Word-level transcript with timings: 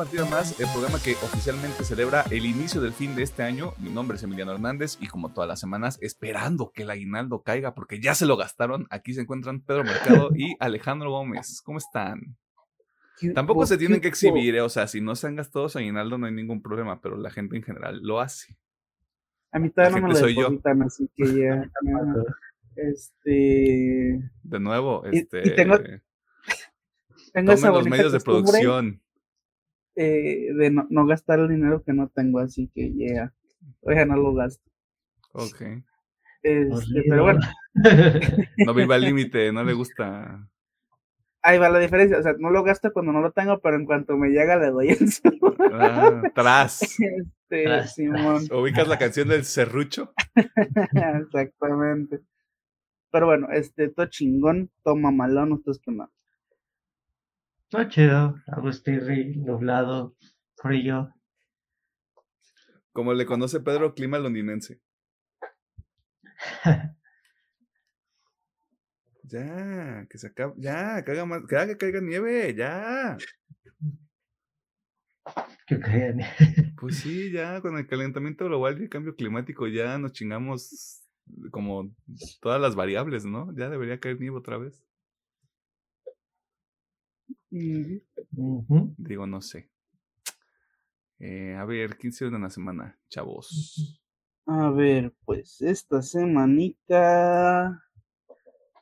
partida 0.00 0.24
más, 0.24 0.58
el 0.58 0.66
programa 0.72 0.98
que 0.98 1.12
oficialmente 1.12 1.84
celebra 1.84 2.24
el 2.30 2.46
inicio 2.46 2.80
del 2.80 2.94
fin 2.94 3.14
de 3.14 3.22
este 3.22 3.42
año. 3.42 3.74
Mi 3.76 3.90
nombre 3.90 4.16
es 4.16 4.22
Emiliano 4.22 4.50
Hernández 4.52 4.96
y 4.98 5.08
como 5.08 5.34
todas 5.34 5.46
las 5.46 5.60
semanas, 5.60 5.98
esperando 6.00 6.72
que 6.72 6.84
el 6.84 6.90
aguinaldo 6.90 7.42
caiga 7.42 7.74
porque 7.74 8.00
ya 8.00 8.14
se 8.14 8.24
lo 8.24 8.38
gastaron, 8.38 8.86
aquí 8.88 9.12
se 9.12 9.20
encuentran 9.20 9.60
Pedro 9.60 9.84
Mercado 9.84 10.30
y 10.34 10.56
Alejandro 10.58 11.10
Gómez. 11.10 11.60
¿Cómo 11.62 11.76
están? 11.76 12.38
Tampoco 13.34 13.66
se 13.66 13.76
tienen 13.76 14.00
que 14.00 14.08
exhibir, 14.08 14.54
eh, 14.54 14.62
o 14.62 14.70
sea, 14.70 14.86
si 14.86 15.02
no 15.02 15.14
se 15.16 15.26
han 15.26 15.36
gastado 15.36 15.68
su 15.68 15.76
aguinaldo 15.76 16.16
no 16.16 16.24
hay 16.24 16.32
ningún 16.32 16.62
problema, 16.62 17.02
pero 17.02 17.18
la 17.18 17.30
gente 17.30 17.58
en 17.58 17.62
general 17.62 18.00
lo 18.02 18.20
hace. 18.20 18.56
A 19.52 19.58
mí 19.58 19.68
todavía 19.68 20.00
no 20.00 20.08
me 20.08 20.14
lo 20.14 20.18
depositan, 20.18 20.82
así 20.82 21.10
que 21.14 21.24
ya... 21.26 21.70
este... 22.74 24.30
De 24.44 24.60
nuevo, 24.60 25.04
este... 25.04 25.46
Y, 25.46 25.54
tengo, 25.54 25.78
tengo 27.34 27.52
los 27.52 27.86
medios 27.86 28.12
de 28.12 28.20
producción. 28.20 29.02
Eh, 29.96 30.52
de 30.54 30.70
no, 30.70 31.06
gastar 31.06 31.40
el 31.40 31.48
dinero 31.48 31.82
que 31.82 31.92
no 31.92 32.08
tengo, 32.08 32.38
así 32.38 32.70
que 32.74 32.92
ya, 32.94 33.32
oiga, 33.82 34.04
no 34.06 34.16
lo 34.16 34.34
gasto. 34.34 34.64
Ok. 35.32 35.62
Este, 36.42 37.02
pero 37.08 37.24
bueno. 37.24 37.40
no 38.66 38.74
viva 38.74 38.94
al 38.94 39.02
límite, 39.02 39.52
no 39.52 39.64
le 39.64 39.72
gusta. 39.72 40.48
Ahí 41.42 41.58
va 41.58 41.70
la 41.70 41.78
diferencia, 41.78 42.18
o 42.18 42.22
sea, 42.22 42.34
no 42.38 42.50
lo 42.50 42.62
gasto 42.62 42.92
cuando 42.92 43.12
no 43.12 43.20
lo 43.20 43.32
tengo, 43.32 43.60
pero 43.60 43.76
en 43.76 43.86
cuanto 43.86 44.16
me 44.16 44.28
llega 44.28 44.56
le 44.56 44.70
doy 44.70 44.88
el 44.90 45.08
ah, 45.72 46.22
tras. 46.34 46.80
Este, 47.50 47.88
Simón. 47.88 48.44
¿Ubicas 48.52 48.86
la 48.86 48.96
canción 48.96 49.26
del 49.26 49.44
serrucho? 49.44 50.12
Exactamente. 51.20 52.20
Pero 53.10 53.26
bueno, 53.26 53.48
este, 53.50 53.88
todo 53.88 54.06
chingón, 54.06 54.70
toma 54.84 55.10
malón, 55.10 55.50
ustedes 55.54 55.80
que 55.80 55.90
más. 57.72 57.84
No 57.84 57.88
chido, 57.88 58.34
Agustirri, 58.46 59.36
nublado, 59.36 60.16
frío. 60.56 61.12
Como 62.92 63.14
le 63.14 63.24
conoce 63.26 63.60
Pedro, 63.60 63.94
clima 63.94 64.18
londinense. 64.18 64.80
ya, 69.22 70.06
que 70.08 70.18
se 70.18 70.26
acabe, 70.26 70.54
ya, 70.56 71.04
que 71.04 71.12
haga 71.12 71.24
más, 71.24 71.42
que 71.48 71.56
haga 71.56 71.68
que 71.68 71.76
caiga 71.76 72.00
nieve, 72.00 72.54
ya. 72.54 73.16
Que 75.66 75.78
caiga 75.78 76.12
nieve. 76.12 76.74
Pues 76.78 76.96
sí, 76.96 77.30
ya, 77.30 77.60
con 77.60 77.76
el 77.76 77.86
calentamiento 77.86 78.46
global 78.46 78.80
y 78.80 78.84
el 78.84 78.88
cambio 78.88 79.14
climático 79.14 79.68
ya 79.68 79.98
nos 79.98 80.12
chingamos 80.12 81.04
como 81.52 81.94
todas 82.40 82.60
las 82.60 82.74
variables, 82.74 83.24
¿no? 83.24 83.54
Ya 83.56 83.68
debería 83.68 84.00
caer 84.00 84.18
nieve 84.18 84.36
otra 84.38 84.58
vez. 84.58 84.82
Digo, 87.50 89.26
no 89.26 89.40
sé. 89.40 89.68
Eh, 91.18 91.54
a 91.54 91.64
ver, 91.64 91.96
¿quién 91.96 92.12
se 92.12 92.30
de 92.30 92.38
la 92.38 92.50
semana, 92.50 92.98
chavos? 93.08 94.00
A 94.46 94.70
ver, 94.70 95.12
pues 95.24 95.60
esta 95.60 96.00
semanita 96.02 97.84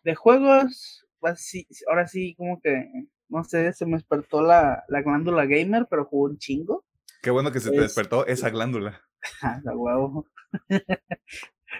de 0.05 0.15
juegos, 0.15 1.07
pues 1.19 1.53
ahora 1.89 2.07
sí, 2.07 2.35
como 2.37 2.61
que, 2.61 3.09
no 3.29 3.43
sé, 3.45 3.73
se 3.73 3.87
me 3.87 3.97
despertó 3.97 4.43
la, 4.43 4.85
la 4.89 5.03
glándula 5.03 5.47
gamer, 5.47 5.87
pero 5.91 6.05
jugó 6.05 6.27
un 6.27 6.39
chingo. 6.39 6.85
Qué 7.23 7.31
bueno 7.31 7.51
que 7.51 7.61
se 7.61 7.71
te 7.71 7.81
despertó 7.81 8.27
esa 8.27 8.51
glándula. 8.51 9.03
la 9.65 9.77
huevo. 9.77 10.27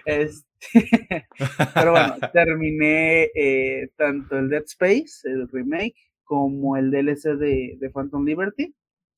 este, 0.05 0.45
pero 1.73 1.91
bueno, 1.91 2.15
terminé 2.33 3.29
eh, 3.33 3.89
tanto 3.95 4.37
el 4.37 4.49
Dead 4.49 4.63
Space, 4.63 5.21
el 5.23 5.47
remake, 5.49 6.08
como 6.29 6.77
el 6.77 6.91
DLC 6.91 7.39
de, 7.39 7.75
de 7.79 7.89
Phantom 7.89 8.23
Liberty. 8.23 8.75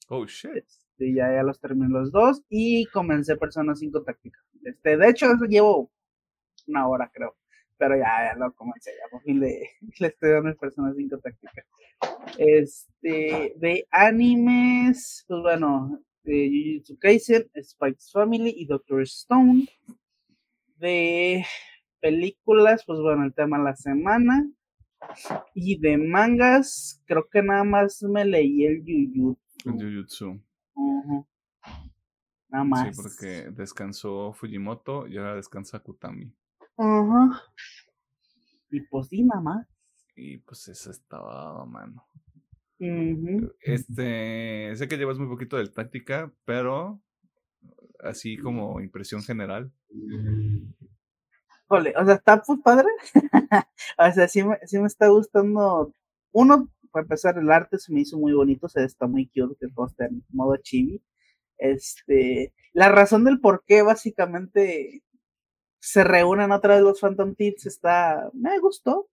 Oh 0.07 0.25
shit. 0.25 0.55
Este, 0.55 1.13
ya, 1.13 1.29
ya 1.35 1.43
los 1.43 1.59
terminé 1.59 1.89
los 1.89 2.09
dos 2.09 2.41
y 2.47 2.85
comencé 2.85 3.35
Persona 3.35 3.75
5 3.75 4.01
Táctica. 4.03 4.39
Este, 4.63 4.95
de 4.95 5.09
hecho, 5.09 5.27
llevo 5.49 5.91
una 6.67 6.87
hora, 6.87 7.11
creo. 7.13 7.35
Pero 7.77 7.97
ya, 7.97 8.31
ya 8.31 8.35
lo 8.37 8.53
comencé, 8.53 8.91
ya 8.91 9.09
por 9.11 9.21
fin 9.23 9.41
le, 9.41 9.71
le 9.99 10.07
estoy 10.07 10.31
dando 10.31 10.49
el 10.51 10.55
Persona 10.55 10.93
5 10.95 11.17
Táctica. 11.17 11.65
Este, 12.37 13.55
de 13.57 13.85
animes, 13.91 15.25
pues 15.27 15.41
bueno, 15.41 15.99
de 16.23 16.49
Jujutsu 16.49 16.97
Kaisen, 16.97 17.51
Spike's 17.61 18.09
Family 18.13 18.53
y 18.55 18.67
Doctor 18.67 19.01
Stone. 19.01 19.65
De 20.77 21.43
películas, 21.99 22.85
pues 22.85 22.99
bueno, 23.01 23.25
el 23.25 23.33
tema 23.33 23.57
de 23.57 23.65
la 23.65 23.75
semana. 23.75 24.49
Y 25.53 25.79
de 25.79 25.97
mangas, 25.97 27.01
creo 27.05 27.27
que 27.29 27.41
nada 27.41 27.63
más 27.63 28.01
me 28.03 28.25
leí 28.25 28.65
el 28.65 28.81
Jujutsu. 28.81 29.37
El 29.65 29.73
Jujutsu. 29.73 30.41
Nada 32.49 32.63
más. 32.63 32.95
Sí, 32.95 33.01
porque 33.01 33.51
descansó 33.51 34.33
Fujimoto 34.33 35.07
y 35.07 35.17
ahora 35.17 35.35
descansa 35.35 35.79
Kutami. 35.79 36.33
Ajá. 36.77 37.43
Y 38.69 38.81
pues 38.81 39.07
sí, 39.07 39.23
mamá. 39.23 39.67
Y 40.15 40.37
pues 40.37 40.67
eso 40.67 40.91
estaba, 40.91 41.65
mano. 41.65 42.05
Este, 43.61 44.75
sé 44.75 44.87
que 44.87 44.97
llevas 44.97 45.19
muy 45.19 45.27
poquito 45.27 45.57
del 45.57 45.71
táctica, 45.71 46.33
pero 46.45 46.99
así 47.99 48.37
como 48.37 48.81
impresión 48.81 49.21
general 49.21 49.71
o 51.77 52.05
sea, 52.05 52.15
está 52.15 52.41
pues 52.41 52.59
padre. 52.63 52.87
o 53.97 54.11
sea, 54.11 54.27
sí 54.27 54.43
me, 54.43 54.57
sí 54.65 54.79
me 54.79 54.87
está 54.87 55.07
gustando. 55.07 55.93
Uno, 56.31 56.69
para 56.91 57.03
empezar, 57.03 57.37
el 57.37 57.51
arte 57.51 57.77
se 57.79 57.91
me 57.93 58.01
hizo 58.01 58.17
muy 58.17 58.33
bonito, 58.33 58.65
o 58.67 58.69
sea, 58.69 58.83
está 58.83 59.07
muy 59.07 59.27
cute 59.27 59.55
que 59.59 59.67
todo 59.73 59.87
está 59.87 60.05
en 60.05 60.23
modo 60.29 60.55
chibi. 60.57 61.01
Este, 61.57 62.53
la 62.73 62.89
razón 62.89 63.23
del 63.23 63.39
por 63.39 63.63
qué 63.65 63.81
básicamente 63.81 65.03
se 65.79 66.03
reúnen 66.03 66.51
otra 66.51 66.75
vez 66.75 66.83
los 66.83 66.99
Phantom 66.99 67.35
Thieves 67.35 67.65
está, 67.65 68.29
me 68.33 68.59
gustó. 68.59 69.09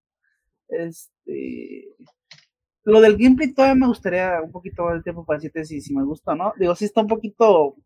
Este, 0.68 1.88
lo 2.84 3.00
del 3.00 3.16
gameplay 3.16 3.52
todavía 3.52 3.74
me 3.74 3.86
gustaría 3.86 4.40
un 4.42 4.52
poquito 4.52 4.84
más 4.84 4.96
de 4.96 5.02
tiempo 5.02 5.24
para 5.24 5.38
decirte 5.38 5.64
si, 5.64 5.80
si 5.80 5.94
me 5.94 6.04
gusta 6.04 6.32
o 6.32 6.36
no. 6.36 6.52
Digo, 6.58 6.74
sí 6.74 6.84
está 6.86 7.00
un 7.02 7.06
poquito, 7.08 7.76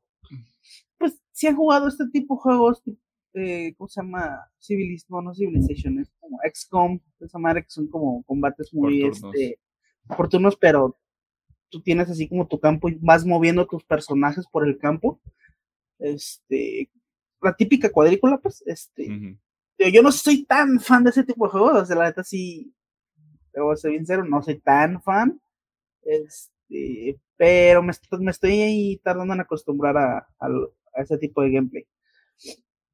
pues, 0.98 1.20
si 1.32 1.46
han 1.46 1.56
jugado 1.56 1.88
este 1.88 2.08
tipo 2.12 2.36
de 2.36 2.40
juegos, 2.40 2.82
eh, 3.34 3.74
¿cómo 3.76 3.88
se 3.88 4.02
llama? 4.02 4.50
Civilismo, 4.58 5.22
no 5.22 5.34
Civilization, 5.34 5.98
es 6.00 6.12
como 6.20 6.38
XCOM, 6.52 7.00
esa 7.20 7.38
madre 7.38 7.62
que 7.62 7.70
son 7.70 7.88
como 7.88 8.22
combates 8.24 8.72
muy 8.74 9.04
este, 9.04 9.58
oportunos, 10.08 10.56
pero 10.56 10.98
tú 11.70 11.80
tienes 11.80 12.10
así 12.10 12.28
como 12.28 12.46
tu 12.46 12.60
campo 12.60 12.88
y 12.88 12.98
vas 13.00 13.24
moviendo 13.24 13.66
tus 13.66 13.84
personajes 13.84 14.46
por 14.46 14.66
el 14.66 14.78
campo. 14.78 15.20
Este, 15.98 16.90
la 17.40 17.54
típica 17.54 17.90
cuadrícula, 17.90 18.38
pues, 18.38 18.62
este. 18.66 19.38
Yo 19.78 20.02
no 20.02 20.12
soy 20.12 20.44
tan 20.44 20.78
fan 20.78 21.02
de 21.02 21.10
ese 21.10 21.24
tipo 21.24 21.46
de 21.46 21.52
juegos, 21.52 21.82
o 21.82 21.86
sea, 21.86 21.96
la 21.96 22.04
neta 22.04 22.22
sí, 22.22 22.72
debo 23.52 23.74
ser 23.74 23.92
sincero, 23.92 24.24
no 24.24 24.42
soy 24.42 24.60
tan 24.60 25.02
fan. 25.02 25.40
Este, 26.02 27.18
pero 27.36 27.82
me, 27.82 27.92
me 28.20 28.30
estoy 28.30 29.00
tardando 29.02 29.34
en 29.34 29.40
acostumbrar 29.40 29.96
a, 29.96 30.28
a 30.38 31.02
ese 31.02 31.18
tipo 31.18 31.42
de 31.42 31.50
gameplay. 31.50 31.86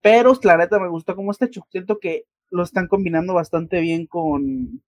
Pero 0.01 0.33
la 0.43 0.57
neta 0.57 0.79
me 0.79 0.89
gusta 0.89 1.15
cómo 1.15 1.31
está 1.31 1.47
hecho. 1.47 1.67
Siento 1.71 1.99
que 1.99 2.25
lo 2.51 2.63
están 2.63 2.89
combinando 2.89 3.35
bastante 3.35 3.81
bien 3.81 4.07
con. 4.07 4.83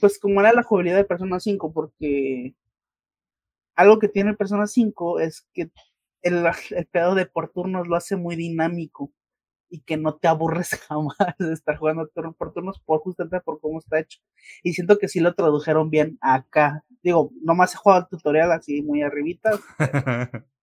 Pues 0.00 0.18
como 0.18 0.40
era 0.40 0.52
la 0.52 0.62
jugabilidad 0.62 0.96
de 0.98 1.04
Persona 1.04 1.40
5, 1.40 1.72
porque 1.72 2.54
algo 3.74 3.98
que 3.98 4.08
tiene 4.08 4.34
Persona 4.34 4.66
5 4.66 5.20
es 5.20 5.46
que 5.54 5.70
el, 6.22 6.44
el 6.70 6.86
pedo 6.86 7.14
de 7.14 7.26
por 7.26 7.50
turnos 7.50 7.86
lo 7.88 7.96
hace 7.96 8.16
muy 8.16 8.36
dinámico 8.36 9.12
y 9.68 9.80
que 9.80 9.96
no 9.96 10.16
te 10.16 10.28
aburres 10.28 10.70
jamás 10.88 11.16
de 11.38 11.52
estar 11.52 11.76
jugando 11.76 12.08
por 12.36 12.52
turnos 12.52 12.80
por 12.80 13.00
justamente 13.00 13.40
por 13.40 13.60
cómo 13.60 13.78
está 13.78 13.98
hecho. 13.98 14.20
Y 14.62 14.74
siento 14.74 14.98
que 14.98 15.08
sí 15.08 15.20
lo 15.20 15.34
tradujeron 15.34 15.90
bien 15.90 16.18
acá. 16.20 16.84
Digo, 17.02 17.30
nomás 17.42 17.74
he 17.74 17.76
jugado 17.76 18.02
el 18.02 18.08
tutorial 18.08 18.52
así 18.52 18.82
muy 18.82 19.02
arribita. 19.02 19.50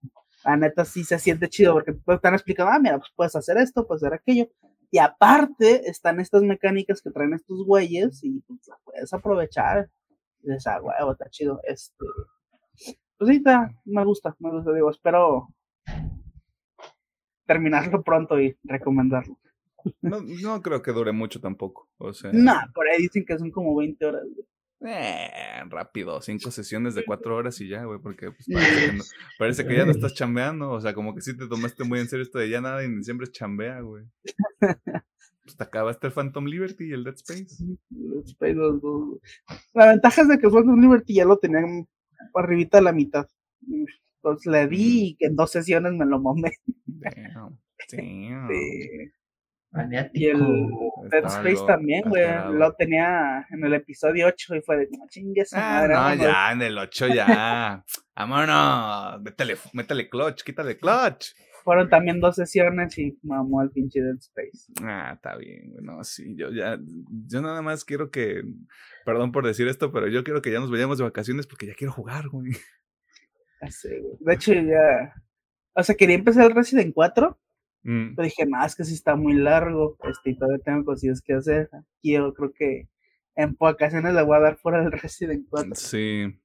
la 0.45 0.57
neta 0.57 0.86
sí 0.86 1.04
se 1.04 1.19
siente 1.19 1.50
chido 1.50 1.74
porque 1.74 1.94
te 1.94 2.13
están 2.13 2.34
explicando, 2.34 2.72
ah, 2.72 2.80
mira, 2.80 2.98
pues 2.98 3.12
puedes 3.16 3.36
hacer 3.36 3.57
esto, 3.57 3.88
puedes 3.88 4.04
hacer 4.04 4.13
aquello. 4.13 4.48
Y 4.92 5.00
aparte 5.00 5.90
están 5.90 6.19
estas 6.19 6.44
mecánicas 6.44 7.01
que 7.01 7.10
traen 7.10 7.34
estos 7.34 7.66
güeyes 7.66 8.24
y 8.24 8.42
pues 8.42 8.60
la 8.68 8.78
puedes 8.84 9.13
aprovechar. 9.13 9.90
Y 10.42 10.50
dices, 10.50 10.68
ah, 10.68 10.81
huevo, 10.81 11.13
está 11.13 11.30
chido. 11.30 11.60
Este, 11.63 12.06
pues 13.18 13.30
sí, 13.30 13.38
está, 13.38 13.72
me 13.86 14.06
gusta, 14.06 14.36
me 14.40 14.51
gusta, 14.51 14.74
digo, 14.74 14.92
espero 14.92 15.48
terminarlo 17.45 18.04
pronto 18.04 18.40
y 18.40 18.56
recomendarlo. 18.63 19.40
No, 20.01 20.22
no 20.22 20.62
creo 20.62 20.81
que 20.81 20.92
dure 20.92 21.12
mucho 21.12 21.42
tampoco, 21.42 21.90
o 21.98 22.13
sea. 22.13 22.31
No, 22.34 22.54
por 22.74 22.88
ahí 22.88 23.01
dicen 23.01 23.25
que 23.25 23.38
son 23.38 23.51
como 23.51 23.75
20 23.75 24.06
horas. 24.06 24.24
Eh, 24.85 25.63
rápido, 25.69 26.21
cinco 26.21 26.51
sesiones 26.51 26.95
de 26.95 27.03
cuatro 27.07 27.35
horas 27.35 27.59
y 27.62 27.68
ya, 27.68 27.85
güey, 27.85 28.00
porque 28.00 28.31
pues, 28.31 28.47
parece, 29.39 29.65
que 29.65 29.77
ya 29.77 29.85
no 29.85 29.91
estás 29.91 30.13
chambeando, 30.13 30.71
o 30.71 30.81
sea, 30.81 30.94
como 30.94 31.15
que 31.15 31.21
sí 31.21 31.38
te 31.38 31.47
tomaste 31.47 31.83
muy 31.83 32.00
en 32.00 32.07
serio 32.07 32.24
esto 32.24 32.39
de 32.39 32.50
ya 32.50 32.62
nada 32.62 32.83
y 32.83 32.85
en 32.85 32.97
diciembre 32.97 33.27
chambea, 33.27 33.81
güey. 33.81 34.06
Pues 35.44 35.57
te 35.57 35.63
acabaste 35.63 36.07
el 36.07 36.13
Phantom 36.13 36.45
Liberty 36.45 36.89
y 36.89 36.94
el 36.94 37.03
Dead 37.03 37.15
Space. 37.15 37.47
La 39.74 39.88
ventaja 39.88 40.21
es 40.21 40.27
de 40.27 40.38
que 40.38 40.47
el 40.47 40.53
Phantom 40.53 40.80
Liberty 40.80 41.15
ya 41.15 41.25
lo 41.25 41.38
tenían 41.38 41.88
arribita 42.33 42.77
de 42.77 42.83
la 42.83 42.94
mitad. 42.94 43.27
Entonces 44.24 44.51
le 44.51 44.68
di 44.68 45.07
y 45.07 45.15
que 45.15 45.25
en 45.25 45.35
dos 45.35 45.51
sesiones 45.51 45.94
me 45.94 46.06
lo 46.06 46.19
momé. 46.19 46.53
Damn, 46.85 47.59
damn. 47.91 48.50
Sí. 48.50 49.12
Y 50.13 50.25
el 50.27 50.39
Dead 51.09 51.25
Space 51.25 51.53
lo- 51.53 51.65
también, 51.65 52.03
güey. 52.07 52.23
Lo 52.53 52.73
tenía 52.75 53.45
en 53.49 53.63
el 53.65 53.73
episodio 53.73 54.27
8 54.27 54.55
y 54.55 54.61
fue 54.61 54.77
de, 54.77 54.87
"No, 54.91 55.05
chingue 55.09 55.41
esa 55.41 55.57
Ah, 55.57 55.79
madre. 55.79 55.93
no, 55.93 55.99
vámonos". 55.99 56.25
ya, 56.27 56.51
en 56.51 56.61
el 56.61 56.77
8 56.77 57.07
ya. 57.07 57.83
Vámonos. 58.15 59.21
Métele, 59.23 59.57
métele 59.73 60.09
clutch, 60.09 60.43
quítale 60.43 60.77
clutch. 60.77 61.29
Fueron 61.63 61.89
también 61.89 62.19
dos 62.19 62.35
sesiones 62.35 62.97
y 62.99 63.17
mamó 63.23 63.61
el 63.63 63.71
pinche 63.71 64.01
Dead 64.01 64.17
Space. 64.19 64.71
Ah, 64.83 65.13
está 65.15 65.37
bien, 65.37 65.71
güey. 65.71 65.83
No, 65.83 66.03
sí, 66.03 66.35
yo 66.35 66.51
ya, 66.51 66.77
yo 67.27 67.41
nada 67.41 67.61
más 67.61 67.85
quiero 67.85 68.11
que, 68.11 68.43
perdón 69.05 69.31
por 69.31 69.45
decir 69.47 69.67
esto, 69.69 69.91
pero 69.91 70.07
yo 70.09 70.23
quiero 70.23 70.41
que 70.41 70.51
ya 70.51 70.59
nos 70.59 70.69
vayamos 70.69 70.97
de 70.97 71.05
vacaciones 71.05 71.47
porque 71.47 71.65
ya 71.67 71.73
quiero 71.73 71.93
jugar, 71.93 72.27
güey. 72.27 72.51
Ya 73.61 73.71
sé, 73.71 73.99
güey. 74.01 74.17
De 74.19 74.33
hecho, 74.33 74.53
ya. 74.53 75.13
O 75.73 75.81
sea, 75.83 75.95
quería 75.95 76.15
empezar 76.17 76.45
el 76.45 76.55
Resident 76.55 76.93
4, 76.93 77.39
Mm, 77.83 78.15
pero 78.15 78.25
dije, 78.25 78.45
es 78.65 78.75
que 78.75 78.83
sí 78.83 78.94
está 78.94 79.15
muy 79.15 79.33
largo. 79.33 79.97
Este, 80.03 80.31
y 80.31 80.38
todavía 80.38 80.63
tengo 80.63 80.85
cosillas 80.85 81.21
que 81.21 81.33
hacer. 81.33 81.69
Y 82.01 82.13
yo 82.13 82.33
creo 82.33 82.53
que 82.53 82.89
en 83.35 83.56
vacaciones 83.59 84.13
le 84.13 84.24
voy 84.24 84.38
a 84.38 84.41
dar 84.41 84.57
fuera 84.57 84.81
del 84.81 84.91
Resident 85.01 85.47
4. 85.50 85.75
Sí. 85.75 86.39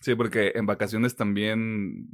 Sí, 0.00 0.16
porque 0.16 0.52
en 0.56 0.66
vacaciones 0.66 1.14
también, 1.14 2.08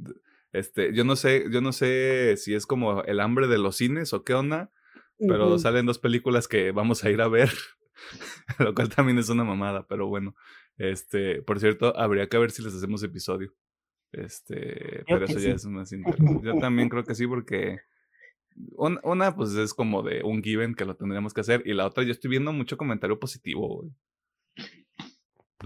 este, 0.52 0.92
yo 0.94 1.04
no 1.04 1.16
sé, 1.16 1.46
yo 1.50 1.62
no 1.62 1.72
sé 1.72 2.36
si 2.36 2.54
es 2.54 2.66
como 2.66 3.02
el 3.04 3.18
hambre 3.18 3.46
de 3.48 3.56
los 3.56 3.76
cines 3.76 4.12
o 4.12 4.24
qué 4.24 4.34
onda, 4.34 4.70
pero 5.18 5.58
salen 5.58 5.86
dos 5.86 5.98
películas 5.98 6.48
que 6.48 6.70
vamos 6.70 7.02
a 7.02 7.10
ir 7.10 7.22
a 7.22 7.28
ver, 7.28 7.50
lo 8.58 8.74
cual 8.74 8.90
también 8.90 9.18
es 9.18 9.30
una 9.30 9.42
mamada, 9.42 9.86
pero 9.88 10.06
bueno, 10.06 10.36
este, 10.76 11.40
por 11.42 11.60
cierto, 11.60 11.96
habría 11.98 12.28
que 12.28 12.36
ver 12.36 12.50
si 12.50 12.62
les 12.62 12.74
hacemos 12.74 13.02
episodio. 13.02 13.54
Este, 14.12 15.04
pero 15.06 15.24
eso 15.26 15.38
ya 15.38 15.50
es 15.52 15.64
más 15.66 15.92
interno. 15.92 16.40
Yo 16.42 16.58
también 16.58 16.88
creo 16.88 17.04
que 17.04 17.14
sí, 17.14 17.26
porque 17.26 17.80
un- 18.76 19.00
una, 19.02 19.34
pues 19.36 19.54
es 19.54 19.74
como 19.74 20.02
de 20.02 20.22
un 20.22 20.42
given 20.42 20.74
que 20.74 20.84
lo 20.84 20.96
tendríamos 20.96 21.34
que 21.34 21.42
hacer, 21.42 21.62
y 21.66 21.74
la 21.74 21.86
otra, 21.86 22.04
yo 22.04 22.12
estoy 22.12 22.30
viendo 22.30 22.52
mucho 22.52 22.76
comentario 22.76 23.18
positivo, 23.18 23.68
güey. 23.82 23.90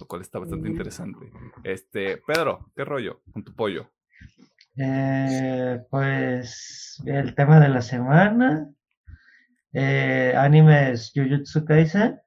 Lo 0.00 0.06
cual 0.06 0.22
está 0.22 0.38
bastante 0.38 0.68
interesante. 0.68 1.30
Este, 1.64 2.16
Pedro, 2.26 2.70
¿qué 2.74 2.84
rollo 2.84 3.20
con 3.32 3.44
tu 3.44 3.54
pollo? 3.54 3.90
Eh, 4.76 5.80
pues 5.90 7.00
el 7.04 7.34
tema 7.34 7.60
de 7.60 7.68
la 7.68 7.82
semana. 7.82 8.68
eh, 9.74 10.34
animes 10.36 11.12
Jujutsu 11.14 11.64
Kaisen. 11.64 12.18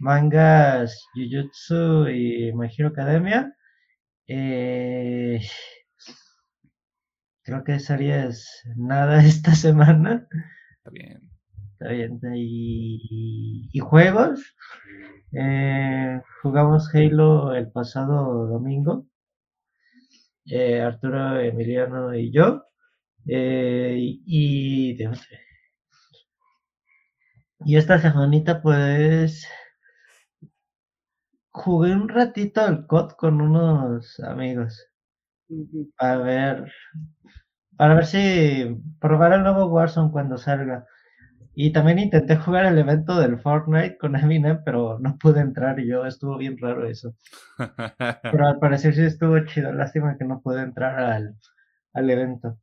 Mangas 0.00 1.06
Jujutsu 1.14 2.08
y 2.08 2.52
My 2.52 2.68
Hero 2.76 2.88
Academia. 2.88 3.54
Eh, 4.28 5.40
creo 7.42 7.64
que 7.64 7.78
series 7.80 8.62
nada 8.76 9.22
esta 9.24 9.54
semana. 9.54 10.28
Está 10.78 10.90
bien. 10.90 11.30
Está 11.72 11.88
bien. 11.90 12.20
Y, 12.34 13.70
y 13.72 13.78
juegos. 13.80 14.54
Eh, 15.32 16.20
jugamos 16.42 16.94
Halo 16.94 17.54
el 17.54 17.70
pasado 17.72 18.46
domingo. 18.48 19.06
Eh, 20.46 20.80
Arturo, 20.80 21.38
Emiliano 21.40 22.12
y 22.14 22.32
yo. 22.32 22.64
Y, 23.24 24.94
de. 24.96 25.10
Y 27.64 27.76
esta 27.76 28.00
semanita 28.00 28.60
pues 28.62 29.46
jugué 31.58 31.92
un 31.94 32.08
ratito 32.08 32.60
al 32.62 32.86
COD 32.86 33.12
con 33.12 33.40
unos 33.40 34.18
amigos 34.20 34.88
para 35.96 36.18
ver 36.18 36.72
para 37.76 37.94
ver 37.94 38.06
si 38.06 38.76
probar 39.00 39.32
el 39.32 39.42
nuevo 39.44 39.66
Warzone 39.66 40.10
cuando 40.12 40.36
salga. 40.38 40.86
Y 41.54 41.72
también 41.72 41.98
intenté 42.00 42.36
jugar 42.36 42.66
el 42.66 42.78
evento 42.78 43.18
del 43.20 43.40
Fortnite 43.40 43.98
con 43.98 44.16
Eminem, 44.16 44.62
pero 44.64 44.98
no 45.00 45.18
pude 45.18 45.40
entrar 45.40 45.80
yo, 45.80 46.06
estuvo 46.06 46.38
bien 46.38 46.58
raro 46.58 46.86
eso. 46.88 47.14
Pero 48.30 48.46
al 48.46 48.58
parecer 48.60 48.94
sí 48.94 49.02
estuvo 49.02 49.38
chido, 49.46 49.72
lástima 49.72 50.16
que 50.18 50.24
no 50.24 50.40
pude 50.42 50.62
entrar 50.62 50.98
al, 51.00 51.36
al 51.94 52.10
evento. 52.10 52.58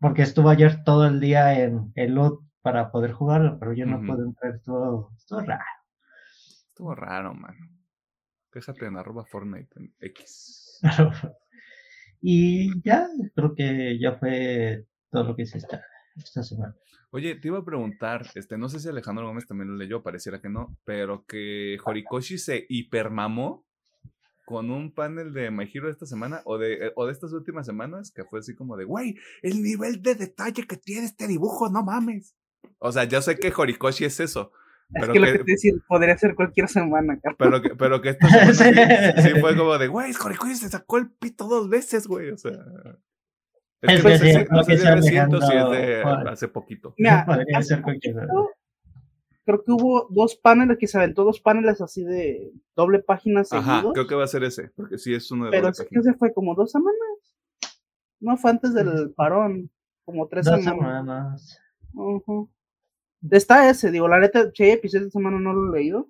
Porque 0.00 0.22
estuvo 0.22 0.50
ayer 0.50 0.84
todo 0.84 1.04
el 1.06 1.18
día 1.20 1.58
en 1.60 1.90
el 1.96 2.14
loot 2.14 2.40
para 2.62 2.92
poder 2.92 3.12
jugarlo, 3.12 3.58
pero 3.58 3.72
yo 3.72 3.86
no 3.86 4.02
pude 4.04 4.22
entrar, 4.24 4.54
estuvo, 4.54 5.12
estuvo 5.16 5.40
raro. 5.40 5.64
Estuvo 6.74 6.92
raro, 6.92 7.32
mano. 7.34 7.70
Déjate 8.52 8.86
en 8.86 8.96
arroba 8.96 9.24
Fortnite 9.24 9.78
en 9.78 9.94
X. 10.00 10.80
y 12.20 12.82
ya, 12.82 13.06
creo 13.32 13.54
que 13.54 13.96
ya 13.96 14.16
fue 14.18 14.84
todo 15.08 15.22
lo 15.22 15.36
que 15.36 15.42
hice 15.42 15.58
esta, 15.58 15.84
esta 16.16 16.42
semana. 16.42 16.74
Oye, 17.10 17.36
te 17.36 17.46
iba 17.46 17.60
a 17.60 17.64
preguntar, 17.64 18.26
este, 18.34 18.58
no 18.58 18.68
sé 18.68 18.80
si 18.80 18.88
Alejandro 18.88 19.24
Gómez 19.24 19.46
también 19.46 19.70
lo 19.70 19.76
leyó, 19.76 20.02
pareciera 20.02 20.40
que 20.40 20.48
no, 20.48 20.76
pero 20.84 21.24
que 21.26 21.78
Horikoshi 21.84 22.38
se 22.38 22.66
hipermamó 22.68 23.64
con 24.44 24.72
un 24.72 24.92
panel 24.92 25.32
de 25.32 25.52
My 25.52 25.70
Hero 25.72 25.88
esta 25.88 26.06
semana 26.06 26.42
o 26.44 26.58
de, 26.58 26.90
o 26.96 27.06
de 27.06 27.12
estas 27.12 27.32
últimas 27.32 27.66
semanas, 27.66 28.10
que 28.10 28.24
fue 28.24 28.40
así 28.40 28.56
como 28.56 28.76
de, 28.76 28.84
güey, 28.84 29.14
el 29.42 29.62
nivel 29.62 30.02
de 30.02 30.16
detalle 30.16 30.66
que 30.66 30.76
tiene 30.76 31.06
este 31.06 31.28
dibujo, 31.28 31.70
no 31.70 31.84
mames. 31.84 32.34
O 32.80 32.90
sea, 32.90 33.04
ya 33.04 33.22
sé 33.22 33.38
que 33.38 33.52
Horikoshi 33.56 34.06
es 34.06 34.18
eso, 34.18 34.50
Es 34.90 35.00
pero 35.00 35.12
que 35.12 35.18
lo 35.18 35.26
que, 35.26 35.38
te 35.38 35.44
decía, 35.52 35.72
podría 35.88 36.16
ser 36.18 36.34
cualquier 36.34 36.68
semana, 36.68 37.18
Carlos. 37.20 37.36
pero 37.38 37.62
que, 37.62 37.70
pero 37.74 38.00
que 38.00 38.10
esta 38.10 38.28
semana 38.28 38.52
sí, 39.16 39.22
Sí. 39.22 39.28
sí 39.34 39.40
fue 39.40 39.56
como 39.56 39.76
de, 39.78 39.88
güey, 39.88 40.12
Horikoshi 40.22 40.54
se 40.56 40.68
sacó 40.68 40.98
el 40.98 41.10
pito 41.10 41.46
dos 41.48 41.68
veces, 41.68 42.06
güey, 42.06 42.30
o 42.30 42.36
sea. 42.38 42.52
Es 43.80 43.98
Es 43.98 44.02
que 44.02 44.02
que 44.02 44.12
no 44.12 44.18
sé 44.18 44.46
no 44.50 44.62
sé 44.64 44.76
si 44.78 44.86
es 44.86 44.94
reciente 44.94 45.36
o 45.36 45.40
si 45.40 45.46
es 45.56 45.62
Alejandro, 45.62 46.24
de 46.24 46.30
hace 46.30 46.48
poquito. 46.48 46.94
Mira, 46.98 47.24
Podría 47.26 47.58
hace 47.58 47.68
ser 47.68 47.82
cualquier 47.82 48.14
poquito, 48.14 48.50
creo 49.46 49.62
que 49.64 49.72
hubo 49.72 50.06
dos 50.10 50.36
paneles 50.36 50.78
que 50.78 50.86
se 50.86 50.96
aventó 50.96 51.24
dos 51.24 51.40
paneles 51.40 51.80
así 51.80 52.02
de 52.04 52.52
doble 52.76 53.00
página 53.00 53.40
Ajá, 53.40 53.62
seguidos. 53.74 53.92
creo 53.94 54.06
que 54.06 54.14
va 54.14 54.24
a 54.24 54.28
ser 54.28 54.44
ese, 54.44 54.70
porque 54.76 54.96
sí 54.98 55.12
es 55.14 55.30
uno 55.30 55.46
de 55.46 55.50
pero 55.50 55.72
sí 55.74 55.84
que 55.90 56.02
se 56.02 56.14
fue 56.14 56.32
como 56.32 56.54
dos 56.54 56.70
semanas. 56.70 56.98
No 58.20 58.36
fue 58.38 58.52
antes 58.52 58.72
del 58.72 59.12
parón, 59.14 59.70
como 60.04 60.28
tres 60.28 60.46
Dos 60.46 60.62
semanas. 60.64 61.58
Está 63.30 63.70
ese, 63.70 63.90
digo, 63.90 64.08
la 64.08 64.18
neta, 64.18 64.50
che, 64.52 64.72
episodio 64.72 65.06
de 65.06 65.10
semana 65.10 65.38
no 65.38 65.52
lo 65.52 65.74
he 65.74 65.78
leído. 65.80 66.08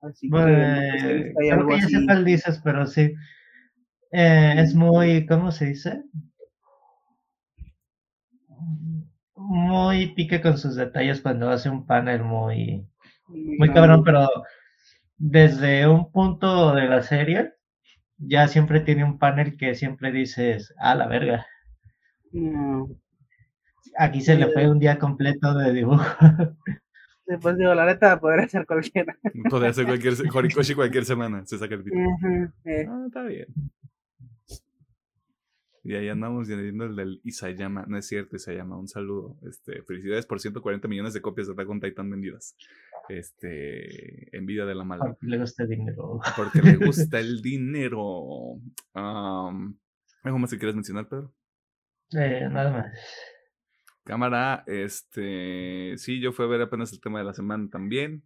Así 0.00 0.28
que 0.30 0.36
no 0.36 0.46
sé 0.46 0.98
si 0.98 1.00
Pues, 1.00 1.04
hay 1.04 1.32
creo 1.34 1.54
algo 1.54 1.68
que 1.68 1.80
ya 1.80 1.88
sé 1.88 2.06
cuál 2.06 2.24
dices, 2.24 2.60
pero 2.64 2.86
sí. 2.86 3.14
Eh, 4.12 4.54
es 4.58 4.74
muy, 4.74 5.26
¿cómo 5.26 5.52
se 5.52 5.66
dice? 5.66 6.02
Muy 9.36 10.14
pique 10.14 10.40
con 10.40 10.58
sus 10.58 10.74
detalles 10.76 11.20
cuando 11.20 11.50
hace 11.50 11.70
un 11.70 11.86
panel 11.86 12.22
muy, 12.22 12.86
muy 13.28 13.72
cabrón, 13.72 14.02
pero 14.04 14.28
desde 15.16 15.86
un 15.88 16.10
punto 16.12 16.74
de 16.74 16.88
la 16.88 17.02
serie, 17.02 17.54
ya 18.18 18.48
siempre 18.48 18.80
tiene 18.80 19.04
un 19.04 19.18
panel 19.18 19.56
que 19.56 19.74
siempre 19.74 20.12
dices, 20.12 20.74
a 20.78 20.94
la 20.94 21.06
verga. 21.06 21.46
No. 22.32 22.88
Aquí 23.98 24.20
se 24.20 24.36
le 24.36 24.46
fue 24.52 24.70
un 24.70 24.78
día 24.78 24.98
completo 24.98 25.54
de 25.54 25.72
dibujo. 25.72 26.04
Sí, 27.26 27.34
pues 27.42 27.58
digo, 27.58 27.74
la 27.74 27.84
neta 27.84 28.18
podría 28.18 28.48
ser 28.48 28.64
cualquiera. 28.64 29.18
Podría 29.50 29.72
ser 29.74 29.84
cualquier, 29.84 30.14
Horikoshi 30.32 30.74
cualquier 30.74 31.04
semana, 31.04 31.44
se 31.44 31.58
saca 31.58 31.74
el 31.74 31.82
eh. 32.64 32.86
Ah, 32.88 33.04
está 33.06 33.22
bien. 33.24 33.48
Y 35.84 35.94
ahí 35.94 36.08
andamos 36.08 36.48
leyendo 36.48 36.86
el 36.86 36.96
del 36.96 37.20
Isayama. 37.24 37.84
No 37.86 37.98
es 37.98 38.06
cierto, 38.06 38.36
Isayama. 38.36 38.78
Un 38.78 38.88
saludo. 38.88 39.36
Este, 39.48 39.82
felicidades 39.82 40.26
por 40.26 40.40
140 40.40 40.86
millones 40.88 41.12
de 41.14 41.20
copias 41.20 41.46
de 41.46 41.52
Attack 41.54 41.68
on 41.68 41.80
Titan 41.80 42.10
vendidas. 42.10 42.56
Este, 43.08 44.36
envidia 44.36 44.64
de 44.64 44.74
la 44.74 44.84
mala. 44.84 45.04
Porque 45.06 45.26
le 45.26 45.38
gusta 45.38 45.62
el 45.64 45.68
dinero. 45.70 46.20
Porque 46.36 46.62
le 46.62 46.76
gusta 46.76 47.20
el 47.20 47.42
dinero. 47.42 48.58
¿Algo 48.94 50.38
más 50.38 50.50
que 50.50 50.58
quieres 50.58 50.74
mencionar, 50.74 51.08
Pedro? 51.08 51.32
Eh, 52.12 52.48
nada 52.50 52.70
más. 52.70 52.92
Cámara, 54.08 54.64
este, 54.66 55.92
sí, 55.98 56.18
yo 56.18 56.32
fui 56.32 56.46
a 56.46 56.48
ver 56.48 56.62
apenas 56.62 56.90
el 56.94 57.00
tema 57.02 57.18
de 57.18 57.26
la 57.26 57.34
semana 57.34 57.68
también. 57.68 58.22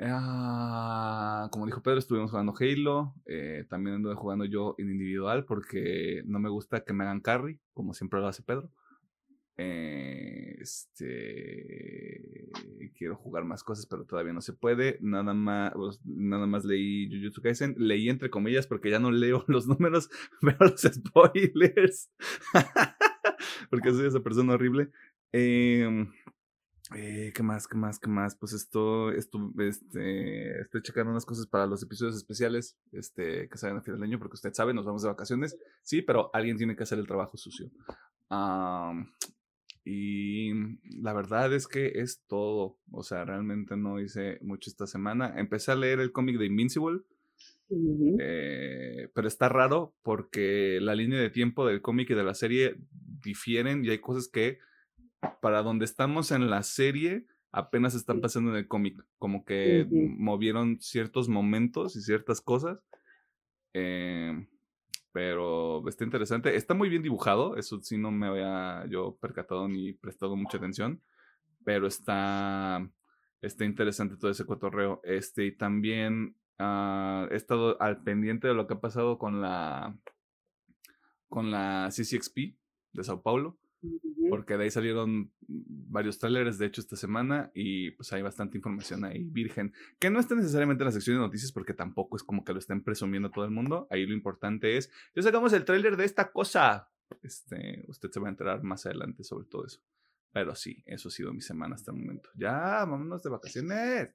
Ah, 0.00 1.48
como 1.52 1.64
dijo 1.64 1.80
Pedro, 1.80 2.00
estuvimos 2.00 2.32
jugando 2.32 2.52
Halo. 2.58 3.14
eh, 3.26 3.66
también 3.70 3.94
anduve 3.94 4.16
jugando 4.16 4.44
yo 4.46 4.74
en 4.78 4.90
individual 4.90 5.44
porque 5.44 6.22
no 6.26 6.40
me 6.40 6.48
gusta 6.48 6.82
que 6.82 6.92
me 6.92 7.04
hagan 7.04 7.20
carry, 7.20 7.60
como 7.72 7.94
siempre 7.94 8.18
lo 8.18 8.26
hace 8.26 8.42
Pedro. 8.42 8.68
Eh, 9.58 10.56
este, 10.60 12.48
quiero 12.96 13.14
jugar 13.14 13.44
más 13.44 13.62
cosas, 13.62 13.86
pero 13.86 14.06
todavía 14.06 14.32
no 14.32 14.40
se 14.40 14.54
puede. 14.54 14.98
Nada 15.00 15.34
más, 15.34 15.72
pues, 15.74 16.00
nada 16.04 16.48
más 16.48 16.64
leí 16.64 17.08
Jujutsu 17.08 17.42
Kaisen. 17.42 17.76
Leí 17.78 18.08
entre 18.08 18.28
comillas 18.28 18.66
porque 18.66 18.90
ya 18.90 18.98
no 18.98 19.12
leo 19.12 19.44
los 19.46 19.68
números, 19.68 20.10
veo 20.42 20.56
los 20.58 20.80
spoilers. 20.82 22.10
porque 23.70 23.92
soy 23.92 24.06
esa 24.06 24.20
persona 24.20 24.54
horrible. 24.54 24.90
Em, 25.32 26.10
Eh, 26.94 27.32
¿Qué 27.34 27.42
más? 27.42 27.68
¿Qué 27.68 27.76
más? 27.76 27.98
¿Qué 27.98 28.08
más? 28.08 28.34
Pues 28.34 28.54
esto, 28.54 29.10
esto, 29.12 29.52
este, 29.58 30.60
estoy 30.62 30.80
checando 30.80 31.10
unas 31.10 31.26
cosas 31.26 31.46
para 31.46 31.66
los 31.66 31.82
episodios 31.82 32.16
especiales, 32.16 32.78
este, 32.92 33.46
que 33.48 33.58
salen 33.58 33.76
a 33.76 33.82
final 33.82 34.00
del 34.00 34.08
año, 34.08 34.18
porque 34.18 34.36
usted 34.36 34.54
sabe, 34.54 34.72
nos 34.72 34.86
vamos 34.86 35.02
de 35.02 35.08
vacaciones, 35.08 35.58
sí, 35.82 36.00
pero 36.00 36.30
alguien 36.32 36.56
tiene 36.56 36.76
que 36.76 36.84
hacer 36.84 36.98
el 36.98 37.06
trabajo 37.06 37.36
sucio. 37.36 37.70
y 39.84 40.52
la 41.02 41.12
verdad 41.12 41.52
es 41.52 41.66
que 41.66 42.00
es 42.00 42.22
todo, 42.26 42.78
o 42.90 43.02
sea, 43.02 43.24
realmente 43.24 43.76
no 43.76 44.00
hice 44.00 44.38
mucho 44.42 44.70
esta 44.70 44.86
semana. 44.86 45.34
Empecé 45.36 45.72
a 45.72 45.76
leer 45.76 46.00
el 46.00 46.12
cómic 46.12 46.38
de 46.38 46.46
Invincible, 46.46 47.00
eh, 47.70 49.08
pero 49.14 49.28
está 49.28 49.48
raro 49.48 49.94
porque 50.02 50.78
la 50.80 50.94
línea 50.94 51.20
de 51.20 51.30
tiempo 51.30 51.66
del 51.66 51.82
cómic 51.82 52.10
y 52.10 52.14
de 52.14 52.24
la 52.24 52.34
serie 52.34 52.76
difieren 53.22 53.84
y 53.84 53.90
hay 53.90 53.98
cosas 53.98 54.28
que 54.28 54.58
para 55.40 55.62
donde 55.62 55.84
estamos 55.84 56.30
en 56.30 56.48
la 56.48 56.62
serie 56.62 57.26
apenas 57.50 57.94
están 57.94 58.20
pasando 58.20 58.50
en 58.50 58.56
el 58.56 58.68
cómic, 58.68 59.04
como 59.18 59.44
que 59.44 59.86
movieron 59.90 60.80
ciertos 60.80 61.28
momentos 61.28 61.96
y 61.96 62.02
ciertas 62.02 62.40
cosas. 62.40 62.78
Eh, 63.74 64.46
pero 65.12 65.86
está 65.88 66.04
interesante. 66.04 66.54
Está 66.54 66.74
muy 66.74 66.88
bien 66.88 67.02
dibujado, 67.02 67.56
eso 67.56 67.80
sí 67.82 67.98
no 67.98 68.10
me 68.10 68.26
había 68.26 68.86
yo 68.88 69.16
percatado 69.20 69.68
ni 69.68 69.92
prestado 69.92 70.36
mucha 70.36 70.58
atención, 70.58 71.02
pero 71.64 71.86
está, 71.86 72.88
está 73.40 73.64
interesante 73.64 74.16
todo 74.16 74.30
ese 74.30 74.46
cotorreo. 74.46 75.00
Este, 75.04 75.46
y 75.46 75.56
también 75.56 76.36
uh, 76.58 77.26
he 77.30 77.36
estado 77.36 77.80
al 77.80 78.02
pendiente 78.02 78.48
de 78.48 78.54
lo 78.54 78.66
que 78.66 78.74
ha 78.74 78.80
pasado 78.80 79.18
con 79.18 79.40
la 79.40 79.96
con 81.28 81.50
la 81.50 81.88
CCXP 81.90 82.56
de 82.92 83.04
Sao 83.04 83.22
Paulo 83.22 83.58
porque 84.28 84.56
de 84.56 84.64
ahí 84.64 84.70
salieron 84.70 85.32
varios 85.40 86.18
trailers, 86.18 86.58
de 86.58 86.66
hecho, 86.66 86.80
esta 86.80 86.96
semana, 86.96 87.50
y 87.54 87.92
pues 87.92 88.12
hay 88.12 88.22
bastante 88.22 88.58
información 88.58 89.04
ahí 89.04 89.24
virgen, 89.24 89.72
que 89.98 90.10
no 90.10 90.20
está 90.20 90.34
necesariamente 90.34 90.82
en 90.82 90.86
la 90.86 90.92
sección 90.92 91.16
de 91.16 91.22
noticias, 91.22 91.52
porque 91.52 91.74
tampoco 91.74 92.16
es 92.16 92.22
como 92.22 92.44
que 92.44 92.52
lo 92.52 92.58
estén 92.58 92.82
presumiendo 92.82 93.30
todo 93.30 93.44
el 93.44 93.50
mundo. 93.50 93.86
Ahí 93.90 94.04
lo 94.06 94.14
importante 94.14 94.76
es, 94.76 94.90
ya 95.14 95.22
sacamos 95.22 95.52
el 95.52 95.64
trailer 95.64 95.96
de 95.96 96.04
esta 96.04 96.32
cosa. 96.32 96.90
Este, 97.22 97.84
usted 97.88 98.10
se 98.10 98.20
va 98.20 98.28
a 98.28 98.30
enterar 98.30 98.62
más 98.62 98.84
adelante 98.84 99.24
sobre 99.24 99.46
todo 99.46 99.64
eso. 99.64 99.80
Pero 100.32 100.54
sí, 100.54 100.82
eso 100.84 101.08
ha 101.08 101.12
sido 101.12 101.32
mi 101.32 101.40
semana 101.40 101.74
hasta 101.74 101.90
el 101.90 101.98
momento. 101.98 102.28
Ya, 102.34 102.84
vámonos 102.84 103.22
de 103.22 103.30
vacaciones. 103.30 104.10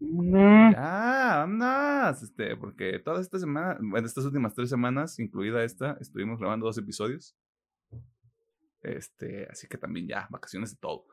Ya, 0.00 1.44
vámonos. 1.46 2.22
Este, 2.22 2.56
porque 2.56 2.98
toda 3.00 3.20
esta 3.20 3.38
semana, 3.38 3.78
bueno, 3.80 4.06
estas 4.06 4.24
últimas 4.24 4.54
tres 4.54 4.70
semanas, 4.70 5.18
incluida 5.18 5.64
esta, 5.64 5.96
estuvimos 6.00 6.38
grabando 6.38 6.66
dos 6.66 6.78
episodios. 6.78 7.36
Este, 8.82 9.46
así 9.50 9.66
que 9.66 9.78
también 9.78 10.06
ya, 10.06 10.28
vacaciones 10.30 10.70
de 10.70 10.76
todo. 10.80 11.06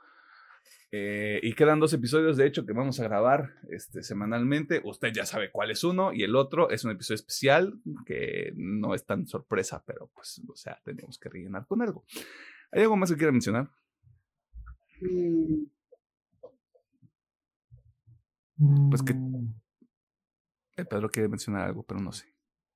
Eh, 0.92 1.40
y 1.44 1.54
quedan 1.54 1.80
dos 1.80 1.94
episodios, 1.94 2.38
de 2.38 2.46
hecho, 2.46 2.66
que 2.66 2.74
vamos 2.74 3.00
a 3.00 3.04
grabar 3.04 3.56
este, 3.70 4.04
semanalmente. 4.04 4.82
Usted 4.84 5.12
ya 5.12 5.26
sabe 5.26 5.52
cuál 5.52 5.72
es 5.72 5.84
uno 5.84 6.14
y 6.14 6.24
el 6.24 6.36
otro 6.36 6.70
es 6.70 6.86
un 6.86 6.92
episodio 6.92 7.16
especial 7.16 7.74
que 8.06 8.54
no 8.56 8.94
es 8.94 9.06
tan 9.06 9.28
sorpresa, 9.28 9.84
pero 9.86 10.10
pues, 10.14 10.42
o 10.48 10.56
sea, 10.56 10.80
tenemos 10.84 11.18
que 11.18 11.30
rellenar 11.30 11.66
con 11.68 11.82
algo. 11.82 12.06
¿Hay 12.72 12.84
algo 12.84 12.96
más 12.96 13.12
que 13.12 13.18
quiera 13.18 13.32
mencionar? 13.32 13.70
Pues 18.90 19.04
que 19.04 19.14
mm. 19.14 19.54
el 20.78 20.88
Pedro 20.88 21.10
quiere 21.10 21.30
mencionar 21.30 21.68
algo, 21.68 21.84
pero 21.84 22.00
no 22.00 22.12
sé. 22.12 22.34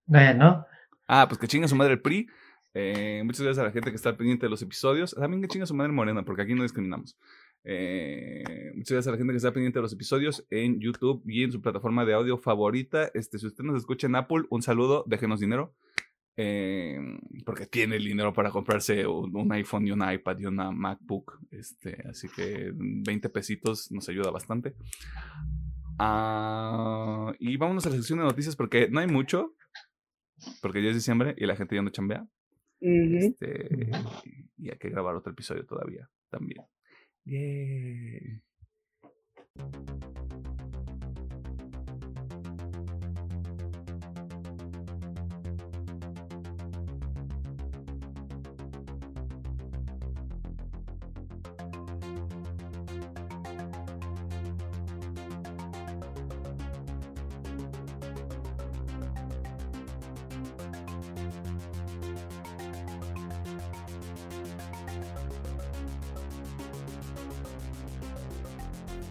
¿no? 0.07 0.65
Ah, 1.07 1.27
pues 1.27 1.39
que 1.39 1.47
chinga 1.47 1.67
su 1.67 1.75
madre 1.75 1.93
el 1.93 2.01
PRI. 2.01 2.27
Eh, 2.73 3.21
muchas 3.25 3.41
gracias 3.41 3.63
a 3.63 3.67
la 3.67 3.71
gente 3.71 3.89
que 3.89 3.95
está 3.95 4.15
pendiente 4.15 4.45
de 4.45 4.49
los 4.49 4.61
episodios. 4.61 5.15
También 5.15 5.41
que 5.41 5.47
chinga 5.47 5.65
su 5.65 5.73
madre 5.73 5.91
morena, 5.91 6.23
porque 6.23 6.43
aquí 6.43 6.53
no 6.53 6.63
discriminamos. 6.63 7.17
Eh, 7.63 8.71
muchas 8.75 8.91
gracias 8.91 9.07
a 9.07 9.11
la 9.11 9.17
gente 9.17 9.33
que 9.33 9.37
está 9.37 9.51
pendiente 9.51 9.79
de 9.79 9.83
los 9.83 9.93
episodios 9.93 10.45
en 10.49 10.79
YouTube 10.79 11.23
y 11.25 11.43
en 11.43 11.51
su 11.51 11.61
plataforma 11.61 12.05
de 12.05 12.13
audio 12.13 12.37
favorita. 12.37 13.09
Este, 13.13 13.37
si 13.39 13.47
usted 13.47 13.63
nos 13.63 13.77
escucha 13.77 14.07
en 14.07 14.15
Apple, 14.15 14.43
un 14.49 14.61
saludo, 14.61 15.03
déjenos 15.07 15.39
dinero. 15.39 15.73
Eh, 16.41 16.97
porque 17.45 17.65
tiene 17.65 17.97
el 17.97 18.05
dinero 18.05 18.31
para 18.31 18.49
comprarse 18.49 19.05
un, 19.05 19.51
iPhone 19.51 19.85
y 19.85 19.91
un 19.91 20.09
iPad 20.09 20.39
y 20.39 20.45
una 20.45 20.71
MacBook. 20.71 21.37
Este, 21.51 22.01
así 22.07 22.29
que 22.29 22.71
20 22.73 23.27
pesitos 23.29 23.91
nos 23.91 24.07
ayuda 24.07 24.31
bastante. 24.31 24.73
Ah, 25.99 27.33
y 27.39 27.57
vámonos 27.57 27.85
a 27.85 27.89
la 27.89 27.97
sección 27.97 28.19
de 28.19 28.25
noticias 28.25 28.55
porque 28.55 28.87
no 28.89 28.99
hay 28.99 29.07
mucho. 29.07 29.53
Porque 30.61 30.81
ya 30.81 30.89
es 30.89 30.95
diciembre 30.95 31.35
y 31.37 31.45
la 31.45 31.55
gente 31.55 31.75
ya 31.75 31.81
no 31.81 31.89
chambea. 31.89 32.25
Este, 32.79 33.91
y 34.57 34.69
hay 34.69 34.77
que 34.77 34.89
grabar 34.89 35.15
otro 35.15 35.33
episodio 35.33 35.65
todavía 35.65 36.09
también. 36.29 36.63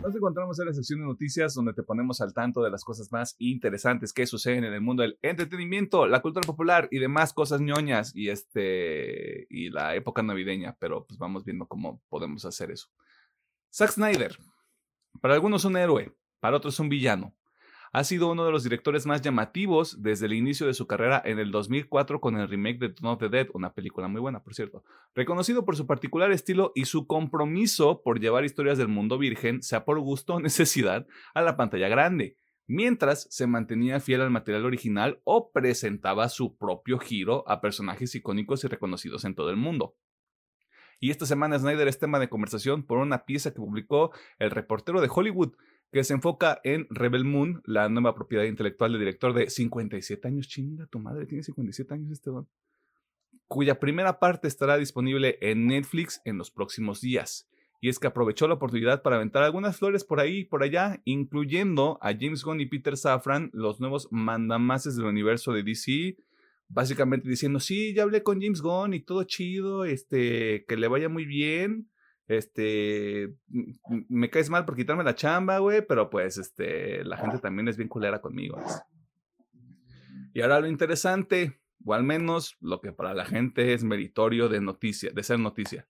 Nos 0.09 0.17
encontramos 0.17 0.59
en 0.59 0.65
la 0.65 0.73
sección 0.73 1.01
de 1.01 1.05
noticias 1.05 1.53
donde 1.53 1.75
te 1.75 1.83
ponemos 1.83 2.23
al 2.23 2.33
tanto 2.33 2.63
de 2.63 2.71
las 2.71 2.83
cosas 2.83 3.13
más 3.13 3.37
interesantes 3.39 4.15
que 4.15 4.27
suceden 4.27 4.65
en 4.65 4.73
el 4.73 4.81
mundo 4.81 5.03
del 5.03 5.19
entretenimiento, 5.21 6.07
la 6.07 6.23
cultura 6.23 6.47
popular 6.47 6.89
y 6.91 6.99
demás 6.99 7.35
cosas 7.35 7.61
ñoñas 7.61 8.17
y 8.17 8.31
este 8.31 9.47
y 9.51 9.69
la 9.69 9.95
época 9.97 10.23
navideña, 10.23 10.79
pero 10.81 11.05
pues 11.05 11.19
vamos 11.19 11.45
viendo 11.45 11.67
cómo 11.67 12.01
podemos 12.09 12.47
hacer 12.47 12.71
eso. 12.71 12.89
Zack 13.71 13.91
Snyder, 13.91 14.39
para 15.21 15.35
algunos 15.35 15.67
un 15.67 15.77
héroe, 15.77 16.17
para 16.41 16.57
otros 16.57 16.81
un 16.81 16.89
villano, 16.89 17.35
ha 17.93 18.05
sido 18.05 18.31
uno 18.31 18.45
de 18.45 18.53
los 18.53 18.65
directores 18.65 19.07
más 19.07 19.23
llamativos 19.23 20.03
desde 20.03 20.27
el 20.27 20.35
inicio 20.35 20.67
de 20.67 20.75
su 20.75 20.87
carrera 20.87 21.23
en 21.25 21.39
el 21.39 21.51
2004 21.51 22.21
con 22.21 22.37
el 22.37 22.49
remake 22.49 22.79
de 22.79 22.89
Dawn 22.89 23.15
of 23.15 23.19
the 23.19 23.29
Dead, 23.29 23.49
una 23.55 23.75
película 23.75 24.09
muy 24.09 24.21
buena, 24.21 24.43
por 24.43 24.55
cierto. 24.55 24.85
Reconocido 25.15 25.65
por 25.65 25.77
su 25.77 25.87
particular 25.87 26.31
estilo 26.33 26.73
y 26.75 26.85
su 26.85 27.07
compromiso 27.07 28.03
por 28.03 28.21
llevar 28.21 28.45
historias 28.45 28.79
del 28.79 28.89
mundo 28.89 29.19
virgen, 29.19 29.63
sea 29.63 29.85
por 29.85 29.99
gusto 30.01 30.35
o 30.35 30.41
necesidad, 30.41 31.07
a 31.35 31.43
la 31.43 31.57
pantalla 31.57 31.89
grande, 31.89 32.37
mientras 32.67 33.27
se 33.31 33.47
mantenía 33.47 34.01
fiel 34.01 34.21
al 34.21 34.31
material 34.31 34.67
original 34.67 35.21
o 35.25 35.51
presentaba 35.51 36.29
su 36.29 36.57
propio 36.57 36.99
giro 36.99 37.49
a 37.49 37.61
personajes 37.61 38.15
icónicos 38.15 38.63
y 38.65 38.69
reconocidos 38.69 39.25
en 39.25 39.35
todo 39.35 39.51
el 39.51 39.57
mundo. 39.57 39.97
Y 41.01 41.11
esta 41.11 41.27
semana 41.27 41.59
Snyder 41.59 41.87
es 41.87 41.99
tema 41.99 42.19
de 42.19 42.29
conversación 42.29 42.85
por 42.85 42.99
una 42.99 43.25
pieza 43.25 43.53
que 43.53 43.61
publicó 43.61 44.11
el 44.39 44.51
reportero 44.51 45.01
de 45.01 45.09
Hollywood, 45.13 45.55
que 45.93 46.05
se 46.05 46.15
enfoca 46.15 46.61
en 46.65 46.87
Rebel 46.91 47.25
Moon, 47.25 47.63
la 47.65 47.89
nueva 47.89 48.15
propiedad 48.15 48.45
intelectual 48.45 48.93
del 48.93 49.01
director 49.01 49.33
de 49.33 49.49
57 49.49 50.29
años. 50.29 50.49
Chinga, 50.49 50.87
tu 50.87 50.99
madre 50.99 51.27
tiene 51.27 51.43
57 51.43 51.95
años 51.95 52.11
este 52.11 52.31
don. 52.31 52.49
Cuya 53.47 53.81
primera 53.81 54.19
parte 54.19 54.49
estará 54.49 54.77
disponible 54.77 55.39
en 55.41 55.67
Netflix 55.67 56.21
en 56.25 56.37
los 56.37 56.51
próximos 56.51 57.01
días. 57.01 57.49
Y 57.81 57.89
es 57.89 57.99
que 57.99 58.09
aprovechó 58.09 58.49
la 58.49 58.55
oportunidad 58.55 59.03
para 59.03 59.17
aventar 59.17 59.43
algunas 59.45 59.79
flores 59.79 60.05
por 60.05 60.21
ahí 60.21 60.39
y 60.39 60.45
por 60.45 60.63
allá, 60.63 61.01
incluyendo 61.05 61.99
a 62.03 62.13
James 62.13 62.43
Gunn 62.43 62.61
y 62.61 62.67
Peter 62.67 62.97
Safran, 62.97 63.51
los 63.55 63.81
nuevos 63.81 64.09
mandamases 64.11 64.97
del 64.97 65.07
universo 65.07 65.53
de 65.53 65.63
DC, 65.63 66.17
básicamente 66.69 67.29
diciendo, 67.29 67.61
sí, 67.61 67.95
ya 67.95 68.03
hablé 68.03 68.23
con 68.23 68.41
James 68.43 68.61
Gunn 68.61 68.95
y 68.95 69.01
todo 69.01 69.25
chido, 69.25 69.85
este, 69.85 70.65
que 70.67 70.77
le 70.77 70.89
vaya 70.89 71.09
muy 71.09 71.25
bien, 71.25 71.89
este, 72.29 73.35
me 74.09 74.29
caes 74.29 74.51
mal 74.51 74.67
por 74.67 74.77
quitarme 74.77 75.03
la 75.03 75.15
chamba, 75.15 75.59
güey, 75.59 75.85
pero 75.87 76.11
pues, 76.11 76.37
este, 76.37 77.03
la 77.05 77.17
gente 77.17 77.39
también 77.39 77.69
es 77.69 77.77
bien 77.79 77.89
culera 77.89 78.21
conmigo. 78.21 78.61
Y 80.35 80.43
ahora 80.43 80.61
lo 80.61 80.69
interesante, 80.69 81.59
o 81.85 81.95
al 81.95 82.05
menos 82.05 82.57
lo 82.61 82.81
que 82.81 82.93
para 82.93 83.15
la 83.15 83.25
gente 83.25 83.73
es 83.73 83.83
meritorio 83.83 84.51
de 84.51 84.61
noticia, 84.61 85.11
de 85.11 85.23
ser 85.23 85.39
noticia. 85.39 85.89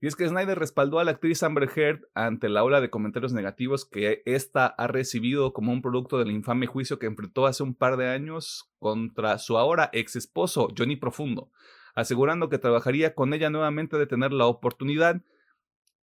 Y 0.00 0.06
es 0.06 0.14
que 0.14 0.28
Snyder 0.28 0.58
respaldó 0.58 1.00
a 1.00 1.04
la 1.04 1.12
actriz 1.12 1.42
Amber 1.42 1.68
Heard 1.74 2.02
ante 2.14 2.48
la 2.48 2.62
ola 2.62 2.80
de 2.80 2.90
comentarios 2.90 3.32
negativos 3.32 3.84
que 3.84 4.22
ésta 4.26 4.66
ha 4.66 4.86
recibido 4.86 5.52
como 5.52 5.72
un 5.72 5.82
producto 5.82 6.18
del 6.18 6.30
infame 6.30 6.66
juicio 6.66 7.00
que 7.00 7.06
enfrentó 7.06 7.46
hace 7.46 7.64
un 7.64 7.74
par 7.74 7.96
de 7.96 8.08
años 8.08 8.70
contra 8.78 9.38
su 9.38 9.58
ahora 9.58 9.90
ex 9.92 10.14
esposo, 10.14 10.68
Johnny 10.76 10.94
Profundo, 10.94 11.50
asegurando 11.96 12.48
que 12.48 12.58
trabajaría 12.58 13.14
con 13.14 13.34
ella 13.34 13.50
nuevamente 13.50 13.96
de 13.98 14.06
tener 14.06 14.32
la 14.32 14.46
oportunidad 14.46 15.20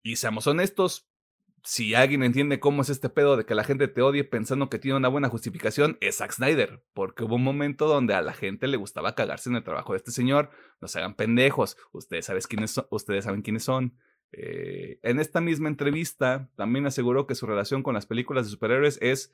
y 0.03 0.17
seamos 0.17 0.45
honestos, 0.48 1.07
si 1.63 1.95
alguien 1.95 2.24
entiende 2.24 2.60
cómo 2.60 2.81
es 2.81 2.89
este 2.89 3.10
pedo 3.10 3.38
de 3.38 3.45
que 3.45 3.55
la 3.55 3.63
gente 3.63 3.88
te 3.88 4.01
odie 4.01 4.25
pensando 4.25 4.69
que 4.69 4.79
tiene 4.79 4.98
una 4.98 5.07
buena 5.07 5.29
justificación, 5.29 5.98
es 6.01 6.17
Zack 6.17 6.33
Snyder, 6.33 6.83
porque 6.93 7.24
hubo 7.24 7.36
un 7.36 7.43
momento 7.43 7.88
donde 7.88 8.13
a 8.13 8.22
la 8.22 8.33
gente 8.33 8.67
le 8.67 8.75
gustaba 8.75 9.15
cagarse 9.15 9.50
en 9.50 9.55
el 9.55 9.63
trabajo 9.63 9.93
de 9.93 9.98
este 9.98 10.12
señor, 10.12 10.51
no 10.81 10.89
se 10.89 11.00
hagan 11.00 11.15
pendejos, 11.15 11.77
ustedes, 11.93 12.25
saben 12.25 12.43
quiénes 12.48 12.72
son, 12.72 12.86
ustedes 12.91 13.24
saben 13.25 13.41
quiénes 13.41 13.63
son, 13.63 13.98
Eh, 14.36 14.98
en 15.03 15.19
esta 15.19 15.41
misma 15.41 15.69
entrevista 15.69 16.50
también 16.55 16.88
aseguró 16.88 17.27
que 17.27 17.36
su 17.36 17.45
relación 17.45 17.83
con 17.83 17.93
las 17.93 18.07
películas 18.07 18.45
de 18.45 18.51
superhéroes 18.51 18.98
es 19.01 19.31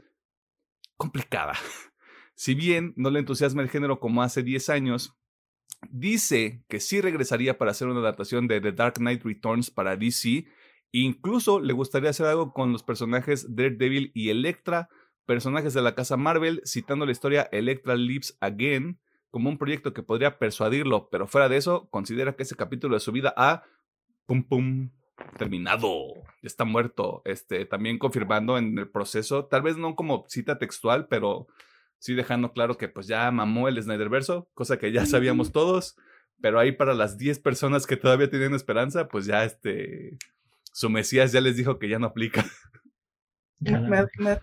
complicada. 0.98 1.54
Si 2.36 2.56
bien 2.56 2.94
no 2.96 3.10
le 3.10 3.20
entusiasma 3.20 3.62
el 3.62 3.70
género 3.70 4.00
como 4.00 4.24
hace 4.24 4.44
10 4.44 4.70
años, 4.70 5.14
dice 5.90 6.64
que 6.70 6.80
sí 6.80 7.02
regresaría 7.02 7.58
para 7.58 7.72
hacer 7.72 7.90
una 7.90 8.00
adaptación 8.00 8.48
de 8.48 8.62
The 8.62 8.72
Dark 8.72 8.94
Knight 8.96 9.24
Returns 9.24 9.72
para 9.72 9.98
DC. 9.98 10.46
Incluso 10.92 11.60
le 11.60 11.74
gustaría 11.74 12.10
hacer 12.10 12.26
algo 12.26 12.54
con 12.54 12.72
los 12.72 12.84
personajes 12.84 13.56
Daredevil 13.56 14.12
y 14.14 14.30
Elektra, 14.30 14.90
personajes 15.26 15.74
de 15.74 15.82
la 15.82 15.94
casa 15.94 16.18
Marvel, 16.18 16.62
citando 16.66 17.06
la 17.06 17.12
historia 17.12 17.48
Electra 17.52 17.96
Lives 17.96 18.38
Again 18.42 19.00
como 19.30 19.50
un 19.50 19.58
proyecto 19.58 19.94
que 19.94 20.04
podría 20.04 20.40
persuadirlo, 20.40 21.10
pero 21.12 21.28
fuera 21.28 21.50
de 21.50 21.58
eso, 21.58 21.88
considera 21.90 22.36
que 22.36 22.44
ese 22.44 22.56
capítulo 22.56 22.96
de 22.96 23.00
su 23.00 23.12
vida 23.12 23.34
ha 23.38 23.64
pum 24.26 24.44
pum 24.44 24.90
terminado, 25.38 26.14
está 26.42 26.66
muerto, 26.66 27.22
este 27.26 27.66
también 27.66 28.00
confirmando 28.00 28.58
en 28.58 28.78
el 28.78 28.90
proceso, 28.90 29.46
tal 29.46 29.62
vez 29.62 29.78
no 29.78 29.96
como 29.96 30.26
cita 30.28 30.58
textual, 30.58 31.08
pero 31.08 31.48
sí 32.00 32.16
dejando 32.16 32.54
claro 32.54 32.78
que 32.78 32.88
pues 32.88 33.08
ya 33.08 33.30
mamó 33.30 33.68
el 33.68 33.82
Snyderverso, 33.82 34.50
cosa 34.54 34.80
que 34.80 34.92
ya 34.92 35.06
sabíamos 35.06 35.52
todos, 35.52 35.96
pero 36.42 36.60
ahí 36.60 36.72
para 36.72 36.94
las 36.94 37.18
10 37.18 37.40
personas 37.40 37.86
que 37.86 37.98
todavía 37.98 38.30
tienen 38.30 38.54
esperanza, 38.54 39.08
pues 39.10 39.26
ya 39.26 39.44
este, 39.44 40.18
su 40.72 40.90
Mesías 40.90 41.32
ya 41.32 41.42
les 41.42 41.56
dijo 41.56 41.80
que 41.80 41.90
ya 41.90 42.00
no 42.00 42.08
aplica. 42.08 42.46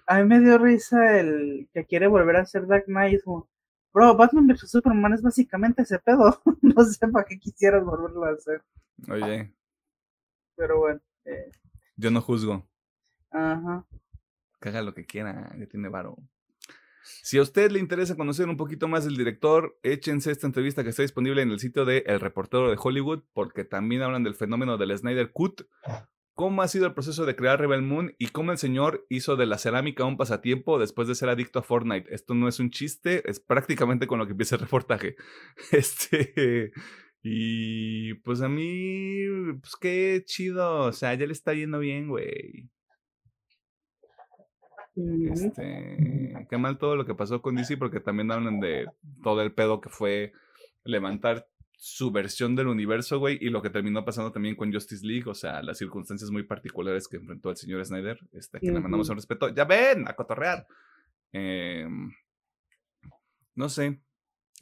a 0.07 0.19
mí 0.19 0.25
me 0.25 0.41
dio 0.41 0.59
risa 0.59 1.19
el 1.19 1.69
que 1.73 1.87
quiere 1.87 2.07
volver 2.07 2.37
a 2.37 2.43
hacer 2.43 2.67
Dark 2.67 2.85
Knight, 2.87 3.23
bro, 3.93 4.17
Batman 4.17 4.47
vs 4.47 4.71
Superman 4.71 5.15
es 5.15 5.23
básicamente 5.23 5.83
ese 5.83 5.99
pedo, 5.99 6.41
no 6.63 6.85
sé 6.85 7.09
para 7.09 7.25
qué 7.25 7.39
quisieras 7.39 7.85
volverlo 7.85 8.25
a 8.25 8.31
hacer. 8.31 8.63
Oye. 9.09 9.55
Pero 10.57 10.79
bueno. 10.79 11.01
Eh. 11.25 11.51
Yo 11.97 12.11
no 12.11 12.21
juzgo. 12.21 12.69
Ajá. 13.31 13.87
Que 14.61 14.69
haga 14.69 14.83
lo 14.83 14.95
que 14.95 15.07
quiera, 15.07 15.55
ya 15.59 15.67
tiene 15.67 15.89
varo. 15.89 16.17
Si 17.23 17.39
a 17.39 17.43
usted 17.43 17.71
le 17.71 17.79
interesa 17.79 18.17
conocer 18.17 18.49
un 18.49 18.57
poquito 18.57 18.89
más 18.89 19.05
del 19.05 19.17
director, 19.17 19.79
échense 19.83 20.31
esta 20.31 20.47
entrevista 20.47 20.83
que 20.83 20.91
está 20.91 21.03
disponible 21.03 21.43
en 21.43 21.51
el 21.51 21.61
sitio 21.61 21.85
de 21.85 21.99
El 22.07 22.21
Reportero 22.21 22.71
de 22.71 22.79
Hollywood, 22.81 23.23
porque 23.33 23.65
también 23.65 24.03
hablan 24.03 24.25
del 24.25 24.35
fenómeno 24.35 24.77
del 24.77 24.97
Snyder 24.97 25.33
Cut, 25.33 25.63
cómo 26.37 26.61
ha 26.61 26.69
sido 26.69 26.87
el 26.87 26.93
proceso 26.93 27.25
de 27.25 27.35
crear 27.35 27.59
Rebel 27.59 27.81
Moon 27.81 28.15
y 28.19 28.29
cómo 28.29 28.53
el 28.53 28.59
señor 28.59 29.07
hizo 29.09 29.37
de 29.37 29.47
la 29.47 29.57
cerámica 29.57 30.05
un 30.05 30.19
pasatiempo 30.19 30.79
después 30.79 31.09
de 31.09 31.15
ser 31.15 31.31
adicto 31.31 31.59
a 31.59 31.63
Fortnite. 31.63 32.15
Esto 32.15 32.35
no 32.35 32.47
es 32.47 32.61
un 32.61 32.71
chiste, 32.71 33.29
es 33.29 33.41
prácticamente 33.41 34.07
con 34.07 34.19
lo 34.19 34.27
que 34.27 34.33
empieza 34.33 34.55
el 34.57 34.61
reportaje. 34.61 35.17
Este. 35.73 36.73
Y 37.23 38.15
pues 38.17 38.43
a 38.43 38.49
mí, 38.49 39.25
pues 39.61 39.75
qué 39.81 40.23
chido, 40.27 40.85
o 40.85 40.93
sea, 40.93 41.15
ya 41.15 41.27
le 41.27 41.33
está 41.33 41.55
yendo 41.55 41.79
bien, 41.79 42.09
güey. 42.09 42.69
Este, 45.33 46.47
qué 46.49 46.59
mal 46.59 46.79
todo 46.79 46.97
lo 46.97 47.05
que 47.07 47.15
pasó 47.15 47.43
con 47.43 47.57
DC 47.57 47.79
porque 47.79 48.01
también 48.01 48.31
hablan 48.31 48.61
de 48.61 48.87
todo 49.23 49.43
el 49.43 49.53
pedo 49.53 49.81
que 49.81 49.89
fue 49.89 50.33
levantar 50.85 51.49
su 51.77 52.11
versión 52.11 52.57
del 52.57 52.69
universo, 52.69 53.19
güey, 53.19 53.39
y 53.41 53.51
lo 53.51 53.61
que 53.61 53.71
terminó 53.71 54.05
pasando 54.05 54.33
también 54.33 54.57
con 54.57 54.73
Justice 54.73 55.07
League, 55.07 55.29
o 55.29 55.35
sea, 55.35 55.63
las 55.63 55.77
circunstancias 55.77 56.31
muy 56.31 56.43
particulares 56.43 57.07
que 57.07 57.19
enfrentó 57.19 57.51
el 57.51 57.57
señor 57.57 57.85
Snyder, 57.85 58.19
este, 58.33 58.61
que 58.61 58.73
le 58.73 58.81
mandamos 58.81 59.09
un 59.11 59.17
respeto. 59.17 59.55
Ya 59.55 59.65
ven, 59.65 60.09
a 60.09 60.17
cotorrear. 60.17 60.67
Em, 61.33 62.11
no 63.55 63.69
sé, 63.69 64.01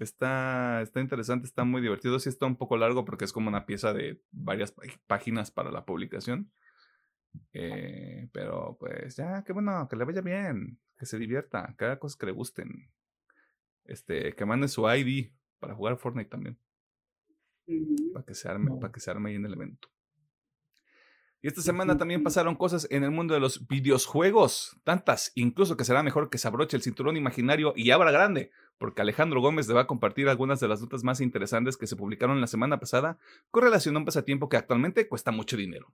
está, 0.00 0.82
está 0.82 1.00
interesante, 1.00 1.46
está 1.46 1.64
muy 1.64 1.80
divertido, 1.80 2.18
sí 2.18 2.28
está 2.28 2.46
un 2.46 2.56
poco 2.56 2.76
largo 2.76 3.04
porque 3.04 3.24
es 3.24 3.32
como 3.32 3.48
una 3.48 3.64
pieza 3.64 3.92
de 3.92 4.20
varias 4.32 4.74
páginas 5.06 5.52
para 5.52 5.70
la 5.70 5.84
publicación. 5.84 6.50
Eh, 7.52 8.28
pero 8.32 8.76
pues 8.78 9.16
ya, 9.16 9.44
qué 9.44 9.52
bueno, 9.52 9.88
que 9.88 9.96
le 9.96 10.04
vaya 10.04 10.20
bien, 10.20 10.78
que 10.98 11.06
se 11.06 11.18
divierta, 11.18 11.74
que 11.78 11.84
haga 11.84 11.98
cosas 11.98 12.16
que 12.16 12.26
le 12.26 12.32
gusten. 12.32 12.90
Este, 13.84 14.34
que 14.34 14.44
mande 14.46 14.66
su 14.66 14.88
ID 14.88 15.30
para 15.60 15.74
jugar 15.74 15.96
Fortnite 15.96 16.30
también. 16.30 16.58
Para 18.12 18.24
que 18.24 18.34
se 18.34 18.48
arme, 18.48 18.70
para 18.80 18.92
que 18.92 19.00
se 19.00 19.10
arme 19.10 19.30
ahí 19.30 19.36
en 19.36 19.46
el 19.46 19.54
evento. 19.54 19.88
Y 21.44 21.48
esta 21.48 21.60
semana 21.60 21.98
también 21.98 22.22
pasaron 22.22 22.54
cosas 22.54 22.86
en 22.90 23.04
el 23.04 23.10
mundo 23.10 23.34
de 23.34 23.40
los 23.40 23.66
videojuegos, 23.66 24.80
tantas, 24.82 25.30
incluso 25.34 25.76
que 25.76 25.84
será 25.84 26.02
mejor 26.02 26.30
que 26.30 26.38
se 26.38 26.48
abroche 26.48 26.76
el 26.76 26.82
cinturón 26.82 27.18
imaginario 27.18 27.74
y 27.76 27.90
abra 27.90 28.10
grande, 28.10 28.50
porque 28.78 29.02
Alejandro 29.02 29.42
Gómez 29.42 29.68
le 29.68 29.74
va 29.74 29.82
a 29.82 29.86
compartir 29.86 30.30
algunas 30.30 30.58
de 30.60 30.68
las 30.68 30.80
notas 30.80 31.04
más 31.04 31.20
interesantes 31.20 31.76
que 31.76 31.86
se 31.86 31.96
publicaron 31.96 32.40
la 32.40 32.46
semana 32.46 32.80
pasada 32.80 33.18
con 33.50 33.62
relación 33.62 33.94
a 33.94 33.98
un 33.98 34.04
pasatiempo 34.06 34.48
que 34.48 34.56
actualmente 34.56 35.06
cuesta 35.06 35.32
mucho 35.32 35.58
dinero. 35.58 35.92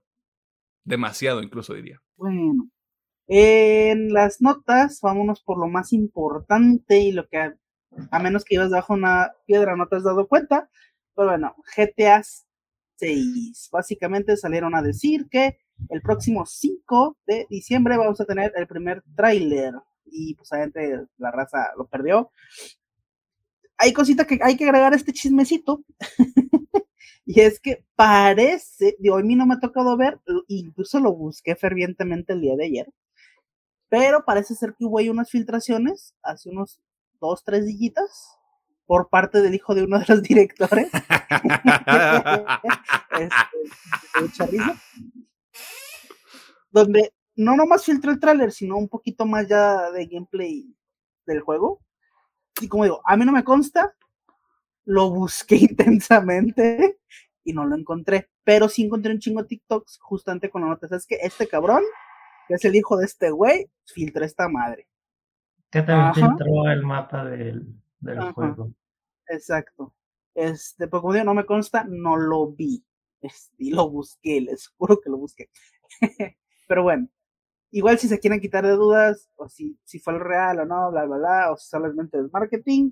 Demasiado, 0.85 1.43
incluso 1.43 1.73
diría. 1.73 2.01
Bueno, 2.15 2.69
en 3.27 4.13
las 4.13 4.41
notas, 4.41 4.99
vámonos 5.01 5.41
por 5.41 5.59
lo 5.59 5.67
más 5.67 5.93
importante 5.93 6.99
y 6.99 7.11
lo 7.11 7.27
que, 7.27 7.37
a, 8.11 8.19
menos 8.19 8.45
que 8.45 8.55
ibas 8.55 8.71
bajo 8.71 8.93
una 8.93 9.33
piedra, 9.45 9.75
no 9.75 9.87
te 9.87 9.97
has 9.97 10.03
dado 10.03 10.27
cuenta. 10.27 10.69
Pero 11.15 11.29
bueno, 11.29 11.55
GTA 11.75 12.21
6. 12.97 13.69
Básicamente 13.71 14.37
salieron 14.37 14.75
a 14.75 14.81
decir 14.81 15.27
que 15.29 15.57
el 15.89 16.01
próximo 16.01 16.45
5 16.45 17.17
de 17.25 17.47
diciembre 17.49 17.97
vamos 17.97 18.21
a 18.21 18.25
tener 18.25 18.53
el 18.55 18.67
primer 18.67 19.03
tráiler. 19.15 19.73
Y 20.05 20.35
pues 20.35 20.51
obviamente 20.51 21.07
la 21.17 21.31
raza 21.31 21.71
lo 21.77 21.87
perdió. 21.87 22.31
Hay 23.77 23.93
cosita 23.93 24.25
que 24.25 24.39
hay 24.41 24.57
que 24.57 24.65
agregar 24.65 24.93
a 24.93 24.95
este 24.95 25.13
chismecito. 25.13 25.83
Y 27.25 27.39
es 27.41 27.59
que 27.59 27.85
parece, 27.95 28.95
digo, 28.99 29.15
a 29.17 29.21
mí 29.21 29.35
no 29.35 29.45
me 29.45 29.53
ha 29.55 29.59
tocado 29.59 29.95
ver, 29.95 30.19
incluso 30.47 30.99
lo 30.99 31.13
busqué 31.13 31.55
fervientemente 31.55 32.33
el 32.33 32.41
día 32.41 32.55
de 32.55 32.65
ayer, 32.65 32.93
pero 33.89 34.25
parece 34.25 34.55
ser 34.55 34.75
que 34.77 34.85
hubo 34.85 34.99
ahí 34.99 35.09
unas 35.09 35.29
filtraciones 35.29 36.15
hace 36.23 36.49
unos 36.49 36.81
dos, 37.19 37.43
tres 37.43 37.65
dillitas 37.65 38.37
por 38.85 39.09
parte 39.09 39.41
del 39.41 39.55
hijo 39.55 39.73
de 39.75 39.83
uno 39.83 39.99
de 39.99 40.05
los 40.07 40.21
directores. 40.21 40.89
este, 43.19 44.61
donde 46.71 47.13
no 47.35 47.55
nomás 47.55 47.85
filtró 47.85 48.11
el 48.11 48.19
tráiler, 48.19 48.51
sino 48.51 48.77
un 48.77 48.87
poquito 48.87 49.25
más 49.25 49.47
ya 49.47 49.91
de 49.91 50.05
gameplay 50.05 50.73
del 51.25 51.41
juego. 51.41 51.81
Y 52.61 52.67
como 52.67 52.83
digo, 52.83 53.01
a 53.05 53.15
mí 53.17 53.25
no 53.25 53.31
me 53.31 53.43
consta, 53.43 53.95
lo 54.85 55.09
busqué 55.09 55.55
intensamente 55.69 56.99
y 57.43 57.53
no 57.53 57.65
lo 57.65 57.75
encontré, 57.75 58.29
pero 58.43 58.69
sí 58.69 58.83
encontré 58.83 59.11
un 59.11 59.19
chingo 59.19 59.41
de 59.41 59.47
TikToks 59.47 59.99
justamente 60.01 60.49
con 60.49 60.61
la 60.61 60.69
nota. 60.69 60.87
Es 60.95 61.07
que 61.07 61.17
este 61.21 61.47
cabrón, 61.47 61.83
que 62.47 62.55
es 62.55 62.65
el 62.65 62.75
hijo 62.75 62.97
de 62.97 63.05
este 63.05 63.31
güey, 63.31 63.69
filtró 63.85 64.25
esta 64.25 64.47
madre. 64.47 64.87
Que 65.69 65.81
también 65.81 66.13
filtró 66.13 66.69
el 66.69 66.83
mapa 66.83 67.23
del, 67.23 67.65
juego. 68.33 68.73
Exacto. 69.27 69.93
Este, 70.33 70.87
pues 70.87 71.01
como 71.01 71.13
digo, 71.13 71.25
no 71.25 71.33
me 71.33 71.45
consta, 71.45 71.85
no 71.87 72.17
lo 72.17 72.51
vi. 72.51 72.83
Este, 73.21 73.55
y 73.59 73.71
lo 73.71 73.89
busqué, 73.89 74.41
les 74.41 74.67
juro 74.69 74.99
que 74.99 75.09
lo 75.09 75.17
busqué. 75.17 75.49
pero 76.67 76.83
bueno, 76.83 77.07
igual 77.71 77.99
si 77.99 78.07
se 78.07 78.19
quieren 78.19 78.39
quitar 78.39 78.65
de 78.65 78.71
dudas, 78.71 79.29
o 79.35 79.47
si, 79.47 79.77
si 79.83 79.99
fue 79.99 80.13
el 80.13 80.19
real 80.19 80.59
o 80.59 80.65
no, 80.65 80.91
bla, 80.91 81.05
bla, 81.05 81.17
bla, 81.17 81.51
o 81.51 81.57
si 81.57 81.67
solamente 81.67 82.19
es 82.19 82.31
marketing, 82.31 82.91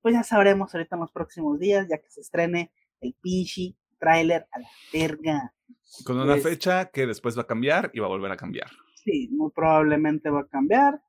pues 0.00 0.14
ya 0.14 0.22
sabremos 0.22 0.74
ahorita 0.74 0.96
en 0.96 1.00
los 1.00 1.12
próximos 1.12 1.58
días, 1.58 1.86
ya 1.88 1.98
que 1.98 2.10
se 2.10 2.20
estrene 2.20 2.72
el 3.00 3.14
pinche 3.20 3.76
trailer 3.98 4.46
a 4.52 4.60
la 4.60 4.68
verga. 4.92 5.54
Con 6.04 6.18
una 6.18 6.36
fecha 6.36 6.90
que 6.90 7.06
después 7.06 7.36
va 7.36 7.42
a 7.42 7.46
cambiar 7.46 7.90
y 7.92 8.00
va 8.00 8.06
a 8.06 8.10
volver 8.10 8.30
a 8.30 8.36
cambiar. 8.36 8.70
Sí, 8.94 9.28
muy 9.32 9.50
probablemente 9.50 10.30
va 10.30 10.40
a 10.40 10.46
cambiar. 10.46 11.02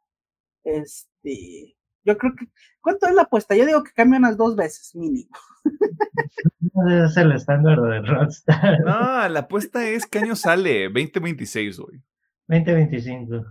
Este, 0.63 1.76
yo 2.04 2.18
creo 2.18 2.36
que, 2.36 2.48
¿cuánto 2.82 3.08
es 3.08 3.14
la 3.14 3.24
apuesta? 3.24 3.56
Yo 3.56 3.66
digo 3.66 3.84
que 3.84 3.92
cambia 3.94 4.20
unas 4.20 4.38
dos 4.38 4.56
veces, 4.56 4.96
mínimo. 4.96 5.30
Es 7.06 7.18
el 7.18 7.34
estándar 7.34 7.82
de 7.82 8.02
Rockstar. 8.02 8.80
No, 8.82 9.28
la 9.28 9.40
apuesta 9.42 9.86
es 9.86 10.06
¿qué 10.06 10.20
año 10.20 10.36
sale? 10.36 10.86
2026, 10.86 11.78
güey. 11.78 12.02
2025. 12.48 13.44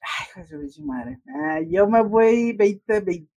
Ay, 0.00 0.44
madre. 0.82 1.20
Ah, 1.28 1.60
yo 1.68 1.86
me 1.86 2.02
voy 2.02 2.52
2026. 2.52 3.28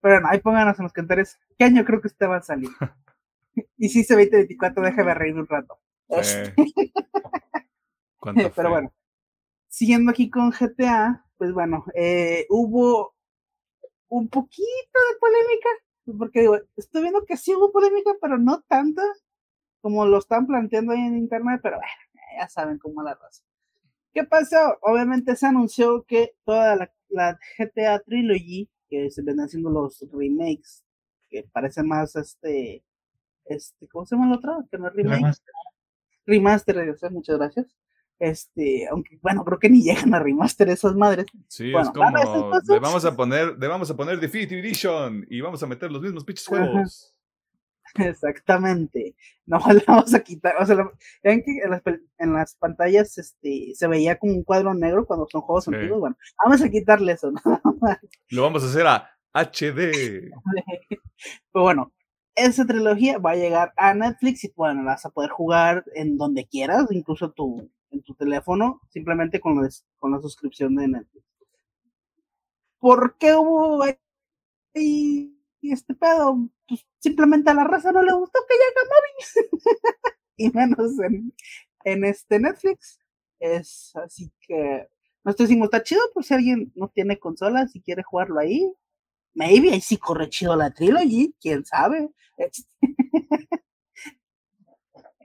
Pero 0.00 0.20
no, 0.20 0.28
ahí 0.28 0.40
pónganos 0.40 0.78
en 0.78 0.84
los 0.84 0.92
comentarios 0.92 1.36
qué 1.58 1.64
año 1.64 1.84
creo 1.84 2.00
que 2.00 2.08
usted 2.08 2.26
va 2.26 2.36
a 2.36 2.42
salir. 2.42 2.70
y 3.76 3.88
si 3.88 4.00
dice 4.00 4.14
2024, 4.14 4.82
déjame 4.84 5.14
reír 5.14 5.34
un 5.34 5.46
rato. 5.46 5.78
Pero 8.56 8.70
bueno, 8.70 8.92
siguiendo 9.68 10.10
aquí 10.10 10.30
con 10.30 10.50
GTA, 10.50 11.24
pues 11.36 11.52
bueno, 11.52 11.84
eh, 11.94 12.46
hubo 12.50 13.14
un 14.08 14.28
poquito 14.28 14.62
de 14.64 15.18
polémica, 15.18 15.68
porque 16.18 16.40
digo, 16.40 16.58
estoy 16.76 17.02
viendo 17.02 17.24
que 17.24 17.36
sí 17.36 17.54
hubo 17.54 17.72
polémica, 17.72 18.10
pero 18.20 18.36
no 18.36 18.60
tanta 18.68 19.02
como 19.80 20.06
lo 20.06 20.18
están 20.18 20.46
planteando 20.46 20.92
ahí 20.92 21.00
en 21.00 21.16
internet, 21.16 21.60
pero 21.62 21.76
bueno, 21.76 21.92
ya 22.38 22.48
saben 22.48 22.78
cómo 22.78 23.02
la 23.02 23.14
raza. 23.14 23.42
¿Qué 24.12 24.24
pasó? 24.24 24.78
Obviamente 24.82 25.34
se 25.34 25.46
anunció 25.46 26.04
que 26.04 26.36
toda 26.44 26.76
la, 26.76 26.92
la 27.08 27.38
GTA 27.58 27.98
Trilogy, 28.00 28.68
que 28.88 29.10
se 29.10 29.22
ven 29.22 29.40
haciendo 29.40 29.70
los 29.70 30.04
remakes 30.12 30.84
que 31.32 31.48
parece 31.50 31.82
más 31.82 32.14
este, 32.14 32.84
este, 33.46 33.88
¿cómo 33.88 34.06
se 34.06 34.14
llama 34.14 34.28
el 34.28 34.38
otro? 34.38 34.68
Que 34.70 34.78
no 34.78 34.88
es 34.88 34.94
remake. 34.94 35.34
Remaster, 36.26 36.76
remaster 36.76 37.10
muchas 37.10 37.38
gracias. 37.38 37.66
Este, 38.22 38.86
aunque 38.86 39.18
bueno, 39.20 39.44
creo 39.44 39.58
que 39.58 39.68
ni 39.68 39.82
llegan 39.82 40.14
a 40.14 40.20
remaster 40.20 40.68
esas 40.68 40.94
madres. 40.94 41.26
Sí, 41.48 41.72
es 41.74 41.90
como 41.90 42.16
le 42.68 42.78
vamos 42.78 43.04
a 43.04 43.16
poner, 43.16 43.58
le 43.58 43.66
vamos 43.66 43.90
a 43.90 43.96
poner 43.96 44.20
Definitive 44.20 44.60
Edition 44.60 45.26
y 45.28 45.40
vamos 45.40 45.60
a 45.60 45.66
meter 45.66 45.90
los 45.90 46.00
mismos 46.00 46.24
pinches 46.24 46.46
juegos. 46.46 47.16
Exactamente. 47.96 49.16
No 49.44 49.58
le 49.74 49.82
vamos 49.84 50.14
a 50.14 50.20
quitar, 50.20 50.54
o 50.60 50.64
sea, 50.64 50.76
ven 51.24 51.42
que 51.42 51.62
en 52.18 52.32
las, 52.32 52.54
pantallas 52.54 53.18
este, 53.18 53.72
se 53.74 53.88
veía 53.88 54.16
como 54.16 54.34
un 54.34 54.44
cuadro 54.44 54.72
negro 54.72 55.04
cuando 55.04 55.26
son 55.28 55.40
juegos 55.40 55.66
antiguos. 55.66 55.98
Bueno, 55.98 56.16
vamos 56.44 56.62
a 56.62 56.70
quitarle 56.70 57.14
eso, 57.14 57.32
Lo 58.30 58.42
vamos 58.42 58.62
a 58.62 58.66
hacer 58.66 58.86
a 58.86 59.10
HD. 59.32 60.30
Pero 61.52 61.64
bueno, 61.64 61.92
esa 62.36 62.64
trilogía 62.64 63.18
va 63.18 63.32
a 63.32 63.36
llegar 63.36 63.72
a 63.76 63.94
Netflix 63.94 64.44
y 64.44 64.52
bueno, 64.54 64.84
la 64.84 64.92
vas 64.92 65.06
a 65.06 65.10
poder 65.10 65.30
jugar 65.30 65.84
en 65.96 66.16
donde 66.16 66.46
quieras, 66.46 66.86
incluso 66.92 67.32
tu, 67.32 67.68
en 67.92 68.02
tu 68.02 68.14
teléfono, 68.14 68.80
simplemente 68.90 69.40
con, 69.40 69.68
con 69.98 70.12
la 70.12 70.20
suscripción 70.20 70.74
de 70.74 70.88
Netflix. 70.88 71.24
¿Por 72.78 73.16
qué 73.16 73.34
hubo 73.34 73.84
ahí 74.74 75.38
este 75.62 75.94
pedo? 75.94 76.48
Pues 76.66 76.84
simplemente 76.98 77.50
a 77.50 77.54
la 77.54 77.64
raza 77.64 77.92
no 77.92 78.02
le 78.02 78.12
gustó 78.12 78.40
que 78.48 78.54
llegue 78.54 79.52
móvil. 79.52 79.60
y 80.36 80.50
menos 80.50 80.98
en, 80.98 81.32
en 81.84 82.04
este 82.04 82.40
Netflix. 82.40 82.98
Es 83.38 83.94
así 83.96 84.32
que 84.40 84.88
nosotros 85.24 85.48
decimos, 85.48 85.66
está 85.66 85.82
chido 85.82 86.00
por 86.12 86.24
si 86.24 86.34
alguien 86.34 86.72
no 86.74 86.88
tiene 86.88 87.18
consola, 87.18 87.68
si 87.68 87.80
quiere 87.80 88.02
jugarlo 88.02 88.40
ahí. 88.40 88.72
Maybe 89.34 89.70
ahí 89.70 89.80
sí 89.80 89.96
corre 89.96 90.28
chido 90.28 90.56
la 90.56 90.72
trilogy, 90.72 91.34
quién 91.40 91.64
sabe. 91.64 92.10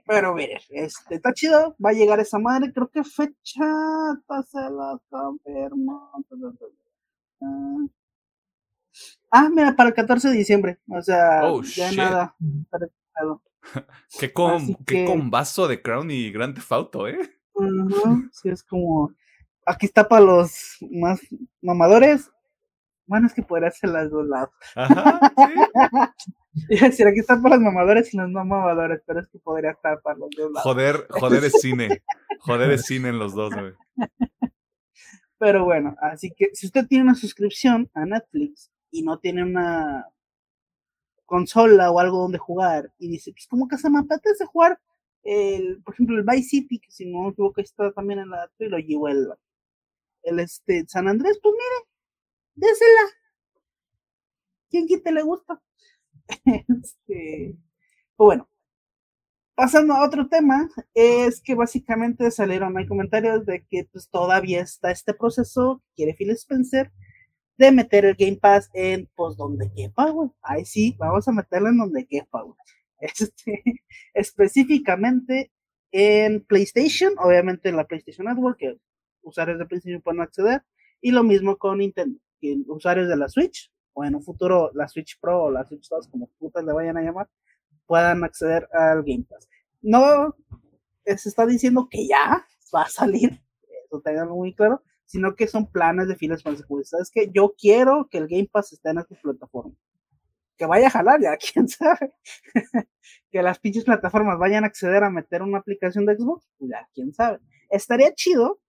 Pero 0.08 0.34
mire, 0.34 0.58
este, 0.70 1.16
está 1.16 1.34
chido, 1.34 1.76
va 1.84 1.90
a 1.90 1.92
llegar 1.92 2.18
esa 2.18 2.38
madre, 2.38 2.72
creo 2.72 2.88
que 2.88 3.04
fecha 3.04 3.66
se 4.46 4.58
la 4.58 4.98
confirmo. 5.10 6.10
Ah, 9.30 9.50
mira, 9.50 9.76
para 9.76 9.90
el 9.90 9.94
14 9.94 10.30
de 10.30 10.36
diciembre, 10.36 10.78
o 10.88 11.02
sea, 11.02 11.42
oh, 11.44 11.62
ya 11.62 11.92
nada. 11.92 12.34
qué, 14.18 14.32
con, 14.32 14.74
qué 14.86 15.04
combazo 15.04 15.68
de 15.68 15.82
Crown 15.82 16.10
y 16.10 16.30
Grand 16.30 16.54
Theft 16.54 16.72
Auto, 16.72 17.06
¿eh? 17.06 17.18
sí, 18.32 18.48
es 18.48 18.62
como, 18.62 19.12
aquí 19.66 19.84
está 19.84 20.08
para 20.08 20.24
los 20.24 20.78
más 20.90 21.20
mamadores, 21.60 22.30
bueno, 23.08 23.26
es 23.26 23.34
que 23.34 23.42
podría 23.42 23.70
ser 23.70 23.90
las 23.90 24.10
dos 24.10 24.26
lados. 24.26 24.50
Ajá, 24.76 25.20
sí. 25.36 26.76
decir, 26.80 27.06
aquí 27.06 27.20
están 27.20 27.42
para 27.42 27.56
los 27.56 27.64
mamadores 27.64 28.12
y 28.12 28.16
los 28.16 28.28
no 28.28 28.44
mamadores, 28.44 29.00
pero 29.06 29.20
es 29.20 29.28
que 29.28 29.38
podría 29.38 29.70
estar 29.70 30.00
para 30.02 30.18
los 30.18 30.30
dos 30.36 30.52
lados. 30.52 30.62
Joder, 30.62 31.06
joder 31.10 31.44
es 31.44 31.60
cine. 31.60 32.02
Joder 32.40 32.70
es 32.70 32.86
cine 32.86 33.08
en 33.08 33.18
los 33.18 33.34
dos, 33.34 33.52
güey. 33.54 33.72
Pero 35.38 35.64
bueno, 35.64 35.96
así 36.00 36.32
que 36.36 36.50
si 36.52 36.66
usted 36.66 36.86
tiene 36.86 37.04
una 37.04 37.14
suscripción 37.14 37.90
a 37.94 38.04
Netflix 38.04 38.70
y 38.90 39.02
no 39.02 39.18
tiene 39.18 39.42
una 39.42 40.06
consola 41.24 41.90
o 41.90 42.00
algo 42.00 42.18
donde 42.18 42.38
jugar 42.38 42.92
y 42.98 43.08
dice, 43.08 43.32
pues 43.32 43.46
como 43.46 43.68
que 43.68 43.78
se 43.78 43.88
me 43.88 44.00
apetece 44.00 44.44
jugar, 44.46 44.80
el, 45.22 45.82
por 45.82 45.94
ejemplo, 45.94 46.16
el 46.16 46.24
Vice 46.24 46.48
City, 46.48 46.78
que 46.78 46.90
si 46.90 47.06
no 47.06 47.22
me 47.22 47.30
equivoco 47.30 47.60
está 47.60 47.92
también 47.92 48.20
en 48.20 48.30
la 48.30 48.50
trilogía, 48.56 48.98
o 48.98 49.08
el, 49.08 49.28
el 50.22 50.40
este, 50.40 50.84
San 50.88 51.06
Andrés, 51.06 51.38
pues 51.42 51.54
mire, 51.54 51.87
désela. 52.58 53.02
¿Quién 54.70 54.86
quite 54.86 55.12
le 55.12 55.22
gusta? 55.22 55.62
este, 56.44 57.56
pues 58.16 58.26
bueno, 58.26 58.48
pasando 59.54 59.94
a 59.94 60.04
otro 60.04 60.28
tema, 60.28 60.68
es 60.94 61.40
que 61.40 61.54
básicamente 61.54 62.30
salieron, 62.30 62.76
hay 62.76 62.86
comentarios 62.86 63.46
de 63.46 63.64
que 63.66 63.84
pues 63.90 64.08
todavía 64.10 64.60
está 64.60 64.90
este 64.90 65.14
proceso, 65.14 65.82
quiere 65.96 66.14
Phil 66.14 66.30
Spencer, 66.30 66.92
de 67.56 67.72
meter 67.72 68.04
el 68.04 68.14
Game 68.14 68.36
Pass 68.36 68.70
en 68.74 69.08
pues 69.16 69.36
donde 69.36 69.72
quepa, 69.74 70.10
güey. 70.10 70.30
Ahí 70.42 70.64
sí, 70.64 70.94
vamos 70.98 71.26
a 71.28 71.32
meterlo 71.32 71.68
en 71.70 71.78
donde 71.78 72.06
quepa, 72.06 72.42
güey. 72.42 72.56
Este, 73.00 73.62
específicamente 74.12 75.52
en 75.92 76.44
PlayStation, 76.44 77.14
obviamente 77.18 77.68
en 77.68 77.76
la 77.76 77.86
PlayStation 77.86 78.26
Network, 78.26 78.58
que 78.58 78.76
usuarios 79.22 79.60
de 79.60 79.66
PlayStation 79.66 80.02
pueden 80.02 80.20
acceder, 80.20 80.64
y 81.00 81.12
lo 81.12 81.22
mismo 81.22 81.58
con 81.58 81.78
Nintendo 81.78 82.18
que 82.40 82.56
usuarios 82.66 83.08
de 83.08 83.16
la 83.16 83.28
Switch, 83.28 83.72
o 83.92 84.04
en 84.04 84.14
un 84.14 84.22
futuro 84.22 84.70
la 84.74 84.88
Switch 84.88 85.18
Pro 85.20 85.44
o 85.44 85.50
la 85.50 85.64
Switch 85.64 85.88
2, 85.88 86.08
como 86.08 86.28
putas 86.38 86.64
le 86.64 86.72
vayan 86.72 86.96
a 86.96 87.02
llamar, 87.02 87.28
puedan 87.86 88.22
acceder 88.24 88.68
al 88.72 89.02
Game 89.02 89.24
Pass. 89.28 89.48
No 89.80 90.36
se 91.04 91.28
está 91.28 91.46
diciendo 91.46 91.88
que 91.90 92.06
ya 92.06 92.46
va 92.74 92.82
a 92.82 92.88
salir, 92.88 93.42
eso 93.86 94.00
tenganlo 94.00 94.34
muy 94.34 94.54
claro, 94.54 94.82
sino 95.08 95.34
que 95.34 95.46
son 95.46 95.70
planes 95.70 96.06
de 96.06 96.16
fines 96.16 96.42
para 96.42 96.54
Es 96.54 97.10
que 97.10 97.30
yo 97.32 97.54
quiero 97.58 98.08
que 98.10 98.18
el 98.18 98.28
Game 98.28 98.48
Pass 98.52 98.72
esté 98.72 98.90
en 98.90 98.98
esta 98.98 99.14
plataforma. 99.14 99.74
Que 100.56 100.66
vaya 100.66 100.88
a 100.88 100.90
jalar 100.90 101.20
ya, 101.20 101.36
quién 101.52 101.66
sabe. 101.66 102.12
que 103.30 103.42
las 103.42 103.58
pinches 103.58 103.84
plataformas 103.84 104.38
vayan 104.38 104.64
a 104.64 104.66
acceder 104.66 105.04
a 105.04 105.10
meter 105.10 105.42
una 105.42 105.58
aplicación 105.58 106.04
de 106.04 106.16
Xbox, 106.16 106.46
pues 106.58 106.70
ya, 106.70 106.86
quién 106.92 107.14
sabe. 107.14 107.38
Estaría 107.70 108.12
chido 108.14 108.60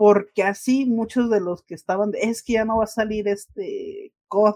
porque 0.00 0.42
así 0.44 0.86
muchos 0.86 1.28
de 1.28 1.42
los 1.42 1.62
que 1.62 1.74
estaban, 1.74 2.12
es 2.14 2.42
que 2.42 2.54
ya 2.54 2.64
no 2.64 2.78
va 2.78 2.84
a 2.84 2.86
salir 2.86 3.28
este 3.28 4.14
COD 4.28 4.54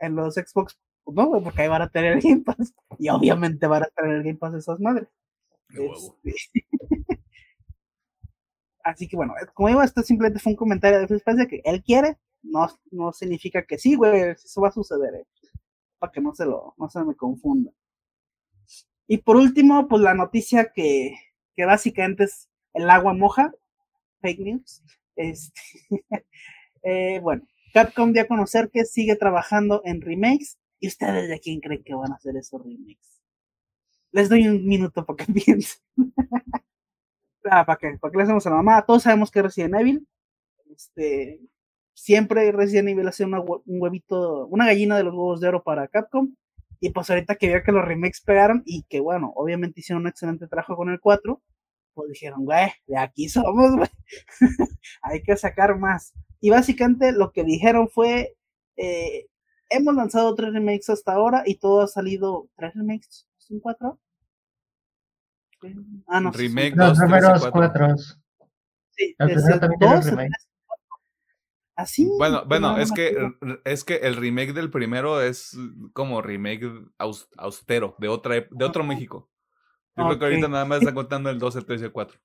en 0.00 0.16
los 0.16 0.34
Xbox, 0.34 0.76
pues 1.04 1.16
no, 1.16 1.40
porque 1.40 1.62
ahí 1.62 1.68
van 1.68 1.82
a 1.82 1.88
tener 1.88 2.14
el 2.14 2.20
Game 2.20 2.42
Pass, 2.42 2.74
y 2.98 3.08
obviamente 3.08 3.68
van 3.68 3.84
a 3.84 3.88
tener 3.94 4.16
el 4.16 4.22
Game 4.24 4.38
Pass 4.38 4.54
esas 4.54 4.80
madres. 4.80 5.08
Este, 5.70 6.34
así 8.82 9.06
que 9.06 9.14
bueno, 9.14 9.34
como 9.54 9.68
digo, 9.68 9.84
esto 9.84 10.02
simplemente 10.02 10.40
fue 10.40 10.54
un 10.54 10.56
comentario 10.56 10.98
de 10.98 11.06
de 11.06 11.46
que 11.46 11.62
él 11.64 11.84
quiere, 11.84 12.18
no, 12.42 12.66
no 12.90 13.12
significa 13.12 13.64
que 13.64 13.78
sí, 13.78 13.94
güey, 13.94 14.20
eso 14.20 14.60
va 14.60 14.70
a 14.70 14.72
suceder, 14.72 15.14
eh, 15.14 15.26
para 16.00 16.10
que 16.10 16.20
no 16.20 16.34
se 16.34 16.44
lo, 16.44 16.74
no 16.76 16.88
se 16.88 17.04
me 17.04 17.14
confunda. 17.14 17.70
Y 19.06 19.18
por 19.18 19.36
último, 19.36 19.86
pues 19.86 20.02
la 20.02 20.14
noticia 20.14 20.72
que, 20.74 21.16
que 21.54 21.64
básicamente 21.64 22.24
es 22.24 22.48
el 22.74 22.90
agua 22.90 23.14
moja, 23.14 23.52
fake 24.20 24.40
news. 24.40 24.82
Este, 25.16 25.60
eh, 26.82 27.20
bueno, 27.20 27.46
Capcom 27.72 28.12
dio 28.12 28.22
a 28.22 28.26
conocer 28.26 28.70
que 28.72 28.84
sigue 28.84 29.16
trabajando 29.16 29.82
en 29.84 30.00
remakes. 30.00 30.58
¿Y 30.78 30.88
ustedes 30.88 31.28
de 31.28 31.40
quién 31.40 31.60
creen 31.60 31.82
que 31.82 31.94
van 31.94 32.12
a 32.12 32.16
hacer 32.16 32.36
esos 32.36 32.62
remakes? 32.62 33.22
Les 34.12 34.28
doy 34.28 34.46
un 34.46 34.66
minuto 34.66 35.04
para 35.04 35.16
que 35.24 35.32
piensen. 35.44 35.82
ah, 37.44 37.64
¿para 37.64 37.78
qué? 37.78 37.98
¿Para 37.98 38.12
qué 38.12 38.18
le 38.18 38.24
hacemos 38.24 38.46
a 38.46 38.50
la 38.50 38.56
mamá? 38.56 38.84
Todos 38.86 39.02
sabemos 39.02 39.30
que 39.30 39.42
Resident 39.42 39.74
Evil. 39.74 40.06
Este, 40.74 41.40
siempre 41.94 42.52
Resident 42.52 42.88
Evil 42.88 43.08
hace 43.08 43.24
un 43.24 43.34
huevito, 43.66 44.46
una 44.46 44.66
gallina 44.66 44.96
de 44.96 45.04
los 45.04 45.14
huevos 45.14 45.40
de 45.40 45.48
oro 45.48 45.62
para 45.62 45.88
Capcom. 45.88 46.34
Y 46.80 46.90
pues 46.90 47.08
ahorita 47.08 47.36
que 47.36 47.48
vio 47.48 47.62
que 47.62 47.72
los 47.72 47.84
remakes 47.84 48.20
pegaron 48.20 48.62
y 48.66 48.84
que 48.84 49.00
bueno, 49.00 49.32
obviamente 49.34 49.80
hicieron 49.80 50.02
un 50.02 50.08
excelente 50.08 50.46
trabajo 50.46 50.76
con 50.76 50.90
el 50.90 51.00
4, 51.00 51.40
pues 51.96 52.10
dijeron, 52.10 52.44
güey, 52.44 52.70
de 52.86 52.98
aquí 52.98 53.28
somos, 53.28 53.74
güey. 53.74 53.88
Hay 55.02 55.22
que 55.22 55.34
sacar 55.36 55.78
más. 55.78 56.12
Y 56.40 56.50
básicamente 56.50 57.10
lo 57.10 57.32
que 57.32 57.42
dijeron 57.42 57.88
fue, 57.88 58.36
eh, 58.76 59.28
hemos 59.70 59.94
lanzado 59.94 60.34
tres 60.34 60.52
remakes 60.52 60.90
hasta 60.90 61.14
ahora 61.14 61.42
y 61.46 61.54
todo 61.54 61.80
ha 61.80 61.86
salido, 61.86 62.50
¿tres 62.54 62.74
remakes? 62.74 63.26
¿Son 63.38 63.60
cuatro? 63.60 63.98
Ah, 66.06 66.20
no. 66.20 66.30
Remake 66.32 66.76
Los 66.76 66.98
primeros 66.98 67.48
cuatro. 67.48 67.96
Sí, 68.90 69.16
dos, 69.18 70.06
Así. 71.76 72.10
Bueno, 72.18 72.44
bueno, 72.46 72.78
es 72.78 72.92
que 72.92 73.16
es 73.64 73.84
que 73.84 73.96
el 73.96 74.16
remake 74.16 74.52
del 74.52 74.70
primero 74.70 75.20
es 75.20 75.56
como 75.92 76.22
remake 76.22 76.70
austero 77.36 77.96
de 77.98 78.08
otra 78.08 78.46
de 78.50 78.64
otro 78.64 78.84
México. 78.84 79.30
Yo 79.96 80.04
creo 80.04 80.18
que 80.18 80.24
ahorita 80.26 80.48
nada 80.48 80.64
más 80.66 80.80
está 80.80 80.92
contando 80.92 81.30
el 81.30 81.38
2, 81.38 81.56
el 81.56 81.64
3 81.64 81.80
y 81.80 81.84
el 81.84 81.92
4. 81.92 82.20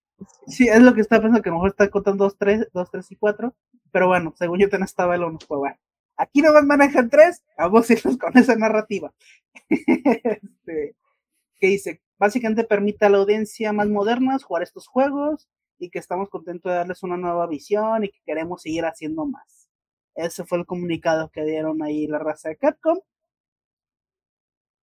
Sí, 0.47 0.67
es 0.67 0.81
lo 0.81 0.93
que 0.93 1.01
está 1.01 1.17
pensando, 1.17 1.41
que 1.41 1.49
a 1.49 1.51
lo 1.51 1.57
mejor 1.57 1.69
está 1.69 1.89
contando 1.89 2.25
2, 2.25 2.37
3, 2.37 2.67
2, 2.73 2.91
3 2.91 3.11
y 3.11 3.15
4. 3.15 3.55
Pero 3.91 4.07
bueno, 4.07 4.33
según 4.37 4.59
yo 4.59 4.69
tenés 4.69 4.89
estaba 4.89 5.15
el 5.15 5.23
1, 5.23 5.39
pues 5.47 5.57
bueno. 5.57 5.77
Aquí 6.17 6.41
nomás 6.41 6.65
manejan 6.65 7.09
3, 7.09 7.43
vamos 7.57 7.89
a 7.89 7.93
irnos 7.93 8.17
con 8.17 8.37
esa 8.37 8.55
narrativa. 8.55 9.13
este, 9.69 10.95
que 11.59 11.67
dice, 11.67 12.01
básicamente 12.19 12.63
permite 12.65 13.05
a 13.05 13.09
la 13.09 13.19
audiencia 13.19 13.71
más 13.71 13.87
moderna 13.87 14.37
jugar 14.39 14.63
estos 14.63 14.87
juegos 14.87 15.47
y 15.79 15.89
que 15.89 15.99
estamos 15.99 16.29
contentos 16.29 16.69
de 16.71 16.77
darles 16.77 17.01
una 17.03 17.17
nueva 17.17 17.47
visión 17.47 18.03
y 18.03 18.09
que 18.09 18.19
queremos 18.25 18.61
seguir 18.61 18.85
haciendo 18.85 19.25
más. 19.25 19.69
Ese 20.13 20.43
fue 20.43 20.59
el 20.59 20.65
comunicado 20.65 21.29
que 21.29 21.43
dieron 21.45 21.81
ahí 21.81 22.05
la 22.07 22.19
raza 22.19 22.49
de 22.49 22.57
Capcom. 22.57 22.99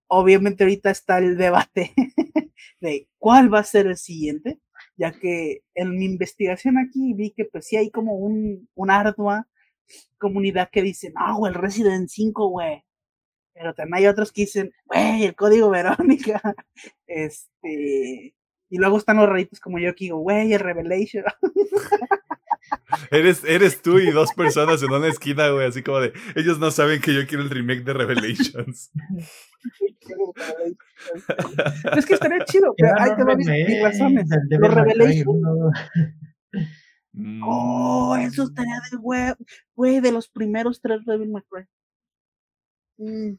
Obviamente 0.08 0.64
ahorita 0.64 0.90
está 0.90 1.18
el 1.18 1.36
debate 1.36 1.92
de 2.80 3.08
cuál 3.18 3.52
va 3.52 3.60
a 3.60 3.64
ser 3.64 3.86
el 3.86 3.96
siguiente, 3.96 4.58
ya 4.96 5.12
que 5.12 5.62
en 5.74 5.96
mi 5.96 6.06
investigación 6.06 6.78
aquí 6.78 7.14
vi 7.14 7.30
que 7.30 7.44
pues 7.44 7.66
sí 7.66 7.76
hay 7.76 7.90
como 7.90 8.14
un, 8.16 8.68
una 8.74 9.00
ardua 9.00 9.46
comunidad 10.18 10.70
que 10.70 10.82
dice, 10.82 11.12
no, 11.14 11.46
el 11.46 11.54
Resident 11.54 12.08
5, 12.08 12.48
güey, 12.48 12.84
Pero 13.54 13.74
también 13.74 13.96
hay 13.96 14.06
otros 14.06 14.32
que 14.32 14.42
dicen, 14.42 14.72
güey, 14.84 15.24
el 15.24 15.34
código 15.34 15.70
Verónica. 15.70 16.40
Este. 17.06 18.34
Y 18.70 18.76
luego 18.76 18.98
están 18.98 19.16
los 19.16 19.28
raritos 19.28 19.60
como 19.60 19.78
yo 19.78 19.94
que 19.94 20.06
digo, 20.06 20.18
güey, 20.18 20.52
el 20.52 20.60
Revelation. 20.60 21.24
Eres, 23.10 23.44
eres 23.44 23.80
tú 23.80 23.98
y 23.98 24.10
dos 24.10 24.32
personas 24.32 24.82
en 24.82 24.90
una 24.90 25.08
esquina, 25.08 25.48
güey, 25.48 25.66
así 25.66 25.82
como 25.82 26.00
de, 26.00 26.12
ellos 26.34 26.58
no 26.58 26.70
saben 26.70 27.00
que 27.00 27.14
yo 27.14 27.26
quiero 27.26 27.42
el 27.42 27.50
remake 27.50 27.84
de 27.84 27.92
Revelations. 27.92 28.90
Es 31.96 32.06
que 32.06 32.14
estaría 32.14 32.44
chido, 32.44 32.74
pero 32.78 32.94
hay 32.98 33.16
que 33.16 33.24
ver 33.24 33.36
mis 33.36 33.82
razones. 33.82 34.28
Los 34.48 34.74
Revelations. 34.74 35.42
Oh, 37.44 38.16
eso 38.20 38.44
estaría 38.44 38.80
de 38.90 38.96
web, 38.98 39.36
güey, 39.74 40.00
de 40.00 40.12
los 40.12 40.28
primeros 40.28 40.80
tres 40.80 41.04
Devil 41.04 41.30
May 41.30 41.42
Cry. 41.48 41.64
Mm, 42.98 43.38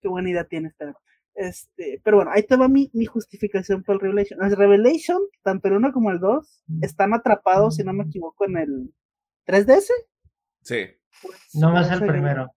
qué 0.00 0.08
buena 0.08 0.30
idea 0.30 0.44
tienes, 0.44 0.74
pero. 0.76 0.94
Este, 1.34 2.00
pero 2.02 2.16
bueno, 2.16 2.32
ahí 2.34 2.42
te 2.42 2.56
va 2.56 2.66
mi, 2.68 2.90
mi 2.92 3.06
justificación 3.06 3.84
por 3.84 3.94
el 3.94 4.00
Revelation. 4.00 4.42
El 4.42 4.56
Revelation, 4.56 5.20
tanto 5.42 5.68
el 5.68 5.74
1 5.74 5.92
como 5.92 6.10
el 6.10 6.18
2, 6.18 6.64
están 6.82 7.14
atrapados, 7.14 7.76
si 7.76 7.84
no 7.84 7.92
me 7.92 8.04
equivoco, 8.04 8.44
en 8.44 8.56
el 8.56 8.94
3DS. 9.46 9.88
Sí. 10.62 10.86
Pues, 11.22 11.38
no 11.54 11.70
más 11.70 11.90
el 11.92 12.06
primero. 12.06 12.50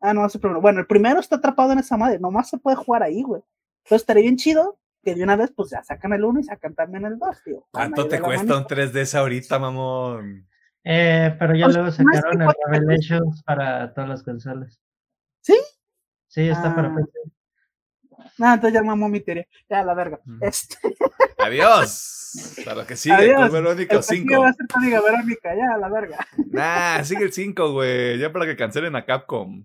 Ah, 0.00 0.14
no, 0.14 0.26
es 0.26 0.34
el 0.34 0.40
primero. 0.40 0.60
Bueno, 0.60 0.80
el 0.80 0.86
primero 0.86 1.20
está 1.20 1.36
atrapado 1.36 1.72
en 1.72 1.78
esa 1.80 1.96
madre, 1.96 2.18
nomás 2.18 2.48
se 2.48 2.58
puede 2.58 2.76
jugar 2.76 3.02
ahí, 3.02 3.22
güey. 3.22 3.42
Entonces 3.84 4.02
estaría 4.02 4.22
bien 4.22 4.36
chido 4.36 4.78
que 5.04 5.14
de 5.14 5.22
una 5.22 5.36
vez, 5.36 5.52
pues 5.54 5.70
ya 5.70 5.82
sacan 5.82 6.12
el 6.12 6.24
1 6.24 6.40
y 6.40 6.44
sacan 6.44 6.74
también 6.74 7.04
el 7.04 7.18
2, 7.18 7.42
tío. 7.44 7.66
¿Cuánto 7.70 8.06
te 8.08 8.20
cuesta 8.20 8.56
un 8.56 8.64
3DS 8.64 9.14
ahorita, 9.18 9.58
mamón? 9.58 10.46
Eh, 10.84 11.34
pero 11.38 11.54
ya 11.54 11.68
luego 11.68 11.90
sacaron 11.90 12.42
el 12.42 12.48
Revelations 12.70 13.42
para 13.42 13.92
todas 13.92 14.08
las 14.10 14.22
consolas. 14.22 14.80
¿Sí? 15.40 15.56
Sí, 16.28 16.48
está 16.48 16.74
para 16.74 16.88
Ah. 16.88 16.94
PC. 16.96 17.32
No, 18.38 18.54
entonces 18.54 18.74
ya 18.74 18.82
mamó 18.82 19.08
mi 19.08 19.20
teoría. 19.20 19.46
Ya, 19.68 19.82
la 19.82 19.94
verga. 19.94 20.20
Mm. 20.24 20.38
Este, 20.44 20.76
Adiós. 21.38 22.64
A 22.70 22.74
lo 22.74 22.86
que 22.86 22.96
sigue, 22.96 23.14
Adiós. 23.14 23.40
con 23.42 23.52
Verónica 23.52 23.94
el 23.96 24.00
partido 24.00 24.02
5. 24.02 24.40
va 24.42 24.48
a 24.48 24.52
ser 24.52 25.02
Verónica, 25.02 25.54
ya, 25.56 25.76
la 25.78 25.88
verga. 25.88 26.18
Nah, 26.50 27.02
sigue 27.04 27.24
el 27.24 27.32
5, 27.32 27.72
güey. 27.72 28.18
Ya 28.18 28.32
para 28.32 28.46
que 28.46 28.56
cancelen 28.56 28.94
a 28.96 29.04
Capcom. 29.04 29.64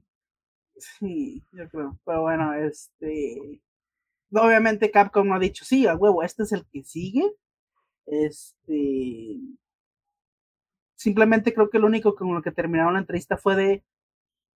Sí, 0.99 1.43
yo 1.51 1.69
creo. 1.69 1.99
Pero 2.05 2.21
bueno, 2.21 2.53
este. 2.55 3.61
Obviamente 4.31 4.91
Capcom 4.91 5.27
no 5.27 5.35
ha 5.35 5.39
dicho, 5.39 5.63
sí, 5.65 5.87
a 5.87 5.95
huevo, 5.95 6.23
este 6.23 6.43
es 6.43 6.51
el 6.51 6.65
que 6.67 6.83
sigue. 6.83 7.23
Este. 8.05 9.39
Simplemente 10.95 11.53
creo 11.53 11.69
que 11.69 11.79
lo 11.79 11.87
único 11.87 12.15
con 12.15 12.33
lo 12.33 12.41
que 12.41 12.51
terminaron 12.51 12.93
la 12.93 12.99
entrevista 12.99 13.37
fue 13.37 13.55
de. 13.55 13.83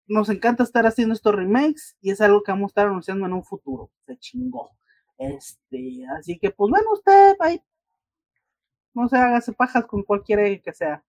Nos 0.07 0.29
encanta 0.29 0.63
estar 0.63 0.85
haciendo 0.87 1.13
estos 1.13 1.35
remakes 1.35 1.97
y 2.01 2.11
es 2.11 2.21
algo 2.21 2.43
que 2.43 2.51
vamos 2.51 2.69
a 2.69 2.71
estar 2.71 2.87
anunciando 2.87 3.25
en 3.25 3.33
un 3.33 3.43
futuro. 3.43 3.91
Se 4.05 4.17
chingó. 4.17 4.71
Este, 5.17 6.05
así 6.17 6.39
que, 6.39 6.51
pues 6.51 6.69
bueno, 6.69 6.91
usted 6.93 7.35
ahí. 7.39 7.61
No 8.93 9.07
se 9.09 9.17
hágase 9.17 9.53
pajas 9.53 9.85
con 9.85 10.03
cualquiera 10.03 10.43
que 10.59 10.73
sea. 10.73 11.03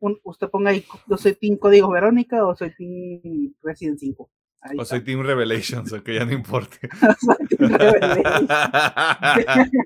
Un- 0.00 0.18
usted 0.24 0.48
ponga 0.48 0.70
ahí, 0.70 0.84
yo 1.08 1.16
soy 1.16 1.34
Team 1.34 1.56
Código 1.58 1.90
Verónica 1.90 2.44
o 2.44 2.56
soy 2.56 2.74
Team 2.74 3.52
Resident 3.62 3.98
5. 3.98 4.30
Ahí 4.62 4.78
O 4.78 4.82
está. 4.82 4.96
soy 4.96 5.04
Team 5.04 5.22
Revelations, 5.22 5.92
aunque 5.92 6.14
ya 6.14 6.24
no 6.24 6.32
importe. 6.32 6.88
Soy 7.20 7.46
Team 7.48 7.72
Revelation. 7.72 9.70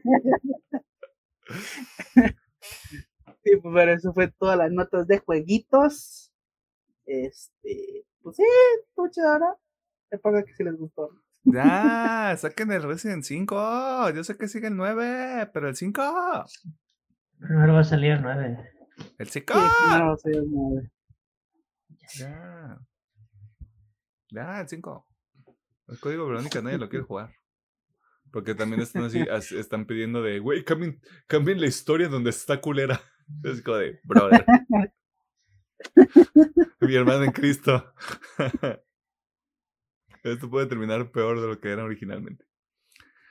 Sí, 3.43 3.57
pues 3.63 3.75
pero 3.75 3.93
eso 3.93 4.13
fue 4.15 4.29
todas 4.29 4.57
las 4.57 4.71
notas 4.73 5.07
de 5.07 5.19
jueguitos. 5.19 6.33
Este, 7.05 8.07
pues 8.23 8.37
sí, 8.37 8.43
chido 9.11 9.29
ahora. 9.31 9.55
Se 10.11 10.19
ponga 10.19 10.43
que 10.43 10.55
si 10.55 10.65
les 10.65 10.77
gustó. 10.79 11.11
ya, 11.45 12.35
saquen 12.39 12.73
el 12.73 12.83
Resident 12.83 13.23
5. 13.23 14.11
Yo 14.15 14.25
sé 14.25 14.37
que 14.39 14.49
sigue 14.49 14.69
el 14.69 14.77
9, 14.77 15.51
pero 15.53 15.69
el 15.69 15.77
5. 15.77 16.03
Primero 17.39 17.75
va 17.75 17.81
a 17.81 17.85
salir 17.85 18.13
el 18.13 18.23
9. 18.23 18.71
El 19.19 19.29
5. 19.29 19.55
Sí, 20.23 20.31
mueve. 20.49 20.91
Ya. 22.19 22.79
Ya, 24.31 24.61
el 24.61 24.69
5. 24.69 25.07
El 25.89 26.01
código 26.01 26.27
Verónica 26.27 26.61
nadie 26.63 26.79
lo 26.79 26.89
quiere 26.89 27.05
jugar. 27.09 27.35
Porque 28.33 28.55
también 28.55 28.83
están 28.83 29.05
así, 29.05 29.21
as- 29.21 29.53
están 29.53 29.87
pidiendo 29.87 30.21
de, 30.23 30.41
güey, 30.41 30.65
cambien, 30.65 31.01
cambien 31.27 31.61
la 31.61 31.67
historia 31.67 32.09
donde 32.09 32.31
está 32.31 32.61
culera. 32.61 33.01
Es 33.45 33.63
como 33.63 33.77
de, 33.79 34.01
brother. 34.05 34.45
Mi 36.81 36.95
hermano 36.95 37.25
en 37.25 37.33
Cristo. 37.33 37.95
Esto 40.23 40.49
puede 40.51 40.67
terminar 40.67 41.11
peor 41.13 41.41
de 41.41 41.47
lo 41.49 41.61
que 41.61 41.71
era 41.71 41.85
originalmente. 41.85 42.45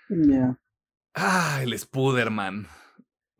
Ya. 0.10 0.60
Ah, 1.16 1.60
el 1.64 1.78
Spooderman. 1.78 2.68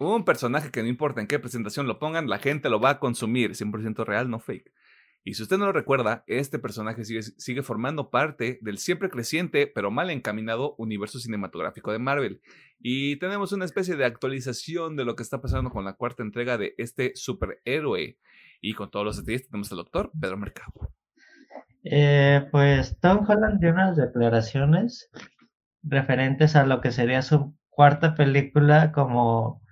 Un 0.04 0.26
personaje 0.26 0.70
que 0.72 0.82
no 0.82 0.90
importa 0.90 1.22
en 1.22 1.28
qué 1.28 1.40
presentación 1.40 1.88
lo 1.88 1.98
pongan, 1.98 2.28
la 2.28 2.40
gente 2.40 2.70
lo 2.70 2.80
va 2.80 2.92
a 2.92 3.00
consumir. 3.00 3.52
100% 3.52 4.06
real, 4.06 4.30
no 4.30 4.40
fake. 4.40 4.72
Y 5.26 5.36
si 5.36 5.44
usted 5.44 5.58
no 5.58 5.66
lo 5.66 5.72
recuerda, 5.72 6.26
este 6.28 6.60
personaje 6.60 7.06
sigue, 7.06 7.22
sigue 7.22 7.64
formando 7.64 8.10
parte 8.10 8.60
del 8.62 8.78
siempre 8.78 9.10
creciente, 9.10 9.68
pero 9.68 9.90
mal 9.90 10.10
encaminado 10.10 10.76
universo 10.78 11.18
cinematográfico 11.20 11.94
de 11.94 12.00
Marvel. 12.00 12.42
Y 12.80 13.16
tenemos 13.18 13.54
una 13.54 13.64
especie 13.64 13.96
de 13.96 14.04
actualización 14.04 14.98
de 14.98 15.06
lo 15.06 15.16
que 15.16 15.24
está 15.24 15.40
pasando 15.42 15.70
con 15.70 15.86
la 15.86 15.94
cuarta 15.94 16.24
entrega 16.24 16.58
de 16.58 16.76
este 16.78 17.14
superhéroe. 17.16 18.18
Y 18.60 18.74
con 18.74 18.92
todos 18.92 19.06
los 19.06 19.18
detalles 19.18 19.48
tenemos 19.48 19.72
al 19.72 19.78
doctor 19.78 20.12
Pedro 20.20 20.38
Mercado. 20.38 20.74
Eh, 21.86 22.46
pues 22.52 22.98
Tom 23.00 23.26
Holland 23.28 23.60
dio 23.62 23.72
unas 23.72 23.96
declaraciones 23.96 25.10
referentes 25.84 26.56
a 26.56 26.66
lo 26.66 26.82
que 26.82 26.92
sería 26.92 27.22
su 27.22 27.56
cuarta 27.70 28.16
película 28.16 28.92
como 28.92 29.63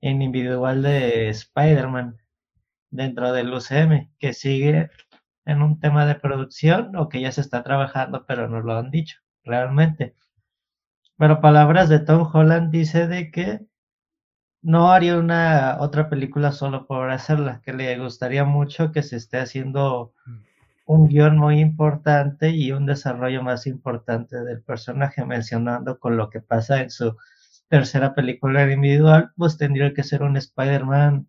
individual 0.00 0.82
de 0.82 1.28
Spider-Man 1.28 2.18
dentro 2.90 3.32
del 3.32 3.52
UCM, 3.52 4.10
que 4.18 4.32
sigue 4.32 4.90
en 5.44 5.62
un 5.62 5.80
tema 5.80 6.06
de 6.06 6.14
producción 6.14 6.96
o 6.96 7.08
que 7.08 7.20
ya 7.20 7.32
se 7.32 7.40
está 7.40 7.62
trabajando, 7.62 8.24
pero 8.26 8.48
no 8.48 8.60
lo 8.60 8.76
han 8.76 8.90
dicho 8.90 9.18
realmente. 9.44 10.14
Pero 11.16 11.40
palabras 11.40 11.88
de 11.88 12.00
Tom 12.00 12.28
Holland 12.32 12.70
dice 12.70 13.06
de 13.06 13.30
que 13.30 13.60
no 14.62 14.90
haría 14.90 15.18
una 15.18 15.78
otra 15.80 16.08
película 16.08 16.52
solo 16.52 16.86
por 16.86 17.10
hacerla, 17.10 17.60
que 17.64 17.72
le 17.72 17.98
gustaría 17.98 18.44
mucho 18.44 18.92
que 18.92 19.02
se 19.02 19.16
esté 19.16 19.38
haciendo 19.38 20.14
un 20.86 21.08
guion 21.08 21.38
muy 21.38 21.60
importante 21.60 22.50
y 22.50 22.72
un 22.72 22.84
desarrollo 22.86 23.42
más 23.42 23.66
importante 23.66 24.42
del 24.42 24.62
personaje, 24.62 25.24
mencionando 25.24 25.98
con 25.98 26.16
lo 26.16 26.30
que 26.30 26.40
pasa 26.40 26.80
en 26.80 26.90
su 26.90 27.16
tercera 27.70 28.14
película 28.14 28.70
individual, 28.70 29.32
pues 29.36 29.56
tendría 29.56 29.94
que 29.94 30.02
ser 30.02 30.22
un 30.22 30.36
Spider-Man 30.36 31.28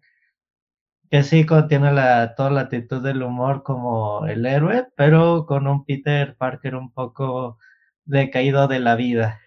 que 1.12 1.24
sí 1.24 1.46
contiene 1.46 1.92
la, 1.94 2.36
toda 2.36 2.50
la 2.52 2.62
actitud 2.62 3.04
del 3.04 3.22
humor 3.24 3.64
como 3.64 4.26
el 4.28 4.46
héroe, 4.46 4.88
pero 4.96 5.46
con 5.46 5.68
un 5.68 5.86
Peter 5.86 6.36
Parker 6.38 6.76
un 6.76 6.92
poco 6.94 7.60
decaído 8.06 8.68
de 8.68 8.80
la 8.80 8.96
vida. 8.96 9.40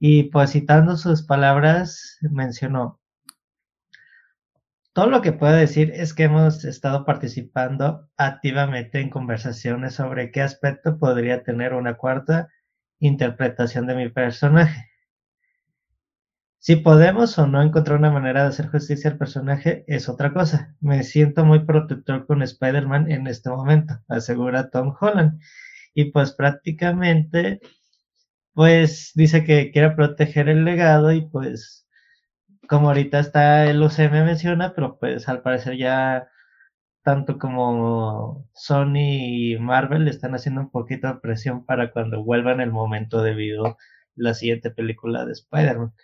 Y 0.00 0.24
pues 0.24 0.52
citando 0.52 0.96
sus 0.96 1.22
palabras, 1.22 2.18
mencionó, 2.22 3.00
todo 4.92 5.06
lo 5.10 5.22
que 5.22 5.32
puedo 5.32 5.52
decir 5.52 5.92
es 5.94 6.12
que 6.12 6.24
hemos 6.24 6.64
estado 6.64 7.04
participando 7.04 8.08
activamente 8.16 9.00
en 9.00 9.10
conversaciones 9.10 9.94
sobre 9.94 10.32
qué 10.32 10.42
aspecto 10.42 10.98
podría 10.98 11.44
tener 11.44 11.72
una 11.72 11.94
cuarta 11.94 12.48
interpretación 12.98 13.86
de 13.86 13.94
mi 13.94 14.08
personaje. 14.08 14.88
Si 16.60 16.76
podemos 16.76 17.38
o 17.38 17.46
no 17.46 17.62
encontrar 17.62 17.98
una 17.98 18.10
manera 18.10 18.42
de 18.42 18.48
hacer 18.48 18.68
justicia 18.68 19.10
al 19.10 19.18
personaje 19.18 19.84
es 19.86 20.08
otra 20.08 20.32
cosa. 20.32 20.74
Me 20.80 21.02
siento 21.04 21.44
muy 21.44 21.60
protector 21.64 22.26
con 22.26 22.42
Spider-Man 22.42 23.10
en 23.10 23.26
este 23.26 23.50
momento, 23.50 23.94
asegura 24.08 24.70
Tom 24.70 24.94
Holland. 25.00 25.40
Y 25.94 26.12
pues 26.12 26.32
prácticamente, 26.32 27.60
pues 28.54 29.12
dice 29.14 29.44
que 29.44 29.70
quiere 29.72 29.92
proteger 29.92 30.48
el 30.48 30.64
legado 30.64 31.12
y 31.12 31.22
pues 31.28 31.86
como 32.68 32.88
ahorita 32.88 33.20
está 33.20 33.66
el 33.70 33.82
UCM 33.82 34.24
menciona, 34.24 34.74
pero 34.74 34.98
pues 34.98 35.28
al 35.28 35.42
parecer 35.42 35.76
ya 35.78 36.28
tanto 37.04 37.38
como 37.38 38.48
Sony 38.54 39.54
y 39.54 39.58
Marvel 39.58 40.08
están 40.08 40.34
haciendo 40.34 40.60
un 40.62 40.70
poquito 40.70 41.08
de 41.08 41.20
presión 41.20 41.64
para 41.66 41.92
cuando 41.92 42.24
vuelvan 42.24 42.60
el 42.60 42.72
momento 42.72 43.22
debido 43.22 43.78
la 44.16 44.34
siguiente 44.34 44.70
película 44.70 45.24
de 45.26 45.32
Spider-Man. 45.32 45.94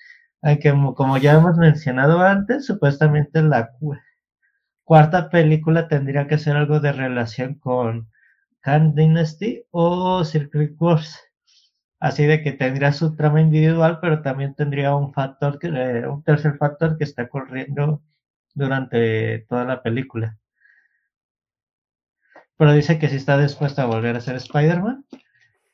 Aunque 0.44 0.70
como, 0.94 1.18
ya 1.18 1.32
hemos 1.34 1.56
mencionado 1.58 2.20
antes, 2.20 2.66
supuestamente 2.66 3.42
la 3.42 3.72
cu- 3.72 3.96
cuarta 4.84 5.30
película 5.30 5.88
tendría 5.88 6.28
que 6.28 6.38
ser 6.38 6.56
algo 6.56 6.80
de 6.80 6.92
relación 6.92 7.54
con 7.56 8.10
Han 8.64 8.94
Dynasty 8.94 9.64
o 9.72 10.24
Secret 10.24 10.74
Wars. 10.80 11.20
Así 12.00 12.26
de 12.26 12.42
que 12.42 12.52
tendría 12.52 12.92
su 12.92 13.16
trama 13.16 13.40
individual, 13.42 14.00
pero 14.00 14.22
también 14.22 14.54
tendría 14.54 14.94
un 14.96 15.12
factor, 15.14 15.58
que, 15.58 15.68
eh, 15.68 16.08
un 16.08 16.22
tercer 16.24 16.56
factor 16.58 16.98
que 16.98 17.04
está 17.04 17.28
corriendo 17.28 18.02
durante 18.54 19.40
toda 19.48 19.64
la 19.64 19.82
película. 19.82 20.38
pero 22.56 22.72
dice 22.72 22.98
que 22.98 23.08
sí 23.08 23.16
está 23.16 23.38
dispuesto 23.38 23.80
a 23.82 23.86
volver 23.86 24.16
a 24.16 24.20
ser 24.20 24.34
Spider-Man. 24.36 25.04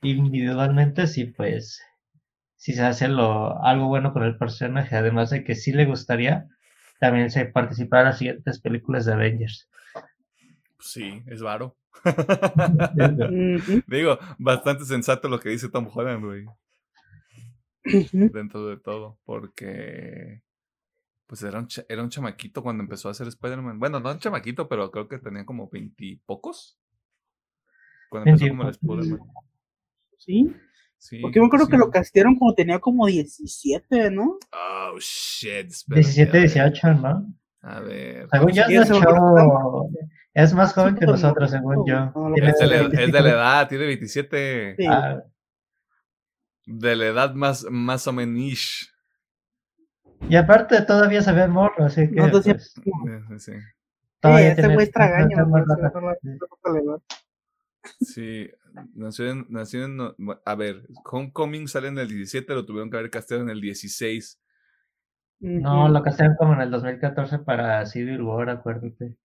Individualmente, 0.03 1.07
sí, 1.07 1.27
pues, 1.27 1.83
si 2.61 2.75
se 2.75 2.83
hace 2.83 3.09
lo, 3.09 3.59
algo 3.65 3.89
bueno 3.89 4.13
con 4.13 4.23
el 4.23 4.37
personaje, 4.37 4.95
además 4.95 5.31
de 5.31 5.45
que 5.45 5.55
sí 5.55 5.73
le 5.73 5.87
gustaría 5.87 6.47
también 6.99 7.31
se 7.31 7.47
participar 7.47 8.01
en 8.01 8.05
las 8.05 8.19
siguientes 8.19 8.61
películas 8.61 9.07
de 9.07 9.15
Avengers. 9.15 9.71
Sí, 10.79 11.23
es 11.27 11.41
varo. 11.41 11.79
Digo, 13.87 14.19
bastante 14.37 14.85
sensato 14.85 15.31
lo 15.31 15.41
que 15.41 15.49
dice 15.49 15.71
Tom 15.71 15.89
Holland, 15.91 16.23
güey. 16.23 16.45
Dentro 18.13 18.67
de 18.67 18.77
todo, 18.77 19.19
porque 19.25 20.43
pues 21.27 21.43
era 21.43 21.61
un, 21.61 21.69
era 21.89 22.03
un 22.03 22.11
chamaquito 22.11 22.63
cuando 22.63 22.83
empezó 22.83 23.09
a 23.09 23.13
hacer 23.13 23.27
Spider-Man. 23.27 23.79
Bueno, 23.79 24.01
no 24.01 24.13
un 24.13 24.19
chamaquito, 24.19 24.69
pero 24.69 24.91
creo 24.91 25.09
que 25.09 25.19
tenía 25.19 25.47
como 25.47 25.71
veintipocos. 25.71 26.79
Cuando 28.11 28.29
empezó 28.29 28.49
como 28.51 28.65
el 28.65 28.69
Spider-Man. 28.69 29.21
¿Sí? 30.19 30.55
Sí. 31.01 31.19
Porque 31.21 31.41
me 31.41 31.47
acuerdo 31.47 31.67
que 31.67 31.79
lo 31.79 31.91
castearon 31.91 32.39
como 32.39 32.55
tenía 32.55 32.79
como 32.79 33.07
17, 33.07 34.11
¿no? 34.11 34.39
Oh, 34.53 34.99
shit. 34.99 35.73
17, 35.87 36.39
18, 36.39 36.95
¿no? 36.95 37.35
A 37.63 37.81
ver. 37.81 38.29
Según 38.31 38.53
yo, 38.53 38.65
es, 38.65 38.91
es 40.35 40.53
más 40.53 40.75
joven 40.75 40.95
que 40.97 41.07
nosotros, 41.07 41.51
según 41.51 41.87
yo. 41.87 42.13
Es 42.37 42.59
de, 42.59 42.67
la, 42.67 42.77
es 43.03 43.13
de 43.13 43.21
la 43.21 43.31
edad, 43.31 43.69
tiene 43.69 43.87
27. 43.87 44.77
Sí. 44.77 44.87
Ah. 44.87 45.23
De 46.67 46.95
la 46.95 47.07
edad 47.07 47.35
más, 47.35 47.65
más 47.71 48.07
o 48.07 48.13
menos. 48.13 48.93
Y 50.29 50.37
aparte 50.37 50.83
todavía 50.83 51.23
se 51.23 51.33
ve 51.33 51.49
morro, 51.49 51.87
así 51.87 52.09
que. 52.09 52.15
No, 52.15 52.31
pues, 52.31 52.45
sí, 52.45 52.53
sí. 53.39 53.53
este 54.23 54.69
güey 54.69 54.87
es 54.87 54.93
tragaño. 54.93 55.47
Sí, 58.01 58.51
nació 58.95 59.31
en, 59.31 59.47
nació 59.49 59.85
en, 59.85 59.99
a 60.45 60.55
ver, 60.55 60.87
Homecoming 61.05 61.69
sale 61.69 61.89
en 61.89 61.99
el 61.99 62.09
17, 62.09 62.55
lo 62.55 62.67
tuvieron 62.67 62.91
que 62.91 62.99
haber 62.99 63.11
casteado 63.11 63.43
en 63.43 63.51
el 63.51 63.61
16. 63.61 64.41
No, 65.41 65.89
lo 65.89 66.03
castearon 66.03 66.37
como 66.37 66.53
en 66.55 66.61
el 66.61 66.71
2014 66.71 67.39
para 67.39 67.87
Civil 67.87 68.21
War, 68.23 68.51
acuérdate. 68.51 69.17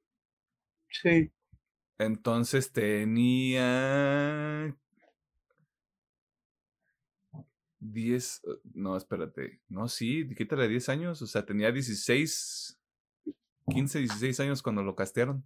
Sí. 0.89 1.31
Entonces 1.97 2.71
tenía 2.71 3.53
10, 7.79 8.41
no, 8.73 8.95
espérate, 8.97 9.61
no, 9.69 9.87
sí, 9.87 10.27
quítale 10.35 10.67
10 10.67 10.89
años, 10.89 11.21
o 11.21 11.27
sea, 11.27 11.45
tenía 11.45 11.71
16, 11.71 12.79
15, 13.67 13.99
16 13.99 14.39
años 14.39 14.61
cuando 14.61 14.83
lo 14.83 14.95
castearon. 14.95 15.43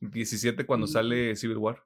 17 0.00 0.66
cuando 0.66 0.86
sale 0.86 1.36
Civil 1.36 1.58
War. 1.58 1.82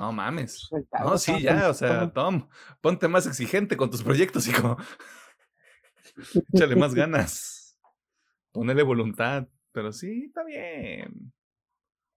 No 0.00 0.12
mames. 0.12 0.66
Pues, 0.70 0.86
no, 0.98 1.18
sí, 1.18 1.42
ya, 1.42 1.68
o 1.68 1.74
sea, 1.74 2.10
Tom, 2.10 2.48
ponte 2.80 3.06
más 3.06 3.26
exigente 3.26 3.76
con 3.76 3.90
tus 3.90 4.02
proyectos, 4.02 4.48
hijo. 4.48 4.78
Échale 6.54 6.74
más 6.74 6.94
ganas. 6.94 7.78
Ponele 8.50 8.82
voluntad. 8.82 9.46
Pero 9.72 9.92
sí, 9.92 10.24
está 10.28 10.42
bien. 10.42 11.34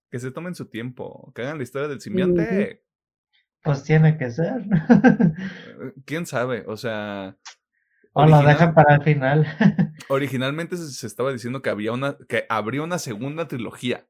Que 0.10 0.17
se 0.17 0.32
tomen 0.32 0.56
su 0.56 0.69
tiempo. 0.69 1.34
Que 1.36 1.41
hagan 1.41 1.58
la 1.58 1.63
historia 1.63 1.89
del 1.89 2.00
simbionte. 2.00 2.86
Pues 3.62 3.84
tiene 3.84 4.17
que 4.17 4.32
ser. 4.32 4.62
Eh, 4.62 5.93
¿Quién 6.06 6.26
sabe? 6.26 6.63
O 6.67 6.78
sea. 6.78 7.36
O 8.13 8.26
lo 8.26 8.43
dejan 8.43 8.74
para 8.74 8.96
el 8.96 9.04
final. 9.04 9.46
originalmente 10.08 10.78
se, 10.78 11.06
estaba 11.06 11.34
diciendo 11.34 11.62
que 11.62 11.69
había 11.69 11.91
una. 11.91 12.17
que 12.30 12.46
habría 12.48 12.82
una 12.82 12.98
segunda 12.98 13.50
trilogía. 13.50 14.08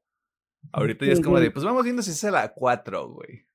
Ahorita 0.70 1.06
ya 1.06 1.12
es 1.12 1.20
como 1.20 1.40
de, 1.40 1.50
pues 1.50 1.64
vamos 1.64 1.82
viendo 1.82 2.02
si 2.02 2.12
es 2.12 2.22
la 2.22 2.54
4, 2.54 3.08
güey. 3.08 3.46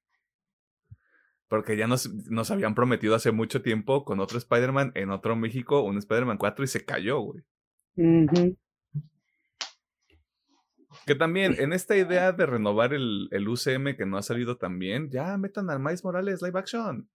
Porque 1.50 1.76
ya 1.76 1.88
nos, 1.88 2.14
nos 2.30 2.52
habían 2.52 2.76
prometido 2.76 3.16
hace 3.16 3.32
mucho 3.32 3.62
tiempo 3.62 4.06
con 4.06 4.20
otro 4.20 4.38
Spider-Man 4.38 4.92
en 4.96 5.10
otro 5.10 5.36
México, 5.36 5.82
un 5.82 5.98
Spider-Man 5.98 6.38
4 6.38 6.64
y 6.64 6.68
se 6.68 6.86
cayó, 6.86 7.20
güey. 7.20 7.44
Que 11.06 11.16
también, 11.16 11.56
en 11.60 11.74
esta 11.74 11.98
idea 11.98 12.32
de 12.32 12.46
renovar 12.46 12.94
el, 12.94 13.28
el, 13.32 13.48
UCM 13.48 13.96
que 13.98 14.06
no 14.06 14.18
ha 14.18 14.22
salido 14.22 14.58
tan 14.58 14.80
bien, 14.80 15.10
ya 15.10 15.38
metan 15.38 15.70
al 15.70 15.80
Miles 15.80 16.04
Morales 16.04 16.42
live 16.42 16.58
action. 16.58 17.10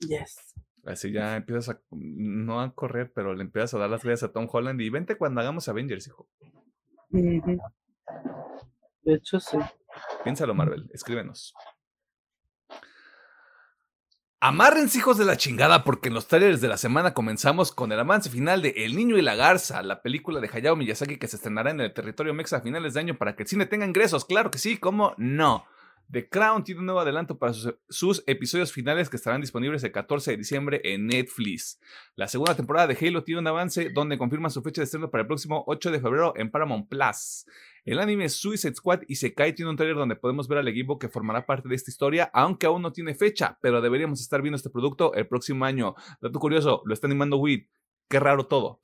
Yes. 0.00 0.54
Así 0.84 1.12
ya 1.12 1.36
empiezas 1.36 1.76
a, 1.76 1.82
no 1.90 2.60
a 2.60 2.74
correr, 2.74 3.12
pero 3.14 3.34
le 3.34 3.42
empiezas 3.42 3.74
a 3.74 3.78
dar 3.78 3.90
las 3.90 4.02
gracias 4.02 4.30
a 4.30 4.32
Tom 4.32 4.48
Holland 4.50 4.80
y 4.80 4.88
vente 4.88 5.16
cuando 5.16 5.40
hagamos 5.40 5.68
Avengers, 5.68 6.06
hijo. 6.06 6.28
De 7.10 9.14
hecho, 9.14 9.40
sí. 9.40 9.58
Piénsalo, 10.24 10.54
Marvel, 10.54 10.90
escríbenos. 10.92 11.54
Amárrense, 14.42 14.96
hijos 14.96 15.18
de 15.18 15.26
la 15.26 15.36
chingada, 15.36 15.84
porque 15.84 16.08
en 16.08 16.14
los 16.14 16.26
trailers 16.26 16.62
de 16.62 16.68
la 16.68 16.78
semana 16.78 17.12
comenzamos 17.12 17.72
con 17.72 17.92
el 17.92 18.00
avance 18.00 18.30
final 18.30 18.62
de 18.62 18.70
El 18.70 18.96
Niño 18.96 19.18
y 19.18 19.22
la 19.22 19.34
Garza, 19.34 19.82
la 19.82 20.00
película 20.00 20.40
de 20.40 20.48
Hayao 20.50 20.76
Miyazaki 20.76 21.18
que 21.18 21.28
se 21.28 21.36
estrenará 21.36 21.70
en 21.72 21.80
el 21.82 21.92
territorio 21.92 22.32
mexa 22.32 22.56
a 22.56 22.60
finales 22.62 22.94
de 22.94 23.00
año 23.00 23.18
para 23.18 23.36
que 23.36 23.42
el 23.42 23.48
cine 23.50 23.66
tenga 23.66 23.84
ingresos. 23.84 24.24
Claro 24.24 24.50
que 24.50 24.56
sí, 24.56 24.78
¿cómo 24.78 25.14
no? 25.18 25.66
The 26.10 26.28
Crown 26.28 26.64
tiene 26.64 26.80
un 26.80 26.86
nuevo 26.86 27.00
adelanto 27.00 27.38
para 27.38 27.52
sus, 27.52 28.24
episodios 28.26 28.72
finales 28.72 29.08
que 29.08 29.16
estarán 29.16 29.40
disponibles 29.40 29.84
el 29.84 29.92
14 29.92 30.32
de 30.32 30.36
diciembre 30.38 30.80
en 30.82 31.06
Netflix. 31.06 31.78
La 32.16 32.26
segunda 32.26 32.56
temporada 32.56 32.88
de 32.88 32.98
Halo 33.00 33.22
tiene 33.22 33.40
un 33.40 33.46
avance 33.46 33.90
donde 33.90 34.18
confirma 34.18 34.50
su 34.50 34.60
fecha 34.60 34.80
de 34.80 34.86
estreno 34.86 35.10
para 35.10 35.22
el 35.22 35.28
próximo 35.28 35.62
8 35.68 35.92
de 35.92 36.00
febrero 36.00 36.32
en 36.36 36.50
Paramount 36.50 36.88
Plus. 36.88 37.46
El 37.84 38.00
anime 38.00 38.28
Suicide 38.28 38.74
Squad 38.74 39.02
y 39.06 39.14
Sekai 39.16 39.54
tiene 39.54 39.70
un 39.70 39.76
trailer 39.76 39.96
donde 39.96 40.16
podemos 40.16 40.48
ver 40.48 40.58
al 40.58 40.68
equipo 40.68 40.98
que 40.98 41.08
formará 41.08 41.46
parte 41.46 41.68
de 41.68 41.76
esta 41.76 41.90
historia, 41.90 42.28
aunque 42.32 42.66
aún 42.66 42.82
no 42.82 42.92
tiene 42.92 43.14
fecha, 43.14 43.56
pero 43.62 43.80
deberíamos 43.80 44.20
estar 44.20 44.42
viendo 44.42 44.56
este 44.56 44.70
producto 44.70 45.14
el 45.14 45.28
próximo 45.28 45.64
año. 45.64 45.94
Dato 46.20 46.40
curioso, 46.40 46.82
lo 46.86 46.92
está 46.92 47.06
animando 47.06 47.36
Weed. 47.36 47.66
Qué 48.08 48.18
raro 48.18 48.46
todo. 48.48 48.80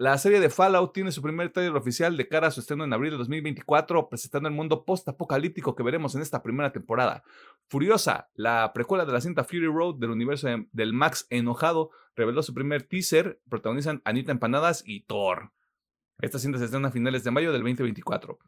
La 0.00 0.16
serie 0.16 0.38
de 0.38 0.48
Fallout 0.48 0.92
tiene 0.92 1.10
su 1.10 1.20
primer 1.20 1.52
trailer 1.52 1.74
oficial 1.74 2.16
de 2.16 2.28
cara 2.28 2.46
a 2.46 2.50
su 2.52 2.60
estreno 2.60 2.84
en 2.84 2.92
abril 2.92 3.10
de 3.10 3.16
2024, 3.16 4.08
presentando 4.08 4.48
el 4.48 4.54
mundo 4.54 4.84
post-apocalíptico 4.84 5.74
que 5.74 5.82
veremos 5.82 6.14
en 6.14 6.22
esta 6.22 6.40
primera 6.40 6.70
temporada. 6.70 7.24
Furiosa, 7.66 8.30
la 8.34 8.70
precuela 8.72 9.04
de 9.04 9.12
la 9.12 9.20
cinta 9.20 9.42
Fury 9.42 9.66
Road 9.66 9.96
del 9.96 10.10
universo 10.10 10.46
del 10.70 10.92
Max 10.92 11.26
enojado, 11.30 11.90
reveló 12.14 12.44
su 12.44 12.54
primer 12.54 12.84
teaser, 12.84 13.40
protagonizan 13.50 14.00
Anita 14.04 14.30
Empanadas 14.30 14.84
y 14.86 15.00
Thor. 15.00 15.50
Esta 16.20 16.38
cinta 16.38 16.60
se 16.60 16.66
estrena 16.66 16.88
a 16.88 16.92
finales 16.92 17.24
de 17.24 17.32
mayo 17.32 17.50
del 17.50 17.62
2024. 17.62 18.38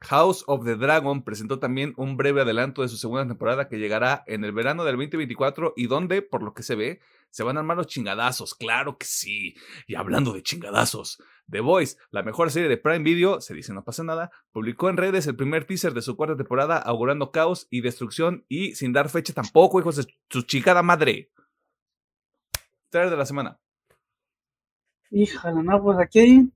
House 0.00 0.42
of 0.46 0.64
the 0.64 0.76
Dragon 0.76 1.22
presentó 1.22 1.58
también 1.58 1.92
un 1.98 2.16
breve 2.16 2.40
adelanto 2.40 2.80
de 2.80 2.88
su 2.88 2.96
segunda 2.96 3.26
temporada 3.26 3.68
que 3.68 3.78
llegará 3.78 4.24
en 4.26 4.42
el 4.42 4.52
verano 4.52 4.84
del 4.84 4.96
2024 4.96 5.74
y 5.76 5.86
donde, 5.86 6.22
por 6.22 6.42
lo 6.42 6.54
que 6.54 6.62
se 6.62 6.76
ve, 6.76 7.00
se 7.30 7.42
van 7.42 7.56
a 7.56 7.60
armar 7.60 7.76
los 7.76 7.86
chingadazos, 7.86 8.54
claro 8.54 8.98
que 8.98 9.06
sí. 9.06 9.54
Y 9.86 9.94
hablando 9.94 10.32
de 10.32 10.42
chingadazos, 10.42 11.22
The 11.50 11.60
Voice, 11.60 11.96
la 12.10 12.22
mejor 12.22 12.50
serie 12.50 12.68
de 12.68 12.76
Prime 12.76 13.04
Video, 13.04 13.40
se 13.40 13.54
dice 13.54 13.72
no 13.72 13.84
pasa 13.84 14.02
nada, 14.04 14.30
publicó 14.52 14.88
en 14.88 14.96
redes 14.96 15.26
el 15.26 15.36
primer 15.36 15.66
teaser 15.66 15.94
de 15.94 16.02
su 16.02 16.16
cuarta 16.16 16.36
temporada 16.36 16.78
augurando 16.78 17.30
caos 17.30 17.66
y 17.70 17.80
destrucción 17.80 18.44
y 18.48 18.74
sin 18.74 18.92
dar 18.92 19.08
fecha 19.08 19.32
tampoco, 19.32 19.80
hijos 19.80 19.96
de 19.96 20.06
su 20.30 20.42
chicada 20.42 20.82
madre. 20.82 21.30
Trailer 22.90 23.10
de 23.10 23.16
la 23.16 23.26
semana. 23.26 23.60
Híjole, 25.10 25.62
no, 25.62 25.82
pues 25.82 25.98
aquí 25.98 26.18
hay 26.18 26.52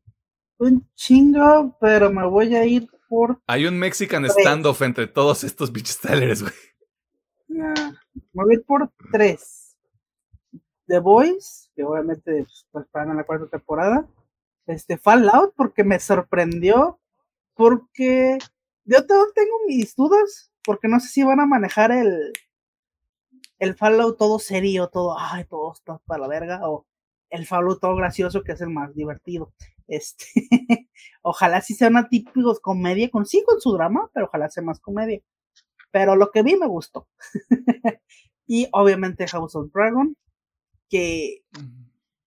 un 0.59 0.89
chingo, 0.95 1.77
pero 1.81 2.11
me 2.11 2.27
voy 2.27 2.55
a 2.55 2.65
ir 2.65 2.89
hay 3.47 3.67
un 3.67 3.79
Mexican 3.79 4.29
standoff 4.29 4.83
entre 4.83 5.07
todos 5.07 5.45
estos 5.45 5.73
bitch 5.73 6.01
güey. 6.03 6.53
me 7.49 7.75
voy 8.33 8.55
a 8.55 8.59
ir 8.59 8.65
por 8.65 8.91
tres. 9.11 9.62
The 10.93 10.99
Boys, 10.99 11.71
que 11.75 11.85
obviamente 11.85 12.45
pues, 12.71 12.87
en 12.93 13.17
la 13.17 13.25
cuarta 13.25 13.47
temporada. 13.47 14.07
Este 14.67 14.99
Fallout, 14.99 15.55
porque 15.57 15.85
me 15.85 15.99
sorprendió. 15.99 17.01
Porque 17.55 18.37
yo 18.85 19.07
tengo 19.07 19.55
mis 19.67 19.97
dudas, 19.97 20.53
porque 20.63 20.89
no 20.89 21.01
sé 21.01 21.09
si 21.09 21.23
van 21.23 21.41
a 21.41 21.47
manejar 21.47 21.93
el, 21.93 22.35
el 23.59 23.75
Fallout 23.75 24.19
todo 24.19 24.39
serio, 24.39 24.89
todo, 24.89 25.17
ay, 25.19 25.47
todo 25.47 25.73
está 25.73 25.97
para 26.05 26.21
la 26.21 26.29
verga, 26.29 26.69
o 26.69 26.87
el 27.31 27.47
Fallout 27.47 27.81
todo 27.81 27.97
gracioso, 27.97 28.43
que 28.43 28.53
es 28.53 28.61
el 28.61 28.69
más 28.69 28.95
divertido. 28.95 29.55
Este, 29.89 30.27
ojalá 31.23 31.63
sí 31.63 31.73
sea 31.73 31.89
una 31.89 32.07
típica 32.11 32.51
comedia, 32.61 33.09
con 33.11 33.25
sí 33.25 33.43
con 33.47 33.63
su 33.63 33.73
drama, 33.73 34.11
pero 34.13 34.27
ojalá 34.27 34.51
sea 34.51 34.63
más 34.63 34.79
comedia. 34.79 35.23
Pero 35.91 36.17
lo 36.17 36.31
que 36.31 36.43
vi 36.43 36.57
me 36.57 36.67
gustó. 36.67 37.09
y 38.47 38.69
obviamente 38.73 39.27
House 39.27 39.57
of 39.57 39.73
Dragon, 39.73 40.17
que 40.93 41.43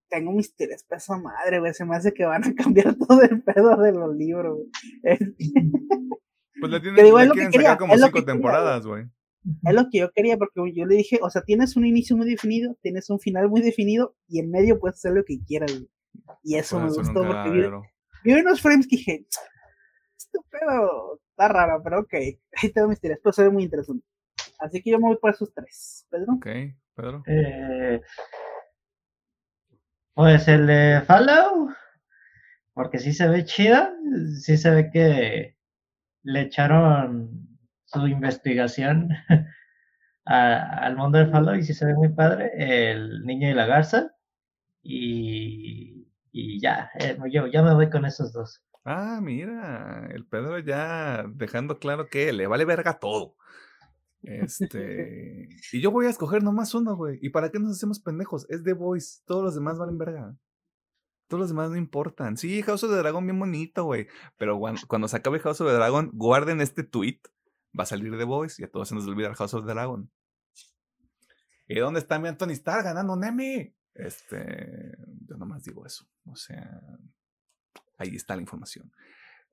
tengo 0.09 0.31
mis 0.31 0.55
tres 0.55 0.83
pesos 0.83 1.21
madre, 1.21 1.59
güey. 1.59 1.73
Se 1.73 1.85
me 1.85 1.95
hace 1.95 2.13
que 2.13 2.25
van 2.25 2.43
a 2.43 2.55
cambiar 2.55 2.95
todo 2.95 3.21
el 3.21 3.43
pedo 3.43 3.77
de 3.77 3.91
los 3.91 4.15
libros, 4.15 4.59
Pues 6.57 6.71
le, 6.71 6.79
tienen, 6.79 7.51
que 7.51 7.51
sacar 7.51 7.77
como 7.77 7.97
cinco 7.97 8.23
temporadas, 8.23 8.87
güey. 8.87 9.03
Es 9.65 9.73
lo 9.73 9.89
que 9.91 9.99
yo 9.99 10.11
quería, 10.13 10.37
porque 10.37 10.61
yo 10.73 10.85
le 10.85 10.95
dije, 10.95 11.19
o 11.21 11.29
sea, 11.29 11.43
tienes 11.43 11.75
un 11.75 11.85
inicio 11.85 12.15
muy 12.15 12.27
definido, 12.27 12.77
tienes 12.81 13.09
un 13.09 13.19
final 13.19 13.49
muy 13.49 13.61
definido, 13.61 14.15
y 14.29 14.39
en 14.39 14.49
medio 14.49 14.79
puedes 14.79 14.95
hacer 14.95 15.11
lo 15.11 15.25
que 15.25 15.37
quieras, 15.45 15.73
güey. 15.73 15.89
Y 16.43 16.55
eso 16.55 16.79
me 16.79 16.87
gustó 16.87 17.25
porque 17.25 17.49
vi, 18.23 18.33
unos 18.33 18.61
frames 18.61 18.87
que 18.87 18.95
dije, 18.95 19.27
este 20.17 20.39
pedo 20.49 21.19
está 21.29 21.49
raro, 21.49 21.81
pero 21.83 21.99
ok. 21.99 22.13
Ahí 22.63 22.69
tengo 22.73 22.87
mis 22.87 23.01
tiras, 23.01 23.19
pero 23.21 23.33
se 23.33 23.43
ve 23.43 23.49
muy 23.49 23.63
interesante. 23.63 24.05
Así 24.59 24.81
que 24.81 24.91
yo 24.91 24.97
me 24.97 25.09
voy 25.09 25.17
por 25.17 25.31
esos 25.31 25.53
tres. 25.53 26.07
Pedro. 26.09 26.33
Ok, 26.35 26.47
Pedro. 26.95 27.23
Eh, 27.27 28.01
pues 30.15 30.47
el 30.47 30.65
de 30.65 31.01
Fallout, 31.05 31.75
porque 32.73 32.99
sí 32.99 33.13
se 33.13 33.27
ve 33.27 33.45
chida, 33.45 33.93
sí 34.41 34.57
se 34.57 34.71
ve 34.71 34.89
que 34.89 35.57
le 36.23 36.41
echaron 36.41 37.47
su 37.83 38.07
investigación 38.07 39.09
al 40.25 40.95
mundo 40.95 41.17
del 41.17 41.29
Fallout 41.31 41.59
y 41.59 41.63
sí 41.63 41.73
se 41.73 41.85
ve 41.85 41.93
muy 41.93 42.09
padre, 42.09 42.51
el 42.55 43.23
niño 43.25 43.49
y 43.49 43.53
la 43.53 43.65
garza, 43.65 44.15
y, 44.81 46.07
y 46.31 46.61
ya, 46.61 46.89
eh, 46.97 47.17
yo 47.31 47.47
ya 47.47 47.61
me 47.61 47.73
voy 47.73 47.89
con 47.89 48.05
esos 48.05 48.31
dos. 48.31 48.63
Ah, 48.85 49.19
mira, 49.21 50.07
el 50.13 50.25
Pedro 50.25 50.59
ya 50.59 51.25
dejando 51.27 51.79
claro 51.79 52.07
que 52.07 52.31
le 52.31 52.47
vale 52.47 52.65
verga 52.65 52.99
todo. 52.99 53.35
Este. 54.59 55.49
y 55.71 55.81
yo 55.81 55.91
voy 55.91 56.07
a 56.07 56.09
escoger 56.09 56.43
nomás 56.43 56.73
uno, 56.73 56.95
güey. 56.95 57.19
¿Y 57.21 57.29
para 57.29 57.51
qué 57.51 57.59
nos 57.59 57.71
hacemos 57.71 57.99
pendejos? 57.99 58.45
Es 58.49 58.63
The 58.63 58.73
Voice. 58.73 59.21
Todos 59.25 59.43
los 59.43 59.55
demás 59.55 59.77
valen 59.77 59.97
verga. 59.97 60.35
Todos 61.27 61.41
los 61.41 61.49
demás 61.49 61.69
no 61.69 61.77
importan. 61.77 62.37
Sí, 62.37 62.61
House 62.63 62.83
of 62.83 62.91
the 62.91 62.97
Dragon 62.97 63.25
bien 63.25 63.39
bonito, 63.39 63.83
güey. 63.83 64.07
Pero 64.37 64.59
cuando, 64.59 65.07
se 65.07 65.17
acabe 65.17 65.39
House 65.39 65.61
of 65.61 65.67
the 65.67 65.73
Dragon, 65.73 66.11
guarden 66.13 66.61
este 66.61 66.83
tweet. 66.83 67.19
Va 67.77 67.83
a 67.83 67.87
salir 67.87 68.17
The 68.17 68.23
Voice 68.23 68.61
y 68.61 68.65
a 68.65 68.71
todos 68.71 68.89
se 68.89 68.95
nos 68.95 69.05
olvida 69.07 69.33
House 69.35 69.53
of 69.53 69.65
the 69.65 69.73
Dragon. 69.73 70.09
¿Y 71.67 71.79
dónde 71.79 71.99
está 71.99 72.19
mi 72.19 72.27
Anthony 72.27 72.51
Starr 72.51 72.83
ganando 72.83 73.15
Nemi? 73.15 73.75
Este. 73.93 74.95
Yo 75.27 75.37
nomás 75.37 75.63
digo 75.63 75.85
eso. 75.85 76.07
O 76.25 76.35
sea. 76.35 76.81
Ahí 77.97 78.15
está 78.15 78.35
la 78.35 78.41
información. 78.41 78.91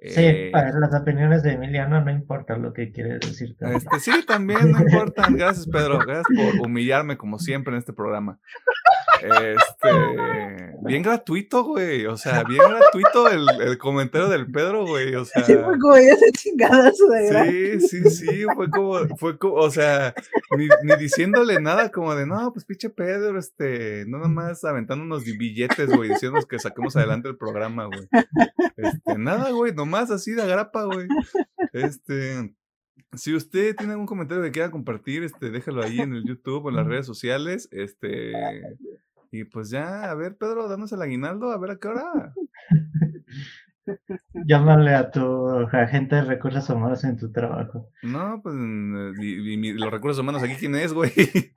Sí, 0.05 0.20
eh, 0.20 0.50
para 0.53 0.72
las 0.78 0.92
opiniones 1.00 1.42
de 1.44 1.53
Emiliano 1.53 2.00
no 2.05 2.11
importa 2.11 2.57
lo 2.57 2.72
que 2.72 2.90
quiere 2.90 3.18
decir. 3.18 3.57
Este, 3.61 4.00
sí, 4.00 4.12
también 4.26 4.72
no 4.72 4.80
importan. 4.80 5.36
Gracias, 5.36 5.68
Pedro. 5.68 6.00
Gracias 6.00 6.26
por 6.26 6.66
humillarme 6.66 7.16
como 7.16 7.38
siempre 7.38 7.72
en 7.74 7.78
este 7.78 7.92
programa. 7.92 8.38
Este, 9.23 10.77
bien 10.83 11.03
gratuito, 11.03 11.64
güey. 11.64 12.07
O 12.07 12.16
sea, 12.16 12.45
bien 12.45 12.61
gratuito 12.61 13.29
el, 13.29 13.47
el 13.61 13.79
comentario 13.79 14.29
del 14.29 14.51
Pedro, 14.51 14.87
güey. 14.87 15.14
O 15.14 15.25
sea, 15.25 15.45
sí, 15.45 15.55
fue 15.55 15.79
como 15.79 15.97
ese 15.97 16.33
chingadazo 16.33 17.07
de 17.09 17.81
Sí, 17.81 17.89
sí, 17.89 18.11
sí. 18.11 18.45
Fue 18.55 18.70
como, 18.70 19.16
fue 19.16 19.39
como, 19.39 19.55
o 19.55 19.70
sea, 19.70 20.14
ni, 20.57 20.68
ni, 20.83 20.97
diciéndole 20.97 21.61
nada 21.61 21.91
como 21.91 22.14
de, 22.14 22.27
no, 22.27 22.53
pues 22.53 22.64
pinche 22.64 22.91
Pedro, 22.91 23.39
este, 23.39 24.05
no 24.07 24.18
nomás 24.18 24.64
aventando 24.64 25.05
unos 25.05 25.25
billetes, 25.25 25.89
güey, 25.95 26.11
diciéndonos 26.11 26.47
que 26.47 26.59
saquemos 26.59 26.97
adelante 26.97 27.29
el 27.29 27.37
programa, 27.37 27.87
güey. 27.87 28.09
Este, 28.77 29.18
nada, 29.18 29.51
güey, 29.51 29.73
nomás 29.75 30.11
así 30.11 30.33
de 30.33 30.43
agrapa, 30.43 30.85
güey. 30.85 31.07
Este. 31.73 32.55
Si 33.14 33.35
usted 33.35 33.77
tiene 33.77 33.93
algún 33.93 34.07
comentario 34.07 34.43
que 34.43 34.53
quiera 34.53 34.70
compartir, 34.70 35.23
este, 35.23 35.51
déjalo 35.51 35.83
ahí 35.83 36.01
en 36.01 36.14
el 36.14 36.25
YouTube 36.25 36.64
o 36.64 36.70
en 36.70 36.77
las 36.77 36.87
redes 36.87 37.05
sociales. 37.05 37.68
Este, 37.70 38.33
y 39.33 39.45
pues 39.45 39.70
ya, 39.70 40.11
a 40.11 40.14
ver, 40.14 40.37
Pedro, 40.37 40.68
danos 40.68 40.93
el 40.93 41.01
aguinaldo, 41.01 41.53
a 41.53 41.59
ver 41.59 41.70
a 41.70 41.78
qué 41.78 41.89
hora. 41.89 42.35
Llámale 44.47 44.95
a 44.95 45.11
tu 45.11 45.49
agente 45.72 46.16
de 46.16 46.24
recursos 46.24 46.68
humanos 46.68 47.03
en 47.05 47.16
tu 47.16 47.33
trabajo. 47.33 47.89
No, 48.03 48.41
pues, 48.43 48.55
y, 49.18 49.72
los 49.72 49.91
recursos 49.91 50.20
humanos 50.20 50.43
aquí, 50.43 50.55
¿quién 50.57 50.74
es, 50.74 50.93
güey? 50.93 51.11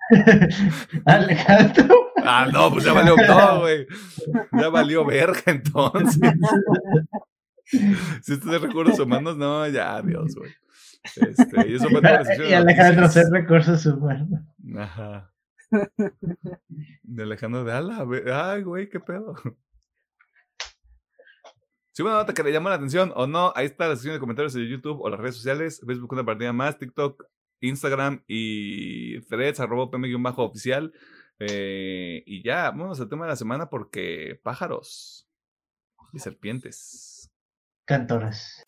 Alejandro. 1.06 2.14
Ah, 2.24 2.48
no, 2.52 2.72
pues 2.72 2.86
ya 2.86 2.94
valió, 2.94 3.18
no, 3.18 3.60
güey. 3.60 3.86
Ya 4.54 4.70
valió 4.70 5.06
verga, 5.06 5.42
entonces. 5.48 6.18
si 7.66 8.34
esto 8.34 8.34
es 8.34 8.46
de 8.46 8.58
recursos 8.58 9.00
humanos, 9.00 9.36
no, 9.36 9.68
ya, 9.68 9.98
adiós, 9.98 10.34
güey. 10.34 10.52
Este, 11.18 11.70
y 11.70 11.76
eso 11.76 11.90
fue 11.90 12.02
y 12.50 12.54
Alejandro, 12.54 13.10
ser 13.10 13.26
recursos 13.30 13.86
humanos. 13.86 14.40
Ajá. 14.78 15.35
De 17.04 17.24
Alejandro 17.24 17.64
de 17.64 17.72
Ala, 17.72 18.06
ay, 18.34 18.64
güey, 18.64 18.90
qué 18.90 19.00
pedo. 19.00 19.36
Si 21.92 22.02
una 22.02 22.14
nota 22.14 22.34
que 22.34 22.44
le 22.44 22.52
llamó 22.52 22.68
la 22.68 22.76
atención 22.76 23.14
o 23.16 23.26
no, 23.26 23.54
ahí 23.56 23.66
está 23.66 23.88
la 23.88 23.96
sección 23.96 24.16
de 24.16 24.20
comentarios 24.20 24.54
de 24.54 24.68
YouTube 24.68 25.00
o 25.00 25.10
las 25.10 25.20
redes 25.20 25.36
sociales, 25.36 25.82
Facebook 25.86 26.12
una 26.12 26.26
partida 26.26 26.52
más, 26.52 26.78
TikTok, 26.78 27.24
Instagram 27.62 28.24
y 28.28 29.22
threads, 29.22 29.62
arroba 29.62 29.90
bajo 30.20 30.44
oficial 30.44 30.92
eh, 31.40 32.24
y 32.26 32.44
ya, 32.44 32.72
vamos 32.72 33.00
al 33.00 33.10
tema 33.10 33.26
de 33.26 33.32
la 33.32 33.36
semana 33.36 33.70
porque 33.70 34.40
pájaros 34.44 35.30
y 36.14 36.20
serpientes. 36.20 37.32
Cantores. 37.86 38.64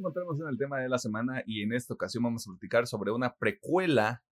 Encontramos 0.00 0.40
en 0.40 0.48
el 0.48 0.58
tema 0.58 0.78
de 0.78 0.88
la 0.88 0.98
semana 0.98 1.42
y 1.46 1.62
en 1.62 1.72
esta 1.72 1.94
ocasión 1.94 2.24
vamos 2.24 2.46
a 2.46 2.50
platicar 2.50 2.86
sobre 2.86 3.12
una 3.12 3.36
precuela 3.36 4.22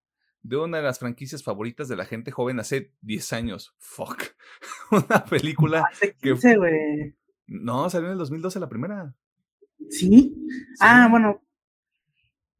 de 0.43 0.57
una 0.57 0.79
de 0.79 0.85
las 0.85 0.99
franquicias 0.99 1.43
favoritas 1.43 1.89
de 1.89 1.97
la 1.97 2.05
gente 2.05 2.31
joven 2.31 2.59
hace 2.59 2.93
10 3.03 3.33
años. 3.33 3.75
Fuck. 3.79 4.23
una 4.91 5.25
película 5.25 5.85
hace 5.91 6.14
15, 6.14 6.55
que... 6.55 7.14
No, 7.47 7.89
salió 7.89 8.09
en 8.09 8.12
el 8.12 8.19
2012 8.19 8.61
la 8.61 8.69
primera. 8.69 9.14
¿Sí? 9.91 10.37
Ah, 10.81 11.09
bueno. 11.11 11.43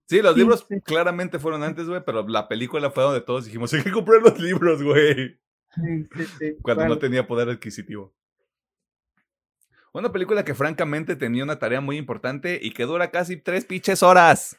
Sí, 0.06 0.22
los 0.22 0.36
libros 0.36 0.66
claramente 0.84 1.38
fueron 1.38 1.62
antes, 1.62 1.86
güey, 1.86 2.02
pero 2.04 2.26
la 2.26 2.48
película 2.48 2.90
fue 2.90 3.04
donde 3.04 3.20
todos 3.20 3.44
dijimos, 3.44 3.72
hay 3.74 3.82
que 3.82 3.92
comprar 3.92 4.22
los 4.22 4.38
libros, 4.40 4.82
güey. 4.82 5.38
Sí, 5.74 6.09
sí, 6.16 6.24
sí. 6.38 6.56
Cuando 6.62 6.88
no 6.88 6.98
tenía 6.98 7.26
poder 7.26 7.50
adquisitivo. 7.50 8.14
Una 9.99 10.12
película 10.12 10.44
que 10.44 10.55
francamente 10.55 11.16
tenía 11.16 11.42
una 11.42 11.59
tarea 11.59 11.80
muy 11.80 11.96
importante 11.96 12.61
y 12.62 12.70
que 12.70 12.84
dura 12.84 13.11
casi 13.11 13.36
tres 13.36 13.64
pinches 13.64 14.05
horas. 14.05 14.57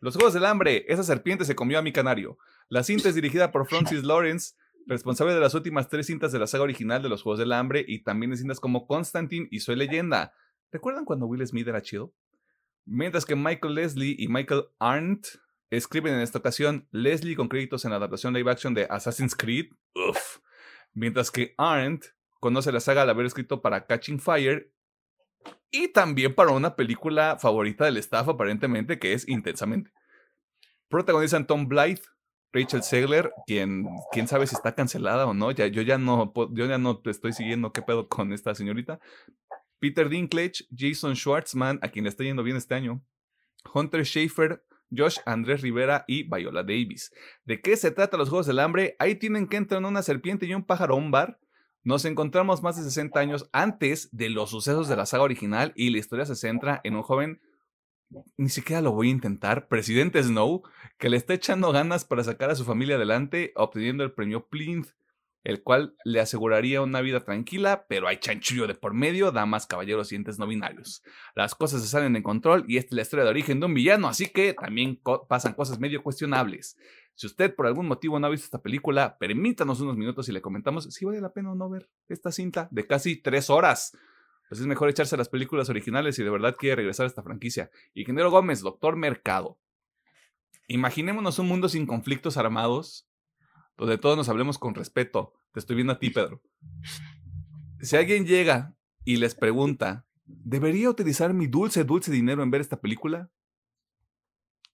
Los 0.00 0.14
Juegos 0.14 0.32
del 0.32 0.46
Hambre, 0.46 0.86
esa 0.88 1.02
serpiente 1.02 1.44
se 1.44 1.54
comió 1.54 1.78
a 1.78 1.82
mi 1.82 1.92
canario. 1.92 2.38
La 2.70 2.82
cinta 2.82 3.10
es 3.10 3.14
dirigida 3.14 3.52
por 3.52 3.68
Francis 3.68 4.04
Lawrence, 4.04 4.54
responsable 4.86 5.34
de 5.34 5.40
las 5.40 5.52
últimas 5.52 5.90
tres 5.90 6.06
cintas 6.06 6.32
de 6.32 6.38
la 6.38 6.46
saga 6.46 6.64
original 6.64 7.02
de 7.02 7.10
los 7.10 7.20
Juegos 7.20 7.38
del 7.38 7.52
Hambre 7.52 7.84
y 7.86 8.02
también 8.02 8.30
de 8.30 8.38
cintas 8.38 8.58
como 8.58 8.86
Constantine 8.86 9.48
y 9.50 9.60
Soy 9.60 9.76
Leyenda. 9.76 10.32
¿Recuerdan 10.72 11.04
cuando 11.04 11.26
Will 11.26 11.46
Smith 11.46 11.68
era 11.68 11.82
chido? 11.82 12.14
Mientras 12.86 13.26
que 13.26 13.36
Michael 13.36 13.74
Leslie 13.74 14.16
y 14.18 14.28
Michael 14.28 14.64
Arndt 14.78 15.26
escriben 15.68 16.14
en 16.14 16.20
esta 16.20 16.38
ocasión, 16.38 16.88
Leslie 16.90 17.36
con 17.36 17.50
créditos 17.50 17.84
en 17.84 17.90
la 17.90 17.98
adaptación 17.98 18.32
live 18.32 18.50
action 18.50 18.72
de 18.72 18.86
Assassin's 18.88 19.36
Creed, 19.36 19.66
uff. 19.94 20.38
Mientras 20.94 21.30
que 21.30 21.54
Arndt 21.58 22.17
conoce 22.40 22.72
la 22.72 22.80
saga 22.80 23.02
al 23.02 23.10
haber 23.10 23.26
escrito 23.26 23.62
para 23.62 23.86
Catching 23.86 24.20
Fire 24.20 24.72
y 25.70 25.88
también 25.88 26.34
para 26.34 26.52
una 26.52 26.76
película 26.76 27.38
favorita 27.38 27.84
del 27.84 27.96
staff 27.98 28.28
aparentemente 28.28 28.98
que 28.98 29.12
es 29.12 29.28
Intensamente. 29.28 29.92
Protagonizan 30.88 31.46
Tom 31.46 31.68
Blythe, 31.68 32.02
Rachel 32.52 32.82
Segler, 32.82 33.30
quien 33.46 33.86
quién 34.10 34.26
sabe 34.26 34.46
si 34.46 34.54
está 34.54 34.74
cancelada 34.74 35.26
o 35.26 35.34
no, 35.34 35.50
ya, 35.50 35.66
yo 35.66 35.82
ya 35.82 35.98
no 35.98 36.32
yo 36.52 36.66
ya 36.66 36.78
no 36.78 37.02
estoy 37.04 37.32
siguiendo 37.32 37.72
qué 37.72 37.82
pedo 37.82 38.08
con 38.08 38.32
esta 38.32 38.54
señorita. 38.54 38.98
Peter 39.80 40.08
Dinklage, 40.08 40.66
Jason 40.76 41.14
Schwartzman, 41.14 41.78
a 41.82 41.88
quien 41.88 42.04
le 42.04 42.08
está 42.08 42.24
yendo 42.24 42.42
bien 42.42 42.56
este 42.56 42.74
año. 42.74 43.02
Hunter 43.72 44.04
Schaefer, 44.04 44.64
Josh 44.90 45.18
Andrés 45.26 45.60
Rivera 45.60 46.04
y 46.08 46.24
Viola 46.24 46.62
Davis. 46.62 47.12
¿De 47.44 47.60
qué 47.60 47.76
se 47.76 47.90
trata 47.90 48.16
los 48.16 48.28
Juegos 48.28 48.46
del 48.46 48.58
Hambre? 48.58 48.96
Ahí 48.98 49.14
tienen 49.14 49.46
que 49.46 49.56
entrar 49.56 49.84
una 49.84 50.02
serpiente 50.02 50.46
y 50.46 50.54
un 50.54 50.64
pájaro 50.64 50.94
a 50.94 50.96
un 50.96 51.10
bar 51.10 51.38
nos 51.84 52.04
encontramos 52.04 52.62
más 52.62 52.76
de 52.76 52.82
60 52.82 53.18
años 53.18 53.48
antes 53.52 54.08
de 54.12 54.30
los 54.30 54.50
sucesos 54.50 54.88
de 54.88 54.96
la 54.96 55.06
saga 55.06 55.24
original 55.24 55.72
y 55.76 55.90
la 55.90 55.98
historia 55.98 56.26
se 56.26 56.34
centra 56.34 56.80
en 56.84 56.96
un 56.96 57.02
joven, 57.02 57.40
ni 58.36 58.48
siquiera 58.48 58.82
lo 58.82 58.92
voy 58.92 59.08
a 59.08 59.12
intentar, 59.12 59.68
presidente 59.68 60.22
Snow, 60.22 60.62
que 60.98 61.10
le 61.10 61.16
está 61.16 61.34
echando 61.34 61.72
ganas 61.72 62.04
para 62.04 62.24
sacar 62.24 62.50
a 62.50 62.54
su 62.54 62.64
familia 62.64 62.96
adelante, 62.96 63.52
obteniendo 63.54 64.04
el 64.04 64.12
premio 64.12 64.46
Plinth, 64.48 64.88
el 65.44 65.62
cual 65.62 65.94
le 66.04 66.20
aseguraría 66.20 66.82
una 66.82 67.00
vida 67.00 67.20
tranquila, 67.20 67.86
pero 67.88 68.08
hay 68.08 68.18
chanchullo 68.18 68.66
de 68.66 68.74
por 68.74 68.92
medio, 68.92 69.30
damas, 69.30 69.66
caballeros 69.66 70.12
y 70.12 70.16
entes 70.16 70.38
no 70.38 70.46
binarios. 70.46 71.02
Las 71.34 71.54
cosas 71.54 71.82
se 71.82 71.88
salen 71.88 72.12
de 72.12 72.22
control 72.22 72.64
y 72.68 72.76
esta 72.76 72.88
es 72.88 72.96
la 72.96 73.02
historia 73.02 73.24
de 73.24 73.30
origen 73.30 73.60
de 73.60 73.66
un 73.66 73.74
villano, 73.74 74.08
así 74.08 74.26
que 74.26 74.52
también 74.54 75.00
pasan 75.28 75.54
cosas 75.54 75.78
medio 75.78 76.02
cuestionables. 76.02 76.76
Si 77.18 77.26
usted 77.26 77.52
por 77.52 77.66
algún 77.66 77.88
motivo 77.88 78.20
no 78.20 78.28
ha 78.28 78.30
visto 78.30 78.44
esta 78.44 78.62
película, 78.62 79.18
permítanos 79.18 79.80
unos 79.80 79.96
minutos 79.96 80.28
y 80.28 80.32
le 80.32 80.40
comentamos 80.40 80.84
si 80.84 81.04
vale 81.04 81.20
la 81.20 81.32
pena 81.32 81.50
o 81.50 81.56
no 81.56 81.68
ver 81.68 81.90
esta 82.08 82.30
cinta 82.30 82.68
de 82.70 82.86
casi 82.86 83.16
tres 83.16 83.50
horas. 83.50 83.98
pues 84.48 84.60
es 84.60 84.68
mejor 84.68 84.88
echarse 84.88 85.16
las 85.16 85.28
películas 85.28 85.68
originales 85.68 86.16
y 86.20 86.22
de 86.22 86.30
verdad 86.30 86.54
quiere 86.56 86.76
regresar 86.76 87.04
a 87.04 87.08
esta 87.08 87.24
franquicia. 87.24 87.72
Ingeniero 87.94 88.30
Gómez, 88.30 88.60
doctor 88.60 88.94
Mercado. 88.94 89.58
Imaginémonos 90.68 91.40
un 91.40 91.48
mundo 91.48 91.68
sin 91.68 91.86
conflictos 91.86 92.36
armados, 92.36 93.08
donde 93.76 93.98
todos 93.98 94.16
nos 94.16 94.28
hablemos 94.28 94.56
con 94.56 94.76
respeto. 94.76 95.34
Te 95.50 95.58
estoy 95.58 95.74
viendo 95.74 95.94
a 95.94 95.98
ti, 95.98 96.10
Pedro. 96.10 96.40
Si 97.80 97.96
alguien 97.96 98.26
llega 98.26 98.76
y 99.04 99.16
les 99.16 99.34
pregunta, 99.34 100.06
¿debería 100.24 100.88
utilizar 100.88 101.34
mi 101.34 101.48
dulce, 101.48 101.82
dulce 101.82 102.12
dinero 102.12 102.44
en 102.44 102.52
ver 102.52 102.60
esta 102.60 102.80
película? 102.80 103.28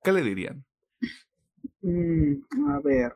¿Qué 0.02 0.12
le 0.12 0.20
dirían? 0.20 0.66
Mm, 1.84 2.70
a 2.70 2.80
ver. 2.80 3.12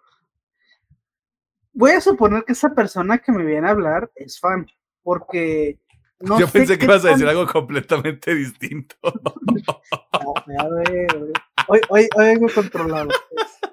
Voy 1.72 1.92
a 1.92 2.00
suponer 2.00 2.44
que 2.44 2.52
esa 2.52 2.74
persona 2.74 3.18
que 3.18 3.32
me 3.32 3.44
viene 3.44 3.66
a 3.66 3.70
hablar 3.70 4.10
es 4.14 4.38
fan, 4.38 4.66
porque 5.02 5.78
no 6.20 6.38
Yo 6.38 6.46
sé 6.48 6.52
pensé 6.58 6.78
que 6.78 6.84
ibas 6.84 7.04
a 7.04 7.10
decir 7.10 7.26
algo 7.26 7.46
completamente 7.46 8.34
distinto. 8.34 8.96
A 10.22 10.44
ver, 10.46 10.60
a 10.60 10.68
ver. 10.68 11.32
Hoy, 11.68 11.80
hoy, 11.88 12.08
hoy 12.16 12.26
vengo 12.26 12.46
controlado. 12.54 13.08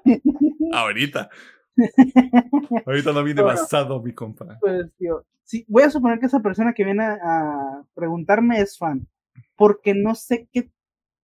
pues. 0.03 0.21
Ahorita. 0.73 1.29
Ahorita 2.85 3.11
no 3.11 3.23
viene 3.23 3.41
Bueno. 3.41 3.59
basado, 3.59 4.01
mi 4.01 4.13
compa. 4.13 4.57
Pues, 4.61 4.87
tío, 4.97 5.25
sí, 5.43 5.65
voy 5.67 5.83
a 5.83 5.89
suponer 5.89 6.19
que 6.19 6.27
esa 6.27 6.41
persona 6.41 6.73
que 6.73 6.85
viene 6.85 7.03
a, 7.03 7.13
a 7.21 7.83
preguntarme 7.95 8.59
es 8.61 8.77
fan, 8.77 9.07
porque 9.55 9.93
no 9.93 10.15
sé 10.15 10.47
qué 10.53 10.69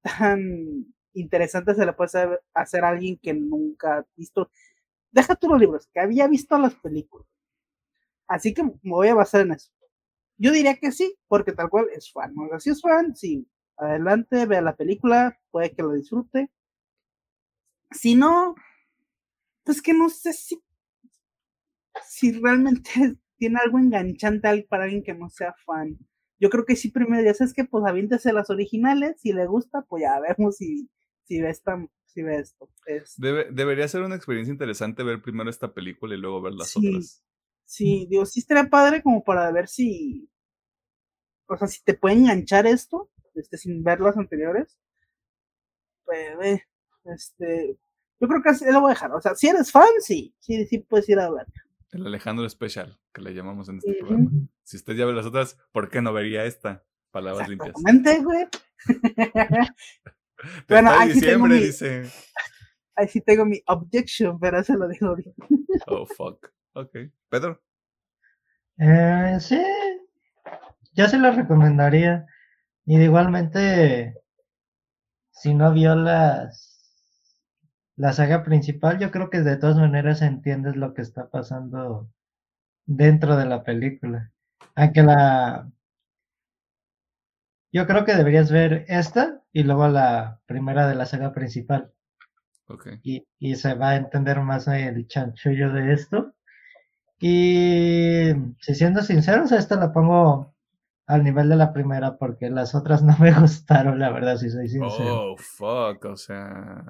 tan 0.02 0.86
interesante 1.14 1.76
se 1.76 1.86
le 1.86 1.94
puede 1.94 2.08
hacer, 2.08 2.42
hacer 2.54 2.84
a 2.86 2.90
alguien 2.90 3.18
que 3.18 3.34
nunca 3.34 3.98
ha 4.00 4.06
visto. 4.16 4.50
Deja 5.12 5.36
tú 5.36 5.50
los 5.50 5.60
libros, 5.60 5.88
que 5.94 6.00
había 6.02 6.28
visto 6.28 6.58
las 6.58 6.76
películas. 6.76 7.28
Así 8.28 8.54
que 8.54 8.64
me 8.64 8.72
voy 8.84 9.10
a 9.10 9.16
basar 9.16 9.42
en 9.42 9.52
eso. 9.54 9.72
Yo 10.38 10.52
diría 10.52 10.78
que 10.78 10.92
sí, 10.92 11.16
porque 11.28 11.52
tal 11.54 11.70
cual 11.70 11.88
es 11.96 12.12
fan. 12.12 12.34
Si 12.60 12.72
es 12.72 12.82
fan, 12.82 13.16
sí, 13.16 13.48
adelante, 13.78 14.46
vea 14.46 14.62
la 14.62 14.76
película, 14.76 15.40
puede 15.52 15.72
que 15.74 15.84
lo 15.84 15.94
disfrute. 15.94 16.50
Si 17.92 18.16
no, 18.16 18.56
pues 19.64 19.82
que 19.82 19.94
no 19.94 20.10
sé 20.10 20.34
si 20.34 20.62
si 22.08 22.32
realmente 22.34 22.92
tiene 23.38 23.60
algo 23.64 23.80
enganchante 23.80 24.66
para 24.70 24.84
alguien 24.86 25.04
que 25.04 25.14
no 25.14 25.30
sea 25.30 25.54
fan. 25.66 25.98
Yo 26.40 26.50
creo 26.50 26.66
que 26.66 26.76
sí, 26.76 26.90
primero 26.90 27.24
ya 27.24 27.34
sabes 27.34 27.54
que 27.54 27.66
pues 27.66 27.86
aviéntese 27.86 28.34
las 28.34 28.50
originales, 28.50 29.22
si 29.22 29.32
le 29.34 29.46
gusta, 29.46 29.84
pues 29.84 30.02
ya 30.04 30.20
vemos 30.20 30.58
si, 30.58 30.90
si 31.32 31.42
ve 31.42 31.50
esta, 31.50 31.88
si 32.08 32.22
ve 32.24 32.36
esto. 32.40 32.70
Es- 32.86 33.18
Debe- 33.18 33.48
debería 33.52 33.88
ser 33.88 34.02
una 34.02 34.16
experiencia 34.16 34.52
interesante 34.52 35.02
ver 35.04 35.22
primero 35.22 35.50
esta 35.50 35.74
película 35.74 36.14
y 36.14 36.18
luego 36.18 36.42
ver 36.42 36.54
las 36.54 36.70
Sí. 36.72 36.86
otras. 36.90 37.24
sí, 37.64 38.06
digo, 38.10 38.26
sí 38.26 38.42
estaría 38.42 38.70
padre 38.70 39.02
como 39.02 39.24
para 39.24 39.50
ver 39.52 39.70
si, 39.70 40.30
o 41.48 41.56
sea, 41.56 41.70
si 41.70 41.82
te 41.86 41.94
puede 41.94 42.16
enganchar 42.16 42.68
esto, 42.68 43.10
este, 43.34 43.58
sin 43.58 43.82
ver 43.82 44.02
las 44.02 44.18
anteriores. 44.18 44.78
Pues, 46.04 46.38
ve, 46.38 46.64
este, 47.06 47.78
yo 48.20 48.28
creo 48.28 48.44
que 48.44 48.50
así 48.50 48.66
lo 48.66 48.82
voy 48.82 48.92
a 48.92 48.94
dejar. 48.96 49.12
O 49.14 49.22
sea, 49.22 49.36
si 49.36 49.48
eres 49.48 49.72
fan, 49.72 49.88
sí, 50.00 50.36
sí, 50.40 50.66
sí 50.68 50.80
puedes 50.80 51.08
ir 51.08 51.18
a 51.20 51.32
ver. 51.32 51.46
El 51.92 52.06
Alejandro 52.08 52.46
Especial, 52.46 53.00
que 53.14 53.22
le 53.22 53.34
llamamos 53.34 53.70
en 53.70 53.78
este 53.78 53.94
programa. 53.94 54.30
Si 54.64 54.76
usted 54.76 54.94
ya 54.96 55.06
ve 55.06 55.14
las 55.14 55.26
otras, 55.26 55.58
¿por 55.72 55.90
qué 55.90 56.02
no 56.02 56.12
vería 56.12 56.44
esta? 56.44 56.84
Palabras 57.12 57.48
limpias. 57.48 57.70
Exactamente, 57.70 58.22
güey. 58.24 58.48
Bueno, 60.70 60.92
está 60.92 61.04
aquí 61.04 61.20
tengo 61.22 61.48
diciembre, 61.48 61.56
mi- 61.56 61.66
dice. 61.66 62.04
Ahí 62.96 63.08
sí 63.08 63.22
tengo 63.22 63.46
mi 63.46 63.62
objection, 63.68 64.40
pero 64.40 64.64
se 64.64 64.74
lo 64.78 64.88
digo 64.88 65.08
ahorita. 65.08 65.32
Oh, 65.88 66.06
fuck. 66.06 66.48
Ok. 66.74 66.98
Pedro. 67.30 67.62
Eh, 68.78 69.38
sí, 69.40 69.62
yo 70.94 71.08
se 71.08 71.18
lo 71.18 71.32
recomendaría. 71.32 72.26
Y 72.86 72.98
de 72.98 73.06
igualmente, 73.06 74.16
si 75.32 75.54
no 75.54 75.72
vio 75.74 75.96
las, 75.96 76.98
la 77.96 78.12
saga 78.14 78.44
principal, 78.44 79.00
yo 79.00 79.12
creo 79.12 79.30
que 79.30 79.42
de 79.42 79.58
todas 79.58 79.78
maneras 79.78 80.22
entiendes 80.22 80.76
lo 80.76 80.94
que 80.94 81.02
está 81.04 81.30
pasando 81.30 82.10
dentro 82.86 83.38
de 83.38 83.46
la 83.46 83.64
película. 83.64 84.32
Aunque 84.76 85.04
la... 85.04 85.72
Yo 87.72 87.88
creo 87.88 88.06
que 88.06 88.16
deberías 88.16 88.52
ver 88.52 88.86
esta 88.88 89.42
y 89.54 89.64
luego 89.64 89.88
la 89.88 90.40
primera 90.46 90.88
de 90.88 90.96
la 90.96 91.06
saga 91.06 91.32
principal. 91.34 91.92
Ok. 92.68 92.88
y, 93.04 93.28
y 93.38 93.56
se 93.56 93.74
va 93.74 93.90
a 93.90 93.96
entender 93.98 94.40
más 94.40 94.68
el 94.68 95.08
chanchullo 95.08 95.74
de 95.74 95.94
esto. 95.94 96.34
Y 97.20 98.32
si 98.60 98.76
siendo 98.76 99.02
sinceros, 99.02 99.52
esta 99.52 99.76
la 99.76 99.92
pongo 99.92 100.56
al 101.06 101.24
nivel 101.24 101.50
de 101.50 101.58
la 101.58 101.74
primera 101.74 102.18
porque 102.18 102.50
las 102.50 102.74
otras 102.74 103.04
no 103.04 103.16
me 103.20 103.34
gustaron, 103.34 104.00
la 104.00 104.10
verdad, 104.12 104.38
si 104.38 104.50
soy 104.50 104.68
sincero. 104.68 105.34
Oh, 105.34 105.38
fuck. 105.38 106.06
O 106.06 106.16
sea. 106.16 106.84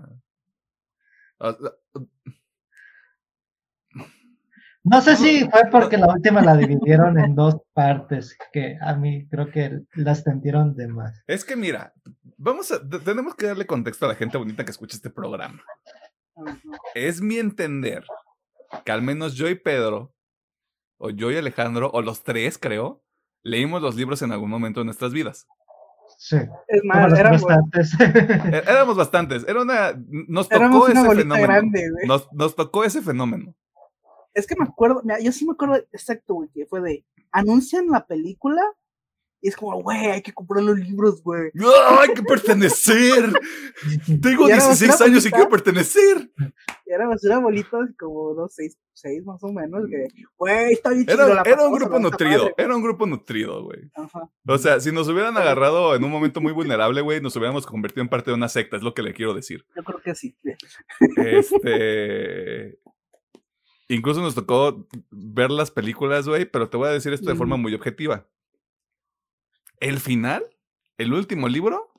No 4.83 4.99
sé 5.01 5.15
si 5.15 5.47
fue 5.49 5.61
porque 5.71 5.97
la 5.97 6.07
última 6.07 6.41
la 6.41 6.55
dividieron 6.57 7.19
en 7.19 7.35
dos 7.35 7.57
partes, 7.73 8.35
que 8.51 8.77
a 8.81 8.95
mí 8.95 9.27
creo 9.29 9.51
que 9.51 9.81
las 9.95 10.23
tendieron 10.23 10.75
de 10.75 10.87
más. 10.87 11.21
Es 11.27 11.45
que 11.45 11.55
mira, 11.55 11.93
vamos 12.37 12.71
a. 12.71 12.79
te- 12.87 12.99
Tenemos 12.99 13.35
que 13.35 13.45
darle 13.47 13.67
contexto 13.67 14.05
a 14.05 14.09
la 14.09 14.15
gente 14.15 14.37
bonita 14.37 14.65
que 14.65 14.71
escucha 14.71 14.95
este 14.95 15.09
programa. 15.11 15.61
Es 16.95 17.21
mi 17.21 17.37
entender 17.37 18.03
que 18.85 18.91
al 18.91 19.01
menos 19.01 19.35
yo 19.35 19.47
y 19.49 19.55
Pedro, 19.55 20.13
o 20.97 21.09
yo 21.11 21.29
y 21.31 21.37
Alejandro, 21.37 21.91
o 21.93 22.01
los 22.01 22.23
tres, 22.23 22.57
creo, 22.57 23.03
leímos 23.43 23.81
los 23.81 23.95
libros 23.95 24.21
en 24.23 24.31
algún 24.31 24.49
momento 24.49 24.79
de 24.79 24.85
nuestras 24.85 25.13
vidas. 25.13 25.45
Sí, 26.17 26.37
Es 26.67 26.81
más, 26.83 27.17
éramos, 27.17 27.41
restantes. 27.43 27.99
É- 27.99 28.63
Éramos 28.67 28.95
bastantes. 28.97 29.45
Era 29.47 29.61
una. 29.61 29.93
Nos 30.27 30.49
tocó 30.49 30.59
éramos 30.61 30.89
una 30.89 30.99
ese 30.99 31.07
bolita 31.07 31.35
fenómeno. 31.35 31.47
grande, 31.53 31.89
nos 32.33 32.55
tocó 32.55 32.83
ese 32.83 33.01
fenómeno. 33.01 33.55
Es 34.33 34.47
que 34.47 34.55
me 34.55 34.65
acuerdo, 34.65 35.01
yo 35.21 35.31
sí 35.31 35.45
me 35.45 35.53
acuerdo 35.53 35.75
exacto, 35.91 36.35
güey, 36.35 36.49
que 36.53 36.65
fue 36.65 36.81
de, 36.81 37.05
anuncian 37.31 37.87
la 37.87 38.05
película 38.05 38.61
y 39.43 39.47
es 39.47 39.55
como, 39.55 39.81
güey, 39.81 39.97
hay 39.97 40.21
que 40.21 40.33
comprar 40.33 40.63
los 40.63 40.77
libros, 40.77 41.23
güey. 41.23 41.49
¡Ah, 41.65 42.01
¡Hay 42.01 42.13
que 42.13 42.21
pertenecer! 42.21 43.33
Tengo 44.21 44.47
Y 44.47 44.51
éramos 44.51 44.79
16 44.79 44.95
una 44.95 45.05
años 45.05 45.25
y 45.25 45.31
quiero 45.31 45.49
pertenecer. 45.49 46.31
Y 46.85 46.91
éramos 46.91 47.23
una 47.23 47.39
bolita 47.39 47.77
como 47.97 48.29
unos 48.31 48.53
seis, 48.53 48.77
seis 48.93 49.25
más 49.25 49.43
o 49.43 49.51
menos, 49.51 49.83
güey, 50.37 50.73
está 50.73 50.91
bien 50.91 51.07
chido, 51.07 51.25
Era, 51.25 51.33
la 51.33 51.41
era 51.41 51.65
un 51.65 51.73
grupo 51.73 51.97
nutrido. 51.97 52.43
madre". 52.43 52.53
Era 52.55 52.75
un 52.75 52.83
grupo 52.83 53.07
nutrido, 53.07 53.63
güey. 53.63 53.89
Ajá. 53.95 54.29
O 54.47 54.57
sea, 54.59 54.79
si 54.79 54.91
nos 54.91 55.07
hubieran 55.07 55.35
agarrado 55.35 55.95
en 55.95 56.03
un 56.03 56.11
momento 56.11 56.39
muy 56.39 56.53
vulnerable, 56.53 57.01
güey, 57.01 57.19
nos 57.19 57.35
hubiéramos 57.35 57.65
convertido 57.65 58.03
en 58.03 58.09
parte 58.09 58.29
de 58.29 58.35
una 58.35 58.47
secta, 58.47 58.77
es 58.77 58.83
lo 58.83 58.93
que 58.93 59.01
le 59.01 59.13
quiero 59.13 59.33
decir. 59.33 59.65
Yo 59.75 59.83
creo 59.83 60.01
que 60.01 60.13
sí. 60.13 60.37
Este. 61.17 62.77
Incluso 63.91 64.21
nos 64.21 64.35
tocó 64.35 64.87
ver 65.09 65.51
las 65.51 65.69
películas, 65.69 66.25
güey, 66.27 66.45
pero 66.45 66.69
te 66.69 66.77
voy 66.77 66.87
a 66.87 66.93
decir 66.93 67.11
esto 67.11 67.29
de 67.29 67.35
forma 67.35 67.57
muy 67.57 67.73
objetiva. 67.73 68.25
El 69.79 69.99
final, 69.99 70.45
el 70.97 71.13
último 71.13 71.49
libro, 71.49 71.91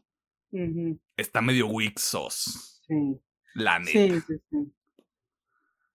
está 1.16 1.42
medio 1.42 1.66
wixos. 1.66 2.80
Sí, 2.86 3.20
La 3.54 3.78
neta. 3.78 3.90
sí, 3.90 4.20
sí, 4.26 4.34
sí. 4.50 4.72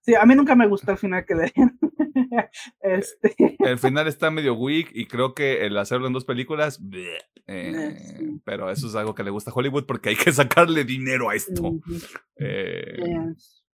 Sí, 0.02 0.14
a 0.14 0.24
mí 0.24 0.34
nunca 0.36 0.54
me 0.54 0.68
gustó 0.68 0.92
el 0.92 0.98
final 0.98 1.26
que 1.26 1.34
le 1.34 1.52
dieron. 1.54 1.78
este, 2.80 3.56
El 3.58 3.78
final 3.78 4.06
está 4.06 4.30
medio 4.30 4.54
weak 4.54 4.90
y 4.94 5.06
creo 5.06 5.34
que 5.34 5.66
el 5.66 5.76
hacerlo 5.76 6.06
en 6.06 6.12
dos 6.12 6.24
películas, 6.24 6.80
bleh, 6.80 7.18
eh, 7.46 7.96
sí. 7.98 8.40
pero 8.44 8.70
eso 8.70 8.86
es 8.86 8.94
algo 8.94 9.14
que 9.14 9.24
le 9.24 9.30
gusta 9.30 9.50
a 9.50 9.54
Hollywood 9.54 9.84
porque 9.84 10.10
hay 10.10 10.16
que 10.16 10.32
sacarle 10.32 10.84
dinero 10.84 11.28
a 11.28 11.34
esto. 11.34 11.80
Eh, 12.36 13.02
yes. 13.04 13.67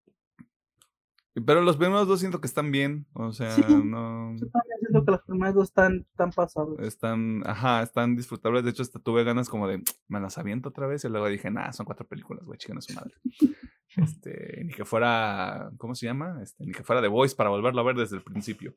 Pero 1.45 1.63
los 1.63 1.77
primeros 1.77 2.07
dos 2.07 2.21
siento 2.21 2.41
que 2.41 2.47
están 2.47 2.71
bien, 2.71 3.07
o 3.13 3.33
sea, 3.33 3.51
Sí. 3.51 3.63
no 3.63 4.37
Yo 4.37 4.47
también 4.51 4.79
siento 4.81 5.05
que 5.05 5.11
los 5.11 5.23
primeros 5.23 5.55
dos 5.55 5.65
están, 5.69 6.07
tan 6.17 6.31
pasables. 6.31 6.87
están, 6.87 7.43
ajá, 7.47 7.83
están 7.83 8.15
disfrutables. 8.17 8.63
De 8.65 8.71
hecho, 8.71 8.83
hasta 8.83 9.01
tuve 9.01 9.25
ganas 9.25 9.49
como 9.49 9.67
de, 9.67 9.83
me 10.09 10.21
las 10.21 10.39
aviento 10.39 10.69
otra 10.69 10.87
vez 10.87 11.05
y 11.05 11.09
luego 11.09 11.27
dije, 11.29 11.51
nah, 11.51 11.73
son 11.73 11.87
cuatro 11.87 12.07
películas, 12.07 12.45
güey, 12.45 12.59
chiquen 12.59 12.79
a 12.79 12.81
su 12.81 12.95
madre. 12.95 13.15
Este, 13.97 14.65
ni 14.65 14.73
que 14.73 14.85
fuera, 14.85 15.71
¿cómo 15.79 15.95
se 15.95 16.07
llama? 16.07 16.41
Este, 16.43 16.67
ni 16.67 16.73
que 16.73 16.83
fuera 16.83 17.01
The 17.01 17.07
Voice 17.07 17.37
para 17.37 17.51
volverlo 17.51 17.81
a 17.81 17.85
ver 17.85 17.95
desde 17.95 18.17
el 18.17 18.25
principio. 18.25 18.75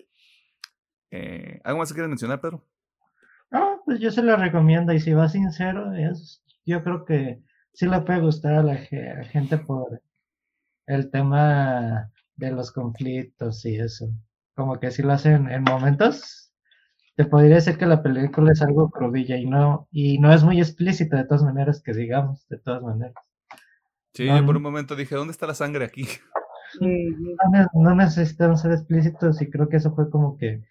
Eh, 1.09 1.59
¿Algo 1.63 1.79
más 1.79 1.89
que 1.89 1.95
quieres 1.95 2.09
mencionar, 2.09 2.39
Pedro? 2.39 2.63
No, 3.49 3.81
pues 3.83 3.99
yo 3.99 4.11
se 4.11 4.21
lo 4.21 4.35
recomiendo 4.37 4.93
y 4.93 4.99
si 4.99 5.13
va 5.13 5.27
sincero, 5.27 5.91
es, 5.95 6.43
yo 6.67 6.83
creo 6.83 7.03
que 7.03 7.41
sí 7.73 7.87
le 7.87 7.99
puede 8.01 8.19
gustar 8.19 8.53
a 8.55 8.61
la 8.63 8.75
gente 8.75 9.57
por 9.57 10.03
el 10.85 11.09
tema 11.09 12.11
de 12.38 12.51
los 12.51 12.71
conflictos 12.71 13.65
y 13.65 13.77
eso. 13.77 14.07
Como 14.55 14.79
que 14.79 14.91
si 14.91 15.03
lo 15.03 15.13
hacen 15.13 15.49
en 15.51 15.63
momentos, 15.63 16.51
te 17.15 17.25
podría 17.25 17.55
decir 17.55 17.77
que 17.77 17.85
la 17.85 18.01
película 18.03 18.51
es 18.51 18.61
algo 18.61 18.89
crudilla 18.89 19.38
y 19.38 19.45
no, 19.45 19.88
y 19.91 20.19
no 20.19 20.33
es 20.33 20.43
muy 20.43 20.59
explícita 20.59 21.17
de 21.17 21.25
todas 21.25 21.43
maneras 21.43 21.81
que 21.83 21.93
digamos, 21.93 22.47
de 22.49 22.59
todas 22.59 22.83
maneras. 22.83 23.15
Sí, 24.13 24.25
No, 24.25 24.43
por 24.45 24.55
no. 24.55 24.57
un 24.57 24.63
momento 24.63 24.95
dije, 24.95 25.15
¿dónde 25.15 25.31
está 25.31 25.47
la 25.47 25.53
sangre 25.55 25.85
aquí? 25.85 26.07
No, 26.79 27.65
no 27.73 27.95
necesitan 27.95 28.57
ser 28.57 28.73
explícitos 28.73 29.41
y 29.41 29.49
creo 29.49 29.69
que 29.69 29.77
eso 29.77 29.93
fue 29.95 30.09
como 30.09 30.38
que 30.38 30.63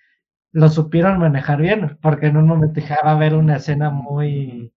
lo 0.52 0.68
supieron 0.68 1.18
manejar 1.18 1.60
bien, 1.60 1.98
porque 2.02 2.26
en 2.26 2.36
un 2.36 2.46
momento 2.46 2.74
dije, 2.80 2.94
ah, 2.94 3.00
va 3.04 3.12
a 3.12 3.14
haber 3.16 3.34
una 3.34 3.56
escena 3.56 3.90
muy 3.90 4.72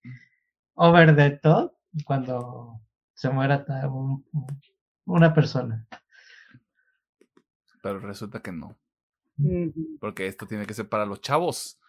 over 0.76 1.16
the 1.16 1.32
top 1.44 1.74
cuando 2.06 2.82
se 3.14 3.30
muera 3.30 3.66
una 5.06 5.34
persona. 5.34 5.88
Pero 7.82 8.00
resulta 8.00 8.42
que 8.42 8.52
no. 8.52 8.78
Porque 10.00 10.28
esto 10.28 10.46
tiene 10.46 10.66
que 10.66 10.74
ser 10.74 10.90
para 10.90 11.06
los 11.06 11.22
chavos. 11.22 11.80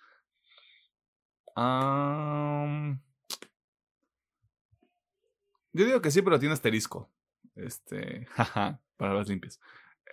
Yo 5.72 5.84
digo 5.84 6.01
que 6.01 6.11
sí, 6.11 6.22
pero 6.22 6.38
tiene 6.38 6.55
asterisco. 6.55 7.11
Este, 7.55 8.26
jaja, 8.30 8.80
las 8.99 9.28
limpias. 9.28 9.61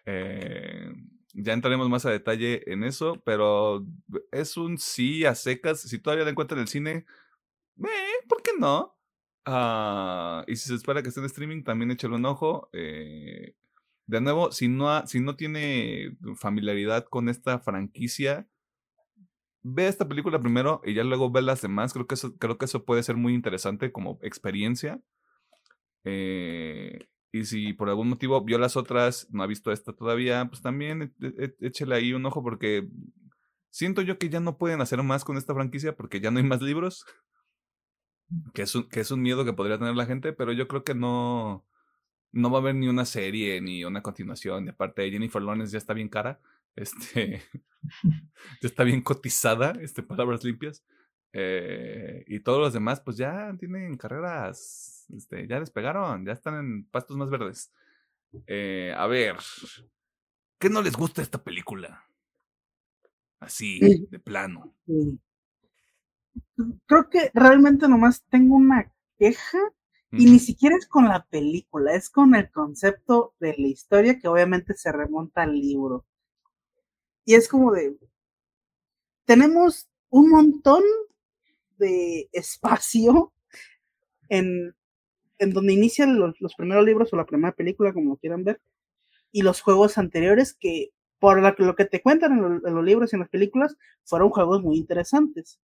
Eh, 0.06 0.92
ya 1.34 1.54
entraremos 1.54 1.90
más 1.90 2.06
a 2.06 2.12
detalle 2.12 2.64
en 2.72 2.84
eso, 2.84 3.22
pero 3.24 3.86
es 4.32 4.58
un 4.58 4.78
sí 4.78 5.26
a 5.26 5.36
secas. 5.36 5.82
Si 5.82 6.00
todavía 6.00 6.26
la 6.26 6.32
encuentran 6.32 6.60
en 6.60 6.64
el 6.64 6.68
cine, 6.68 7.06
eh, 7.84 8.26
¿por 8.28 8.42
qué 8.42 8.52
no? 8.60 8.98
Ah, 9.46 10.44
y 10.48 10.56
si 10.56 10.68
se 10.68 10.76
espera 10.76 11.02
que 11.02 11.10
esté 11.10 11.22
en 11.22 11.28
streaming, 11.28 11.64
también 11.64 11.92
échale 11.92 12.16
un 12.16 12.26
ojo. 12.26 12.70
Eh, 12.74 13.56
de 14.08 14.22
nuevo, 14.22 14.52
si 14.52 14.70
no, 14.70 15.06
si 15.06 15.20
no 15.20 15.36
tiene 15.36 16.18
familiaridad 16.36 17.06
con 17.06 17.28
esta 17.30 17.60
franquicia, 17.60 18.48
ve 19.64 19.88
esta 19.88 20.08
película 20.08 20.40
primero 20.40 20.82
y 20.86 20.94
ya 20.94 21.04
luego 21.04 21.30
ve 21.30 21.42
las 21.42 21.62
demás. 21.62 21.94
Creo 21.94 22.08
que 22.08 22.16
eso, 22.16 22.38
creo 22.38 22.58
que 22.58 22.66
eso 22.66 22.86
puede 22.86 23.04
ser 23.04 23.18
muy 23.18 23.34
interesante 23.34 23.92
como 23.92 24.18
experiencia. 24.22 25.02
Eh, 26.06 27.08
y 27.34 27.44
si 27.44 27.74
por 27.74 27.90
algún 27.90 28.10
motivo 28.10 28.42
vio 28.44 28.58
las 28.58 28.78
otras, 28.78 29.28
no 29.32 29.44
ha 29.44 29.48
visto 29.48 29.74
esta 29.74 29.94
todavía, 29.94 30.46
pues 30.48 30.62
también 30.62 31.14
e, 31.22 31.28
e, 31.28 31.56
échele 31.60 31.96
ahí 31.96 32.14
un 32.14 32.26
ojo 32.26 32.42
porque 32.42 32.88
siento 33.70 34.02
yo 34.02 34.18
que 34.18 34.30
ya 34.30 34.40
no 34.40 34.58
pueden 34.58 34.80
hacer 34.80 35.04
más 35.04 35.26
con 35.26 35.38
esta 35.38 35.54
franquicia 35.54 35.96
porque 35.98 36.22
ya 36.22 36.32
no 36.32 36.40
hay 36.40 36.46
más 36.46 36.62
libros. 36.62 37.06
Que 38.54 38.64
es 38.64 38.76
un, 38.76 38.88
que 38.90 39.02
es 39.02 39.12
un 39.12 39.22
miedo 39.22 39.46
que 39.46 39.54
podría 39.54 39.78
tener 39.78 39.96
la 39.96 40.06
gente, 40.06 40.34
pero 40.34 40.52
yo 40.54 40.68
creo 40.68 40.84
que 40.84 40.96
no, 40.96 41.66
no 42.32 42.50
va 42.52 42.58
a 42.58 42.62
haber 42.62 42.76
ni 42.76 42.88
una 42.88 43.06
serie 43.06 43.62
ni 43.62 43.84
una 43.84 44.02
continuación. 44.02 44.66
Y 44.66 44.70
aparte, 44.70 45.02
de 45.04 45.12
Jennifer 45.12 45.42
Lawrence 45.42 45.72
ya 45.72 45.78
está 45.78 45.94
bien 45.94 46.10
cara. 46.10 46.40
Este, 46.76 47.42
ya 48.62 48.68
está 48.68 48.84
bien 48.84 49.02
cotizada, 49.02 49.74
este, 49.82 50.04
palabras 50.04 50.44
limpias. 50.44 50.84
Eh, 51.34 52.24
y 52.28 52.40
todos 52.40 52.60
los 52.60 52.74
demás, 52.74 53.02
pues 53.02 53.18
ya 53.18 53.54
tienen 53.60 53.98
carreras, 53.98 55.06
este, 55.16 55.48
ya 55.48 55.60
despegaron, 55.60 56.26
ya 56.26 56.34
están 56.34 56.56
en 56.56 56.86
pastos 56.86 57.18
más 57.18 57.30
verdes. 57.30 57.72
Eh, 58.46 58.94
a 58.96 59.08
ver, 59.08 59.36
¿qué 60.60 60.70
no 60.70 60.82
les 60.82 60.96
gusta 60.96 61.22
esta 61.22 61.44
película? 61.44 62.04
Así, 63.40 64.08
de 64.10 64.20
plano. 64.20 64.74
Creo 66.86 67.10
que 67.10 67.32
realmente 67.34 67.88
nomás 67.88 68.24
tengo 68.30 68.56
una 68.56 68.92
queja 69.20 69.60
y 70.12 70.26
ni 70.26 70.40
siquiera 70.40 70.76
es 70.78 70.88
con 70.88 71.06
la 71.06 71.26
película, 71.26 71.94
es 71.94 72.10
con 72.10 72.34
el 72.34 72.50
concepto 72.50 73.34
de 73.40 73.56
la 73.58 73.68
historia 73.68 74.18
que 74.20 74.28
obviamente 74.28 74.74
se 74.74 74.92
remonta 74.92 75.44
al 75.44 75.60
libro. 75.60 76.06
Y 77.26 77.36
es 77.36 77.50
como 77.50 77.74
de, 77.74 77.98
tenemos 79.26 79.90
un 80.10 80.30
montón 80.30 80.84
de 81.78 82.30
espacio 82.32 83.34
en, 84.30 84.76
en 85.40 85.54
donde 85.54 85.74
inician 85.74 86.18
los, 86.18 86.36
primeros 86.56 86.86
libros 86.86 87.12
o 87.12 87.18
la 87.18 87.26
primera 87.26 87.54
película, 87.54 87.92
como 87.94 88.12
lo 88.12 88.18
quieran 88.18 88.46
ver, 88.46 88.62
y 89.32 89.42
los 89.42 89.60
juegos 89.62 89.98
anteriores 89.98 90.54
que, 90.54 90.92
por 91.20 91.42
lo, 91.60 91.76
que 91.76 91.86
te 91.86 92.02
cuentan 92.02 92.38
en, 92.38 92.62
en, 92.66 92.76
los 92.76 92.86
libros 92.86 93.12
y 93.12 93.18
en 93.18 93.22
las 93.22 93.30
películas, 93.30 93.76
fueron 94.06 94.30
juegos 94.30 94.64
muy 94.64 94.78
interesantes. 94.78 95.60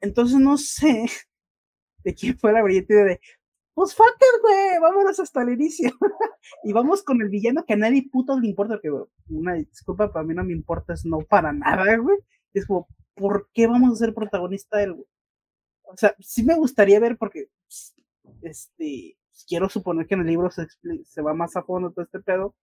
Entonces 0.00 0.38
no 0.38 0.56
sé 0.56 1.06
de 2.04 2.14
quién 2.14 2.38
fue 2.38 2.52
la 2.52 2.62
brillante 2.62 2.94
de, 2.94 3.20
pues 3.74 3.94
fuck 3.94 4.18
güey, 4.42 4.78
vámonos 4.80 5.18
hasta 5.18 5.42
el 5.42 5.50
inicio. 5.50 5.90
y 6.64 6.72
vamos 6.72 7.02
con 7.02 7.20
el 7.22 7.28
villano 7.28 7.64
que 7.64 7.74
a 7.74 7.76
nadie 7.76 8.08
puto 8.10 8.38
le 8.38 8.48
importa, 8.48 8.78
que 8.80 8.90
una 9.28 9.54
disculpa, 9.54 10.12
para 10.12 10.24
mí 10.24 10.34
no 10.34 10.44
me 10.44 10.52
importa 10.52 10.94
no 11.04 11.20
para 11.20 11.52
nada, 11.52 11.96
güey. 11.96 12.18
Es 12.52 12.66
como, 12.66 12.88
¿por 13.14 13.48
qué 13.54 13.66
vamos 13.66 13.92
a 13.92 14.04
ser 14.04 14.14
protagonista 14.14 14.82
él, 14.82 14.94
güey? 14.94 15.06
O 15.84 15.96
sea, 15.96 16.14
sí 16.20 16.44
me 16.44 16.54
gustaría 16.54 17.00
ver 17.00 17.16
porque, 17.18 17.48
este, 18.42 19.16
quiero 19.46 19.68
suponer 19.68 20.06
que 20.06 20.14
en 20.14 20.20
el 20.22 20.26
libro 20.26 20.50
se, 20.50 20.66
se 21.04 21.22
va 21.22 21.34
más 21.34 21.56
a 21.56 21.62
fondo 21.62 21.92
todo 21.92 22.04
este 22.04 22.20
pedo. 22.20 22.54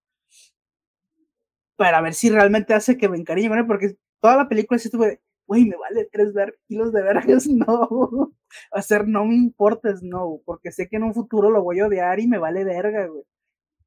Para 1.75 2.01
ver 2.01 2.13
si 2.13 2.29
realmente 2.29 2.73
hace 2.73 2.97
que 2.97 3.09
me 3.09 3.17
encariñe, 3.17 3.49
güey, 3.49 3.65
porque 3.65 3.95
toda 4.21 4.37
la 4.37 4.49
película 4.49 4.77
sí 4.79 4.89
estuve, 4.89 5.21
güey, 5.49 5.65
me 5.65 5.75
vale 5.77 6.07
tres 6.11 6.31
kilos 6.67 6.93
de 6.93 7.01
vergas, 7.01 7.47
no. 7.47 8.31
Hacer 8.71 9.07
no 9.07 9.25
me 9.25 9.35
importa, 9.35 9.93
no, 10.03 10.41
porque 10.45 10.71
sé 10.71 10.87
que 10.87 10.97
en 10.97 11.03
un 11.03 11.13
futuro 11.15 11.49
lo 11.49 11.63
voy 11.63 11.79
a 11.79 11.87
odiar 11.87 12.19
y 12.19 12.27
me 12.27 12.37
vale 12.37 12.63
verga, 12.63 13.07
güey. 13.07 13.23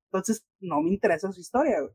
Entonces, 0.06 0.44
no 0.60 0.82
me 0.82 0.90
interesa 0.90 1.32
su 1.32 1.40
historia, 1.40 1.80
güey. 1.80 1.92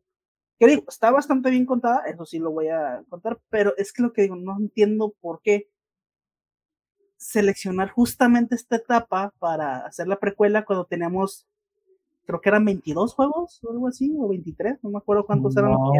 ¿Qué 0.59 0.67
digo? 0.67 0.83
Está 0.87 1.11
bastante 1.11 1.51
bien 1.51 1.65
contada, 1.65 2.03
eso 2.07 2.25
sí 2.25 2.39
lo 2.39 2.51
voy 2.51 2.69
a 2.69 3.03
contar, 3.09 3.39
pero 3.49 3.75
es 3.77 3.93
que 3.93 4.01
lo 4.01 4.13
que 4.13 4.23
digo, 4.23 4.37
no 4.37 4.57
entiendo 4.57 5.13
por 5.19 5.41
qué 5.41 5.69
seleccionar 7.17 7.89
justamente 7.91 8.55
esta 8.55 8.77
etapa 8.77 9.33
para 9.39 9.85
hacer 9.85 10.07
la 10.07 10.19
precuela 10.19 10.65
cuando 10.65 10.85
teníamos 10.85 11.45
creo 12.27 12.41
que 12.41 12.49
eran 12.49 12.65
22 12.65 13.13
juegos 13.13 13.59
o 13.63 13.71
algo 13.71 13.87
así, 13.87 14.13
o 14.19 14.27
23, 14.27 14.83
no 14.83 14.89
me 14.91 14.97
acuerdo 14.97 15.25
cuántos 15.25 15.55
eran. 15.55 15.71
No, 15.71 15.93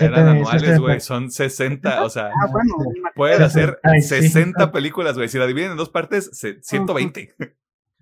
eran 0.00 0.28
anuales, 0.28 0.78
güey, 0.78 1.00
son 1.00 1.32
60, 1.32 2.04
o 2.04 2.08
sea, 2.08 2.28
ah, 2.28 2.46
bueno, 2.50 2.74
pueden 3.16 3.42
hacer 3.42 3.78
60 4.00 4.70
películas, 4.70 5.16
güey, 5.16 5.28
si 5.28 5.38
la 5.38 5.48
dividen 5.48 5.72
en 5.72 5.76
dos 5.76 5.90
partes, 5.90 6.30
120. 6.62 7.34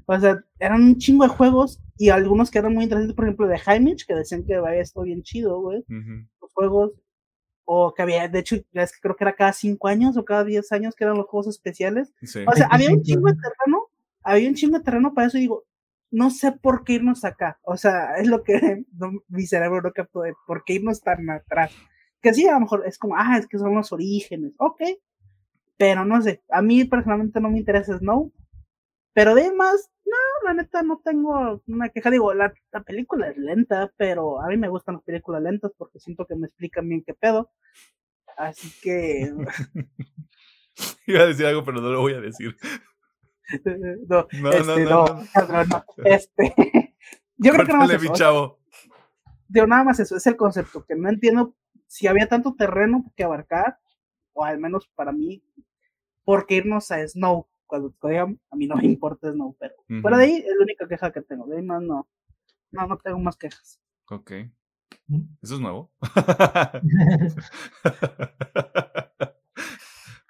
O 0.07 0.21
sea, 0.21 0.45
eran 0.59 0.83
un 0.83 0.99
chingo 0.99 1.25
de 1.25 1.31
juegos 1.31 1.81
y 1.97 2.11
algunos 2.11 2.51
que 2.51 2.59
eran 2.59 2.75
muy 2.75 2.85
interesantes, 2.85 3.17
por 3.17 3.25
ejemplo, 3.25 3.47
de 3.47 3.59
Jaimich, 3.59 4.07
que 4.07 4.15
decían 4.15 4.45
que 4.45 4.59
vaya 4.59 4.83
esto 4.83 5.01
bien 5.01 5.23
chido, 5.23 5.63
güey. 5.63 5.83
Los 6.43 6.53
juegos, 6.53 6.93
o 7.65 7.95
que 7.95 8.03
había, 8.03 8.29
de 8.29 8.39
hecho, 8.39 8.57
es 8.57 8.93
que 8.93 9.01
creo 9.01 9.17
que 9.17 9.25
era 9.25 9.33
cada 9.35 9.55
5 9.55 9.89
años 9.89 10.19
o 10.19 10.25
cada 10.27 10.45
10 10.45 10.71
años 10.73 10.95
que 10.95 11.05
eran 11.05 11.17
los 11.17 11.27
juegos 11.27 11.47
especiales. 11.47 12.13
O 12.47 12.53
sea, 12.55 12.69
había 12.71 12.91
un 12.91 13.03
chingo 13.03 13.29
de 13.29 13.37
terreno, 13.37 13.85
había 14.23 14.51
un 14.51 14.55
chingo 14.55 14.77
de 14.77 14.85
terreno 14.85 15.15
para 15.15 15.29
eso, 15.29 15.39
y 15.39 15.41
digo, 15.41 15.65
no 16.15 16.31
sé 16.31 16.53
por 16.53 16.85
qué 16.85 16.95
irnos 16.95 17.25
acá. 17.25 17.59
O 17.63 17.77
sea, 17.77 18.15
es 18.17 18.29
lo 18.29 18.45
que 18.45 18.85
mi 19.29 19.47
cerebro 19.47 19.83
no 19.83 19.93
captó 19.93 20.21
de 20.21 20.35
por 20.47 20.65
qué 20.65 20.75
irnos 20.75 21.03
tan 21.03 21.29
atrás. 21.29 21.75
Que 22.23 22.33
sí, 22.33 22.47
a 22.47 22.53
lo 22.53 22.61
mejor 22.61 22.85
es 22.87 22.99
como, 22.99 23.17
ah, 23.17 23.37
es 23.37 23.49
que 23.49 23.59
son 23.59 23.75
los 23.75 23.93
orígenes. 23.93 24.53
Ok. 24.59 24.81
Pero 25.77 26.05
no 26.05 26.23
sé, 26.23 26.43
a 26.51 26.63
mí 26.63 26.85
personalmente 26.85 27.41
no 27.41 27.51
me 27.51 27.59
interesa 27.59 27.99
Snow. 27.99 28.33
Pero 29.13 29.33
además, 29.33 29.91
no, 30.07 30.49
la 30.49 30.55
neta 30.55 30.83
no 30.83 31.01
tengo 31.05 31.63
una 31.67 31.89
queja. 31.89 32.11
Digo, 32.11 32.33
la, 32.33 32.55
la, 32.73 32.83
película 32.83 33.29
es 33.29 33.37
lenta, 33.37 33.93
pero 33.97 34.41
a 34.41 34.47
mí 34.49 34.57
me 34.57 34.69
gustan 34.69 34.97
las 34.97 35.05
películas 35.05 35.43
lentas 35.43 35.73
porque 35.77 35.99
siento 35.99 36.27
que 36.27 36.37
me 36.37 36.47
explican 36.47 36.89
bien 36.89 37.03
qué 37.05 37.15
pedo. 37.15 37.51
Así 38.37 38.73
que. 38.81 39.33
Iba 41.07 41.21
a 41.23 41.27
decir 41.27 41.47
algo, 41.47 41.65
pero 41.65 41.81
no 41.81 41.91
lo 41.91 42.01
voy 42.01 42.15
a 42.15 42.21
decir. 42.21 42.57
no, 44.09 44.27
no, 44.41 44.51
este, 44.51 44.85
no, 44.85 45.05
no, 45.05 45.85
Este, 46.05 46.55
yo 47.37 47.53
creo 47.53 47.67
que 47.67 47.73
no 47.73 47.79
más 47.79 47.91
eso. 47.91 48.13
Chavo. 48.13 48.59
Digo, 49.49 49.67
nada 49.67 49.85
más 49.85 50.01
eso, 50.01 50.17
es 50.17 50.27
el 50.27 50.37
concepto, 50.37 50.85
que 50.85 50.95
no 50.97 51.09
entiendo 51.09 51.55
si 51.87 52.07
había 52.07 52.29
tanto 52.29 52.55
terreno 52.55 53.13
que 53.17 53.25
abarcar, 53.25 53.79
o 54.33 54.45
al 54.45 54.59
menos 54.59 54.89
para 54.95 55.13
mí, 55.13 55.45
por 56.25 56.47
qué 56.47 56.57
irnos 56.57 56.91
a 56.91 57.07
Snow. 57.07 57.47
Cuando, 57.67 57.95
a 58.03 58.57
mí 58.57 58.67
no 58.67 58.77
me 58.77 58.85
importa 58.85 59.31
Snow, 59.31 59.57
pero 59.59 59.75
fuera 60.01 60.19
de 60.19 60.25
ahí 60.25 60.37
es 60.37 60.55
la 60.57 60.63
única 60.63 60.87
queja 60.87 61.13
que 61.13 61.23
tengo. 61.23 61.47
De 61.47 61.57
ahí 61.57 61.63
más 61.63 61.83
no, 61.83 62.09
no, 62.71 62.87
no 62.87 62.99
tengo 62.99 63.19
más 63.19 63.37
quejas. 63.37 63.81
Ok. 64.11 64.33
Eso 65.43 65.55
es 65.55 65.61
nuevo. 65.61 65.93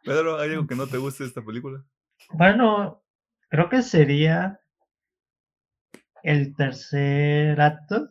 Pedro, 0.04 0.38
¿hay 0.38 0.50
algo 0.50 0.66
que 0.66 0.74
no 0.74 0.86
te 0.86 0.98
guste 0.98 1.24
de 1.24 1.28
esta 1.28 1.42
película? 1.44 1.84
Bueno, 2.32 3.03
creo 3.54 3.68
que 3.68 3.82
sería 3.82 4.58
el 6.24 6.56
tercer 6.56 7.60
acto. 7.60 8.10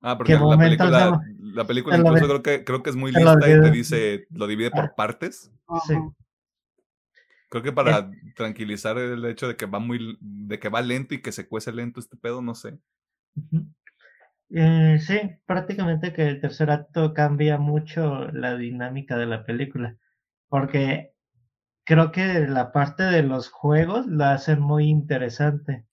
Ah, 0.00 0.16
porque 0.16 0.32
la 0.32 0.56
película, 0.56 1.20
la 1.38 1.66
película 1.66 1.98
incluso 1.98 2.26
creo 2.26 2.42
que, 2.42 2.64
creo 2.64 2.82
que 2.82 2.88
es 2.88 2.96
muy 2.96 3.12
lista 3.12 3.36
y 3.40 3.60
te 3.60 3.70
dice, 3.70 4.26
lo 4.30 4.46
divide 4.46 4.70
por 4.70 4.84
ah, 4.84 4.94
partes. 4.96 5.52
Sí. 5.86 5.94
Creo 7.50 7.62
que 7.62 7.72
para 7.72 8.10
tranquilizar 8.34 8.96
el 8.96 9.22
hecho 9.26 9.46
de 9.46 9.56
que 9.56 9.66
va 9.66 9.78
muy, 9.78 10.16
de 10.20 10.58
que 10.58 10.70
va 10.70 10.80
lento 10.80 11.14
y 11.14 11.20
que 11.20 11.32
se 11.32 11.46
cuece 11.46 11.70
lento 11.70 12.00
este 12.00 12.16
pedo, 12.16 12.40
no 12.40 12.54
sé. 12.54 12.78
Eh, 14.48 14.98
sí, 15.00 15.20
prácticamente 15.44 16.14
que 16.14 16.26
el 16.26 16.40
tercer 16.40 16.70
acto 16.70 17.12
cambia 17.12 17.58
mucho 17.58 18.24
la 18.32 18.56
dinámica 18.56 19.18
de 19.18 19.26
la 19.26 19.44
película. 19.44 19.98
Porque 20.48 21.15
creo 21.86 22.12
que 22.12 22.46
la 22.48 22.72
parte 22.72 23.04
de 23.04 23.22
los 23.22 23.48
juegos 23.50 24.06
la 24.08 24.32
hacen 24.34 24.60
muy 24.60 24.88
interesante. 24.88 25.86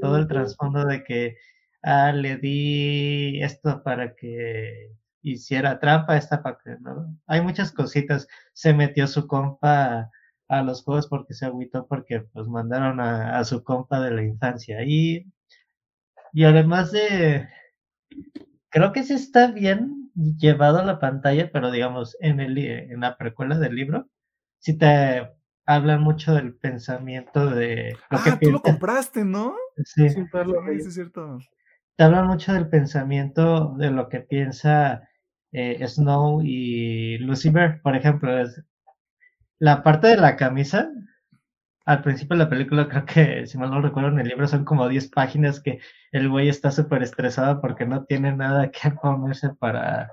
Todo 0.00 0.18
el 0.18 0.28
trasfondo 0.28 0.86
de 0.86 1.04
que, 1.04 1.36
ah, 1.82 2.12
le 2.12 2.36
di 2.38 3.42
esto 3.42 3.82
para 3.82 4.14
que 4.16 4.90
hiciera 5.22 5.80
trampa 5.80 6.16
esta 6.18 6.42
parte, 6.42 6.78
¿no? 6.80 7.16
Hay 7.26 7.42
muchas 7.42 7.72
cositas. 7.72 8.28
Se 8.54 8.74
metió 8.74 9.06
su 9.08 9.26
compa 9.28 10.10
a 10.48 10.62
los 10.62 10.84
juegos 10.84 11.08
porque 11.08 11.34
se 11.34 11.46
agüitó 11.46 11.86
porque 11.88 12.20
pues 12.32 12.46
mandaron 12.48 13.00
a, 13.00 13.38
a 13.38 13.44
su 13.44 13.64
compa 13.64 14.00
de 14.00 14.10
la 14.12 14.22
infancia 14.22 14.84
y 14.84 15.26
y 16.32 16.44
además 16.44 16.92
de 16.92 17.48
creo 18.70 18.92
que 18.92 19.02
sí 19.02 19.14
está 19.14 19.48
bien 19.52 20.10
llevado 20.14 20.78
a 20.78 20.84
la 20.84 20.98
pantalla, 20.98 21.50
pero 21.52 21.70
digamos 21.70 22.16
en 22.20 22.40
el 22.40 22.58
en 22.58 23.00
la 23.00 23.16
precuela 23.16 23.58
del 23.58 23.74
libro 23.74 24.08
sí 24.62 24.78
te 24.78 25.28
hablan 25.66 26.02
mucho 26.02 26.34
del 26.34 26.54
pensamiento 26.54 27.50
de 27.50 27.96
lo 28.10 28.18
ah, 28.18 28.22
que 28.24 28.46
tú 28.46 28.52
lo 28.52 28.62
compraste, 28.62 29.24
¿no? 29.24 29.54
Sí. 29.84 30.08
Sí, 30.08 30.20
es 30.86 30.94
cierto. 30.94 31.38
Te 31.96 32.04
hablan 32.04 32.28
mucho 32.28 32.52
del 32.52 32.68
pensamiento 32.68 33.74
de 33.76 33.90
lo 33.90 34.08
que 34.08 34.20
piensa 34.20 35.08
eh, 35.50 35.84
Snow 35.86 36.42
y 36.42 37.18
Lucifer, 37.18 37.80
por 37.82 37.96
ejemplo, 37.96 38.38
es 38.38 38.62
la 39.58 39.82
parte 39.82 40.08
de 40.08 40.16
la 40.16 40.36
camisa. 40.36 40.90
Al 41.84 42.02
principio 42.02 42.36
de 42.36 42.44
la 42.44 42.50
película, 42.50 42.88
creo 42.88 43.04
que, 43.04 43.46
si 43.46 43.58
mal 43.58 43.70
no 43.70 43.82
recuerdo, 43.82 44.10
en 44.10 44.20
el 44.20 44.28
libro 44.28 44.46
son 44.46 44.64
como 44.64 44.88
10 44.88 45.08
páginas 45.08 45.60
que 45.60 45.80
el 46.12 46.28
güey 46.28 46.48
está 46.48 46.70
súper 46.70 47.02
estresado 47.02 47.60
porque 47.60 47.84
no 47.84 48.04
tiene 48.04 48.34
nada 48.36 48.70
que 48.70 48.90
ponerse 49.02 49.50
para 49.50 50.12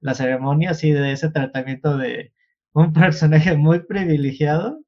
la 0.00 0.12
ceremonia, 0.12 0.70
así 0.72 0.92
de 0.92 1.12
ese 1.12 1.30
tratamiento 1.30 1.96
de 1.96 2.34
un 2.76 2.92
personaje 2.92 3.56
muy 3.56 3.80
privilegiado 3.80 4.82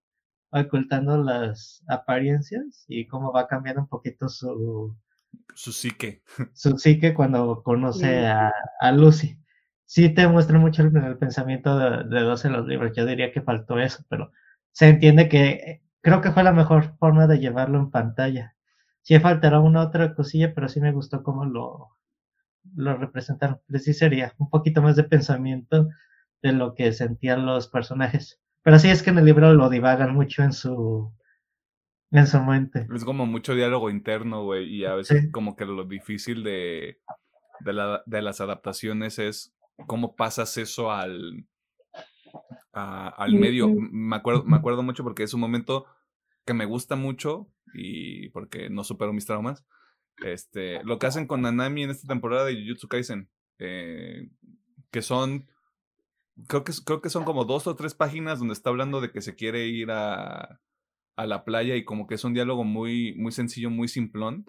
ocultando 0.51 1.17
las 1.23 1.83
apariencias 1.89 2.85
y 2.87 3.07
cómo 3.07 3.33
va 3.33 3.49
cambiando 3.49 3.83
un 3.83 3.89
poquito 3.89 4.29
su 4.29 4.95
su 5.55 5.73
psique. 5.73 6.23
su 6.53 6.77
psique 6.79 7.15
cuando 7.15 7.63
conoce 7.63 8.27
a, 8.27 8.53
a 8.81 8.93
Lucy. 8.93 9.39
Sí 9.87 10.11
te 10.11 10.29
muestra 10.29 10.59
mucho 10.59 10.83
el, 10.83 10.95
el 10.97 11.17
pensamiento 11.17 11.79
de, 11.79 12.05
de, 12.05 12.21
dos 12.21 12.45
en 12.45 12.53
los 12.53 12.67
libros. 12.67 12.93
Yo 12.95 13.07
diría 13.07 13.33
que 13.33 13.41
faltó 13.41 13.79
eso 13.79 14.05
pero 14.11 14.33
se 14.73 14.89
entiende 14.89 15.29
que 15.31 15.83
creo 16.03 16.21
que 16.21 16.31
fue 16.33 16.43
la 16.45 16.53
mejor 16.53 16.97
forma 16.99 17.27
de 17.27 17.39
llevarlo 17.39 17.79
en 17.79 17.91
pantalla. 17.91 18.55
Sí 19.03 19.19
faltará 19.19 19.61
una 19.61 19.83
otra 19.83 20.15
cosilla 20.15 20.55
pero 20.55 20.69
sí 20.69 20.81
me 20.81 20.93
gustó 20.93 21.23
cómo 21.23 21.47
lo 21.47 21.89
lo 22.75 22.97
representaron. 22.99 23.61
Pero 23.67 23.79
sí 23.79 23.95
sería 23.95 24.35
un 24.39 24.51
poquito 24.51 24.83
más 24.83 24.97
de 24.97 25.05
pensamiento 25.05 25.89
de 26.43 26.53
lo 26.53 26.75
que 26.75 26.93
sentían 26.93 27.47
los 27.47 27.69
personajes 27.69 28.41
pero 28.69 28.79
sí 28.79 28.91
es 28.91 29.03
que 29.03 29.09
en 29.09 29.17
el 29.17 29.25
libro 29.25 29.55
lo 29.55 29.71
divagan 29.71 30.15
mucho 30.15 30.43
en 30.43 30.53
su 30.53 31.11
en 32.11 32.27
su 32.27 32.39
mente. 32.41 32.87
Es 32.95 33.03
como 33.03 33.25
mucho 33.25 33.55
diálogo 33.55 33.89
interno, 33.89 34.45
güey, 34.45 34.67
y 34.67 34.85
a 34.85 34.95
veces 34.95 35.23
sí. 35.23 35.31
como 35.31 35.57
que 35.57 35.65
lo 35.65 35.85
difícil 35.85 36.45
de, 36.45 37.01
de, 37.61 37.73
la, 37.73 38.03
de, 38.05 38.21
las 38.21 38.43
adaptaciones 38.43 39.19
es 39.19 39.55
cómo 39.87 40.17
pasas 40.17 40.57
eso 40.59 40.93
al, 40.93 41.47
a, 42.75 43.09
al 43.09 43.35
medio. 43.35 43.69
Me 43.71 44.17
acuerdo, 44.17 44.45
me 44.45 44.59
acuerdo 44.59 44.83
mucho 44.83 45.03
porque 45.03 45.23
es 45.23 45.33
un 45.33 45.41
momento 45.41 45.87
que 46.45 46.53
me 46.53 46.67
gusta 46.67 46.95
mucho 46.95 47.51
y 47.73 48.29
porque 48.31 48.69
no 48.69 48.85
supero 48.85 49.15
mis 49.15 49.25
traumas. 49.25 49.65
Este, 50.25 50.85
lo 50.85 50.99
que 50.99 51.07
hacen 51.07 51.27
con 51.27 51.41
Nanami 51.41 51.85
en 51.85 51.91
esta 51.91 52.07
temporada 52.07 52.45
de 52.45 52.55
Jujutsu 52.55 52.87
Kaisen, 52.89 53.31
eh, 53.59 54.29
que 54.91 55.01
son 55.01 55.49
creo 56.47 56.65
que, 56.65 56.73
creo 56.85 57.01
que 57.01 57.11
son 57.11 57.25
como 57.25 57.45
dos 57.45 57.67
o 57.67 57.75
tres 57.75 57.95
páginas 57.95 58.39
donde 58.39 58.55
está 58.55 58.71
hablando 58.71 59.01
de 59.01 59.11
que 59.11 59.21
se 59.21 59.35
quiere 59.35 59.67
ir 59.67 59.91
a, 59.91 60.61
a 61.17 61.27
la 61.27 61.45
playa 61.45 61.75
y 61.77 61.85
como 61.85 62.07
que 62.07 62.15
es 62.15 62.25
un 62.25 62.35
diálogo 62.35 62.65
muy, 62.65 63.15
muy 63.17 63.33
sencillo, 63.33 63.71
muy 63.71 63.89
simplón. 63.89 64.47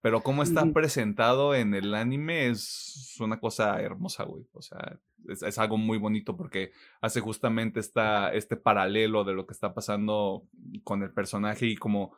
Pero 0.00 0.22
cómo 0.22 0.44
está 0.44 0.62
uh 0.62 0.66
-huh. 0.66 0.72
presentado 0.72 1.56
en 1.56 1.74
el 1.74 1.92
anime 1.92 2.48
es 2.48 3.16
una 3.20 3.40
cosa 3.40 3.80
hermosa, 3.80 4.24
güey. 4.24 4.46
O 4.52 4.62
sea, 4.62 5.00
es, 5.28 5.42
es, 5.42 5.58
algo 5.58 5.76
muy 5.76 5.98
bonito 5.98 6.36
porque 6.36 6.70
hace 7.00 7.20
justamente 7.20 7.80
esta, 7.80 8.32
este 8.32 8.56
paralelo 8.56 9.24
de 9.24 9.34
lo 9.34 9.44
que 9.46 9.54
está 9.54 9.74
pasando 9.74 10.44
con 10.84 11.02
el 11.02 11.12
personaje 11.12 11.66
y 11.66 11.76
como 11.76 12.16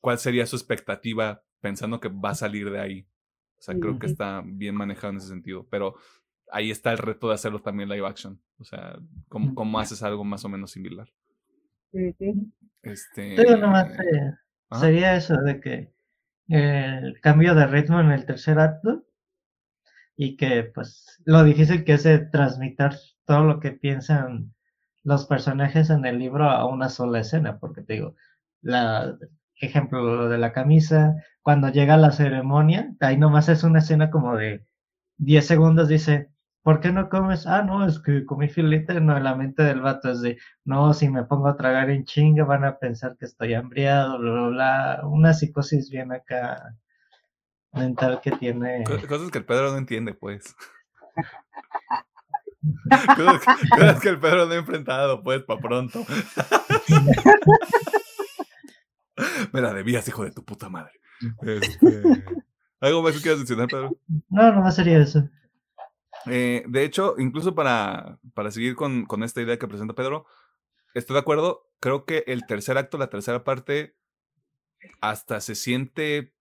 cuál 0.00 0.18
sería 0.18 0.46
su 0.46 0.54
expectativa 0.54 1.42
pensando 1.60 1.98
que 1.98 2.08
va 2.08 2.30
a 2.30 2.34
salir 2.36 2.70
de 2.70 2.80
ahí. 2.80 3.06
O 3.58 3.62
sea, 3.62 3.74
uh 3.74 3.78
-huh. 3.78 3.80
creo 3.80 3.98
que 3.98 4.06
está 4.06 4.42
bien 4.44 4.76
manejado 4.76 5.10
en 5.10 5.16
ese 5.16 5.28
sentido. 5.28 5.66
Pero 5.70 5.96
ahí 6.52 6.70
está 6.70 6.92
el 6.92 6.98
reto 6.98 7.28
de 7.28 7.34
hacerlo 7.34 7.60
también 7.60 7.88
live 7.88 8.06
action. 8.06 8.40
O 8.58 8.64
sea, 8.64 8.98
¿cómo, 9.28 9.54
cómo 9.54 9.78
haces 9.78 10.02
algo 10.02 10.24
más 10.24 10.44
o 10.44 10.48
menos 10.48 10.70
similar? 10.70 11.08
Este. 11.92 13.36
Sí, 13.36 13.44
nomás 13.58 13.90
eh, 13.98 14.34
sería 14.80 15.16
eso 15.16 15.36
de 15.36 15.60
que 15.60 15.92
el 16.48 17.20
cambio 17.20 17.54
de 17.54 17.66
ritmo 17.66 18.00
en 18.00 18.10
el 18.10 18.26
tercer 18.26 18.58
acto 18.58 19.04
y 20.16 20.36
que, 20.36 20.64
pues, 20.64 21.20
lo 21.24 21.42
difícil 21.44 21.84
que 21.84 21.94
es 21.94 22.04
de 22.04 22.18
transmitir 22.18 22.90
todo 23.24 23.44
lo 23.44 23.60
que 23.60 23.72
piensan 23.72 24.54
los 25.04 25.26
personajes 25.26 25.90
en 25.90 26.04
el 26.04 26.18
libro 26.18 26.48
a 26.48 26.66
una 26.66 26.88
sola 26.88 27.20
escena, 27.20 27.58
porque 27.58 27.82
te 27.82 27.94
digo, 27.94 28.14
la 28.60 29.16
ejemplo 29.66 30.02
lo 30.02 30.28
de 30.28 30.38
la 30.38 30.52
camisa, 30.52 31.14
cuando 31.40 31.68
llega 31.68 31.96
la 31.96 32.10
ceremonia, 32.10 32.94
ahí 33.00 33.16
nomás 33.16 33.48
es 33.48 33.64
una 33.64 33.78
escena 33.78 34.10
como 34.10 34.36
de 34.36 34.66
10 35.18 35.46
segundos, 35.46 35.88
dice, 35.88 36.31
¿por 36.62 36.80
qué 36.80 36.92
no 36.92 37.08
comes? 37.08 37.46
Ah, 37.46 37.62
no, 37.62 37.86
es 37.86 38.00
que 38.00 38.24
comí 38.24 38.48
filete, 38.48 39.00
no, 39.00 39.18
la 39.18 39.34
mente 39.34 39.62
del 39.62 39.80
vato 39.80 40.10
es 40.10 40.20
de, 40.20 40.38
no, 40.64 40.94
si 40.94 41.08
me 41.08 41.24
pongo 41.24 41.48
a 41.48 41.56
tragar 41.56 41.90
en 41.90 42.04
chinga 42.04 42.44
van 42.44 42.64
a 42.64 42.78
pensar 42.78 43.16
que 43.18 43.26
estoy 43.26 43.54
hambriado, 43.54 44.18
bla, 44.18 44.32
bla, 44.32 44.48
bla, 44.48 45.00
una 45.04 45.34
psicosis 45.34 45.90
bien 45.90 46.12
acá 46.12 46.76
mental 47.72 48.20
que 48.22 48.32
tiene. 48.32 48.84
Cosas 49.08 49.30
que 49.30 49.38
el 49.38 49.44
Pedro 49.44 49.72
no 49.72 49.78
entiende, 49.78 50.14
pues. 50.14 50.54
cosas, 53.16 53.56
cosas, 53.70 54.00
que 54.00 54.08
el 54.08 54.20
Pedro 54.20 54.46
no 54.46 54.52
ha 54.52 54.56
enfrentado, 54.56 55.22
pues, 55.22 55.42
para 55.42 55.60
pronto. 55.60 56.04
me 59.52 59.60
la 59.60 59.74
debías, 59.74 60.06
hijo 60.08 60.24
de 60.24 60.32
tu 60.32 60.44
puta 60.44 60.68
madre. 60.68 60.92
Este... 61.42 62.02
¿Algo 62.80 63.02
más 63.02 63.14
que 63.14 63.20
quieras 63.20 63.38
mencionar, 63.38 63.68
Pedro? 63.68 63.96
No, 64.28 64.52
no 64.52 64.70
sería 64.72 64.98
eso. 64.98 65.28
Eh, 66.26 66.64
de 66.68 66.84
hecho, 66.84 67.14
incluso 67.18 67.54
para, 67.54 68.18
para 68.34 68.50
seguir 68.50 68.76
con, 68.76 69.06
con, 69.06 69.22
esta 69.22 69.42
idea 69.42 69.58
que 69.58 69.68
presenta 69.68 69.94
Pedro, 69.94 70.26
estoy 70.94 71.14
de 71.14 71.20
acuerdo. 71.20 71.68
Creo 71.80 72.04
que 72.04 72.24
el 72.26 72.46
tercer 72.46 72.78
acto, 72.78 72.98
la 72.98 73.10
tercera 73.10 73.44
parte, 73.44 73.96
hasta 75.00 75.40
se 75.40 75.54
siente 75.54 76.34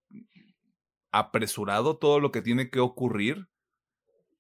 apresurado 1.12 1.98
todo 1.98 2.20
lo 2.20 2.32
que 2.32 2.42
tiene 2.42 2.70
que 2.70 2.80
ocurrir. 2.80 3.48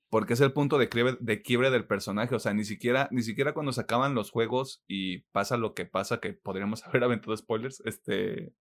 Porque 0.09 0.33
es 0.33 0.41
el 0.41 0.51
punto 0.51 0.77
de 0.77 0.89
quiebre, 0.89 1.15
de 1.21 1.41
quiebre 1.41 1.71
del 1.71 1.87
personaje. 1.87 2.35
O 2.35 2.39
sea, 2.39 2.53
ni 2.53 2.65
siquiera, 2.65 3.07
ni 3.11 3.21
siquiera 3.21 3.53
cuando 3.53 3.71
se 3.71 3.81
acaban 3.81 4.13
los 4.13 4.29
juegos 4.29 4.83
y 4.85 5.19
pasa 5.31 5.55
lo 5.55 5.73
que 5.73 5.85
pasa, 5.85 6.19
que 6.19 6.33
podríamos 6.33 6.83
haber 6.87 7.03
aventado 7.03 7.35
spoilers, 7.35 7.81
este. 7.85 8.53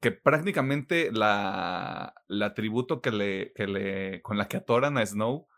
Que 0.00 0.12
prácticamente 0.12 1.10
la, 1.10 2.14
tributo 2.54 3.00
que 3.00 3.10
le, 3.10 3.52
que 3.54 3.66
le, 3.66 4.22
con 4.22 4.36
la 4.36 4.46
que 4.46 4.58
atoran 4.58 4.98
a 4.98 5.04
Snow 5.04 5.48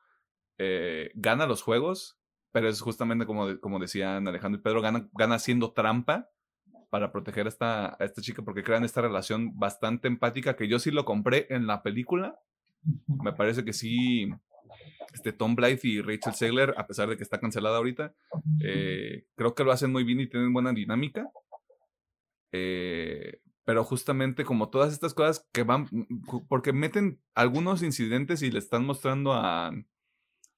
eh, 0.62 1.10
gana 1.14 1.46
los 1.46 1.62
juegos, 1.62 2.18
pero 2.52 2.68
es 2.68 2.82
justamente 2.82 3.24
como, 3.24 3.58
como 3.60 3.78
decían 3.78 4.28
Alejandro 4.28 4.60
y 4.60 4.62
Pedro, 4.62 4.82
gana, 4.82 5.08
gana 5.14 5.36
haciendo 5.36 5.72
trampa 5.72 6.28
para 6.90 7.12
proteger 7.12 7.46
a 7.46 7.48
esta, 7.48 7.86
a 7.98 8.04
esta 8.04 8.20
chica 8.20 8.42
porque 8.42 8.62
crean 8.62 8.84
esta 8.84 9.00
relación 9.00 9.58
bastante 9.58 10.06
empática 10.06 10.56
que 10.56 10.68
yo 10.68 10.78
sí 10.78 10.90
lo 10.90 11.06
compré 11.06 11.46
en 11.48 11.66
la 11.66 11.82
película. 11.82 12.38
Me 13.06 13.32
parece 13.32 13.64
que 13.64 13.72
sí, 13.72 14.28
este 15.14 15.32
Tom 15.32 15.54
Blythe 15.54 15.88
y 15.88 16.02
Rachel 16.02 16.34
Segler, 16.34 16.74
a 16.76 16.86
pesar 16.86 17.08
de 17.08 17.16
que 17.16 17.22
está 17.22 17.40
cancelada 17.40 17.78
ahorita, 17.78 18.12
eh, 18.62 19.24
creo 19.36 19.54
que 19.54 19.64
lo 19.64 19.72
hacen 19.72 19.92
muy 19.92 20.04
bien 20.04 20.20
y 20.20 20.26
tienen 20.26 20.52
buena 20.52 20.74
dinámica. 20.74 21.30
Eh, 22.52 23.40
pero 23.64 23.82
justamente 23.82 24.44
como 24.44 24.68
todas 24.68 24.92
estas 24.92 25.14
cosas 25.14 25.48
que 25.52 25.62
van, 25.62 25.86
porque 26.50 26.74
meten 26.74 27.18
algunos 27.34 27.82
incidentes 27.82 28.42
y 28.42 28.50
le 28.50 28.58
están 28.58 28.84
mostrando 28.84 29.32
a, 29.32 29.72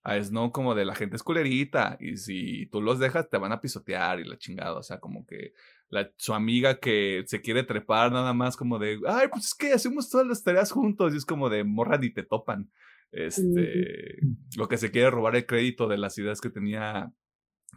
a 0.03 0.20
Snow 0.22 0.50
como 0.50 0.74
de 0.74 0.84
la 0.84 0.94
gente 0.94 1.16
esculerita 1.16 1.96
y 2.00 2.16
si 2.16 2.66
tú 2.66 2.80
los 2.82 2.98
dejas 2.98 3.28
te 3.30 3.38
van 3.38 3.53
a 3.53 3.61
pisotear 3.61 4.20
y 4.20 4.24
la 4.24 4.36
chingada, 4.36 4.74
o 4.74 4.82
sea, 4.82 4.98
como 4.98 5.24
que 5.26 5.53
la, 5.88 6.11
su 6.16 6.34
amiga 6.34 6.80
que 6.80 7.22
se 7.26 7.40
quiere 7.40 7.62
trepar 7.62 8.11
nada 8.11 8.32
más 8.32 8.57
como 8.57 8.78
de, 8.78 9.00
ay, 9.07 9.28
pues 9.30 9.46
es 9.46 9.55
que 9.55 9.72
hacemos 9.72 10.11
todas 10.11 10.26
las 10.26 10.42
tareas 10.42 10.72
juntos 10.72 11.14
y 11.14 11.18
es 11.18 11.24
como 11.24 11.48
de 11.48 11.64
morra 11.64 11.98
ni 11.98 12.11
te 12.11 12.22
topan. 12.22 12.70
Este, 13.12 14.16
lo 14.57 14.68
que 14.68 14.78
se 14.78 14.90
quiere 14.90 15.11
robar 15.11 15.36
el 15.36 15.44
crédito 15.44 15.86
de 15.86 15.98
las 15.98 16.16
ideas 16.16 16.40
que 16.40 16.48
tenía 16.48 17.12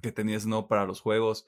que 0.02 0.12
tenía 0.12 0.40
Snow 0.40 0.68
para 0.68 0.86
los 0.86 1.02
juegos. 1.02 1.46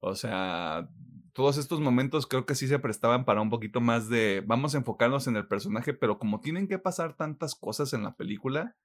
O 0.00 0.14
sea, 0.14 0.88
todos 1.32 1.58
estos 1.58 1.80
momentos 1.80 2.26
creo 2.26 2.46
que 2.46 2.54
sí 2.54 2.66
se 2.66 2.78
prestaban 2.78 3.24
para 3.24 3.40
un 3.40 3.50
poquito 3.50 3.80
más 3.80 4.08
de 4.08 4.42
vamos 4.46 4.74
a 4.74 4.78
enfocarnos 4.78 5.26
en 5.26 5.36
el 5.36 5.46
personaje, 5.46 5.94
pero 5.94 6.18
como 6.18 6.40
tienen 6.40 6.68
que 6.68 6.78
pasar 6.78 7.16
tantas 7.16 7.54
cosas 7.54 7.92
en 7.92 8.02
la 8.02 8.14
película, 8.14 8.76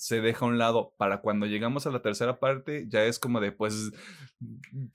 se 0.00 0.20
deja 0.22 0.46
a 0.46 0.48
un 0.48 0.56
lado. 0.56 0.94
Para 0.96 1.20
cuando 1.20 1.46
llegamos 1.46 1.86
a 1.86 1.90
la 1.90 2.00
tercera 2.00 2.40
parte, 2.40 2.86
ya 2.88 3.04
es 3.04 3.18
como 3.18 3.38
de, 3.40 3.52
pues, 3.52 3.92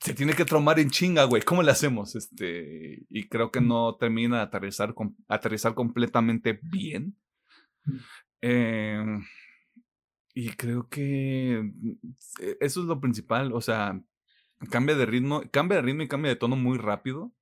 se 0.00 0.14
tiene 0.14 0.34
que 0.34 0.44
traumar 0.44 0.80
en 0.80 0.90
chinga, 0.90 1.24
güey. 1.24 1.42
¿Cómo 1.42 1.62
le 1.62 1.70
hacemos? 1.70 2.16
Este, 2.16 3.06
y 3.08 3.28
creo 3.28 3.50
que 3.52 3.60
no 3.60 3.96
termina 3.96 4.38
de 4.38 4.42
aterrizar, 4.42 4.94
aterrizar 5.28 5.74
completamente 5.74 6.58
bien. 6.60 7.16
Eh, 8.42 9.04
Y 10.34 10.50
creo 10.50 10.88
que 10.88 11.72
e, 12.40 12.56
eso 12.60 12.80
es 12.80 12.86
lo 12.86 13.00
principal, 13.00 13.52
o 13.54 13.60
sea, 13.62 13.98
cambia 14.70 14.94
de 14.94 15.06
ritmo, 15.06 15.42
cambia 15.50 15.76
de 15.76 15.82
ritmo 15.82 16.02
y 16.02 16.08
cambia 16.08 16.30
de 16.30 16.36
tono 16.36 16.56
muy 16.56 16.76
rápido. 16.78 17.32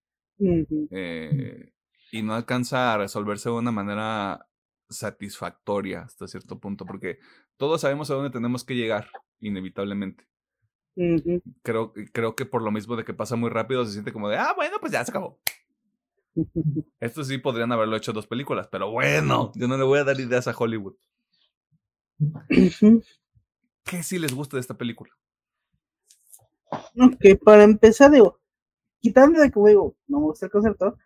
Eh, 0.92 1.72
y 2.12 2.22
no 2.22 2.34
alcanza 2.34 2.92
a 2.94 2.98
resolverse 2.98 3.48
de 3.48 3.56
una 3.56 3.72
manera 3.72 4.46
satisfactoria 4.94 6.02
hasta 6.02 6.26
cierto 6.26 6.58
punto, 6.58 6.86
porque 6.86 7.18
todos 7.56 7.82
sabemos 7.82 8.10
a 8.10 8.14
dónde 8.14 8.30
tenemos 8.30 8.64
que 8.64 8.74
llegar, 8.74 9.08
inevitablemente. 9.40 10.26
creo, 11.62 11.92
creo 12.12 12.36
que 12.36 12.46
por 12.46 12.62
lo 12.62 12.70
mismo 12.70 12.96
de 12.96 13.04
que 13.04 13.14
pasa 13.14 13.36
muy 13.36 13.50
rápido, 13.50 13.84
se 13.84 13.92
siente 13.92 14.12
como 14.12 14.28
de, 14.28 14.36
ah, 14.36 14.52
bueno, 14.56 14.76
pues 14.80 14.92
ya 14.92 15.04
se 15.04 15.10
acabó. 15.10 15.38
Esto 17.00 17.24
sí 17.24 17.38
podrían 17.38 17.72
haberlo 17.72 17.96
hecho 17.96 18.12
dos 18.12 18.26
películas, 18.26 18.68
pero 18.70 18.90
bueno, 18.90 19.52
yo 19.54 19.68
no 19.68 19.76
le 19.76 19.84
voy 19.84 19.98
a 19.98 20.04
dar 20.04 20.18
ideas 20.18 20.48
a 20.48 20.54
Hollywood. 20.56 20.94
¿Qué 23.84 24.02
sí 24.02 24.18
les 24.18 24.32
gusta 24.32 24.56
de 24.56 24.60
esta 24.60 24.76
película? 24.76 25.12
Ok, 26.70 27.40
para 27.44 27.64
empezar, 27.64 28.10
digo, 28.10 28.40
quitando 29.00 29.40
de 29.40 29.50
que 29.50 29.60
digo, 29.66 29.96
no 30.06 30.20
me 30.20 30.26
gusta 30.26 30.46
el 30.46 30.52
concepto, 30.52 30.96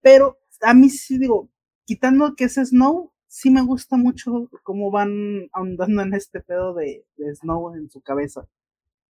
pero 0.00 0.38
a 0.62 0.74
mí 0.74 0.90
sí 0.90 1.18
digo, 1.18 1.50
quitando 1.90 2.36
que 2.36 2.44
es 2.44 2.54
Snow, 2.54 3.10
sí 3.26 3.50
me 3.50 3.62
gusta 3.62 3.96
mucho 3.96 4.48
cómo 4.62 4.92
van 4.92 5.48
ahondando 5.52 6.02
en 6.02 6.14
este 6.14 6.40
pedo 6.40 6.72
de, 6.72 7.04
Snow 7.34 7.74
en 7.74 7.90
su 7.90 8.00
cabeza. 8.00 8.46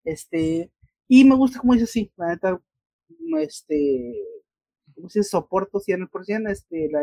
Este, 0.03 0.71
y 1.07 1.25
me 1.25 1.35
gusta 1.35 1.59
como 1.59 1.73
dice 1.73 1.83
así, 1.83 2.11
la 2.17 2.29
neta, 2.29 2.59
este, 3.39 4.15
como 4.95 5.09
si 5.09 5.21
soporto 5.21 5.79
100%, 5.79 6.49
este, 6.49 6.89
la, 6.91 7.01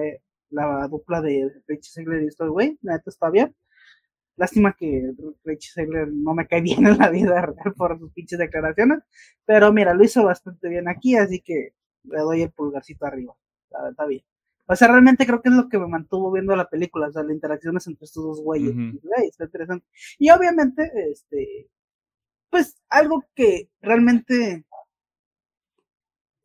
la 0.51 0.89
dupla 0.89 1.21
de 1.21 1.49
Richie 1.69 1.93
Segler 1.93 2.25
y 2.25 2.27
Story 2.27 2.77
la 2.83 2.95
neta 2.95 3.11
está 3.11 3.31
bien. 3.31 3.55
Lástima 4.35 4.75
que 4.77 5.13
Richie 5.45 5.71
Segler 5.75 6.09
no 6.13 6.35
me 6.35 6.49
cae 6.49 6.61
bien 6.69 6.89
en 6.89 6.99
la 6.99 7.11
vida 7.11 7.41
real 7.41 7.75
por 7.77 8.01
sus 8.01 8.13
pinches 8.13 8.41
declaraciones, 8.41 8.99
pero 9.45 9.73
mira, 9.73 9.95
lo 9.95 10.03
hizo 10.03 10.25
bastante 10.25 10.69
bien 10.69 10.89
aquí, 10.89 11.15
así 11.17 11.41
que 11.41 11.71
le 12.03 12.19
doy 12.19 12.43
el 12.43 12.51
pulgarcito 12.51 13.07
arriba, 13.07 13.37
está 13.91 14.07
bien. 14.07 14.25
O 14.71 14.77
sea, 14.77 14.89
realmente 14.89 15.27
creo 15.27 15.41
que 15.41 15.49
es 15.49 15.55
lo 15.55 15.69
que 15.69 15.79
me 15.79 15.87
mantuvo 15.87 16.31
viendo 16.31 16.55
la 16.55 16.69
película, 16.69 17.09
o 17.09 17.13
sea, 17.13 17.23
las 17.23 17.33
interacciones 17.33 17.87
entre 17.87 18.05
estos 18.05 18.23
dos 18.23 18.43
güeyes. 18.43 18.75
Está 19.29 19.45
interesante. 19.45 19.87
Y 20.19 20.31
obviamente, 20.31 20.91
este, 21.11 21.69
pues 22.51 22.77
algo 22.91 23.25
que 23.35 23.71
realmente 23.81 24.67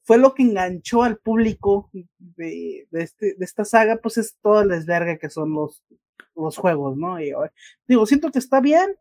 fue 0.03 0.17
lo 0.17 0.33
que 0.33 0.43
enganchó 0.43 1.03
al 1.03 1.17
público 1.17 1.89
de, 2.17 2.87
este, 2.91 3.35
de 3.35 3.45
esta 3.45 3.65
saga, 3.65 3.97
pues 3.97 4.17
es 4.17 4.37
toda 4.41 4.63
el 4.63 4.69
desvergue 4.69 5.19
que 5.19 5.29
son 5.29 5.53
los, 5.53 5.83
los 6.35 6.57
juegos, 6.57 6.97
¿no? 6.97 7.21
Y, 7.21 7.33
digo, 7.87 8.05
siento 8.05 8.31
que 8.31 8.39
está 8.39 8.61
bien, 8.61 8.95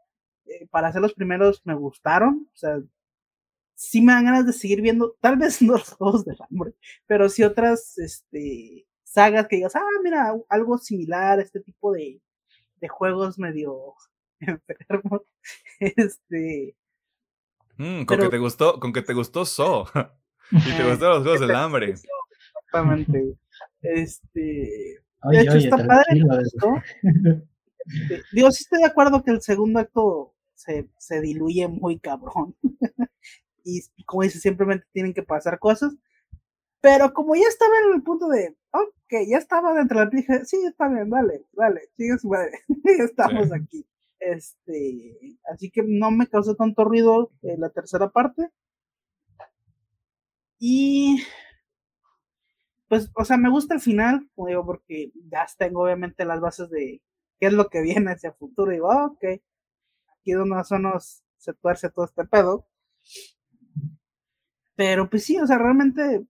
eh, 0.46 0.66
para 0.70 0.88
hacer 0.88 1.00
los 1.00 1.14
primeros 1.14 1.62
me 1.64 1.74
gustaron, 1.74 2.48
o 2.52 2.56
sea, 2.56 2.80
sí 3.74 4.00
me 4.00 4.12
dan 4.12 4.24
ganas 4.24 4.46
de 4.46 4.52
seguir 4.52 4.80
viendo, 4.80 5.16
tal 5.20 5.36
vez 5.36 5.60
no 5.62 5.74
los 5.74 5.90
juegos 5.90 6.24
del 6.24 6.38
hambre, 6.48 6.74
pero 7.06 7.28
sí 7.28 7.42
otras, 7.42 7.98
este, 7.98 8.86
sagas 9.12 9.46
que 9.46 9.56
digas, 9.56 9.76
ah, 9.76 10.00
mira, 10.02 10.34
algo 10.48 10.78
similar, 10.78 11.38
este 11.38 11.60
tipo 11.60 11.92
de, 11.92 12.20
de 12.80 12.88
juegos 12.88 13.38
medio 13.38 13.94
enfermos. 14.40 15.22
Este. 15.80 16.76
Mm, 17.76 18.04
con 18.04 18.18
que 18.18 18.28
te 18.28 18.38
gustó, 18.38 18.78
con 18.78 18.92
que 18.92 19.02
te 19.02 19.14
gustó 19.14 19.44
So. 19.44 19.86
y 20.50 20.76
te 20.76 20.88
gustaron 20.88 21.16
los 21.16 21.22
juegos 21.22 21.40
del 21.40 21.56
hambre. 21.56 21.90
Exactamente. 21.90 23.36
Este. 23.80 25.00
de 25.30 25.40
hecho, 25.40 25.56
está 25.56 25.76
padre. 25.78 26.22
Este, 27.84 28.22
digo, 28.32 28.50
sí 28.52 28.62
estoy 28.62 28.78
de 28.80 28.86
acuerdo 28.86 29.24
que 29.24 29.32
el 29.32 29.42
segundo 29.42 29.80
acto 29.80 30.34
se, 30.54 30.88
se 30.98 31.20
diluye 31.20 31.66
muy 31.66 31.98
cabrón. 31.98 32.54
y 33.64 33.82
como 34.04 34.22
dice, 34.22 34.38
simplemente 34.38 34.86
tienen 34.92 35.12
que 35.12 35.24
pasar 35.24 35.58
cosas. 35.58 35.92
Pero 36.80 37.12
como 37.12 37.34
ya 37.34 37.48
estaba 37.48 37.72
en 37.86 37.94
el 37.94 38.02
punto 38.02 38.28
de, 38.28 38.56
ok, 38.72 39.12
ya 39.28 39.38
estaba 39.38 39.74
dentro 39.74 40.00
de 40.00 40.04
la 40.06 40.10
dije, 40.10 40.44
sí, 40.44 40.56
está 40.66 40.88
bien, 40.88 41.10
dale, 41.10 41.44
dale, 41.52 41.82
sigue 41.96 42.18
su 42.18 42.28
madre, 42.28 42.52
estamos 42.98 43.52
aquí. 43.52 43.86
Este, 44.20 45.38
así 45.52 45.70
que 45.70 45.82
no 45.82 46.10
me 46.10 46.28
causó 46.28 46.54
tanto 46.54 46.84
ruido 46.84 47.32
eh, 47.42 47.56
la 47.58 47.70
tercera 47.70 48.10
parte. 48.10 48.50
Y, 50.58 51.22
pues, 52.88 53.10
o 53.16 53.24
sea, 53.24 53.36
me 53.36 53.50
gusta 53.50 53.74
el 53.74 53.80
final, 53.80 54.28
como 54.34 54.48
digo, 54.48 54.64
porque 54.64 55.12
ya 55.30 55.46
tengo 55.58 55.82
obviamente 55.82 56.24
las 56.24 56.40
bases 56.40 56.70
de 56.70 57.02
qué 57.40 57.46
es 57.48 57.52
lo 57.52 57.68
que 57.68 57.82
viene 57.82 58.12
hacia 58.12 58.30
el 58.30 58.36
futuro. 58.36 58.70
Y 58.70 58.76
digo, 58.76 58.92
ah, 58.92 59.06
ok, 59.06 59.24
aquí 60.20 60.32
donde 60.32 60.54
más 60.54 60.70
o 60.72 60.76
menos 60.76 61.24
se 61.38 61.52
tuerce 61.54 61.90
todo 61.90 62.04
este 62.04 62.24
pedo. 62.24 62.66
Pero 64.76 65.08
pues 65.10 65.24
sí, 65.24 65.38
o 65.38 65.46
sea, 65.46 65.58
realmente 65.58 66.24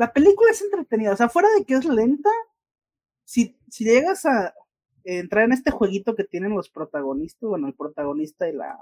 la 0.00 0.14
película 0.14 0.50
es 0.50 0.62
entretenida, 0.62 1.12
o 1.12 1.16
sea, 1.16 1.28
fuera 1.28 1.50
de 1.58 1.66
que 1.66 1.74
es 1.74 1.84
lenta, 1.84 2.30
si, 3.22 3.58
si 3.68 3.84
llegas 3.84 4.24
a 4.24 4.54
entrar 5.04 5.44
en 5.44 5.52
este 5.52 5.70
jueguito 5.70 6.14
que 6.16 6.24
tienen 6.24 6.54
los 6.54 6.70
protagonistas, 6.70 7.46
bueno, 7.46 7.66
el 7.68 7.74
protagonista 7.74 8.48
y 8.48 8.54
la, 8.54 8.78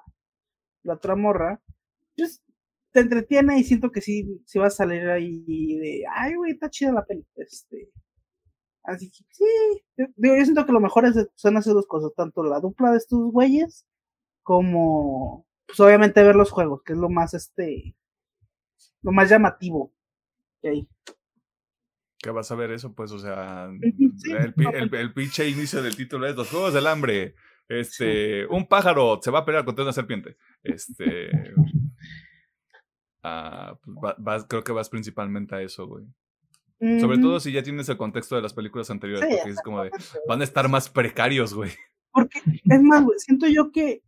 la 0.85 0.95
otra 0.95 1.17
morra, 1.17 1.61
pues 2.17 2.41
te 2.93 3.01
entretiene 3.01 3.59
y 3.59 3.65
siento 3.65 3.91
que 3.91 4.01
sí, 4.01 4.41
sí 4.47 4.61
va 4.61 4.69
a 4.69 4.71
salir 4.71 5.09
ahí 5.09 5.77
de, 5.79 6.05
ay, 6.09 6.37
güey, 6.37 6.53
está 6.53 6.71
chida 6.71 6.93
la 6.93 7.05
película, 7.05 7.45
este. 7.45 7.91
Así 8.85 9.11
que 9.11 9.25
sí, 9.33 9.45
yo, 9.97 10.07
yo 10.15 10.45
siento 10.45 10.67
que 10.67 10.73
lo 10.73 10.79
mejor 10.79 11.05
es, 11.05 11.17
son 11.35 11.57
hacer 11.57 11.75
dos 11.75 11.89
cosas, 11.89 12.13
tanto 12.15 12.45
la 12.45 12.61
dupla 12.61 12.93
de 12.93 12.99
estos 12.99 13.33
güeyes, 13.33 13.89
como, 14.45 15.49
pues 15.67 15.81
obviamente 15.81 16.23
ver 16.23 16.37
los 16.37 16.53
juegos, 16.53 16.85
que 16.85 16.93
es 16.93 16.99
lo 17.01 17.11
más, 17.11 17.35
este, 17.35 17.97
lo 19.03 19.11
más 19.11 19.29
llamativo 19.29 19.93
que 20.63 20.87
¿Qué 22.21 22.31
vas 22.31 22.51
a 22.51 22.57
ver 22.57 22.73
eso? 22.73 22.95
Pues, 22.95 23.13
o 23.13 23.19
sea, 23.19 23.71
el, 23.81 24.95
el, 24.95 25.13
pinche 25.13 25.49
inicio 25.49 25.83
del 25.83 25.97
título 25.97 26.27
es 26.27 26.37
Los 26.37 26.51
Juegos 26.51 26.75
del 26.75 26.87
Hambre. 26.87 27.35
Este, 27.69 28.47
un 28.47 28.67
pájaro 28.67 29.21
se 29.23 29.31
va 29.31 29.41
a 29.41 29.45
pelear 29.45 29.65
contra 29.65 29.85
una 29.85 29.93
serpiente. 29.93 30.37
Este. 30.63 31.31
Ah, 33.23 33.79
pues, 33.83 34.15
vas, 34.19 34.47
creo 34.49 34.65
que 34.65 34.73
vas 34.73 34.89
principalmente 34.89 35.55
a 35.55 35.63
eso, 35.63 35.87
güey. 35.87 36.05
Sobre 37.01 37.19
todo 37.19 37.41
si 37.41 37.51
ya 37.51 37.63
tienes 37.63 37.89
el 37.89 37.97
contexto 37.97 38.37
de 38.37 38.43
las 38.43 38.55
películas 38.55 38.89
anteriores, 38.91 39.29
porque 39.29 39.51
es 39.51 39.61
como 39.63 39.83
de, 39.83 39.91
van 40.29 40.41
a 40.41 40.45
estar 40.45 40.69
más 40.69 40.89
precarios, 40.89 41.53
güey. 41.53 41.73
Porque, 42.13 42.39
es 42.39 42.83
más, 42.83 43.03
güey, 43.03 43.19
siento 43.19 43.49
yo 43.49 43.73
que, 43.73 44.03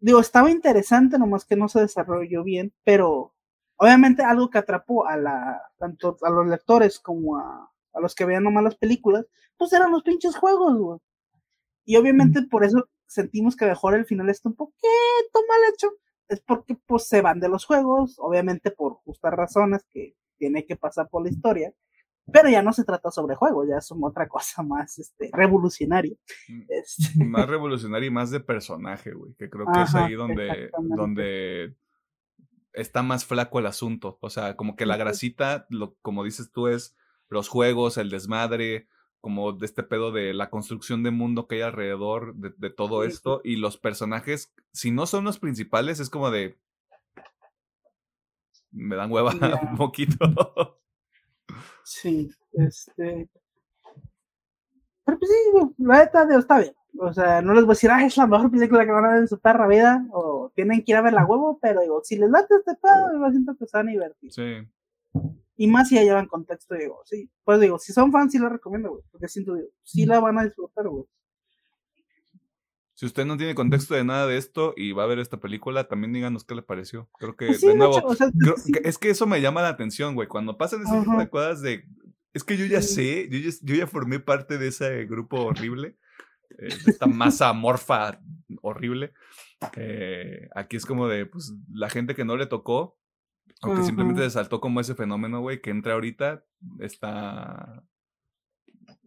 digo, 0.00 0.20
estaba 0.20 0.50
interesante, 0.50 1.18
nomás 1.18 1.44
que 1.44 1.54
no 1.54 1.68
se 1.68 1.80
desarrolló 1.80 2.42
bien, 2.42 2.72
pero 2.82 3.33
Obviamente 3.76 4.22
algo 4.22 4.50
que 4.50 4.58
atrapó 4.58 5.06
a 5.06 5.16
la, 5.16 5.62
tanto 5.78 6.16
a 6.22 6.30
los 6.30 6.46
lectores 6.46 6.98
como 7.00 7.38
a, 7.38 7.70
a 7.92 8.00
los 8.00 8.14
que 8.14 8.24
veían 8.24 8.44
nomás 8.44 8.64
las 8.64 8.76
películas, 8.76 9.26
pues 9.56 9.72
eran 9.72 9.90
los 9.90 10.02
pinches 10.02 10.36
juegos, 10.36 10.76
güey. 10.76 11.00
Y 11.84 11.96
obviamente 11.96 12.42
por 12.42 12.64
eso 12.64 12.88
sentimos 13.06 13.56
que 13.56 13.66
mejor 13.66 13.94
el 13.94 14.06
final 14.06 14.28
está 14.28 14.48
un 14.48 14.56
poquito 14.56 14.78
mal 15.48 15.72
hecho. 15.72 15.90
Es 16.28 16.40
porque 16.40 16.76
pues 16.86 17.06
se 17.06 17.20
van 17.20 17.38
de 17.38 17.48
los 17.48 17.66
juegos, 17.66 18.16
obviamente 18.18 18.70
por 18.70 18.94
justas 19.04 19.32
razones 19.34 19.84
que 19.90 20.16
tiene 20.38 20.64
que 20.64 20.76
pasar 20.76 21.08
por 21.08 21.22
la 21.22 21.30
historia. 21.30 21.72
Pero 22.32 22.48
ya 22.48 22.62
no 22.62 22.72
se 22.72 22.84
trata 22.84 23.10
sobre 23.10 23.34
juegos, 23.34 23.68
ya 23.68 23.76
es 23.76 23.92
otra 23.92 24.26
cosa 24.28 24.62
más 24.62 24.98
este, 24.98 25.28
revolucionaria. 25.32 26.16
Mm, 26.48 26.62
este 26.68 27.24
más 27.24 27.46
revolucionaria 27.46 28.06
y 28.06 28.10
más 28.10 28.30
de 28.30 28.40
personaje, 28.40 29.12
güey. 29.12 29.34
Que 29.34 29.50
creo 29.50 29.66
que 29.72 29.82
es 29.82 29.94
ahí 29.94 30.14
donde, 30.14 30.70
donde 30.96 31.74
está 32.74 33.02
más 33.02 33.24
flaco 33.24 33.58
el 33.58 33.66
asunto. 33.66 34.18
O 34.20 34.30
sea, 34.30 34.56
como 34.56 34.76
que 34.76 34.86
la 34.86 34.96
grasita, 34.96 35.66
lo, 35.70 35.94
como 36.02 36.24
dices 36.24 36.50
tú, 36.52 36.68
es 36.68 36.96
los 37.28 37.48
juegos, 37.48 37.96
el 37.96 38.10
desmadre, 38.10 38.88
como 39.20 39.52
de 39.52 39.64
este 39.64 39.82
pedo 39.82 40.12
de 40.12 40.34
la 40.34 40.50
construcción 40.50 41.02
de 41.02 41.10
mundo 41.10 41.46
que 41.46 41.56
hay 41.56 41.60
alrededor 41.62 42.34
de, 42.34 42.70
todo 42.70 43.04
esto. 43.04 43.40
Y 43.42 43.56
los 43.56 43.78
personajes, 43.78 44.52
si 44.72 44.90
no 44.90 45.06
son 45.06 45.24
los 45.24 45.38
principales, 45.38 46.00
es 46.00 46.10
como 46.10 46.30
de. 46.30 46.58
Me 48.70 48.96
dan 48.96 49.10
hueva 49.10 49.30
un 49.70 49.76
poquito. 49.76 50.78
sí, 51.84 52.30
este. 52.52 53.30
Pero 55.06 55.18
pues 55.18 55.30
sí, 55.30 55.74
la 55.78 55.98
neta, 55.98 56.26
está 56.38 56.58
bien. 56.58 56.74
O 56.98 57.12
sea, 57.12 57.42
no 57.42 57.54
les 57.54 57.64
voy 57.64 57.72
a 57.72 57.74
decir, 57.74 57.90
ah, 57.90 58.04
es 58.04 58.16
la 58.16 58.26
mejor 58.26 58.50
película 58.50 58.84
que 58.84 58.92
van 58.92 59.04
a 59.04 59.08
ver 59.08 59.18
en 59.20 59.28
su 59.28 59.38
perra 59.38 59.66
vida, 59.66 60.06
o 60.12 60.33
tienen 60.54 60.84
que 60.84 60.92
ir 60.92 60.96
a 60.96 61.02
ver 61.02 61.12
la 61.12 61.24
huevo, 61.24 61.58
pero 61.60 61.80
digo, 61.80 62.00
si 62.04 62.16
les 62.16 62.30
late 62.30 62.54
este 62.56 62.74
pedo, 62.80 63.12
yo 63.12 63.30
siento 63.30 63.56
que 63.56 63.66
se 63.66 63.76
van 63.76 63.88
a 63.88 63.92
divertir. 63.92 64.32
Sí. 64.32 64.68
Y 65.56 65.68
más 65.68 65.88
si 65.88 65.94
ya 65.96 66.02
llevan 66.02 66.26
contexto, 66.26 66.74
digo, 66.74 67.00
sí. 67.04 67.30
Pues 67.44 67.60
digo, 67.60 67.78
si 67.78 67.92
son 67.92 68.10
fans, 68.10 68.32
sí 68.32 68.38
la 68.38 68.48
recomiendo, 68.48 68.90
güey, 68.90 69.02
porque 69.10 69.28
siento, 69.28 69.54
digo, 69.54 69.68
sí 69.82 70.06
la 70.06 70.20
van 70.20 70.38
a 70.38 70.44
disfrutar, 70.44 70.88
güey. 70.88 71.04
Si 72.94 73.06
usted 73.06 73.26
no 73.26 73.36
tiene 73.36 73.56
contexto 73.56 73.94
de 73.94 74.04
nada 74.04 74.28
de 74.28 74.36
esto 74.36 74.72
y 74.76 74.92
va 74.92 75.02
a 75.02 75.08
ver 75.08 75.18
esta 75.18 75.40
película, 75.40 75.88
también 75.88 76.12
díganos 76.12 76.44
qué 76.44 76.54
le 76.54 76.62
pareció. 76.62 77.08
Creo 77.18 77.36
que, 77.36 77.48
pues 77.48 77.60
de 77.60 77.74
nuevo, 77.74 78.00
es 78.84 78.98
que 78.98 79.10
eso 79.10 79.26
me 79.26 79.40
llama 79.40 79.62
la 79.62 79.68
atención, 79.68 80.14
güey. 80.14 80.28
Cuando 80.28 80.56
pasan 80.56 80.82
ese 80.82 81.00
tipo 81.00 81.18
de 81.18 81.28
cosas 81.28 81.60
de. 81.60 81.84
Es 82.32 82.44
que 82.44 82.56
yo 82.56 82.66
ya 82.66 82.82
sé, 82.82 83.28
yo 83.28 83.38
ya, 83.38 83.50
yo 83.62 83.74
ya 83.74 83.88
formé 83.88 84.20
parte 84.20 84.58
de 84.58 84.68
ese 84.68 85.06
grupo 85.06 85.42
horrible 85.44 85.96
eh, 86.58 86.68
esta 86.86 87.06
masa 87.06 87.48
amorfa 87.48 88.20
horrible. 88.62 89.12
Eh, 89.76 90.48
aquí 90.54 90.76
es 90.76 90.86
como 90.86 91.08
de, 91.08 91.26
pues, 91.26 91.52
la 91.72 91.88
gente 91.90 92.14
que 92.14 92.24
no 92.24 92.36
le 92.36 92.46
tocó, 92.46 92.98
o 93.62 93.74
que 93.74 93.82
simplemente 93.82 94.22
se 94.22 94.30
saltó 94.30 94.60
como 94.60 94.80
ese 94.80 94.94
fenómeno, 94.94 95.40
güey, 95.40 95.60
que 95.60 95.70
entra 95.70 95.94
ahorita, 95.94 96.44
está... 96.80 97.82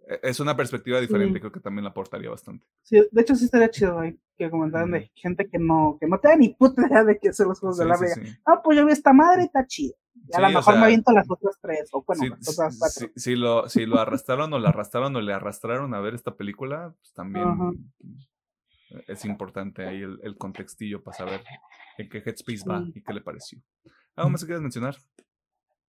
e- 0.07 0.19
Es 0.23 0.39
una 0.39 0.55
perspectiva 0.55 0.99
diferente, 0.99 1.35
Sí. 1.35 1.39
creo 1.41 1.51
que 1.51 1.59
también 1.59 1.83
la 1.83 1.89
aportaría 1.91 2.29
bastante. 2.29 2.65
Sí, 2.83 3.03
de 3.11 3.21
hecho 3.21 3.35
sí 3.35 3.45
estaría 3.45 3.69
chido, 3.69 3.95
güey, 3.95 4.19
que 4.37 4.49
comentaran 4.49 4.91
de 4.91 5.11
gente 5.15 5.49
que 5.49 5.59
no, 5.59 5.97
que 5.99 6.07
no 6.07 6.19
te 6.19 6.29
da 6.29 6.35
ni 6.35 6.49
puta 6.55 6.87
idea 6.87 7.03
de 7.03 7.17
qué 7.19 7.33
son 7.33 7.49
los 7.49 7.59
juegos 7.59 7.77
Sí, 7.77 7.83
de 7.83 7.89
la 7.89 7.97
Vega. 7.97 8.15
Ah, 8.45 8.61
pues 8.63 8.77
yo 8.77 8.85
vi 8.85 8.91
esta 8.93 9.11
madre 9.13 9.43
y 9.43 9.45
está 9.45 9.65
chido. 9.65 9.95
Y 10.29 10.35
a 10.35 10.39
lo 10.41 10.47
o 10.47 10.49
mejor 10.49 10.63
sea, 10.63 10.75
me 10.79 10.85
aviento 10.85 11.11
las 11.11 11.29
otras 11.29 11.57
tres, 11.61 11.89
o 11.91 12.03
bueno, 12.03 12.23
si, 12.23 12.29
las 12.29 12.49
otras 12.49 12.77
cuatro. 12.79 13.07
si- 13.15 13.35
lo, 13.35 13.69
si 13.69 13.85
lo 13.85 13.99
arrastraron 13.99 14.51
o 14.53 14.59
la 14.59 14.69
arrastraron 14.69 15.15
o 15.15 15.21
le 15.21 15.33
arrastraron 15.33 15.93
a 15.93 15.99
ver 15.99 16.15
esta 16.15 16.35
película, 16.35 16.93
pues 16.99 17.13
también. 17.13 17.45
Es 19.07 19.25
importante 19.25 19.85
ahí 19.85 20.01
el, 20.01 20.19
el 20.23 20.37
contextillo 20.37 21.03
para 21.03 21.17
saber 21.17 21.43
en 21.97 22.09
qué 22.09 22.19
headspace 22.19 22.63
va 22.67 22.83
Sí. 22.83 22.93
y 22.95 23.03
qué 23.03 23.13
le 23.13 23.21
pareció. 23.21 23.59
¿Algo 24.15 24.29
más 24.31 24.41
que 24.41 24.47
quieras 24.47 24.61
mencionar? 24.61 24.95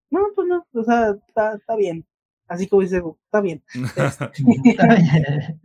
No, 0.10 0.22
pues 0.36 0.48
no, 0.48 0.66
o 0.74 0.84
sea, 0.84 1.16
está, 1.28 1.56
está 1.56 1.76
bien. 1.76 2.06
Así 2.48 2.68
como 2.68 2.82
dice, 2.82 3.02
está 3.26 3.41
bien. 3.41 3.62
Está 3.74 4.95
bien. 4.95 5.62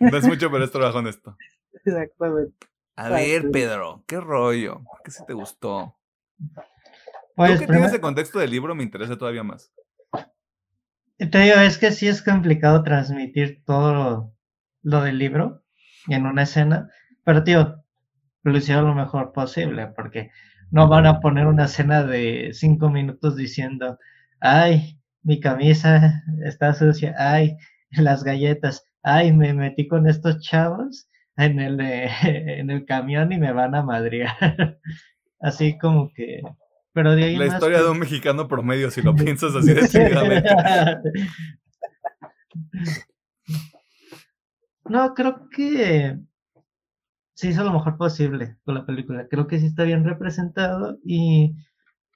No 0.00 0.16
es 0.16 0.26
mucho, 0.26 0.50
pero 0.50 0.64
es 0.64 0.70
trabajo 0.70 0.98
honesto. 0.98 1.36
Exactamente. 1.84 2.54
A 2.96 3.10
ver, 3.10 3.50
Pedro, 3.50 4.02
¿qué 4.06 4.18
rollo? 4.18 4.82
¿Qué 5.04 5.10
si 5.10 5.24
te 5.26 5.34
gustó? 5.34 5.98
Pues 7.36 7.52
Tú 7.54 7.66
que 7.66 7.66
tienes 7.72 7.92
el 7.92 8.00
contexto 8.00 8.38
del 8.38 8.50
libro 8.50 8.74
me 8.74 8.82
interesa 8.82 9.16
todavía 9.18 9.42
más. 9.42 9.72
Te 11.18 11.38
digo, 11.38 11.56
es 11.56 11.78
que 11.78 11.92
sí 11.92 12.08
es 12.08 12.22
complicado 12.22 12.82
transmitir 12.82 13.62
todo 13.64 13.92
lo, 13.94 14.34
lo 14.82 15.02
del 15.02 15.18
libro 15.18 15.61
en 16.08 16.26
una 16.26 16.42
escena, 16.42 16.88
pero 17.24 17.44
tío, 17.44 17.82
lo 18.42 18.56
hicieron 18.56 18.86
lo 18.86 18.94
mejor 18.94 19.32
posible, 19.32 19.86
porque 19.88 20.30
no 20.70 20.88
van 20.88 21.06
a 21.06 21.20
poner 21.20 21.46
una 21.46 21.64
escena 21.66 22.02
de 22.02 22.50
cinco 22.52 22.90
minutos 22.90 23.36
diciendo, 23.36 23.98
ay, 24.40 24.98
mi 25.22 25.38
camisa 25.38 26.22
está 26.44 26.74
sucia, 26.74 27.14
ay, 27.18 27.56
las 27.90 28.24
galletas, 28.24 28.84
ay, 29.02 29.32
me 29.32 29.54
metí 29.54 29.86
con 29.86 30.08
estos 30.08 30.40
chavos 30.40 31.08
en 31.36 31.60
el, 31.60 31.80
eh, 31.80 32.10
en 32.58 32.70
el 32.70 32.84
camión 32.84 33.32
y 33.32 33.38
me 33.38 33.52
van 33.52 33.74
a 33.74 33.82
madrear. 33.82 34.78
Así 35.40 35.76
como 35.78 36.12
que... 36.14 36.40
Pero 36.94 37.14
de 37.16 37.24
ahí 37.24 37.36
La 37.36 37.46
historia 37.46 37.78
que- 37.78 37.84
de 37.84 37.90
un 37.90 37.98
mexicano 37.98 38.46
promedio, 38.48 38.90
si 38.90 39.00
lo 39.00 39.14
piensas 39.14 39.54
así 39.56 39.72
decididamente. 39.74 40.46
No, 44.84 45.12
creo 45.14 45.48
que 45.50 46.16
se 47.34 47.48
hizo 47.48 47.64
lo 47.64 47.72
mejor 47.72 47.96
posible 47.96 48.56
con 48.64 48.74
la 48.74 48.86
película. 48.86 49.26
Creo 49.28 49.46
que 49.46 49.58
sí 49.58 49.66
está 49.66 49.84
bien 49.84 50.04
representado 50.04 50.98
y 51.04 51.54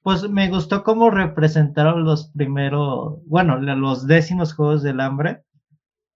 pues 0.03 0.29
me 0.31 0.49
gustó 0.49 0.85
cómo 0.85 1.11
representaron 1.11 2.05
los 2.05 2.31
primeros, 2.33 3.21
bueno, 3.27 3.59
los 3.59 4.07
décimos 4.07 4.55
Juegos 4.55 4.83
del 4.83 5.01
Hambre 5.01 5.45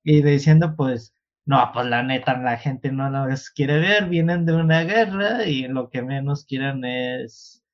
y 0.05 0.23
diciendo 0.23 0.75
pues, 0.77 1.15
no, 1.47 1.71
pues 1.75 1.87
la 1.87 2.03
neta 2.03 2.39
la 2.39 2.59
gente 2.59 2.93
no 2.93 3.11
los 3.11 3.51
quiere 3.51 3.79
ver, 3.81 4.09
vienen 4.09 4.47
de 4.47 4.55
una 4.55 4.83
guerra 4.85 5.47
y 5.47 5.69
lo 5.69 5.91
que 5.91 6.03
menos 6.03 6.45
quieren 6.47 6.85
es 6.85 7.65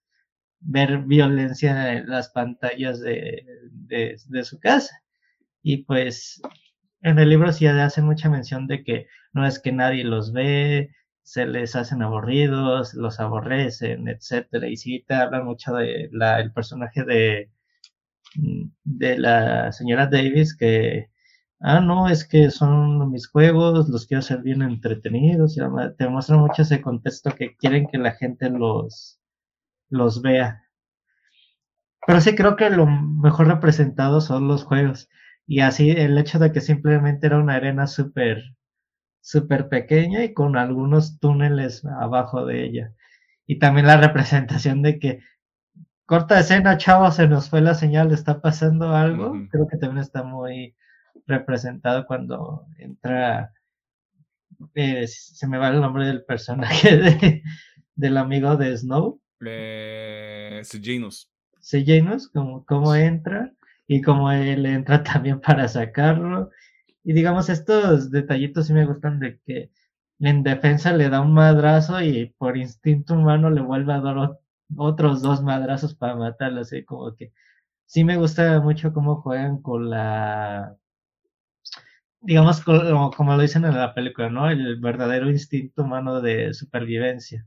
ver 0.60 0.98
violencia 1.00 1.94
en 1.94 2.08
las 2.08 2.30
pantallas 2.30 3.00
de, 3.00 3.44
de, 3.72 4.16
de 4.28 4.44
su 4.44 4.60
casa. 4.60 4.96
Y 5.62 5.78
pues 5.84 6.40
en 7.02 7.18
el 7.18 7.28
libro 7.30 7.52
sí 7.52 7.66
hace 7.66 8.02
mucha 8.02 8.28
mención 8.30 8.66
de 8.66 8.84
que 8.84 9.06
no 9.32 9.46
es 9.46 9.58
que 9.60 9.72
nadie 9.72 10.04
los 10.04 10.32
ve, 10.32 10.90
se 11.22 11.46
les 11.46 11.74
hacen 11.76 12.02
aburridos, 12.02 12.94
los 12.94 13.20
aborrecen, 13.20 14.08
etcétera. 14.08 14.68
Y 14.68 14.76
sí 14.76 15.04
te 15.06 15.14
hablan 15.14 15.44
mucho 15.44 15.74
de 15.74 16.08
la, 16.12 16.40
el 16.40 16.52
personaje 16.52 17.04
de, 17.04 17.50
de 18.84 19.18
la 19.18 19.72
señora 19.72 20.06
Davis 20.06 20.56
que, 20.56 21.10
ah, 21.60 21.80
no, 21.80 22.08
es 22.08 22.24
que 22.26 22.50
son 22.50 23.10
mis 23.10 23.28
juegos, 23.28 23.88
los 23.88 24.06
quiero 24.06 24.20
hacer 24.20 24.42
bien 24.42 24.62
entretenidos. 24.62 25.56
y 25.56 25.60
te 25.98 26.08
muestra 26.08 26.36
mucho 26.36 26.62
ese 26.62 26.80
contexto 26.80 27.32
que 27.34 27.56
quieren 27.56 27.86
que 27.88 27.98
la 27.98 28.12
gente 28.12 28.50
los, 28.50 29.20
los 29.90 30.22
vea. 30.22 30.62
Pero 32.06 32.20
sí 32.20 32.34
creo 32.36 32.56
que 32.56 32.70
lo 32.70 32.86
mejor 32.86 33.48
representado 33.48 34.20
son 34.20 34.48
los 34.48 34.64
juegos. 34.64 35.08
Y 35.46 35.60
así 35.60 35.90
el 35.90 36.18
hecho 36.18 36.38
de 36.38 36.52
que 36.52 36.60
simplemente 36.60 37.26
era 37.26 37.38
una 37.38 37.54
arena 37.54 37.86
súper, 37.86 38.42
súper 39.20 39.68
pequeña 39.68 40.24
y 40.24 40.34
con 40.34 40.56
algunos 40.56 41.20
túneles 41.20 41.84
abajo 41.84 42.44
de 42.44 42.64
ella. 42.64 42.92
Y 43.46 43.58
también 43.60 43.86
la 43.86 43.96
representación 43.96 44.82
de 44.82 44.98
que 44.98 45.20
corta 46.04 46.40
escena, 46.40 46.78
chavos, 46.78 47.16
se 47.16 47.28
nos 47.28 47.48
fue 47.48 47.60
la 47.60 47.74
señal, 47.74 48.12
está 48.12 48.40
pasando 48.40 48.94
algo. 48.94 49.34
Creo 49.50 49.68
que 49.68 49.76
también 49.76 50.02
está 50.02 50.24
muy 50.24 50.74
representado 51.26 52.06
cuando 52.06 52.66
entra, 52.78 53.52
eh, 54.74 55.06
se 55.06 55.46
me 55.46 55.58
va 55.58 55.68
el 55.68 55.80
nombre 55.80 56.06
del 56.06 56.24
personaje 56.24 56.96
de, 56.96 57.42
del 57.94 58.16
amigo 58.16 58.56
de 58.56 58.76
Snow. 58.76 59.20
Eh, 59.44 60.60
Sejanus. 60.64 61.30
Sejanus, 61.60 62.28
como, 62.28 62.64
cómo 62.64 62.94
entra 62.96 63.52
y 63.88 64.02
cómo 64.02 64.30
él 64.32 64.66
entra 64.66 65.02
también 65.04 65.40
para 65.40 65.68
sacarlo. 65.68 66.50
Y 67.04 67.12
digamos, 67.14 67.48
estos 67.50 68.10
detallitos 68.10 68.66
sí 68.68 68.72
me 68.74 68.86
gustan 68.86 69.20
de 69.20 69.40
que 69.46 69.70
en 70.20 70.42
defensa 70.42 70.92
le 70.92 71.08
da 71.10 71.20
un 71.22 71.32
madrazo 71.34 72.00
y 72.02 72.34
por 72.38 72.56
instinto 72.56 73.14
humano 73.14 73.50
le 73.50 73.60
vuelve 73.62 73.92
a 73.94 74.00
dar 74.00 74.16
ot- 74.16 74.38
otros 74.76 75.22
dos 75.22 75.42
madrazos 75.42 75.94
para 75.94 76.16
matarlo. 76.16 76.60
Así 76.62 76.84
como 76.84 77.14
que 77.16 77.32
sí 77.86 78.04
me 78.04 78.16
gusta 78.18 78.60
mucho 78.60 78.92
cómo 78.94 79.22
juegan 79.22 79.62
con 79.62 79.90
la, 79.90 80.76
digamos, 82.20 82.60
como, 82.62 83.10
como 83.10 83.34
lo 83.36 83.42
dicen 83.42 83.64
en 83.64 83.76
la 83.76 83.94
película, 83.94 84.28
¿no? 84.30 84.50
El 84.50 84.78
verdadero 84.80 85.30
instinto 85.30 85.82
humano 85.82 86.20
de 86.20 86.52
supervivencia. 86.54 87.46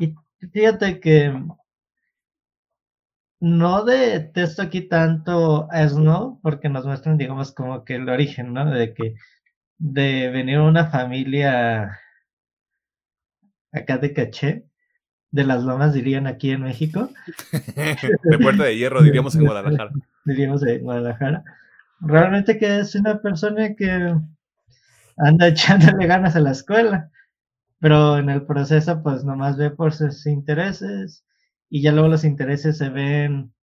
Y 0.00 0.14
fíjate 0.52 1.00
que 1.00 1.32
no 3.40 3.84
detesto 3.84 4.62
aquí 4.62 4.82
tanto 4.82 5.66
a 5.70 5.88
Snow 5.88 6.38
porque 6.42 6.68
nos 6.68 6.84
muestran, 6.84 7.16
digamos, 7.16 7.52
como 7.52 7.84
que 7.84 7.94
el 7.94 8.08
origen, 8.08 8.52
¿no? 8.52 8.70
De 8.70 8.92
que 8.92 9.14
de 9.78 10.28
venir 10.30 10.58
una 10.58 10.90
familia 10.90 11.98
acá 13.72 13.96
de 13.96 14.12
caché, 14.12 14.66
de 15.30 15.44
las 15.44 15.62
lomas 15.62 15.94
dirían 15.94 16.26
aquí 16.26 16.50
en 16.50 16.62
México, 16.62 17.08
de 18.24 18.38
Puerta 18.38 18.64
de 18.64 18.76
Hierro, 18.76 19.02
diríamos 19.02 19.34
en 19.34 19.46
Guadalajara. 19.46 19.90
diríamos 20.26 20.62
en 20.62 20.82
Guadalajara. 20.82 21.42
Realmente 22.00 22.58
que 22.58 22.80
es 22.80 22.94
una 22.94 23.20
persona 23.22 23.74
que 23.74 24.14
anda 25.16 25.48
echándole 25.48 26.06
ganas 26.06 26.36
a 26.36 26.40
la 26.40 26.50
escuela, 26.50 27.10
pero 27.78 28.18
en 28.18 28.28
el 28.28 28.44
proceso 28.44 29.02
pues 29.02 29.24
nomás 29.24 29.56
ve 29.56 29.70
por 29.70 29.94
sus 29.94 30.26
intereses 30.26 31.24
y 31.70 31.82
ya 31.82 31.92
luego 31.92 32.08
los 32.08 32.24
intereses 32.24 32.76
se 32.78 32.90
ven, 32.90 33.54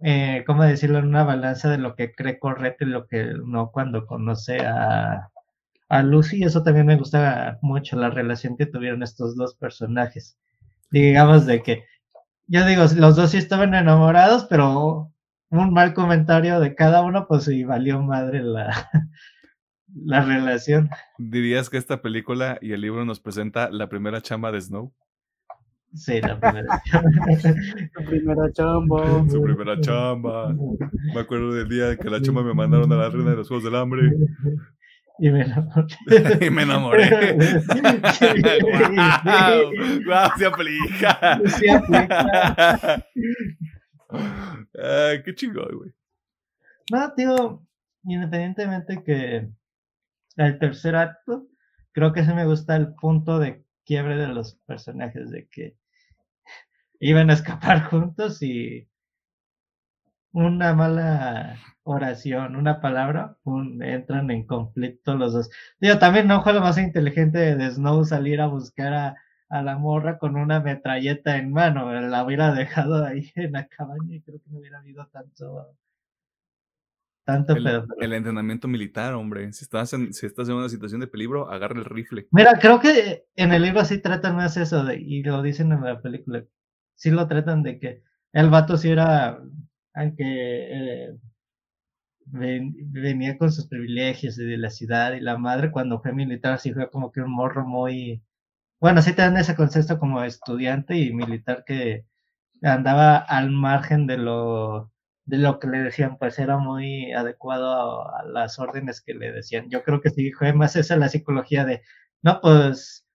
eh, 0.00 0.44
¿cómo 0.46 0.62
decirlo?, 0.62 0.98
en 0.98 1.06
una 1.08 1.24
balanza 1.24 1.68
de 1.68 1.78
lo 1.78 1.96
que 1.96 2.12
cree 2.12 2.38
correcto 2.38 2.84
y 2.84 2.88
lo 2.88 3.06
que 3.06 3.34
no 3.44 3.70
cuando 3.72 4.06
conoce 4.06 4.60
a, 4.60 5.30
a 5.88 6.02
Lucy. 6.02 6.44
Eso 6.44 6.62
también 6.62 6.86
me 6.86 6.96
gusta 6.96 7.58
mucho, 7.60 7.96
la 7.96 8.08
relación 8.10 8.56
que 8.56 8.66
tuvieron 8.66 9.02
estos 9.02 9.36
dos 9.36 9.56
personajes. 9.56 10.38
Digamos 10.90 11.44
de 11.46 11.62
que, 11.62 11.84
yo 12.46 12.64
digo, 12.64 12.84
los 12.96 13.16
dos 13.16 13.32
sí 13.32 13.36
estaban 13.36 13.74
enamorados, 13.74 14.46
pero 14.48 15.12
un 15.50 15.72
mal 15.72 15.92
comentario 15.92 16.60
de 16.60 16.74
cada 16.76 17.02
uno, 17.02 17.26
pues 17.26 17.44
sí 17.44 17.64
valió 17.64 18.00
madre 18.00 18.42
la, 18.42 18.88
la 19.94 20.20
relación. 20.24 20.88
¿Dirías 21.18 21.68
que 21.68 21.78
esta 21.78 22.00
película 22.00 22.58
y 22.60 22.72
el 22.72 22.80
libro 22.80 23.04
nos 23.04 23.18
presenta 23.18 23.70
la 23.70 23.88
primera 23.88 24.20
chamba 24.20 24.52
de 24.52 24.60
Snow? 24.60 24.94
Sí, 25.92 26.20
la 26.20 26.38
primera. 26.38 26.82
Tu 27.94 28.04
primera 28.04 28.52
chamba. 28.52 29.28
Su 29.28 29.42
primera 29.42 29.80
chamba. 29.80 30.54
Me 31.14 31.20
acuerdo 31.20 31.52
del 31.52 31.68
día 31.68 31.96
que 31.96 32.08
la 32.08 32.22
chamba 32.22 32.42
me 32.42 32.54
mandaron 32.54 32.92
a 32.92 32.96
la 32.96 33.10
reina 33.10 33.30
de 33.30 33.36
los 33.36 33.48
Juegos 33.48 33.64
del 33.64 33.74
Hambre 33.74 34.12
Y 35.18 35.30
me 35.30 35.42
enamoré. 35.42 35.86
y 36.46 36.50
me 36.50 36.62
enamoré. 36.62 37.36
¡Guau! 39.24 39.72
¡Guau! 40.06 40.30
Se 40.38 40.46
aplica. 40.46 41.40
Sí 41.46 41.68
aplica. 41.68 43.04
Qué 45.24 45.34
chingón, 45.34 45.76
güey. 45.76 45.90
No, 46.92 47.12
tío, 47.14 47.62
independientemente 48.04 49.02
que 49.04 49.48
el 50.36 50.58
tercer 50.58 50.94
acto, 50.96 51.48
creo 51.92 52.12
que 52.12 52.24
sí 52.24 52.32
me 52.32 52.46
gusta 52.46 52.76
el 52.76 52.94
punto 52.94 53.38
de 53.38 53.64
quiebre 53.84 54.16
de 54.16 54.28
los 54.28 54.54
personajes, 54.66 55.30
de 55.30 55.48
que 55.48 55.79
iban 57.00 57.30
a 57.30 57.34
escapar 57.34 57.82
juntos 57.90 58.42
y 58.42 58.86
una 60.32 60.74
mala 60.74 61.56
oración, 61.82 62.54
una 62.54 62.80
palabra, 62.80 63.36
entran 63.80 64.30
en 64.30 64.46
conflicto 64.46 65.16
los 65.16 65.32
dos. 65.32 65.50
Digo, 65.80 65.98
también 65.98 66.28
no 66.28 66.42
fue 66.42 66.52
lo 66.52 66.60
más 66.60 66.78
inteligente 66.78 67.56
de 67.56 67.70
Snow 67.70 68.04
salir 68.04 68.40
a 68.40 68.46
buscar 68.46 68.92
a, 68.92 69.16
a 69.48 69.62
la 69.62 69.76
morra 69.76 70.18
con 70.18 70.36
una 70.36 70.60
metralleta 70.60 71.36
en 71.36 71.52
mano, 71.52 71.90
la 71.92 72.24
hubiera 72.24 72.54
dejado 72.54 73.04
ahí 73.04 73.32
en 73.34 73.52
la 73.52 73.66
cabaña 73.66 74.14
y 74.14 74.22
creo 74.22 74.38
que 74.38 74.50
no 74.50 74.58
hubiera 74.58 74.78
habido 74.78 75.06
tanto 75.08 75.74
tanto 77.24 77.54
el, 77.54 77.84
el 78.00 78.12
entrenamiento 78.12 78.66
militar, 78.66 79.14
hombre. 79.14 79.52
Si 79.52 79.64
estás, 79.64 79.92
en, 79.92 80.12
si 80.12 80.26
estás 80.26 80.48
en 80.48 80.56
una 80.56 80.68
situación 80.68 81.00
de 81.00 81.06
peligro, 81.06 81.48
agarra 81.50 81.78
el 81.78 81.84
rifle. 81.84 82.26
Mira, 82.32 82.58
creo 82.60 82.80
que 82.80 83.26
en 83.36 83.52
el 83.52 83.62
libro 83.62 83.84
sí 83.84 83.98
tratan 83.98 84.36
más 84.36 84.56
eso, 84.56 84.84
de, 84.84 84.96
y 84.96 85.22
lo 85.22 85.40
dicen 85.42 85.70
en 85.70 85.84
la 85.84 86.00
película. 86.00 86.44
Sí 87.00 87.10
lo 87.10 87.26
tratan 87.28 87.62
de 87.62 87.78
que 87.80 88.02
el 88.32 88.50
vato 88.50 88.76
sí 88.76 88.90
era, 88.90 89.40
aunque 89.94 90.24
eh, 90.24 91.18
venía 92.26 93.38
con 93.38 93.50
sus 93.52 93.68
privilegios 93.68 94.36
de 94.36 94.58
la 94.58 94.70
ciudad 94.70 95.14
y 95.14 95.20
la 95.20 95.38
madre, 95.38 95.70
cuando 95.72 96.00
fue 96.02 96.12
militar, 96.12 96.58
sí 96.58 96.72
fue 96.74 96.90
como 96.90 97.10
que 97.12 97.22
un 97.22 97.32
morro 97.32 97.66
muy. 97.66 98.22
Bueno, 98.80 99.02
sí 99.02 99.14
te 99.14 99.22
dan 99.22 99.36
ese 99.38 99.56
concepto 99.56 99.98
como 99.98 100.22
estudiante 100.24 100.96
y 100.98 101.12
militar 101.14 101.64
que 101.66 102.06
andaba 102.62 103.18
al 103.18 103.50
margen 103.50 104.06
de 104.06 104.18
lo 104.18 104.92
de 105.26 105.38
lo 105.38 105.60
que 105.60 105.68
le 105.68 105.78
decían, 105.82 106.18
pues 106.18 106.38
era 106.38 106.58
muy 106.58 107.12
adecuado 107.12 108.08
a, 108.10 108.24
las 108.24 108.58
órdenes 108.58 109.00
que 109.02 109.14
le 109.14 109.32
decían. 109.32 109.70
Yo 109.70 109.84
creo 109.84 110.00
que 110.02 110.10
sí, 110.10 110.32
fue 110.32 110.52
más 110.52 110.76
esa 110.76 110.96
la 110.96 111.08
psicología 111.08 111.64
de, 111.64 111.82
no, 112.22 112.40
pues, 112.42 113.06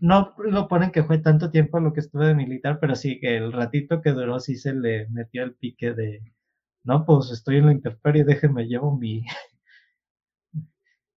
no 0.00 0.34
lo 0.38 0.68
ponen 0.68 0.90
que 0.90 1.04
fue 1.04 1.18
tanto 1.18 1.50
tiempo 1.50 1.80
lo 1.80 1.92
que 1.92 2.00
estuvo 2.00 2.24
de 2.24 2.34
militar, 2.34 2.78
pero 2.80 2.94
sí 2.94 3.18
que 3.20 3.36
el 3.36 3.52
ratito 3.52 4.02
que 4.02 4.12
duró 4.12 4.40
sí 4.40 4.56
se 4.56 4.74
le 4.74 5.08
metió 5.08 5.42
el 5.42 5.54
pique 5.54 5.92
de, 5.92 6.22
no, 6.84 7.04
pues 7.04 7.30
estoy 7.30 7.56
en 7.58 7.66
la 7.66 7.72
intemperie, 7.72 8.24
déjenme 8.24 8.66
llevo 8.66 8.96
mi... 8.96 9.24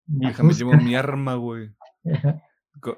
mi 0.07 0.27
déjame 0.27 0.53
llevo 0.53 0.73
mi 0.73 0.95
arma, 0.95 1.35
güey. 1.35 1.71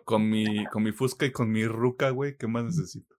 con, 0.05 0.29
mi, 0.29 0.65
con 0.67 0.83
mi 0.83 0.91
fusca 0.91 1.25
y 1.25 1.31
con 1.31 1.51
mi 1.51 1.65
ruca, 1.65 2.09
güey, 2.09 2.37
¿qué 2.37 2.47
más 2.47 2.65
necesito? 2.65 3.15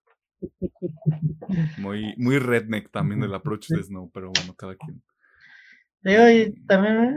Muy, 1.77 2.13
muy 2.17 2.39
redneck 2.39 2.91
también 2.91 3.23
el 3.23 3.33
approach 3.33 3.69
de 3.69 3.83
Snow, 3.83 4.11
pero 4.13 4.31
bueno, 4.35 4.55
cada 4.55 4.75
quien. 4.75 5.01
Digo, 6.01 6.29
y 6.29 6.65
también, 6.65 7.15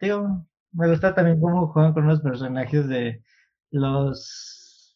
digo, 0.00 0.46
me 0.72 0.88
gusta 0.88 1.14
también 1.14 1.40
cómo 1.40 1.68
juegan 1.68 1.92
con 1.92 2.06
los 2.06 2.20
personajes 2.20 2.88
de 2.88 3.22
los, 3.74 4.94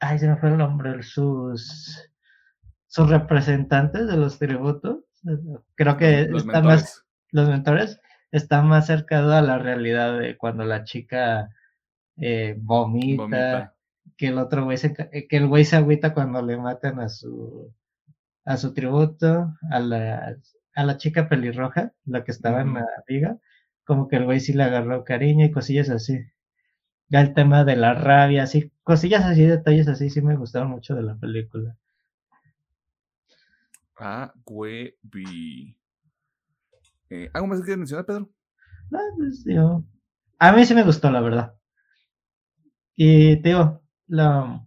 ay, 0.00 0.18
se 0.18 0.28
me 0.28 0.36
fue 0.36 0.50
el 0.50 0.58
nombre, 0.58 1.02
sus, 1.02 2.10
sus 2.86 3.08
representantes 3.08 4.06
de 4.06 4.16
los 4.16 4.38
tributos. 4.38 5.04
Creo 5.74 5.96
que 5.96 6.26
los 6.28 6.44
está 6.44 6.62
más, 6.62 7.04
los 7.30 7.48
mentores, 7.48 8.00
están 8.30 8.68
más 8.68 8.86
cercados 8.86 9.32
a 9.32 9.42
la 9.42 9.58
realidad 9.58 10.18
de 10.18 10.36
cuando 10.36 10.64
la 10.64 10.84
chica 10.84 11.48
eh, 12.16 12.56
vomita 12.58 13.74
que 14.16 14.28
el 14.28 14.38
otro 14.38 14.64
güey 14.64 14.76
se, 14.76 14.94
eh, 15.12 15.26
que 15.26 15.36
el 15.38 15.48
güey 15.48 15.64
se 15.64 15.76
agüita 15.76 16.14
cuando 16.14 16.42
le 16.42 16.56
matan 16.56 17.00
a 17.00 17.08
su 17.08 17.72
a 18.44 18.58
su 18.58 18.74
tributo, 18.74 19.54
a 19.70 19.80
la, 19.80 20.36
a 20.74 20.84
la 20.84 20.96
chica 20.98 21.28
pelirroja, 21.28 21.92
la 22.04 22.24
que 22.24 22.30
estaba 22.30 22.60
en 22.60 22.74
la 22.74 22.86
viga, 23.08 23.38
como 23.84 24.06
que 24.06 24.16
el 24.16 24.26
güey 24.26 24.40
sí 24.40 24.52
le 24.52 24.64
agarró 24.64 25.02
cariño 25.02 25.46
y 25.46 25.50
cosillas 25.50 25.88
así. 25.88 26.20
Ya 27.08 27.20
el 27.20 27.34
tema 27.34 27.64
de 27.64 27.76
la 27.76 27.94
rabia, 27.94 28.44
así, 28.44 28.72
cosillas 28.82 29.24
así, 29.24 29.44
detalles 29.44 29.88
así, 29.88 30.10
sí 30.10 30.22
me 30.22 30.36
gustaron 30.36 30.70
mucho 30.70 30.94
de 30.94 31.02
la 31.02 31.16
película. 31.16 31.76
Ah, 33.98 34.32
güey, 34.44 34.96
eh, 37.10 37.30
¿Algo 37.32 37.46
más 37.46 37.60
que 37.60 37.64
quieras 37.64 37.78
mencionar, 37.78 38.06
Pedro? 38.06 38.30
No, 38.90 38.98
pues, 39.16 39.44
digo, 39.44 39.84
a 40.38 40.52
mí 40.52 40.64
sí 40.64 40.74
me 40.74 40.82
gustó, 40.82 41.10
la 41.10 41.20
verdad. 41.20 41.54
Y, 42.96 43.36
digo, 43.36 43.82
la, 44.06 44.66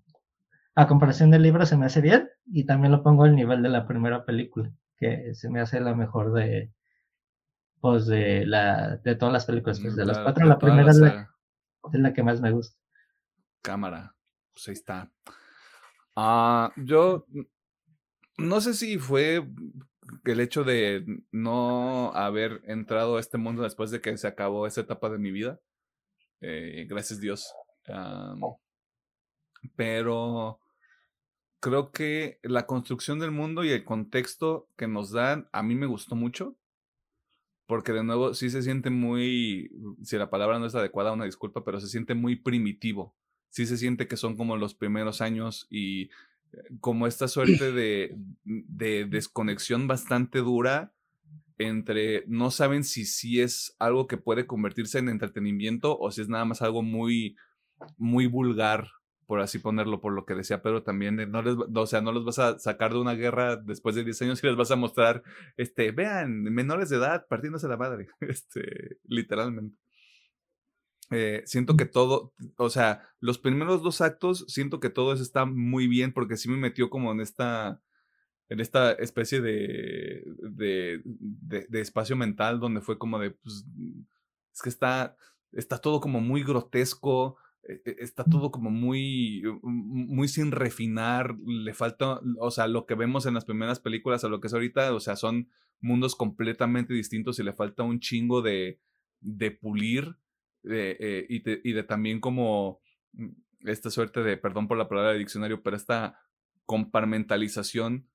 a 0.76 0.88
comparación 0.88 1.32
del 1.32 1.44
libro 1.44 1.66
se 1.66 1.78
me 1.78 1.86
hace 1.86 2.02
bien 2.02 2.30
y 2.46 2.66
también 2.66 2.92
lo 2.92 3.04
pongo 3.04 3.24
al 3.24 3.36
nivel 3.36 3.62
de 3.64 3.70
la 3.70 3.88
primera 3.88 4.26
película, 4.26 4.72
que 4.98 5.34
se 5.34 5.50
me 5.50 5.60
hace 5.60 5.80
la 5.80 5.96
mejor 5.96 6.34
de 6.34 6.72
pues 7.80 8.08
de 8.08 8.46
la 8.46 8.98
de 8.98 9.16
todas 9.16 9.34
las 9.34 9.46
películas, 9.46 9.80
pues 9.80 9.96
de 9.96 10.06
las 10.06 10.20
cuatro 10.20 10.46
la 10.46 10.58
primera 10.58 10.92
la, 10.94 11.30
es 11.94 12.00
la, 12.00 12.14
que 12.14 12.24
más 12.24 12.42
me 12.42 12.52
gusta. 12.52 12.78
Cámara, 13.62 14.16
pues 14.54 14.68
ahí 14.68 14.74
está. 14.74 15.12
Ah, 16.16 16.72
yo 16.78 17.26
no 18.38 18.62
sé 18.62 18.74
si 18.74 18.98
fue 18.98 19.48
el 20.24 20.40
hecho 20.40 20.64
de 20.64 21.06
no 21.32 22.12
haber 22.14 22.62
entrado 22.66 23.18
a 23.18 23.20
este 23.20 23.38
mundo 23.38 23.64
después 23.64 23.92
de 23.92 24.02
que 24.02 24.18
se 24.18 24.28
acabó 24.28 24.68
esa 24.68 24.82
etapa 24.82 25.10
de 25.10 25.18
mi 25.18 25.32
vida. 25.32 25.60
Eh, 26.42 26.86
gracias 26.88 27.20
Dios 27.20 27.54
pero 29.76 30.60
creo 31.60 31.92
que 31.92 32.40
la 32.44 32.66
construcción 32.66 33.20
del 33.20 33.32
mundo 33.32 33.64
y 33.64 33.70
el 33.70 33.84
contexto 33.84 34.70
que 34.78 34.88
nos 34.88 35.12
dan 35.12 35.50
a 35.52 35.64
mí 35.64 35.76
me 35.76 35.88
gustó 35.88 36.16
mucho. 36.16 36.56
Porque 37.68 37.92
de 37.92 38.04
nuevo 38.04 38.34
sí 38.34 38.50
se 38.50 38.64
siente 38.64 38.90
muy, 38.90 39.72
si 40.02 40.18
la 40.18 40.30
palabra 40.30 40.58
no 40.58 40.66
es 40.66 40.76
adecuada, 40.76 41.12
una 41.12 41.26
disculpa, 41.26 41.64
pero 41.64 41.80
se 41.80 41.88
siente 41.88 42.16
muy 42.16 42.38
primitivo. 42.38 43.16
Sí 43.50 43.66
se 43.66 43.78
siente 43.78 44.08
que 44.08 44.18
son 44.18 44.36
como 44.36 44.58
los 44.58 44.74
primeros 44.74 45.22
años 45.22 45.68
y 45.70 46.04
eh, 46.04 46.10
como 46.80 47.06
esta 47.06 47.28
suerte 47.28 47.72
de, 47.72 48.16
de 48.44 49.06
desconexión 49.06 49.88
bastante 49.88 50.40
dura 50.40 50.94
entre 51.58 52.24
no 52.28 52.52
saben 52.52 52.84
si 52.84 53.06
sí 53.06 53.42
es 53.42 53.76
algo 53.80 54.08
que 54.08 54.18
puede 54.18 54.46
convertirse 54.46 55.00
en 55.00 55.10
entretenimiento 55.10 55.98
o 55.98 56.12
si 56.12 56.22
es 56.22 56.30
nada 56.30 56.46
más 56.46 56.62
algo 56.62 56.84
muy, 56.84 57.36
muy 57.98 58.28
vulgar 58.28 58.90
por 59.28 59.42
así 59.42 59.60
ponerlo, 59.60 60.00
por 60.00 60.14
lo 60.14 60.26
que 60.26 60.34
decía 60.34 60.62
Pedro 60.62 60.84
también, 60.84 61.18
no 61.30 61.42
les, 61.42 61.56
o 61.56 61.86
sea, 61.86 62.02
no 62.02 62.14
los 62.14 62.24
vas 62.24 62.40
a 62.40 62.58
sacar 62.60 62.94
de 62.94 63.00
una 63.00 63.14
guerra 63.14 63.58
después 63.58 63.94
de 63.94 64.06
10 64.06 64.22
años 64.24 64.44
y 64.44 64.48
les 64.48 64.56
vas 64.56 64.72
a 64.72 64.78
mostrar, 64.78 65.22
este, 65.58 65.92
vean, 65.92 66.44
menores 66.44 66.90
de 66.90 66.96
edad 66.96 67.28
partiéndose 67.28 67.68
la 67.68 67.78
madre, 67.78 68.08
este, 68.22 69.00
literalmente. 69.04 69.78
Eh, 71.12 71.44
siento 71.46 71.78
que 71.78 71.86
todo, 71.86 72.34
o 72.58 72.70
sea, 72.70 73.02
los 73.20 73.38
primeros 73.38 73.84
dos 73.84 74.02
actos, 74.02 74.46
siento 74.48 74.80
que 74.80 74.90
todo 74.90 75.14
eso 75.14 75.24
está 75.24 75.46
muy 75.46 75.88
bien 75.88 76.14
porque 76.14 76.38
sí 76.38 76.50
me 76.50 76.58
metió 76.58 76.90
como 76.90 77.12
en 77.12 77.20
esta, 77.20 77.82
en 78.50 78.62
esta 78.62 78.94
especie 78.94 79.42
de, 79.42 80.24
de, 80.42 81.02
de 81.04 81.82
espacio 81.82 82.16
mental 82.16 82.60
donde 82.62 82.82
fue 82.82 82.98
como 82.98 83.20
de, 83.20 83.32
pues, 83.32 83.66
es 84.54 84.62
que 84.62 84.70
está, 84.70 85.18
está 85.52 85.80
todo 85.80 86.00
como 86.00 86.22
muy 86.22 86.44
grotesco, 86.44 87.38
está 87.86 88.24
todo 88.24 88.52
como 88.52 88.70
muy, 88.70 89.44
muy 89.62 90.28
sin 90.28 90.52
refinar, 90.52 91.36
le 91.46 91.74
falta, 91.74 92.20
o 92.40 92.52
sea, 92.52 92.68
lo 92.68 92.86
que 92.86 92.96
vemos 92.96 93.26
en 93.26 93.34
las 93.34 93.46
primeras 93.46 93.80
películas 93.80 94.24
a 94.24 94.30
lo 94.30 94.40
que 94.40 94.48
es 94.48 94.54
ahorita, 94.54 94.94
o 94.94 95.00
sea, 95.00 95.16
son 95.16 95.50
mundos 95.80 96.16
completamente 96.16 96.94
distintos 96.94 97.40
y 97.40 97.44
le 97.44 97.54
falta 97.54 97.84
un 97.84 98.00
chingo 98.00 98.42
de, 98.42 98.80
de 99.20 99.52
pulir 99.52 100.18
eh, 100.64 101.26
y, 101.30 101.40
de, 101.40 101.62
y, 101.64 101.74
de, 101.74 101.84
también 101.84 102.20
como 102.20 102.82
mm, 103.14 103.30
esta 103.66 103.90
suerte 103.90 104.24
de, 104.24 104.38
perdón 104.38 104.68
por 104.68 104.78
la 104.78 104.88
palabra 104.88 105.14
de 105.14 105.20
diccionario, 105.20 105.62
pero 105.62 105.76
esta 105.76 106.20
comparmentalización 106.66 108.08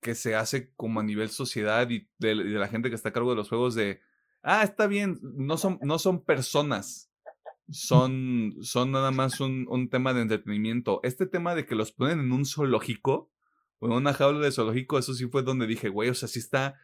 que 0.00 0.14
se 0.14 0.34
hace 0.34 0.72
como 0.74 1.00
a 1.00 1.04
nivel 1.04 1.30
sociedad 1.30 1.88
y 1.90 2.08
de, 2.18 2.34
de, 2.34 2.58
la 2.58 2.68
gente 2.68 2.88
que 2.88 2.96
está 2.96 3.10
a 3.10 3.12
cargo 3.12 3.30
de 3.30 3.36
los 3.36 3.48
juegos 3.48 3.74
de, 3.74 4.00
ah, 4.42 4.62
está 4.62 4.86
bien, 4.86 5.18
no 5.22 5.56
son, 5.56 5.78
no 5.82 5.98
son 5.98 6.24
personas, 6.24 7.07
son, 7.70 8.54
son 8.62 8.92
nada 8.92 9.10
más 9.10 9.40
un, 9.40 9.66
un, 9.68 9.88
tema 9.88 10.14
de 10.14 10.22
entretenimiento. 10.22 11.00
Este 11.02 11.26
tema 11.26 11.54
de 11.54 11.66
que 11.66 11.74
los 11.74 11.92
ponen 11.92 12.20
en 12.20 12.32
un 12.32 12.46
zoológico, 12.46 13.30
o 13.78 13.86
en 13.86 13.92
una 13.92 14.14
jaula 14.14 14.40
de 14.40 14.52
zoológico, 14.52 14.98
eso 14.98 15.14
sí 15.14 15.26
fue 15.26 15.42
donde 15.42 15.66
dije, 15.66 15.88
güey, 15.88 16.08
o 16.08 16.14
sea, 16.14 16.28
sí 16.28 16.38
está, 16.38 16.76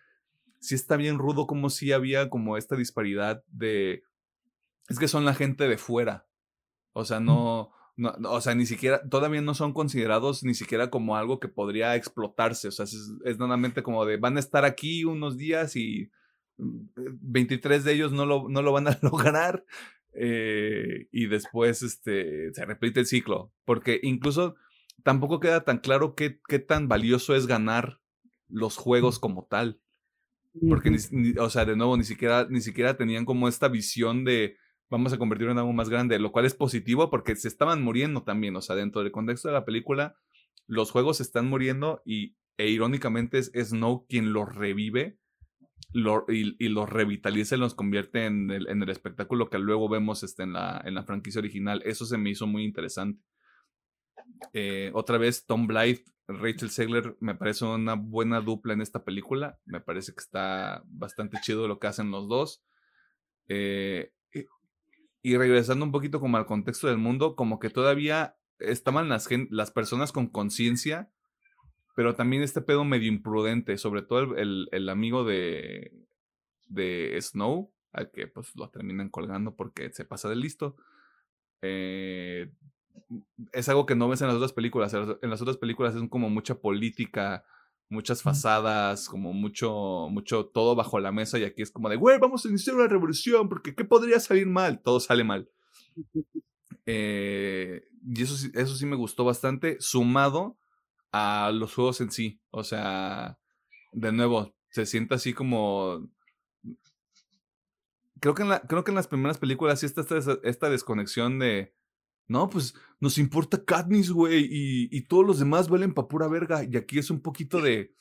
sí 0.60 0.74
está 0.74 0.96
bien 0.96 1.18
rudo 1.18 1.46
como 1.46 1.70
si 1.70 1.92
había 1.92 2.28
como 2.28 2.56
esta 2.56 2.76
disparidad 2.76 3.42
de... 3.48 4.04
Es 4.88 4.98
que 4.98 5.08
son 5.08 5.24
la 5.24 5.34
gente 5.34 5.66
de 5.66 5.78
fuera. 5.78 6.26
O 6.92 7.04
sea, 7.04 7.18
no, 7.18 7.72
no, 7.96 8.12
o 8.28 8.40
sea, 8.40 8.54
ni 8.54 8.66
siquiera, 8.66 9.02
todavía 9.08 9.40
no 9.40 9.54
son 9.54 9.72
considerados 9.72 10.44
ni 10.44 10.54
siquiera 10.54 10.90
como 10.90 11.16
algo 11.16 11.40
que 11.40 11.48
podría 11.48 11.96
explotarse. 11.96 12.68
O 12.68 12.70
sea, 12.70 12.84
es, 12.84 13.12
es 13.24 13.38
normalmente 13.38 13.82
como 13.82 14.04
de, 14.04 14.18
van 14.18 14.36
a 14.36 14.40
estar 14.40 14.64
aquí 14.64 15.04
unos 15.04 15.38
días 15.38 15.74
y 15.76 16.10
23 16.58 17.82
mm, 17.82 17.84
de 17.84 17.92
ellos 17.92 18.12
no 18.12 18.26
lo, 18.26 18.48
no 18.48 18.62
lo 18.62 18.72
van 18.72 18.88
a 18.88 18.98
lograr 19.02 19.64
eh, 20.16 21.08
y 21.10 21.26
después 21.26 21.82
este, 21.82 22.52
se 22.52 22.64
repite 22.64 23.00
el 23.00 23.06
ciclo, 23.06 23.52
porque 23.64 24.00
incluso 24.02 24.56
tampoco 25.02 25.40
queda 25.40 25.64
tan 25.64 25.78
claro 25.78 26.14
qué, 26.14 26.40
qué 26.48 26.58
tan 26.58 26.88
valioso 26.88 27.34
es 27.34 27.46
ganar 27.46 28.00
los 28.48 28.76
juegos 28.76 29.18
como 29.18 29.46
tal. 29.46 29.80
Porque, 30.68 30.96
o 31.40 31.50
sea, 31.50 31.64
de 31.64 31.76
nuevo, 31.76 31.96
ni 31.96 32.04
siquiera, 32.04 32.46
ni 32.48 32.60
siquiera 32.60 32.96
tenían 32.96 33.24
como 33.24 33.48
esta 33.48 33.68
visión 33.68 34.24
de 34.24 34.56
vamos 34.88 35.12
a 35.12 35.18
convertirlo 35.18 35.52
en 35.52 35.58
algo 35.58 35.72
más 35.72 35.88
grande, 35.88 36.18
lo 36.20 36.30
cual 36.30 36.44
es 36.44 36.54
positivo 36.54 37.10
porque 37.10 37.34
se 37.34 37.48
estaban 37.48 37.82
muriendo 37.82 38.22
también, 38.22 38.54
o 38.54 38.60
sea, 38.60 38.76
dentro 38.76 39.02
del 39.02 39.10
contexto 39.10 39.48
de 39.48 39.54
la 39.54 39.64
película, 39.64 40.16
los 40.66 40.92
juegos 40.92 41.20
están 41.20 41.48
muriendo 41.48 42.02
y 42.04 42.36
e 42.56 42.68
irónicamente 42.68 43.38
es 43.38 43.50
Snow 43.52 44.06
quien 44.08 44.32
los 44.32 44.54
revive 44.54 45.18
y, 45.94 46.68
los 46.68 46.88
revitaliza 46.88 47.54
y 47.54 47.58
los 47.58 47.74
convierte 47.74 48.26
en 48.26 48.50
el, 48.50 48.68
en 48.68 48.82
el 48.82 48.88
espectáculo 48.90 49.48
que 49.48 49.58
luego 49.58 49.88
vemos 49.88 50.22
este, 50.24 50.42
en, 50.42 50.52
la, 50.52 50.82
en 50.84 50.94
la 50.94 51.04
franquicia 51.04 51.38
original. 51.38 51.82
Eso 51.84 52.04
se 52.04 52.18
me 52.18 52.30
hizo 52.30 52.46
muy 52.46 52.64
interesante. 52.64 53.22
Eh, 54.52 54.90
otra 54.94 55.18
vez, 55.18 55.46
Tom 55.46 55.66
Blythe, 55.66 56.04
Rachel 56.26 56.70
Segler, 56.70 57.16
me 57.20 57.34
parece 57.34 57.64
una 57.64 57.94
buena 57.94 58.40
dupla 58.40 58.72
en 58.72 58.80
esta 58.80 59.04
película. 59.04 59.58
Me 59.64 59.80
parece 59.80 60.12
que 60.12 60.20
está 60.20 60.82
bastante 60.86 61.38
chido 61.40 61.68
lo 61.68 61.78
que 61.78 61.86
hacen 61.86 62.10
los 62.10 62.28
dos. 62.28 62.64
Eh, 63.48 64.10
y, 65.22 65.36
regresando 65.36 65.84
un 65.84 65.92
poquito 65.92 66.20
como 66.20 66.36
al 66.36 66.46
contexto 66.46 66.88
del 66.88 66.98
mundo, 66.98 67.36
como 67.36 67.58
que 67.58 67.70
todavía 67.70 68.36
estaban 68.58 69.08
las, 69.08 69.28
las 69.50 69.70
personas 69.70 70.12
con 70.12 70.26
conciencia 70.26 71.10
pero 71.94 72.14
también 72.14 72.42
este 72.42 72.60
pedo 72.60 72.84
medio 72.84 73.08
imprudente, 73.08 73.78
sobre 73.78 74.02
todo 74.02 74.36
el, 74.36 74.68
el, 74.72 74.88
amigo 74.88 75.24
de, 75.24 75.92
de 76.66 77.16
Snow, 77.20 77.72
al 77.92 78.10
que 78.10 78.26
pues 78.26 78.54
lo 78.56 78.68
terminan 78.70 79.08
colgando 79.08 79.54
porque 79.54 79.92
se 79.92 80.04
pasa 80.04 80.28
de 80.28 80.36
listo. 80.36 80.76
Eh, 81.62 82.52
es 83.52 83.68
algo 83.68 83.86
que 83.86 83.94
no 83.94 84.08
ves 84.08 84.20
en 84.22 84.26
las 84.26 84.36
otras 84.36 84.52
películas. 84.52 84.92
En 84.94 85.30
las 85.30 85.40
otras 85.40 85.56
películas 85.56 85.94
es 85.94 86.02
como 86.08 86.28
mucha 86.30 86.56
política, 86.56 87.44
muchas 87.88 88.22
fazadas, 88.22 89.08
como 89.08 89.32
mucho, 89.32 90.08
mucho 90.10 90.46
todo 90.46 90.74
bajo 90.74 90.98
la 90.98 91.12
mesa. 91.12 91.38
Y 91.38 91.44
aquí 91.44 91.62
es 91.62 91.70
como 91.70 91.88
de, 91.88 91.96
güey, 91.96 92.18
vamos 92.18 92.44
a 92.44 92.48
iniciar 92.48 92.74
una 92.74 92.88
revolución, 92.88 93.48
porque 93.48 93.74
¿qué 93.74 93.84
podría 93.84 94.18
salir 94.18 94.48
mal? 94.48 94.82
Todo 94.82 95.00
sale 95.00 95.24
mal. 95.24 95.48
Eh, 96.86 97.88
y 98.04 98.22
eso, 98.22 98.34
eso 98.52 98.76
sí 98.76 98.84
me 98.84 98.94
gustó 98.94 99.24
bastante, 99.24 99.78
sumado 99.80 100.58
a 101.16 101.52
los 101.52 101.72
juegos 101.72 102.00
en 102.00 102.10
sí. 102.10 102.40
O 102.50 102.64
sea, 102.64 103.38
de 103.92 104.10
nuevo, 104.10 104.52
se 104.70 104.84
siente 104.84 105.14
así 105.14 105.32
como... 105.32 106.10
Creo 108.20 108.34
que 108.34 108.42
en, 108.42 108.48
la, 108.48 108.60
creo 108.62 108.82
que 108.82 108.90
en 108.90 108.96
las 108.96 109.06
primeras 109.06 109.38
películas 109.38 109.78
sí 109.78 109.86
está 109.86 110.00
esta, 110.00 110.38
esta 110.42 110.68
desconexión 110.68 111.38
de... 111.38 111.72
No, 112.26 112.48
pues 112.48 112.74
nos 112.98 113.18
importa 113.18 113.64
Katniss, 113.64 114.10
güey, 114.10 114.44
y, 114.50 114.88
y, 114.90 115.02
todos 115.02 115.24
los 115.24 115.38
demás 115.38 115.68
valen 115.68 115.94
pa' 115.94 116.08
pura 116.08 116.26
verga. 116.26 116.64
Y 116.64 116.76
aquí 116.76 116.98
es 116.98 117.10
un 117.10 117.20
poquito 117.20 117.60
de... 117.60 117.94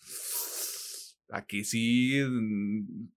Aquí 1.30 1.64
sí, 1.64 2.20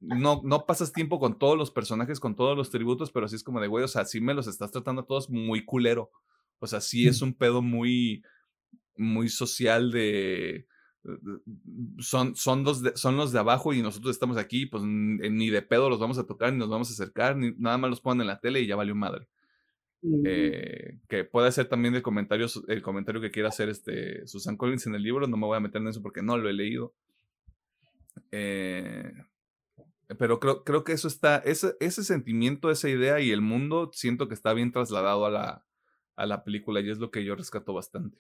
no, 0.00 0.42
no 0.44 0.66
pasas 0.66 0.92
tiempo 0.92 1.18
con 1.18 1.38
todos 1.38 1.56
los 1.56 1.70
personajes, 1.70 2.20
con 2.20 2.34
todos 2.34 2.56
los 2.56 2.70
tributos, 2.70 3.10
pero 3.12 3.28
sí 3.28 3.36
es 3.36 3.42
como 3.42 3.60
de, 3.60 3.68
güey, 3.68 3.84
o 3.84 3.88
sea, 3.88 4.04
sí 4.04 4.20
me 4.20 4.34
los 4.34 4.46
estás 4.46 4.72
tratando 4.72 5.02
a 5.02 5.06
todos 5.06 5.30
muy 5.30 5.64
culero. 5.64 6.10
O 6.58 6.66
sea, 6.66 6.80
sí 6.82 7.06
es 7.06 7.22
un 7.22 7.34
pedo 7.34 7.62
muy, 7.62 8.22
muy 8.96 9.28
social 9.28 9.90
de 9.90 10.66
son, 11.98 12.34
son, 12.34 12.64
los 12.64 12.82
de, 12.82 12.96
son 12.96 13.16
los 13.16 13.32
de 13.32 13.38
abajo 13.38 13.72
y 13.72 13.82
nosotros 13.82 14.14
estamos 14.14 14.36
aquí, 14.36 14.66
pues 14.66 14.82
ni 14.82 15.50
de 15.50 15.62
pedo 15.62 15.88
los 15.88 16.00
vamos 16.00 16.18
a 16.18 16.26
tocar, 16.26 16.52
ni 16.52 16.58
nos 16.58 16.68
vamos 16.68 16.90
a 16.90 16.92
acercar, 16.92 17.36
ni 17.36 17.52
nada 17.58 17.78
más 17.78 17.90
los 17.90 18.00
ponen 18.00 18.22
en 18.22 18.26
la 18.28 18.40
tele 18.40 18.60
y 18.60 18.66
ya 18.66 18.76
valió 18.76 18.94
madre. 18.94 19.28
Eh, 20.24 20.98
que 21.08 21.24
puede 21.24 21.50
ser 21.50 21.66
también 21.66 21.94
el 21.94 22.02
comentario, 22.02 22.46
el 22.68 22.82
comentario 22.82 23.20
que 23.20 23.30
quiera 23.30 23.48
hacer 23.48 23.68
este 23.68 24.26
Susan 24.26 24.56
Collins 24.56 24.86
en 24.86 24.94
el 24.94 25.02
libro, 25.02 25.26
no 25.26 25.36
me 25.36 25.46
voy 25.46 25.56
a 25.56 25.60
meter 25.60 25.80
en 25.80 25.88
eso 25.88 26.02
porque 26.02 26.22
no 26.22 26.36
lo 26.36 26.48
he 26.48 26.52
leído. 26.52 26.94
Eh, 28.30 29.12
pero 30.18 30.38
creo, 30.38 30.62
creo 30.62 30.84
que 30.84 30.92
eso 30.92 31.08
está, 31.08 31.38
ese, 31.38 31.76
ese 31.80 32.04
sentimiento, 32.04 32.70
esa 32.70 32.88
idea 32.88 33.20
y 33.20 33.32
el 33.32 33.40
mundo, 33.40 33.90
siento 33.92 34.28
que 34.28 34.34
está 34.34 34.52
bien 34.52 34.70
trasladado 34.70 35.26
a 35.26 35.30
la, 35.30 35.66
a 36.14 36.26
la 36.26 36.44
película 36.44 36.80
y 36.80 36.90
es 36.90 36.98
lo 36.98 37.10
que 37.10 37.24
yo 37.24 37.34
rescato 37.34 37.72
bastante. 37.72 38.18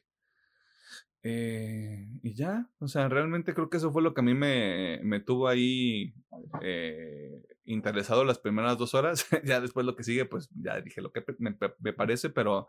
Eh, 1.28 2.06
y 2.22 2.34
ya, 2.34 2.70
o 2.78 2.86
sea, 2.86 3.08
realmente 3.08 3.52
creo 3.52 3.68
que 3.68 3.78
eso 3.78 3.90
fue 3.90 4.00
lo 4.00 4.14
que 4.14 4.20
a 4.20 4.24
mí 4.24 4.34
me, 4.34 5.00
me 5.02 5.18
tuvo 5.18 5.48
ahí 5.48 6.14
eh, 6.62 7.42
interesado 7.64 8.24
las 8.24 8.38
primeras 8.38 8.78
dos 8.78 8.94
horas. 8.94 9.26
ya 9.44 9.60
después 9.60 9.84
lo 9.84 9.96
que 9.96 10.04
sigue, 10.04 10.24
pues 10.24 10.48
ya 10.54 10.80
dije 10.80 11.00
lo 11.00 11.10
que 11.10 11.24
me, 11.38 11.92
parece, 11.92 12.30
pero 12.30 12.68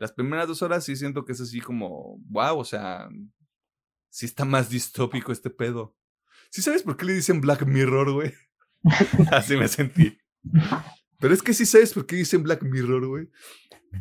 las 0.00 0.12
primeras 0.12 0.48
dos 0.48 0.62
horas 0.62 0.84
sí 0.84 0.96
siento 0.96 1.26
que 1.26 1.32
es 1.32 1.40
así 1.42 1.60
como, 1.60 2.18
wow, 2.30 2.58
o 2.58 2.64
sea, 2.64 3.10
sí 4.08 4.24
está 4.24 4.46
más 4.46 4.70
distópico 4.70 5.30
este 5.30 5.50
pedo. 5.50 5.94
¿Sí 6.50 6.62
sabes 6.62 6.82
por 6.82 6.96
qué 6.96 7.04
le 7.04 7.12
dicen 7.12 7.42
Black 7.42 7.66
Mirror, 7.66 8.12
güey? 8.12 8.32
así 9.32 9.54
me 9.56 9.68
sentí. 9.68 10.18
Pero 11.18 11.34
es 11.34 11.42
que 11.42 11.52
sí 11.52 11.66
sabes 11.66 11.92
por 11.92 12.06
qué 12.06 12.16
dicen 12.16 12.42
Black 12.42 12.62
Mirror, 12.62 13.06
güey. 13.06 13.28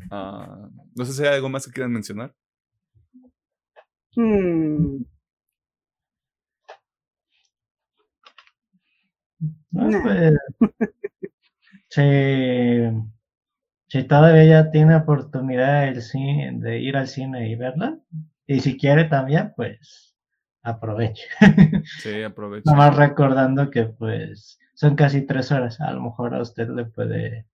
Ah, 0.09 0.69
no 0.95 1.05
sé 1.05 1.11
si 1.11 1.23
hay 1.23 1.35
algo 1.35 1.49
más 1.49 1.65
que 1.65 1.73
quieran 1.73 1.91
mencionar. 1.91 2.33
Hmm. 4.15 5.03
Pues, 9.71 9.95
si, 13.88 14.03
todavía 14.07 14.45
ya 14.45 14.71
tiene 14.71 14.95
oportunidad 14.95 15.88
el 15.88 16.01
cine, 16.01 16.51
de 16.55 16.79
ir 16.79 16.97
al 16.97 17.07
cine 17.07 17.49
y 17.49 17.55
verla, 17.55 17.97
y 18.45 18.59
si 18.59 18.77
quiere 18.77 19.05
también, 19.05 19.53
pues 19.55 20.15
aproveche. 20.63 21.27
Sí, 22.01 22.23
aproveche. 22.23 22.63
Nomás 22.65 22.95
recordando 22.95 23.69
que 23.69 23.85
pues 23.85 24.59
son 24.73 24.95
casi 24.95 25.25
tres 25.25 25.51
horas, 25.51 25.79
a 25.79 25.91
lo 25.93 26.01
mejor 26.01 26.35
a 26.35 26.41
usted 26.41 26.69
le 26.69 26.85
puede 26.85 27.45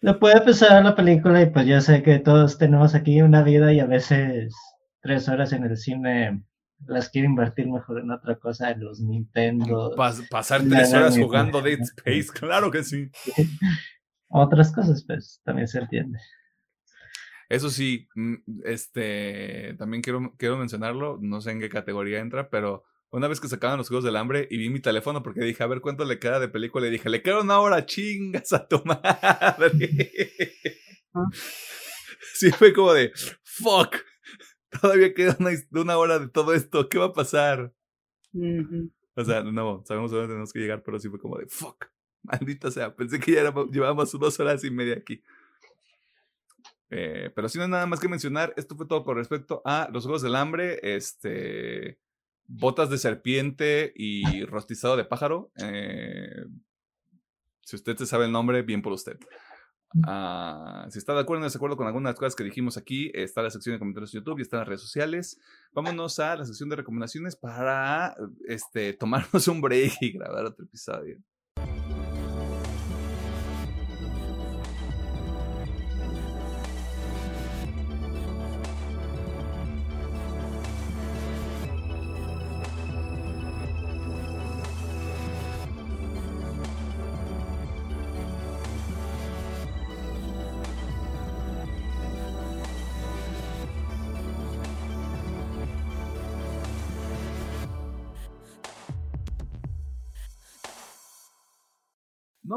le 0.00 0.14
puede 0.14 0.40
pesar 0.42 0.84
la 0.84 0.94
película 0.94 1.40
y 1.40 1.46
pues 1.46 1.66
yo 1.66 1.80
sé 1.80 2.02
que 2.02 2.18
todos 2.18 2.58
tenemos 2.58 2.94
aquí 2.94 3.22
una 3.22 3.42
vida 3.42 3.72
y 3.72 3.80
a 3.80 3.86
veces 3.86 4.54
tres 5.04 5.28
horas 5.28 5.52
en 5.52 5.64
el 5.64 5.76
cine 5.76 6.42
las 6.86 7.10
quiero 7.10 7.28
invertir 7.28 7.68
mejor 7.68 8.00
en 8.00 8.10
otra 8.10 8.36
cosa, 8.36 8.70
en 8.70 8.80
los 8.82 9.00
Nintendo. 9.00 9.94
pasar 10.30 10.62
tres 10.68 10.92
horas 10.92 11.16
jugando 11.16 11.60
Dead 11.60 11.78
Space, 11.80 12.28
claro 12.34 12.70
que 12.70 12.82
sí. 12.82 13.10
Otras 14.28 14.72
cosas, 14.72 15.04
pues, 15.06 15.40
también 15.44 15.68
se 15.68 15.78
entiende. 15.78 16.18
Eso 17.48 17.70
sí, 17.70 18.08
mm, 18.14 18.34
este, 18.64 19.74
también 19.78 20.02
quiero, 20.02 20.34
quiero 20.38 20.56
mencionarlo, 20.56 21.18
no 21.20 21.40
sé 21.40 21.52
en 21.52 21.60
qué 21.60 21.68
categoría 21.68 22.20
entra, 22.20 22.48
pero 22.48 22.84
una 23.10 23.28
vez 23.28 23.40
que 23.40 23.48
sacaban 23.48 23.78
los 23.78 23.88
Juegos 23.88 24.04
del 24.04 24.16
Hambre 24.16 24.48
y 24.50 24.56
vi 24.56 24.70
mi 24.70 24.80
teléfono 24.80 25.22
porque 25.22 25.44
dije, 25.44 25.62
a 25.62 25.68
ver 25.68 25.82
cuánto 25.82 26.04
le 26.04 26.18
queda 26.18 26.40
de 26.40 26.48
película, 26.48 26.88
y 26.88 26.90
dije, 26.90 27.10
le 27.10 27.22
queda 27.22 27.42
una 27.42 27.60
hora, 27.60 27.86
chingas 27.86 28.52
a 28.54 28.66
tu 28.66 28.82
madre. 28.84 29.70
Ah. 31.14 31.24
Sí, 32.36 32.50
fue 32.50 32.72
como 32.72 32.92
de, 32.92 33.12
fuck, 33.44 33.94
Todavía 34.80 35.14
queda 35.14 35.36
una, 35.72 35.98
hora 35.98 36.18
de 36.18 36.28
todo 36.28 36.54
esto. 36.54 36.88
¿Qué 36.88 36.98
va 36.98 37.06
a 37.06 37.12
pasar? 37.12 37.72
O 39.16 39.24
sea, 39.24 39.42
no, 39.42 39.82
sabemos 39.86 40.10
dónde 40.10 40.28
tenemos 40.28 40.52
que 40.52 40.58
llegar, 40.58 40.82
pero 40.82 40.98
sí 40.98 41.08
fue 41.08 41.18
como 41.18 41.38
de 41.38 41.46
fuck. 41.46 41.86
Maldita 42.22 42.70
sea. 42.70 42.94
Pensé 42.94 43.20
que 43.20 43.32
ya 43.32 43.40
era, 43.40 43.54
llevábamos 43.70 44.12
dos 44.18 44.40
horas 44.40 44.64
y 44.64 44.70
media 44.70 44.94
aquí. 44.96 45.22
Eh, 46.90 47.30
pero 47.34 47.48
si 47.48 47.58
no 47.58 47.64
hay 47.64 47.70
nada 47.70 47.86
más 47.86 48.00
que 48.00 48.08
mencionar, 48.08 48.54
esto 48.56 48.76
fue 48.76 48.86
todo 48.86 49.04
con 49.04 49.16
respecto 49.16 49.62
a 49.64 49.88
los 49.92 50.04
Juegos 50.04 50.22
del 50.22 50.36
Hambre, 50.36 50.78
este, 50.82 51.98
botas 52.46 52.90
de 52.90 52.98
serpiente 52.98 53.92
y 53.96 54.44
rostizado 54.44 54.96
de 54.96 55.04
pájaro. 55.04 55.50
Eh, 55.56 56.44
si 57.62 57.76
usted 57.76 57.96
se 57.96 58.06
sabe 58.06 58.26
el 58.26 58.32
nombre, 58.32 58.62
bien 58.62 58.82
por 58.82 58.92
usted. 58.92 59.18
Ah, 60.02 60.86
si 60.90 60.98
está 60.98 61.14
de 61.14 61.20
acuerdo 61.20 61.42
o 61.42 61.44
no 61.44 61.50
de 61.50 61.56
acuerdo 61.56 61.76
con 61.76 61.86
algunas 61.86 62.16
cosas 62.16 62.34
que 62.34 62.42
dijimos 62.42 62.76
aquí, 62.76 63.12
está 63.14 63.42
la 63.42 63.50
sección 63.50 63.74
de 63.74 63.78
comentarios 63.78 64.10
de 64.10 64.18
YouTube 64.18 64.38
y 64.38 64.42
está 64.42 64.56
en 64.56 64.60
las 64.60 64.68
redes 64.68 64.80
sociales. 64.80 65.40
Vámonos 65.72 66.18
a 66.18 66.36
la 66.36 66.44
sección 66.44 66.68
de 66.68 66.76
recomendaciones 66.76 67.36
para 67.36 68.16
este, 68.46 68.92
tomarnos 68.94 69.46
un 69.48 69.60
break 69.60 69.92
y 70.00 70.12
grabar 70.12 70.46
otro 70.46 70.64
episodio. 70.64 71.18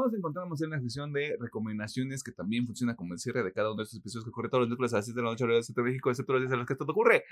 Nos 0.08 0.18
encontramos 0.18 0.62
en 0.62 0.70
la 0.70 0.80
sección 0.80 1.12
de 1.12 1.36
recomendaciones 1.38 2.22
que 2.22 2.32
también 2.32 2.66
funciona 2.66 2.96
como 2.96 3.12
el 3.12 3.18
cierre 3.18 3.42
de 3.42 3.52
cada 3.52 3.68
uno 3.68 3.78
de 3.78 3.84
estos 3.84 4.00
episodios 4.00 4.24
que 4.24 4.30
ocurre 4.30 4.48
todos 4.48 4.62
los 4.62 4.68
miércoles 4.68 4.92
a 4.92 4.96
las 4.96 5.04
6 5.04 5.14
de 5.14 5.22
la 5.22 5.30
noche 5.30 5.46
de 5.46 5.62
Centro 5.62 5.84
México, 5.84 6.10
excepto 6.10 6.32
los 6.32 6.42
días 6.42 6.52
en 6.52 6.58
los 6.58 6.66
que 6.66 6.72
esto 6.72 6.84
ocurre. 6.84 7.24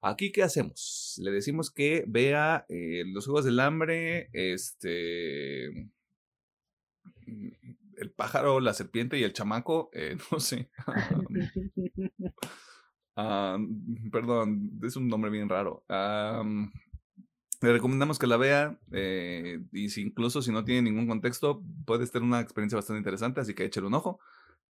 Aquí, 0.00 0.32
¿qué 0.32 0.42
hacemos? 0.42 1.20
Le 1.22 1.30
decimos 1.30 1.70
que 1.70 2.04
vea 2.06 2.64
eh, 2.68 3.04
los 3.06 3.26
Juegos 3.26 3.44
del 3.44 3.60
Hambre, 3.60 4.30
este... 4.32 5.90
El 7.96 8.10
pájaro, 8.16 8.60
la 8.60 8.72
serpiente 8.72 9.18
y 9.18 9.24
el 9.24 9.32
chamaco, 9.32 9.90
eh, 9.92 10.16
no 10.32 10.40
sé. 10.40 10.70
Ah, 13.22 13.58
perdón, 14.10 14.80
es 14.82 14.96
un 14.96 15.08
nombre 15.08 15.30
bien 15.30 15.48
raro. 15.48 15.84
Le 17.60 17.72
recomendamos 17.72 18.18
que 18.18 18.26
la 18.26 18.36
vea 18.36 18.78
eh, 18.92 19.60
y 19.72 19.90
si 19.90 20.02
incluso 20.02 20.40
si 20.40 20.50
no 20.50 20.64
tiene 20.64 20.90
ningún 20.90 21.06
contexto 21.06 21.62
puede 21.84 22.06
ser 22.06 22.22
una 22.22 22.40
experiencia 22.40 22.76
bastante 22.76 22.98
interesante, 22.98 23.40
así 23.40 23.54
que 23.54 23.64
échale 23.64 23.86
un 23.86 23.94
ojo. 23.94 24.20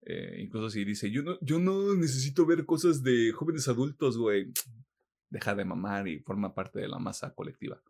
Eh, 0.03 0.39
incluso 0.41 0.71
si 0.71 0.85
dice, 0.85 1.11
yo 1.11 1.23
no, 1.23 1.39
yo 1.41 1.59
no 1.59 1.95
necesito 1.95 2.47
ver 2.47 2.65
cosas 2.65 3.03
de 3.03 3.33
jóvenes 3.33 3.69
adultos, 3.69 4.19
güey. 4.19 4.53
Deja 5.31 5.55
de 5.55 5.65
mamar 5.65 6.09
y 6.09 6.19
forma 6.19 6.55
parte 6.55 6.81
de 6.81 6.89
la 6.89 6.99
masa 6.99 7.33
colectiva. 7.35 7.81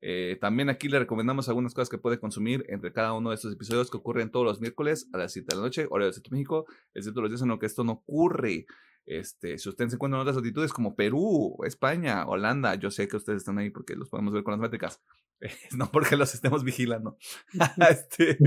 Eh, 0.00 0.38
también 0.40 0.70
aquí 0.70 0.88
le 0.88 0.98
recomendamos 0.98 1.48
algunas 1.48 1.74
cosas 1.74 1.88
que 1.88 1.98
puede 1.98 2.18
consumir 2.18 2.64
entre 2.68 2.92
cada 2.92 3.12
uno 3.12 3.30
de 3.30 3.36
estos 3.36 3.52
episodios 3.52 3.90
que 3.90 3.98
ocurren 3.98 4.30
todos 4.30 4.46
los 4.46 4.60
miércoles 4.60 5.08
a 5.12 5.18
las 5.18 5.32
7 5.32 5.46
de 5.50 5.56
la 5.56 5.62
noche, 5.62 5.86
hora 5.90 6.06
del 6.06 6.14
Centro 6.14 6.32
México, 6.32 6.66
excepto 6.94 7.20
los 7.20 7.30
días 7.30 7.42
en 7.42 7.48
los 7.48 7.60
que 7.60 7.66
esto 7.66 7.84
no 7.84 7.92
ocurre. 7.92 8.66
Este, 9.06 9.58
si 9.58 9.68
ustedes 9.68 9.90
se 9.90 9.96
encuentran 9.96 10.20
en 10.20 10.22
otras 10.22 10.36
latitudes 10.36 10.72
como 10.72 10.94
Perú, 10.94 11.56
España, 11.64 12.26
Holanda, 12.26 12.74
yo 12.76 12.90
sé 12.90 13.08
que 13.08 13.16
ustedes 13.16 13.38
están 13.38 13.58
ahí 13.58 13.70
porque 13.70 13.96
los 13.96 14.08
podemos 14.08 14.32
ver 14.32 14.42
con 14.42 14.52
las 14.52 14.60
métricas, 14.60 15.02
no 15.76 15.90
porque 15.90 16.16
los 16.16 16.34
estemos 16.34 16.64
vigilando. 16.64 17.16
este, 17.90 18.38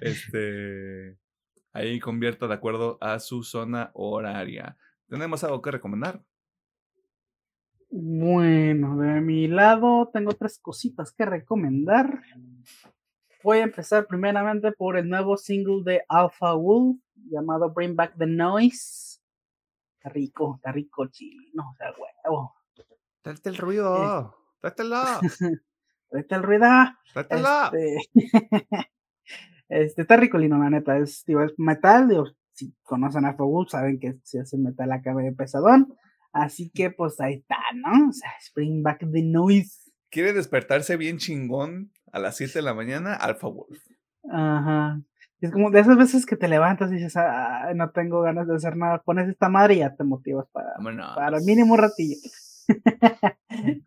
este, 0.00 1.18
ahí 1.72 1.98
convierta 1.98 2.46
de 2.46 2.54
acuerdo 2.54 2.98
a 3.00 3.18
su 3.18 3.42
zona 3.42 3.90
horaria. 3.94 4.76
¿Tenemos 5.08 5.42
algo 5.44 5.62
que 5.62 5.70
recomendar? 5.70 6.22
Bueno, 7.90 8.98
de 8.98 9.20
mi 9.20 9.46
lado 9.46 10.10
tengo 10.12 10.32
tres 10.32 10.58
cositas 10.58 11.12
que 11.12 11.24
recomendar. 11.24 12.20
Voy 13.42 13.58
a 13.58 13.62
empezar 13.62 14.06
primeramente 14.06 14.72
por 14.72 14.96
el 14.96 15.08
nuevo 15.08 15.36
single 15.36 15.82
de 15.84 16.02
Alpha 16.08 16.54
Wolf 16.54 16.98
llamado 17.30 17.72
Bring 17.72 17.96
Back 17.96 18.16
the 18.18 18.26
Noise. 18.26 19.20
Está 19.98 20.10
rico, 20.10 20.56
está 20.56 20.72
rico, 20.72 21.06
chino, 21.08 21.70
o 21.70 21.74
sea, 21.76 21.92
huevo. 22.24 22.54
Trate 23.22 23.48
el 23.48 23.56
ruido, 23.56 24.36
trátelo. 24.60 25.02
Trate 26.10 26.34
el 26.34 26.42
ruido. 26.42 26.66
Este... 27.14 27.96
este, 29.68 30.02
está 30.02 30.16
rico, 30.16 30.38
Lino, 30.38 30.58
la 30.58 30.70
neta. 30.70 30.96
Es, 30.98 31.24
es 31.26 31.54
metal, 31.58 32.08
digo, 32.08 32.26
si 32.52 32.74
conocen 32.82 33.24
a 33.24 33.32
Wolf, 33.32 33.70
saben 33.70 33.98
que 33.98 34.18
si 34.22 34.38
hacen 34.38 34.62
metal 34.62 34.92
acá 34.92 35.14
de 35.14 35.32
pesadón. 35.32 35.94
Así 36.32 36.70
que 36.70 36.90
pues 36.90 37.20
ahí 37.20 37.34
está, 37.34 37.56
¿no? 37.74 38.08
O 38.08 38.12
sea, 38.12 38.30
Bring 38.54 38.82
Back 38.82 39.00
the 39.10 39.22
Noise. 39.22 39.90
Quiere 40.10 40.32
despertarse 40.32 40.96
bien 40.96 41.18
chingón 41.18 41.92
a 42.12 42.18
las 42.18 42.36
7 42.36 42.58
de 42.58 42.62
la 42.62 42.74
mañana, 42.74 43.14
Alpha 43.14 43.48
Wolf. 43.48 43.78
Ajá. 44.30 45.00
Es 45.40 45.52
como 45.52 45.70
de 45.70 45.80
esas 45.80 45.96
veces 45.98 46.24
que 46.24 46.36
te 46.36 46.48
levantas 46.48 46.90
y 46.90 46.94
dices, 46.94 47.16
ah, 47.16 47.70
no 47.74 47.90
tengo 47.90 48.22
ganas 48.22 48.48
de 48.48 48.56
hacer 48.56 48.76
nada, 48.76 49.02
pones 49.02 49.28
esta 49.28 49.48
madre 49.48 49.74
y 49.74 49.78
ya 49.78 49.94
te 49.94 50.02
motivas 50.02 50.46
para, 50.50 50.74
para 51.14 51.40
mínimo 51.40 51.76
ratillo. 51.76 52.16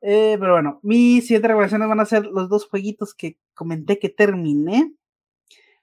eh, 0.00 0.36
pero 0.40 0.52
bueno, 0.52 0.80
mis 0.82 1.24
siguientes 1.24 1.48
recomendaciones 1.48 1.88
van 1.88 2.00
a 2.00 2.06
ser 2.06 2.24
los 2.24 2.48
dos 2.48 2.66
jueguitos 2.66 3.14
que 3.14 3.38
comenté 3.52 3.98
que 3.98 4.08
terminé. 4.08 4.94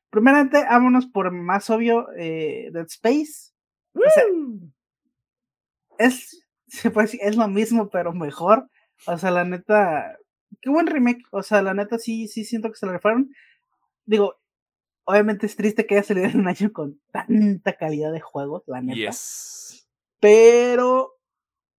Primeramente, 0.10 0.64
vámonos 0.64 1.06
por 1.06 1.32
más 1.32 1.70
obvio, 1.70 2.08
eh, 2.18 2.70
Dead 2.74 2.88
Space. 2.88 3.54
es, 6.00 6.44
decir, 6.84 7.20
es 7.24 7.36
lo 7.36 7.48
mismo, 7.48 7.90
pero 7.90 8.14
mejor. 8.14 8.68
O 9.06 9.18
sea, 9.18 9.30
la 9.30 9.46
neta, 9.46 10.18
qué 10.60 10.70
buen 10.72 10.88
remake. 10.88 11.24
O 11.32 11.44
sea, 11.44 11.62
la 11.62 11.76
neta 11.76 12.00
sí, 12.00 12.28
sí 12.28 12.46
siento 12.46 12.70
que 12.70 12.78
se 12.78 12.88
lo 12.88 12.92
refaron. 12.94 13.30
Digo, 14.06 14.41
obviamente 15.06 15.46
es 15.46 15.56
triste 15.56 15.86
que 15.86 15.96
haya 15.96 16.04
salido 16.04 16.28
en 16.28 16.40
un 16.40 16.48
año 16.48 16.72
con 16.72 17.00
tanta 17.12 17.74
calidad 17.74 18.12
de 18.12 18.22
juegos, 18.22 18.64
la 18.68 18.82
neta. 18.82 19.00
Pero 20.20 21.16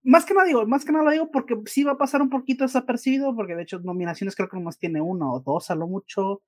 más 0.03 0.25
que 0.25 0.35
nada 0.35 0.47
digo, 0.47 0.67
más 0.67 0.85
que 0.85 0.93
nada 0.93 1.05
lo 1.05 1.11
digo 1.13 1.31
porque 1.31 1.57
sí 1.67 1.85
va 1.85 1.93
a 1.93 1.99
pasar 1.99 2.23
un 2.23 2.31
poquito 2.31 2.65
desapercibido, 2.65 3.35
porque 3.37 3.55
de 3.55 3.63
hecho 3.63 3.79
nominaciones 3.81 4.35
creo 4.35 4.49
que 4.49 4.57
nomás 4.57 4.79
tiene 4.79 5.01
uno 5.01 5.33
o 5.33 5.41
dos 5.41 5.71
a 5.71 5.75
lo 5.75 5.87
mucho. 5.87 6.43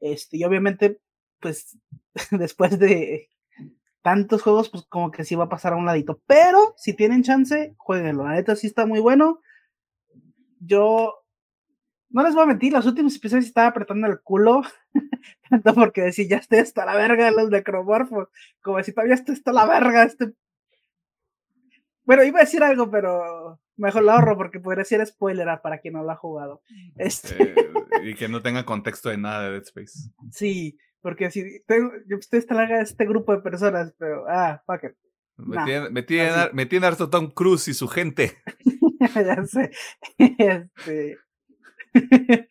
Este, 0.00 0.36
y 0.36 0.44
obviamente, 0.44 1.00
pues, 1.40 1.78
después 2.30 2.78
de 2.78 3.30
tantos 4.02 4.42
juegos, 4.42 4.68
pues 4.68 4.84
como 4.84 5.10
que 5.10 5.24
sí 5.24 5.34
va 5.34 5.44
a 5.44 5.48
pasar 5.48 5.72
a 5.72 5.76
un 5.76 5.86
ladito. 5.86 6.20
Pero 6.26 6.74
si 6.76 6.94
tienen 6.94 7.22
chance, 7.22 7.74
jueguenlo. 7.78 8.24
La 8.24 8.32
neta 8.32 8.56
sí 8.56 8.66
está 8.66 8.86
muy 8.86 9.00
bueno. 9.00 9.40
Yo 10.60 11.14
no 12.10 12.22
les 12.22 12.34
voy 12.34 12.44
a 12.44 12.46
mentir, 12.46 12.72
los 12.72 12.86
últimos 12.86 13.14
episodios 13.16 13.46
estaba 13.46 13.68
apretando 13.68 14.06
el 14.06 14.20
culo, 14.20 14.62
tanto 15.50 15.74
porque 15.74 16.02
decía, 16.02 16.26
ya 16.28 16.36
estoy 16.38 16.58
hasta 16.58 16.84
la 16.86 16.96
verga 16.96 17.26
de 17.26 17.32
los 17.32 17.50
necromorfos, 17.50 18.28
como 18.62 18.82
si 18.82 18.92
todavía 18.92 19.14
estoy 19.14 19.34
hasta 19.34 19.52
la 19.52 19.66
verga, 19.66 20.04
este... 20.04 20.32
Bueno, 22.04 22.24
iba 22.24 22.38
a 22.38 22.44
decir 22.44 22.62
algo, 22.62 22.90
pero 22.90 23.60
mejor 23.76 24.02
lo 24.02 24.12
ahorro 24.12 24.36
porque 24.38 24.60
podría 24.60 24.84
ser 24.84 25.06
spoiler 25.06 25.46
para 25.62 25.78
quien 25.78 25.94
no 25.94 26.02
lo 26.02 26.10
ha 26.10 26.16
jugado. 26.16 26.62
Este... 26.96 27.42
Eh, 27.42 27.54
y 28.02 28.14
que 28.14 28.28
no 28.28 28.40
tenga 28.40 28.64
contexto 28.64 29.10
de 29.10 29.18
nada 29.18 29.42
de 29.42 29.50
Dead 29.50 29.62
Space. 29.62 30.10
Sí, 30.30 30.78
porque 31.02 31.30
si 31.30 31.62
tengo, 31.66 31.92
yo 32.06 32.16
estoy 32.16 32.38
hasta 32.38 32.54
la 32.54 32.66
de 32.66 32.80
este 32.80 33.04
grupo 33.04 33.32
de 33.32 33.42
personas, 33.42 33.94
pero 33.98 34.24
ah, 34.26 34.62
fuck 34.66 34.84
it. 34.84 34.96
Me, 35.36 35.64
tiene, 35.64 35.90
me, 35.90 36.02
tiene, 36.02 36.30
me 36.52 36.66
tiene 36.66 36.86
harto 36.86 37.10
Tom 37.10 37.30
Cruise 37.30 37.68
y 37.68 37.74
su 37.74 37.86
gente. 37.86 38.38
ya 39.14 39.44
sé. 39.44 39.70
Este... 40.18 41.18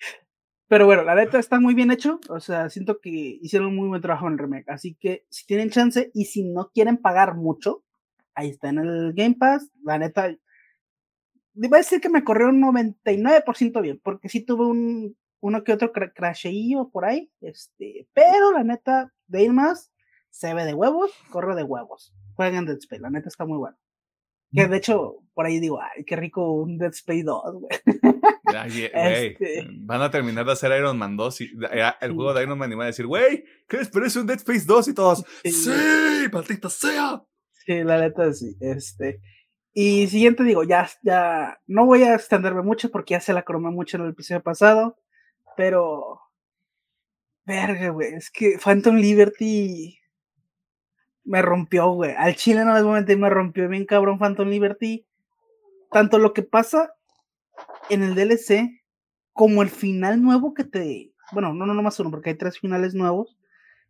Pero 0.69 0.85
bueno, 0.85 1.03
la 1.03 1.15
neta 1.15 1.39
está 1.39 1.59
muy 1.59 1.73
bien 1.73 1.91
hecho. 1.91 2.19
O 2.29 2.39
sea, 2.39 2.69
siento 2.69 2.99
que 2.99 3.09
hicieron 3.09 3.75
muy 3.75 3.87
buen 3.87 4.01
trabajo 4.01 4.27
en 4.27 4.33
el 4.33 4.39
remake. 4.39 4.69
Así 4.69 4.95
que 4.95 5.25
si 5.29 5.45
tienen 5.45 5.69
chance 5.69 6.11
y 6.13 6.25
si 6.25 6.43
no 6.43 6.71
quieren 6.73 6.97
pagar 6.97 7.35
mucho, 7.35 7.83
ahí 8.35 8.49
está 8.49 8.69
en 8.69 8.79
el 8.79 9.13
Game 9.13 9.35
Pass. 9.35 9.71
La 9.83 9.97
neta, 9.97 10.29
iba 11.55 11.77
decir 11.77 12.01
que 12.01 12.09
me 12.09 12.23
corrió 12.23 12.49
un 12.49 12.61
99% 12.61 13.81
bien, 13.81 13.99
porque 14.03 14.29
sí 14.29 14.41
tuve 14.45 14.65
un 14.65 15.15
uno 15.39 15.63
que 15.63 15.73
otro 15.73 15.91
cr 15.93 16.11
por 16.91 17.05
ahí. 17.05 17.31
Este, 17.41 18.07
pero 18.13 18.51
la 18.51 18.63
neta, 18.63 19.13
de 19.27 19.43
ir 19.43 19.53
más, 19.53 19.91
se 20.29 20.53
ve 20.53 20.65
de 20.65 20.73
huevos, 20.73 21.11
corre 21.31 21.55
de 21.55 21.63
huevos. 21.63 22.13
Jueguen 22.35 22.65
Dead 22.65 22.77
Space, 22.77 23.01
la 23.01 23.09
neta 23.09 23.29
está 23.29 23.45
muy 23.45 23.57
bueno. 23.57 23.77
Que 24.51 24.67
de 24.67 24.77
hecho, 24.77 25.17
por 25.33 25.45
ahí 25.45 25.59
digo, 25.59 25.79
ay, 25.81 26.03
qué 26.05 26.15
rico 26.15 26.51
un 26.53 26.77
Dead 26.77 26.91
Space 26.91 27.23
2, 27.23 27.53
güey. 27.53 27.69
Este 28.83 29.67
van 29.81 30.01
a 30.01 30.09
terminar 30.09 30.45
de 30.45 30.53
hacer 30.53 30.71
Iron 30.79 30.97
Man 30.97 31.17
2 31.17 31.41
y 31.41 31.43
eh, 31.71 31.91
el 32.01 32.13
juego 32.13 32.33
de 32.33 32.43
Iron 32.43 32.57
Man 32.57 32.71
y 32.71 32.75
van 32.75 32.85
a 32.85 32.87
decir, 32.87 33.05
güey, 33.05 33.43
¿qué 33.67 33.77
es? 33.77 33.89
Pero 33.89 34.05
es 34.05 34.15
un 34.15 34.25
Dead 34.25 34.37
Space 34.37 34.65
2 34.65 34.87
y 34.87 34.93
todos, 34.93 35.25
sí, 35.43 36.27
maldita 36.31 36.69
sea. 36.69 37.23
Sí, 37.51 37.83
la 37.83 37.99
neta 37.99 38.31
sí. 38.33 38.55
Este. 38.61 39.21
Y 39.73 40.07
siguiente 40.07 40.43
digo, 40.43 40.63
ya, 40.63 40.89
ya, 41.03 41.59
no 41.67 41.85
voy 41.85 42.03
a 42.03 42.15
extenderme 42.15 42.63
mucho 42.63 42.89
porque 42.89 43.13
ya 43.13 43.19
se 43.19 43.33
la 43.33 43.43
cromé 43.43 43.69
mucho 43.69 43.97
en 43.97 44.03
el 44.03 44.11
episodio 44.11 44.41
pasado, 44.41 44.97
pero. 45.55 46.21
Verga, 47.45 47.89
güey, 47.89 48.13
es 48.13 48.29
que 48.29 48.57
Phantom 48.57 48.95
Liberty 48.95 49.96
me 51.27 51.41
rompió, 51.41 51.91
güey. 51.91 52.15
Al 52.17 52.35
chile 52.35 52.63
no 52.63 52.73
les 52.73 52.83
voy 52.83 52.93
a 52.93 52.95
mentir, 52.95 53.17
me 53.17 53.29
rompió 53.29 53.67
bien 53.67 53.85
cabrón 53.85 54.17
Phantom 54.17 54.47
Liberty. 54.47 55.05
Tanto 55.91 56.19
lo 56.19 56.33
que 56.33 56.41
pasa 56.41 56.93
en 57.89 58.01
el 58.01 58.15
DLC 58.15 58.81
como 59.33 59.61
el 59.61 59.69
final 59.69 60.21
nuevo 60.21 60.53
que 60.53 60.63
te. 60.63 61.11
Bueno, 61.33 61.53
no, 61.53 61.65
no, 61.65 61.73
no 61.73 61.83
más 61.83 61.99
uno, 61.99 62.11
porque 62.11 62.31
hay 62.31 62.37
tres 62.37 62.59
finales 62.59 62.93
nuevos 62.93 63.37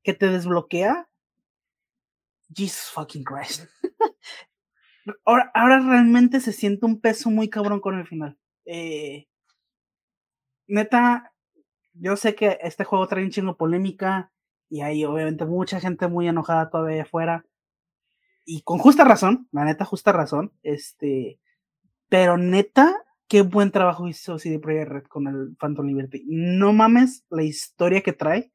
que 0.03 0.14
te 0.14 0.27
desbloquea. 0.27 1.07
Jesus 2.53 2.89
fucking 2.91 3.23
Christ. 3.23 3.65
ahora, 5.26 5.51
ahora 5.53 5.80
realmente 5.80 6.39
se 6.39 6.53
siente 6.53 6.88
un 6.88 6.99
peso 6.99 7.30
muy 7.30 7.49
cabrón 7.49 7.80
con 7.80 7.99
el 7.99 8.07
final. 8.07 8.35
Eh, 8.65 9.27
neta, 10.65 11.34
yo 11.93 12.15
sé 12.15 12.34
que 12.34 12.57
este 12.61 12.84
juego 12.84 13.07
trae 13.07 13.23
un 13.23 13.30
chingo 13.30 13.57
polémica 13.57 14.31
y 14.69 14.81
hay 14.81 15.06
obviamente 15.06 15.45
mucha 15.45 15.80
gente 15.80 16.07
muy 16.07 16.27
enojada 16.27 16.69
todavía 16.69 17.03
afuera. 17.03 17.45
Y 18.45 18.61
con 18.61 18.77
justa 18.77 19.03
razón, 19.03 19.48
la 19.52 19.65
neta, 19.65 19.85
justa 19.85 20.11
razón. 20.11 20.53
Este, 20.64 21.39
pero 22.10 22.38
neta, 22.38 22.95
qué 23.27 23.41
buen 23.41 23.72
trabajo 23.72 24.07
hizo 24.07 24.39
CD 24.39 24.60
Projekt 24.60 24.89
Red 24.89 25.03
con 25.03 25.27
el 25.27 25.56
Phantom 25.60 25.85
Liberty. 25.85 26.23
No 26.27 26.73
mames, 26.73 27.26
la 27.30 27.44
historia 27.44 28.02
que 28.02 28.14
trae 28.14 28.52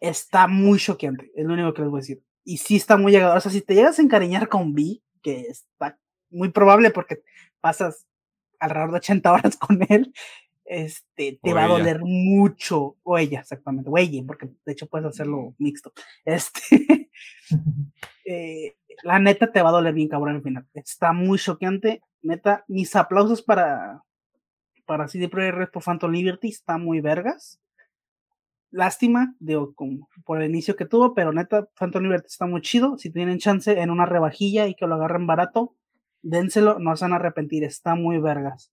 está 0.00 0.46
muy 0.46 0.78
choqueante, 0.78 1.30
es 1.34 1.44
lo 1.44 1.54
único 1.54 1.74
que 1.74 1.82
les 1.82 1.90
voy 1.90 1.98
a 1.98 2.02
decir. 2.02 2.22
Y 2.44 2.58
sí 2.58 2.76
está 2.76 2.96
muy 2.96 3.12
llegado. 3.12 3.36
O 3.36 3.40
sea, 3.40 3.52
si 3.52 3.60
te 3.60 3.74
llegas 3.74 3.98
a 3.98 4.02
encariñar 4.02 4.48
con 4.48 4.72
V, 4.72 5.02
que 5.22 5.40
está 5.42 5.98
muy 6.30 6.50
probable 6.50 6.90
porque 6.90 7.22
pasas 7.60 8.06
alrededor 8.58 8.92
de 8.92 8.98
80 8.98 9.32
horas 9.32 9.56
con 9.58 9.84
él, 9.88 10.12
este, 10.68 11.40
te 11.42 11.54
va 11.54 11.64
a 11.64 11.68
doler 11.68 12.00
mucho, 12.02 12.96
o 13.02 13.18
ella, 13.18 13.40
exactamente, 13.40 13.88
o 13.90 13.96
ella, 13.96 14.22
porque 14.26 14.50
de 14.66 14.72
hecho 14.72 14.86
puedes 14.86 15.06
hacerlo 15.06 15.54
mixto. 15.58 15.92
Este, 16.24 17.10
eh, 18.24 18.76
la 19.02 19.18
neta 19.18 19.50
te 19.50 19.62
va 19.62 19.70
a 19.70 19.72
doler 19.72 19.94
bien 19.94 20.08
cabrón 20.08 20.36
al 20.36 20.42
final. 20.42 20.66
Está 20.74 21.12
muy 21.12 21.38
choqueante. 21.38 22.02
Neta, 22.20 22.64
mis 22.68 22.94
aplausos 22.96 23.42
para, 23.42 24.02
para 24.84 25.08
CD 25.08 25.28
Projekt 25.28 25.56
Red 25.56 25.68
por 25.70 25.82
Phantom 25.82 26.10
Liberty, 26.10 26.48
está 26.48 26.76
muy 26.76 27.00
vergas. 27.00 27.60
lástima, 28.70 29.34
digo, 29.38 29.74
por 30.24 30.42
el 30.42 30.50
inicio 30.50 30.76
que 30.76 30.84
tuvo, 30.84 31.14
pero 31.14 31.32
neta, 31.32 31.68
Phantom 31.78 32.02
Liberty 32.02 32.26
está 32.26 32.46
muy 32.46 32.60
chido. 32.60 32.98
Si 32.98 33.10
tienen 33.10 33.38
chance 33.38 33.80
en 33.80 33.90
una 33.90 34.04
rebajilla 34.04 34.66
y 34.66 34.74
que 34.74 34.86
lo 34.86 34.96
agarren 34.96 35.26
barato, 35.26 35.74
dénselo, 36.20 36.78
no 36.78 36.94
se 36.96 37.04
van 37.04 37.14
a 37.14 37.16
arrepentir, 37.16 37.64
está 37.64 37.94
muy 37.94 38.18
vergas. 38.18 38.72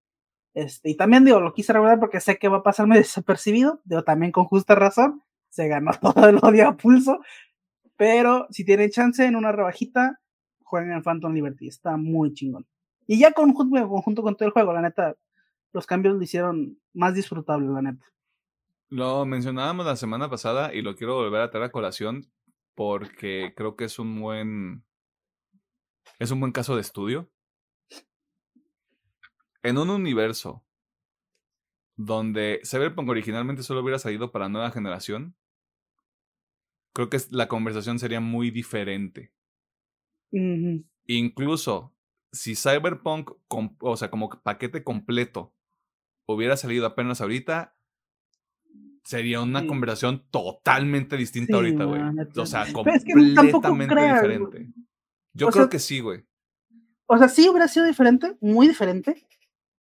Este, 0.56 0.90
y 0.90 0.95
también 0.95 1.26
digo, 1.26 1.41
lo 1.41 1.53
quise 1.53 1.73
recordar 1.73 1.99
porque 1.99 2.22
sé 2.22 2.38
que 2.40 2.48
va 2.48 2.57
a 2.57 2.64
pasarme 2.64 2.95
desapercibido, 2.98 3.82
digo, 3.84 4.03
también 4.03 4.32
con 4.32 4.45
justa 4.45 4.73
razón, 4.73 5.22
se 5.49 5.68
ganó 5.68 5.91
todo 6.02 6.30
el 6.30 6.40
odio 6.41 6.69
a 6.69 6.77
pulso, 6.77 7.19
pero 7.98 8.48
si 8.49 8.65
tienen 8.65 8.90
chance 8.90 9.23
en 9.23 9.36
una 9.36 9.52
rebajita, 9.52 10.22
jueguen 10.64 10.94
en 10.94 11.03
Phantom 11.03 11.34
Liberty, 11.34 11.68
está 11.68 11.98
muy 11.98 12.34
chingón. 12.34 12.65
Y 13.06 13.19
ya 13.19 13.34
con, 13.34 13.53
junto 13.53 14.23
con 14.23 14.36
todo 14.36 14.48
el 14.48 14.53
juego, 14.53 14.73
la 14.73 14.82
neta, 14.82 15.15
los 15.73 15.86
cambios 15.86 16.15
lo 16.15 16.23
hicieron 16.23 16.80
más 16.94 17.14
disfrutable, 17.14 17.68
la 17.68 17.82
neta. 17.82 18.06
Lo 18.90 19.26
mencionábamos 19.26 19.86
la 19.86 19.98
semana 19.98 20.30
pasada 20.30 20.73
y 20.73 20.82
lo 20.82 20.95
quiero 20.95 21.15
volver 21.15 21.41
a 21.41 21.52
traer 21.52 21.65
a 21.65 21.72
colación 21.72 22.32
porque 22.76 23.53
creo 23.56 23.76
que 23.76 23.86
es 23.86 23.99
un 23.99 24.22
buen 24.22 24.86
es 26.19 26.32
un 26.32 26.40
buen 26.40 26.52
caso 26.52 26.76
de 26.76 26.82
estudio. 26.82 27.30
En 29.66 29.80
un 29.80 29.90
universo 29.90 30.64
donde 31.96 32.62
Cyberpunk 32.64 33.10
originalmente 33.10 33.64
solo 33.64 33.82
hubiera 33.82 33.98
salido 33.98 34.32
para 34.32 34.48
nueva 34.48 34.70
generación, 34.70 35.36
creo 36.94 37.10
que 37.10 37.18
la 37.32 37.48
conversación 37.48 37.98
sería 37.98 38.20
muy 38.20 38.52
diferente. 38.52 39.34
Incluso 41.08 41.96
si 42.32 42.56
Cyberpunk, 42.56 43.32
o 43.80 43.98
sea, 43.98 44.12
como 44.12 44.30
paquete 44.30 44.84
completo, 44.84 45.56
hubiera 46.28 46.58
salido 46.58 46.86
apenas 46.86 47.22
ahorita, 47.22 47.76
sería 49.04 49.42
una 49.42 49.66
conversación 49.66 50.28
totalmente 50.30 51.18
distinta 51.18 51.56
ahorita, 51.56 51.86
güey. 51.86 52.02
O 52.36 52.46
sea, 52.46 52.66
completamente 52.74 53.96
diferente. 53.96 54.74
Yo 55.34 55.48
creo 55.48 55.70
que 55.70 55.80
sí, 55.80 56.02
güey. 56.02 56.24
O 57.08 57.18
sea, 57.18 57.30
sí 57.30 57.48
hubiera 57.50 57.68
sido 57.68 57.86
diferente, 57.86 58.36
muy 58.42 58.68
diferente, 58.68 59.26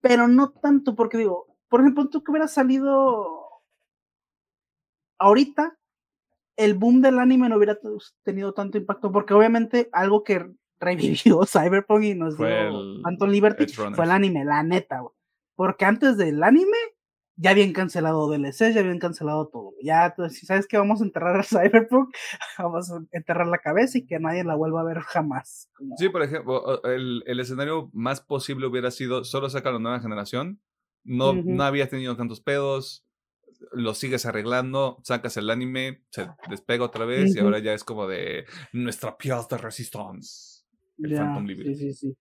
pero 0.04 0.28
no 0.28 0.50
tanto, 0.50 0.94
porque 0.94 1.16
digo, 1.16 1.46
por 1.70 1.80
ejemplo, 1.80 2.10
tú 2.10 2.22
que 2.22 2.30
hubieras 2.30 2.52
salido 2.52 3.62
ahorita, 5.18 5.78
el 6.58 6.74
boom 6.74 7.00
del 7.00 7.18
anime 7.18 7.48
no 7.48 7.56
hubiera 7.56 7.78
tenido 8.22 8.52
tanto 8.52 8.76
impacto, 8.76 9.10
porque 9.10 9.32
obviamente 9.32 9.88
algo 9.92 10.22
que 10.22 10.46
revivió 10.78 11.40
Cyberpunk 11.46 12.02
y 12.02 12.14
nos 12.14 12.36
dio 12.36 12.46
Phantom 13.02 13.30
Liberty 13.30 13.66
fue 13.66 14.04
el 14.04 14.10
anime, 14.10 14.44
la 14.44 14.62
neta, 14.62 15.00
güey. 15.00 15.14
Porque 15.56 15.86
antes 15.86 16.18
del 16.18 16.42
anime, 16.42 16.76
ya 17.36 17.50
habían 17.50 17.72
cancelado 17.72 18.30
DLC, 18.30 18.72
ya 18.72 18.80
habían 18.80 18.98
cancelado 18.98 19.48
todo. 19.48 19.74
Ya, 19.82 20.14
si 20.30 20.46
sabes 20.46 20.66
que 20.66 20.78
vamos 20.78 21.00
a 21.00 21.04
enterrar 21.04 21.38
a 21.38 21.42
Cyberpunk, 21.42 22.14
vamos 22.58 22.90
a 22.90 23.00
enterrar 23.12 23.46
la 23.46 23.58
cabeza 23.58 23.98
y 23.98 24.06
que 24.06 24.18
nadie 24.18 24.44
la 24.44 24.54
vuelva 24.54 24.80
a 24.80 24.84
ver 24.84 25.00
jamás. 25.00 25.70
Sí, 25.96 26.08
por 26.08 26.22
ejemplo, 26.22 26.82
el, 26.84 27.24
el, 27.26 27.40
escenario 27.40 27.90
más 27.92 28.20
posible 28.20 28.66
hubiera 28.66 28.90
sido 28.90 29.24
solo 29.24 29.50
sacar 29.50 29.72
la 29.72 29.80
nueva 29.80 30.00
generación. 30.00 30.60
No, 31.02 31.34
no 31.34 31.64
habías 31.64 31.90
tenido 31.90 32.16
tantos 32.16 32.40
pedos, 32.40 33.06
lo 33.72 33.92
sigues 33.94 34.24
arreglando, 34.24 35.00
sacas 35.02 35.36
el 35.36 35.50
anime, 35.50 36.02
se 36.10 36.28
despega 36.48 36.84
otra 36.84 37.04
vez 37.04 37.36
y 37.36 37.40
ahora 37.40 37.58
ya 37.58 37.74
es 37.74 37.84
como 37.84 38.06
de 38.06 38.46
nuestra 38.72 39.18
pieza 39.18 39.46
de 39.50 39.58
resistance. 39.58 40.64
El 40.96 41.14
Phantom. 41.14 41.46
Sí, 41.46 41.74
sí, 41.74 41.92
sí 41.92 42.16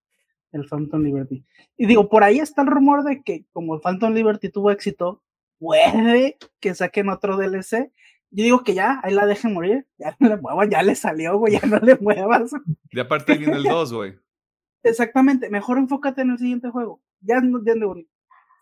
el 0.53 0.67
Phantom 0.67 1.01
Liberty. 1.01 1.43
Y 1.77 1.85
digo, 1.85 2.09
por 2.09 2.23
ahí 2.23 2.39
está 2.39 2.61
el 2.61 2.69
rumor 2.69 3.03
de 3.03 3.21
que 3.23 3.45
como 3.51 3.75
el 3.75 3.81
Phantom 3.81 4.13
Liberty 4.13 4.49
tuvo 4.49 4.71
éxito, 4.71 5.21
puede 5.59 6.38
que 6.59 6.75
saquen 6.75 7.09
otro 7.09 7.38
DLC. 7.38 7.91
Yo 8.31 8.43
digo 8.43 8.63
que 8.63 8.73
ya, 8.73 8.99
ahí 9.03 9.13
la 9.13 9.25
dejen 9.25 9.53
morir, 9.53 9.85
ya 9.97 10.15
no 10.19 10.30
le 10.30 10.38
muevas, 10.38 10.69
ya 10.69 10.81
le 10.81 10.95
salió, 10.95 11.38
güey, 11.38 11.53
ya 11.53 11.67
no 11.67 11.80
le 11.80 11.95
muevas. 11.97 12.51
Y 12.91 12.99
aparte 12.99 13.38
viene 13.38 13.57
el 13.57 13.63
2, 13.63 13.93
güey. 13.93 14.19
Exactamente, 14.84 15.49
mejor 15.49 15.77
enfócate 15.77 16.21
en 16.21 16.31
el 16.31 16.38
siguiente 16.38 16.69
juego. 16.69 17.01
Ya, 17.21 17.41
ya 17.41 17.73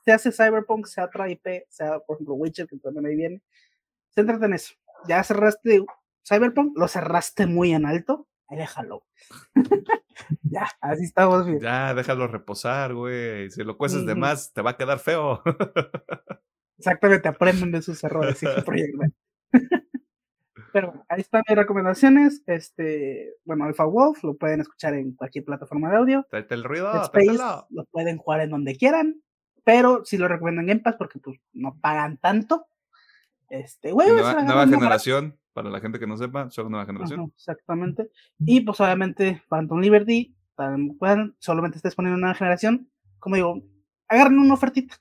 se 0.05 0.11
hace 0.11 0.31
Cyberpunk, 0.31 0.85
sea 0.85 1.05
otra 1.05 1.29
IP, 1.29 1.65
sea 1.69 1.99
por 1.99 2.15
ejemplo 2.15 2.35
Witcher, 2.35 2.67
que 2.67 2.77
también 2.77 3.05
ahí 3.07 3.15
viene. 3.15 3.41
Céntrate 4.13 4.45
en 4.45 4.53
eso. 4.53 4.73
Ya 5.07 5.23
cerraste 5.23 5.83
Cyberpunk, 6.27 6.77
lo 6.77 6.87
cerraste 6.87 7.47
muy 7.47 7.73
en 7.73 7.85
alto, 7.85 8.27
ahí 8.51 8.57
déjalo. 8.57 9.03
ya, 10.43 10.67
así 10.81 11.05
estamos 11.05 11.45
bien. 11.45 11.61
Ya, 11.61 11.93
déjalo 11.93 12.27
reposar, 12.27 12.93
güey. 12.93 13.49
Si 13.49 13.63
lo 13.63 13.77
cueces 13.77 14.05
de 14.05 14.15
más, 14.15 14.51
te 14.53 14.61
va 14.61 14.71
a 14.71 14.77
quedar 14.77 14.99
feo. 14.99 15.41
Exactamente, 16.77 17.29
aprenden 17.29 17.71
de 17.71 17.81
sus 17.81 18.03
errores, 18.03 18.41
Pero 20.73 21.05
ahí 21.09 21.19
están 21.19 21.43
mis 21.47 21.57
recomendaciones. 21.57 22.43
Este, 22.45 23.33
bueno, 23.43 23.65
Alpha 23.65 23.83
Wolf 23.83 24.23
lo 24.23 24.37
pueden 24.37 24.61
escuchar 24.61 24.93
en 24.93 25.13
cualquier 25.13 25.43
plataforma 25.43 25.89
de 25.89 25.97
audio. 25.97 26.25
Tráete 26.29 26.55
el 26.55 26.63
ruido, 26.63 26.93
lo 27.69 27.85
pueden 27.85 28.17
jugar 28.17 28.39
en 28.41 28.51
donde 28.51 28.77
quieran, 28.77 29.21
pero 29.65 30.05
si 30.05 30.17
lo 30.17 30.29
recomiendan 30.29 30.69
en 30.69 30.81
Paz 30.81 30.95
porque 30.97 31.19
pues 31.19 31.37
no 31.53 31.77
pagan 31.81 32.17
tanto. 32.17 32.67
Este, 33.51 33.91
güey, 33.91 34.09
nueva, 34.09 34.43
nueva 34.43 34.65
generación. 34.65 35.37
Para 35.51 35.69
la 35.69 35.81
gente 35.81 35.99
que 35.99 36.07
no 36.07 36.15
sepa, 36.15 36.49
solo 36.49 36.69
nueva 36.69 36.85
generación. 36.85 37.33
exactamente. 37.35 38.09
Y 38.39 38.61
pues 38.61 38.79
obviamente 38.79 39.43
Phantom 39.49 39.81
Liberty, 39.81 40.33
puedan, 40.97 41.35
solamente 41.39 41.75
estés 41.75 41.93
poniendo 41.93 42.17
nueva 42.17 42.33
generación. 42.35 42.89
Como 43.19 43.35
digo, 43.35 43.61
agarren 44.07 44.39
una 44.39 44.53
ofertita. 44.53 44.95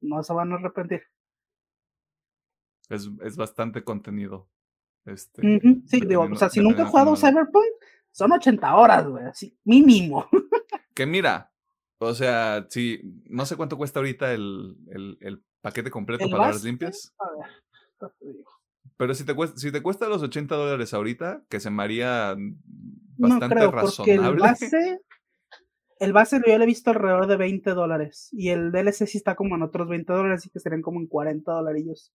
No 0.00 0.22
se 0.22 0.32
van 0.32 0.52
a 0.52 0.54
arrepentir. 0.54 1.02
Es, 2.88 3.10
es 3.22 3.36
bastante 3.36 3.82
contenido. 3.82 4.48
Este, 5.04 5.42
Sí, 5.86 6.00
digo, 6.06 6.28
o 6.30 6.36
sea, 6.36 6.48
si 6.48 6.60
nunca 6.60 6.82
he 6.82 6.86
jugado 6.86 7.16
Cyberpunk, 7.16 7.66
son 8.12 8.30
80 8.30 8.76
horas, 8.76 9.08
güey, 9.08 9.24
así, 9.24 9.58
mínimo. 9.64 10.28
que 10.94 11.06
mira, 11.06 11.50
o 11.98 12.14
sea, 12.14 12.64
si 12.70 13.00
no 13.24 13.44
sé 13.46 13.56
cuánto 13.56 13.76
cuesta 13.76 13.98
ahorita 13.98 14.32
el, 14.32 14.76
el, 14.88 15.18
el 15.20 15.44
paquete 15.60 15.90
completo 15.90 16.28
para 16.30 16.48
las 16.48 16.62
limpias. 16.62 17.14
A 17.18 17.30
ver, 17.30 17.61
te 18.10 18.32
digo. 18.32 18.50
Pero 18.96 19.14
si 19.14 19.24
te 19.24 19.34
cuesta, 19.34 19.58
si 19.58 19.72
te 19.72 19.82
cuesta 19.82 20.08
los 20.08 20.22
80 20.22 20.54
dólares 20.54 20.94
ahorita, 20.94 21.44
que 21.48 21.60
se 21.60 21.70
me 21.70 21.82
haría 21.82 22.36
bastante 23.16 23.54
no 23.54 23.60
creo, 23.60 23.70
razonable. 23.70 24.28
El 24.28 24.36
base, 24.38 25.00
el 25.98 26.12
base 26.12 26.40
yo 26.46 26.58
lo 26.58 26.64
he 26.64 26.66
visto 26.66 26.90
alrededor 26.90 27.26
de 27.26 27.36
20 27.36 27.70
dólares. 27.74 28.28
Y 28.32 28.50
el 28.50 28.72
DLC 28.72 29.06
sí 29.06 29.18
está 29.18 29.34
como 29.34 29.56
en 29.56 29.62
otros 29.62 29.88
20 29.88 30.12
dólares, 30.12 30.40
así 30.40 30.50
que 30.50 30.60
serían 30.60 30.82
como 30.82 31.00
en 31.00 31.06
40 31.06 31.50
dolarillos. 31.50 32.12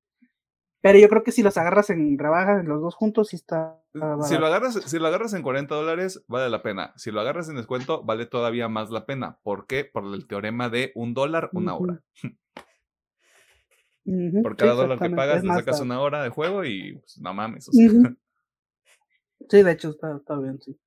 Pero 0.81 0.99
yo 0.99 1.09
creo 1.09 1.23
que 1.23 1.31
si 1.31 1.41
los 1.41 1.57
agarras 1.57 1.89
en 1.89 2.17
rebajas, 2.19 2.63
los 2.63 2.81
dos 2.81 2.95
juntos, 2.95 3.29
sí 3.29 3.35
está. 3.35 3.81
Si 4.23 4.37
lo, 4.37 4.45
agarras, 4.45 4.75
si 4.75 4.99
lo 4.99 5.07
agarras 5.07 5.33
en 5.33 5.41
40 5.41 5.73
dólares, 5.73 6.23
vale 6.27 6.49
la 6.49 6.61
pena. 6.61 6.93
Si 6.95 7.11
lo 7.11 7.19
agarras 7.19 7.49
en 7.49 7.55
descuento, 7.55 8.03
vale 8.03 8.27
todavía 8.27 8.69
más 8.69 8.91
la 8.91 9.05
pena. 9.05 9.39
¿Por 9.41 9.65
qué? 9.65 9.85
Por 9.85 10.05
el 10.05 10.27
teorema 10.27 10.69
de 10.69 10.91
un 10.93 11.13
dólar, 11.13 11.49
una 11.53 11.75
hora. 11.75 12.01
Por 14.41 14.55
cada 14.55 14.73
dólar 14.73 14.99
que 14.99 15.09
pagas, 15.09 15.41
te 15.41 15.47
sacas 15.47 15.81
una 15.81 15.99
hora 15.99 16.23
de 16.23 16.29
juego 16.29 16.63
y 16.63 16.93
pues, 16.93 17.19
no 17.19 17.33
mames. 17.33 17.65
Sí, 17.65 19.63
de 19.63 19.71
hecho 19.71 19.89
está, 19.89 20.15
está, 20.15 20.37
bien, 20.39 20.59
sí. 20.61 20.77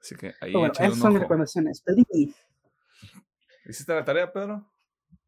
Así 0.00 0.14
que 0.16 0.34
ahí. 0.40 0.52
bueno, 0.52 0.72
esas 0.72 0.98
son 0.98 1.12
mis 1.12 1.22
recomendaciones. 1.22 1.82
Pedí. 1.82 2.34
¿Hiciste 3.66 3.94
la 3.94 4.04
tarea, 4.04 4.32
Pedro? 4.32 4.70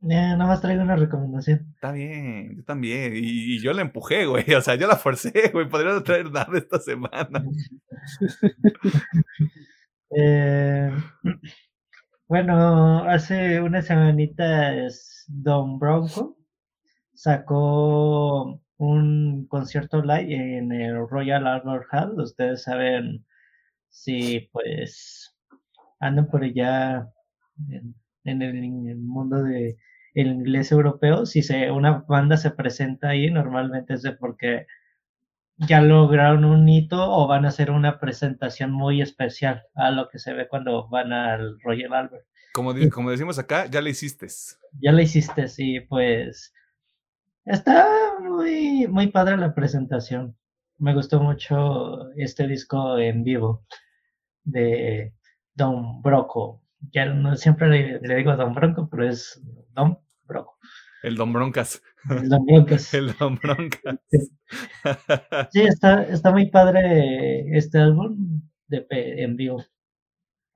nada 0.00 0.46
más 0.46 0.62
traigo 0.62 0.82
una 0.82 0.96
recomendación. 0.96 1.72
Está 1.74 1.92
bien, 1.92 2.56
yo 2.56 2.64
también. 2.64 3.14
Y, 3.14 3.54
y, 3.54 3.60
yo 3.60 3.72
la 3.72 3.82
empujé, 3.82 4.24
güey. 4.26 4.54
O 4.54 4.62
sea, 4.62 4.74
yo 4.76 4.86
la 4.86 4.96
forcé, 4.96 5.50
güey. 5.52 5.68
Podría 5.68 5.92
no 5.92 6.02
traer 6.02 6.30
nada 6.30 6.56
esta 6.56 6.78
semana. 6.78 7.44
eh, 10.16 10.90
bueno, 12.30 13.02
hace 13.10 13.60
una 13.60 13.82
semanita 13.82 14.72
Don 15.26 15.80
Bronco 15.80 16.38
sacó 17.12 18.62
un 18.76 19.46
concierto 19.48 20.00
live 20.00 20.58
en 20.58 20.70
el 20.70 21.08
Royal 21.08 21.44
Albert 21.48 21.86
Hall. 21.90 22.20
Ustedes 22.20 22.62
saben 22.62 23.26
si 23.88 24.48
pues 24.52 25.36
andan 25.98 26.28
por 26.28 26.44
allá 26.44 27.10
en, 28.24 28.42
el, 28.42 28.96
mundo 28.98 29.42
de 29.42 29.76
el 30.14 30.28
inglés 30.28 30.70
europeo. 30.70 31.26
Si 31.26 31.42
se, 31.42 31.72
una 31.72 32.04
banda 32.08 32.36
se 32.36 32.52
presenta 32.52 33.08
ahí, 33.08 33.28
normalmente 33.28 33.94
es 33.94 34.02
de 34.02 34.12
porque 34.12 34.66
ya 35.68 35.80
lograron 35.82 36.44
un 36.44 36.68
hito 36.68 36.98
o 36.98 37.26
van 37.26 37.44
a 37.44 37.48
hacer 37.48 37.70
una 37.70 38.00
presentación 38.00 38.72
muy 38.72 39.02
especial 39.02 39.64
a 39.74 39.90
lo 39.90 40.08
que 40.08 40.18
se 40.18 40.32
ve 40.32 40.48
cuando 40.48 40.88
van 40.88 41.12
al 41.12 41.60
Royal 41.60 41.92
Albert. 41.92 42.26
Como, 42.52 42.74
como 42.92 43.10
decimos 43.10 43.38
acá, 43.38 43.66
ya 43.66 43.80
le 43.80 43.90
hiciste. 43.90 44.26
Ya 44.80 44.92
le 44.92 45.02
hiciste, 45.02 45.48
sí, 45.48 45.80
pues 45.80 46.52
está 47.44 47.86
muy, 48.20 48.88
muy 48.88 49.08
padre 49.08 49.36
la 49.36 49.54
presentación. 49.54 50.36
Me 50.78 50.94
gustó 50.94 51.20
mucho 51.20 52.10
este 52.16 52.46
disco 52.46 52.98
en 52.98 53.22
vivo 53.22 53.64
de 54.44 55.14
Don 55.54 56.00
Broco. 56.00 56.62
Ya 56.90 57.04
no 57.04 57.36
siempre 57.36 58.00
le, 58.00 58.16
digo 58.16 58.34
Don 58.36 58.54
Bronco, 58.54 58.88
pero 58.90 59.06
es 59.06 59.40
Don 59.74 59.98
Broco. 60.24 60.56
El 61.02 61.16
Don 61.16 61.32
Broncas. 61.32 61.82
El 62.10 62.28
Don 62.28 62.44
Broncas. 62.44 62.92
El 63.00 63.14
Don 63.14 63.36
Broncas. 63.36 63.98
Sí, 65.50 65.62
está, 65.62 66.02
está 66.04 66.30
muy 66.30 66.50
padre 66.50 67.56
este 67.56 67.78
álbum 67.78 68.42
de, 68.68 68.86
en 68.90 69.36
vivo. 69.36 69.64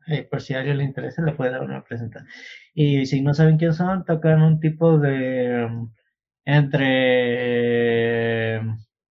Eh, 0.07 0.29
por 0.31 0.43
si 0.43 0.55
a 0.55 0.59
alguien 0.59 0.79
le 0.79 0.85
interesa, 0.85 1.23
le 1.23 1.33
puede 1.33 1.53
dar 1.53 1.63
una 1.63 1.83
presentación. 1.83 2.29
Y 2.75 3.07
si 3.07 3.23
no 3.23 3.33
saben 3.35 3.57
quién 3.57 3.73
son, 3.73 4.05
tocan 4.05 4.43
un 4.43 4.61
tipo 4.61 4.99
de 4.99 5.67
entre 6.45 8.61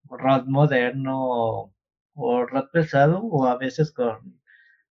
rock 0.07 0.45
moderno 0.47 1.73
o 2.14 2.45
rock 2.45 2.72
pesado 2.72 3.22
o 3.23 3.47
a 3.47 3.57
veces 3.57 3.91
con 3.91 4.39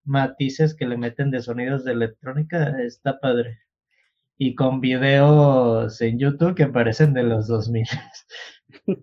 matices 0.05 0.75
que 0.75 0.87
le 0.87 0.97
meten 0.97 1.31
de 1.31 1.41
sonidos 1.41 1.85
de 1.85 1.93
electrónica, 1.93 2.83
está 2.83 3.21
padre. 3.21 3.61
Y 4.45 4.57
con 4.57 4.81
videos 4.81 6.01
en 6.01 6.19
YouTube 6.19 6.57
que 6.57 6.67
parecen 6.67 7.15
de 7.15 7.23
los 7.23 7.47
2000. 7.47 7.87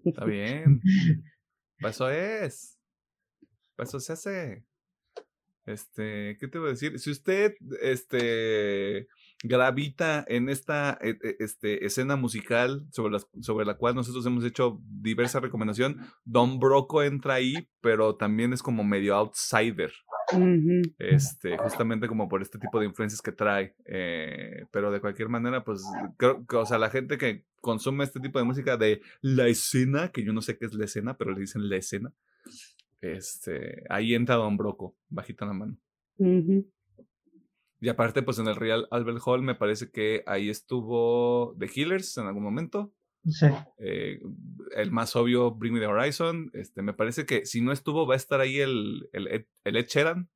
Está 0.04 0.26
bien. 0.26 0.82
Eso 1.78 2.10
es. 2.10 2.78
Eso 3.78 4.02
se 4.02 4.12
hace. 4.12 4.66
Este, 5.66 6.36
¿qué 6.42 6.50
te 6.50 6.60
voy 6.60 6.68
a 6.68 6.72
decir? 6.72 7.00
Si 7.00 7.10
usted, 7.10 7.54
este, 7.82 9.08
gravita 9.42 10.26
en 10.28 10.50
esta 10.50 10.98
e, 11.02 11.12
e, 11.12 11.38
este, 11.40 11.86
escena 11.86 12.18
musical 12.18 12.86
sobre 12.92 13.14
la, 13.14 13.22
sobre 13.42 13.66
la 13.66 13.78
cual 13.78 13.96
nosotros 13.96 14.26
hemos 14.26 14.44
hecho 14.44 14.82
diversa 14.84 15.40
recomendación, 15.40 16.06
Don 16.26 16.60
Broco 16.60 17.02
entra 17.02 17.36
ahí, 17.36 17.70
pero 17.80 18.18
también 18.18 18.52
es 18.52 18.62
como 18.62 18.84
medio 18.84 19.16
outsider. 19.16 19.94
Este, 20.98 21.58
justamente 21.58 22.08
como 22.08 22.28
por 22.30 22.42
este 22.42 22.60
tipo 22.60 22.80
de 22.80 22.86
influencias 22.86 23.22
que 23.22 23.32
trae. 23.32 23.76
Eh, 23.86 24.66
pero 24.72 24.92
de 24.92 25.02
cualquier 25.02 25.30
manera, 25.30 25.64
pues, 25.64 25.84
creo 26.18 26.46
que, 26.46 26.56
o 26.56 26.66
sea, 26.66 26.78
la 26.78 26.90
gente 26.90 27.18
que 27.18 27.46
consume 27.62 28.04
este 28.04 28.20
tipo 28.20 28.40
de 28.40 28.46
música 28.46 28.78
de 28.78 29.02
la 29.22 29.48
escena, 29.48 30.10
que 30.10 30.24
yo 30.24 30.34
no 30.34 30.42
sé 30.42 30.58
qué 30.58 30.66
es 30.66 30.74
la 30.74 30.86
escena, 30.86 31.18
pero 31.18 31.32
le 31.32 31.42
dicen 31.42 31.70
la 31.70 31.78
escena, 31.78 32.14
este, 33.02 33.84
ahí 33.90 34.14
entra 34.14 34.36
Don 34.36 34.58
Broco, 34.58 34.96
bajita 35.10 35.46
la 35.46 35.54
mano. 35.54 35.78
Y 37.82 37.88
aparte, 37.88 38.22
pues 38.24 38.40
en 38.40 38.48
el 38.48 38.56
Real 38.56 38.88
Albert 38.92 39.22
Hall 39.26 39.42
me 39.42 39.56
parece 39.56 39.90
que 39.90 40.24
ahí 40.26 40.50
estuvo 40.50 41.56
The 41.58 41.68
Healers 41.68 42.18
en 42.18 42.28
algún 42.28 42.44
momento. 42.44 42.92
Sí. 43.26 43.48
Eh, 43.78 44.20
el 44.76 44.92
más 44.92 45.16
obvio, 45.16 45.52
Bring 45.52 45.74
Me 45.74 45.80
the 45.80 45.88
Horizon. 45.88 46.50
Este, 46.54 46.82
me 46.82 46.94
parece 46.94 47.26
que 47.26 47.46
si 47.46 47.62
no 47.62 47.72
estuvo, 47.72 48.08
va 48.08 48.14
a 48.14 48.18
estar 48.18 48.40
ahí 48.40 48.60
el, 48.60 49.10
el, 49.14 49.48
el 49.64 49.76
Ed 49.76 49.86
Sheeran. 49.88 50.30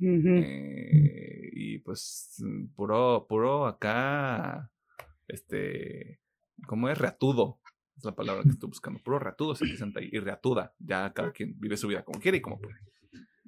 Eh, 0.00 1.50
y 1.52 1.78
pues, 1.78 2.42
puro, 2.74 3.26
puro 3.28 3.66
acá, 3.66 4.70
este, 5.28 6.20
¿cómo 6.66 6.88
es? 6.88 6.98
Reatudo. 6.98 7.60
Es 7.96 8.04
la 8.04 8.14
palabra 8.14 8.42
que 8.42 8.48
estoy 8.48 8.68
buscando. 8.68 9.00
Puro 9.00 9.18
reatudo 9.18 9.54
se 9.54 9.66
presenta 9.66 10.00
ahí. 10.00 10.08
Y 10.10 10.18
reatuda. 10.18 10.74
Ya 10.78 11.12
cada 11.12 11.30
quien 11.30 11.54
vive 11.60 11.76
su 11.76 11.88
vida 11.88 12.02
como 12.02 12.20
quiere 12.20 12.38
y 12.38 12.40
como 12.40 12.58
puede. 12.58 12.78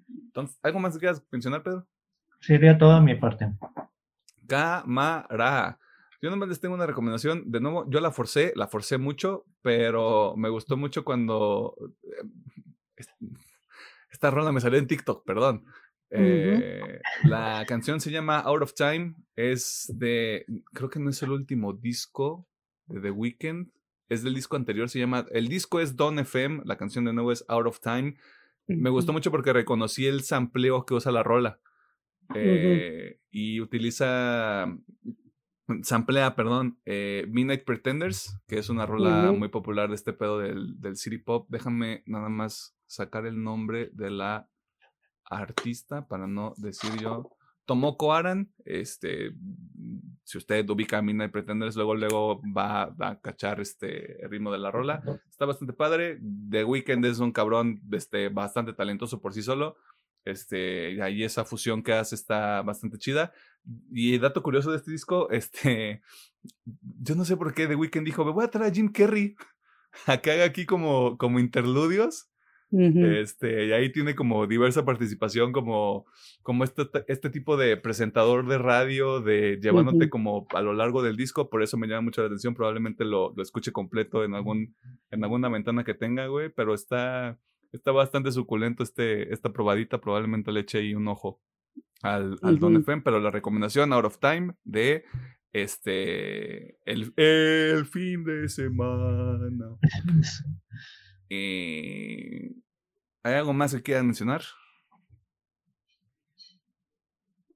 Entonces, 0.06 0.58
¿algo 0.62 0.80
más 0.80 0.92
que 0.94 1.00
quieras 1.00 1.24
mencionar, 1.32 1.62
Pedro? 1.62 1.86
Sería 2.40 2.76
toda 2.76 3.00
mi 3.00 3.14
parte. 3.14 3.52
Cámara. 4.46 5.78
Yo 6.24 6.30
nomás 6.30 6.48
les 6.48 6.58
tengo 6.58 6.74
una 6.74 6.86
recomendación. 6.86 7.50
De 7.50 7.60
nuevo, 7.60 7.84
yo 7.90 8.00
la 8.00 8.10
forcé, 8.10 8.54
la 8.56 8.66
forcé 8.66 8.96
mucho, 8.96 9.44
pero 9.60 10.34
me 10.38 10.48
gustó 10.48 10.78
mucho 10.78 11.04
cuando. 11.04 11.76
Eh, 12.96 13.04
esta 14.10 14.30
rola 14.30 14.50
me 14.50 14.62
salió 14.62 14.78
en 14.78 14.86
TikTok, 14.86 15.22
perdón. 15.26 15.66
Eh, 16.08 16.98
la 17.24 17.66
canción 17.68 18.00
se 18.00 18.10
llama 18.10 18.38
Out 18.38 18.62
of 18.62 18.72
Time. 18.72 19.16
Es 19.36 19.92
de. 19.98 20.46
Creo 20.72 20.88
que 20.88 20.98
no 20.98 21.10
es 21.10 21.22
el 21.22 21.30
último 21.30 21.74
disco 21.74 22.48
de 22.86 23.02
The 23.02 23.10
Weeknd. 23.10 23.68
Es 24.08 24.22
del 24.22 24.34
disco 24.34 24.56
anterior. 24.56 24.88
Se 24.88 24.98
llama. 24.98 25.26
El 25.30 25.48
disco 25.48 25.78
es 25.78 25.94
Don 25.94 26.18
FM. 26.18 26.62
La 26.64 26.78
canción 26.78 27.04
de 27.04 27.12
nuevo 27.12 27.32
es 27.32 27.44
Out 27.48 27.66
of 27.66 27.80
Time. 27.80 28.16
Me 28.66 28.88
gustó 28.88 29.12
mucho 29.12 29.30
porque 29.30 29.52
reconocí 29.52 30.06
el 30.06 30.22
sampleo 30.22 30.86
que 30.86 30.94
usa 30.94 31.12
la 31.12 31.22
rola. 31.22 31.60
Eh, 32.34 33.18
y 33.30 33.60
utiliza, 33.60 34.74
samplea, 35.82 36.34
perdón, 36.36 36.78
eh, 36.84 37.26
Midnight 37.28 37.64
Pretenders, 37.64 38.38
que 38.46 38.58
es 38.58 38.68
una 38.68 38.86
rola 38.86 39.32
muy 39.32 39.48
popular 39.48 39.88
de 39.88 39.94
este 39.94 40.12
pedo 40.12 40.38
del, 40.38 40.80
del 40.80 40.96
city 40.96 41.18
pop. 41.18 41.46
Déjame 41.48 42.02
nada 42.06 42.28
más 42.28 42.76
sacar 42.86 43.26
el 43.26 43.42
nombre 43.42 43.90
de 43.92 44.10
la 44.10 44.48
artista 45.24 46.06
para 46.06 46.26
no 46.26 46.54
decir 46.56 46.90
yo. 47.00 47.30
Tomoko 47.66 48.12
Aran, 48.12 48.52
este, 48.66 49.32
si 50.24 50.38
usted 50.38 50.68
ubica 50.68 50.98
a 50.98 51.02
Midnight 51.02 51.32
Pretenders, 51.32 51.76
luego, 51.76 51.94
luego 51.94 52.42
va, 52.56 52.94
a 52.98 53.20
cachar 53.20 53.60
este 53.60 54.22
el 54.22 54.30
ritmo 54.30 54.52
de 54.52 54.58
la 54.58 54.70
rola. 54.70 55.02
Está 55.30 55.46
bastante 55.46 55.72
padre. 55.72 56.20
The 56.50 56.64
Weeknd 56.64 57.04
es 57.06 57.20
un 57.20 57.32
cabrón 57.32 57.80
este, 57.92 58.28
bastante 58.28 58.74
talentoso 58.74 59.20
por 59.20 59.32
sí 59.32 59.42
solo. 59.42 59.76
Este, 60.26 61.02
ahí 61.02 61.22
esa 61.22 61.44
fusión 61.44 61.82
que 61.82 61.94
hace 61.94 62.14
está 62.14 62.62
bastante 62.62 62.98
chida. 62.98 63.32
Y 63.90 64.18
dato 64.18 64.42
curioso 64.42 64.70
de 64.70 64.76
este 64.76 64.90
disco, 64.90 65.30
este, 65.30 66.02
yo 67.00 67.14
no 67.14 67.24
sé 67.24 67.36
por 67.36 67.54
qué 67.54 67.66
The 67.66 67.76
Weeknd 67.76 68.04
dijo, 68.04 68.24
me 68.24 68.32
voy 68.32 68.44
a 68.44 68.48
traer 68.48 68.70
a 68.70 68.74
Jim 68.74 68.90
Carrey 68.92 69.34
a 70.06 70.18
que 70.18 70.30
haga 70.30 70.44
aquí 70.44 70.66
como, 70.66 71.16
como 71.18 71.38
interludios. 71.38 72.30
Este, 72.76 73.66
y 73.66 73.72
ahí 73.72 73.92
tiene 73.92 74.16
como 74.16 74.48
diversa 74.48 74.84
participación, 74.84 75.52
como, 75.52 76.06
como 76.42 76.64
este, 76.64 76.82
este 77.06 77.30
tipo 77.30 77.56
de 77.56 77.76
presentador 77.76 78.48
de 78.48 78.58
radio, 78.58 79.20
de 79.20 79.60
llevándote 79.62 80.10
como 80.10 80.48
a 80.52 80.60
lo 80.60 80.72
largo 80.72 81.00
del 81.00 81.16
disco, 81.16 81.48
por 81.48 81.62
eso 81.62 81.76
me 81.76 81.86
llama 81.86 82.00
mucho 82.00 82.22
la 82.22 82.26
atención, 82.26 82.52
probablemente 82.52 83.04
lo, 83.04 83.32
lo 83.36 83.42
escuche 83.44 83.70
completo 83.70 84.24
en 84.24 84.34
algún, 84.34 84.74
en 85.12 85.22
alguna 85.22 85.48
ventana 85.48 85.84
que 85.84 85.94
tenga, 85.94 86.26
güey, 86.26 86.48
pero 86.48 86.74
está, 86.74 87.38
Está 87.74 87.90
bastante 87.90 88.30
suculento 88.30 88.84
este, 88.84 89.34
esta 89.34 89.52
probadita. 89.52 90.00
Probablemente 90.00 90.52
le 90.52 90.60
eche 90.60 90.78
ahí 90.78 90.94
un 90.94 91.08
ojo 91.08 91.40
al, 92.02 92.38
al 92.42 92.58
Don 92.58 92.76
FM, 92.76 93.02
pero 93.02 93.20
la 93.20 93.30
recomendación 93.30 93.92
Out 93.92 94.04
of 94.04 94.18
Time 94.18 94.54
de 94.64 95.04
este 95.52 96.76
el, 96.84 97.12
el 97.16 97.86
fin 97.86 98.24
de 98.24 98.48
semana. 98.48 99.76
Eh, 101.30 102.52
¿Hay 103.24 103.34
algo 103.34 103.54
más 103.54 103.74
que 103.74 103.82
quieran 103.82 104.06
mencionar? 104.06 104.42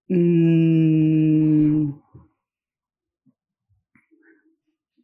Mm. 0.09 1.93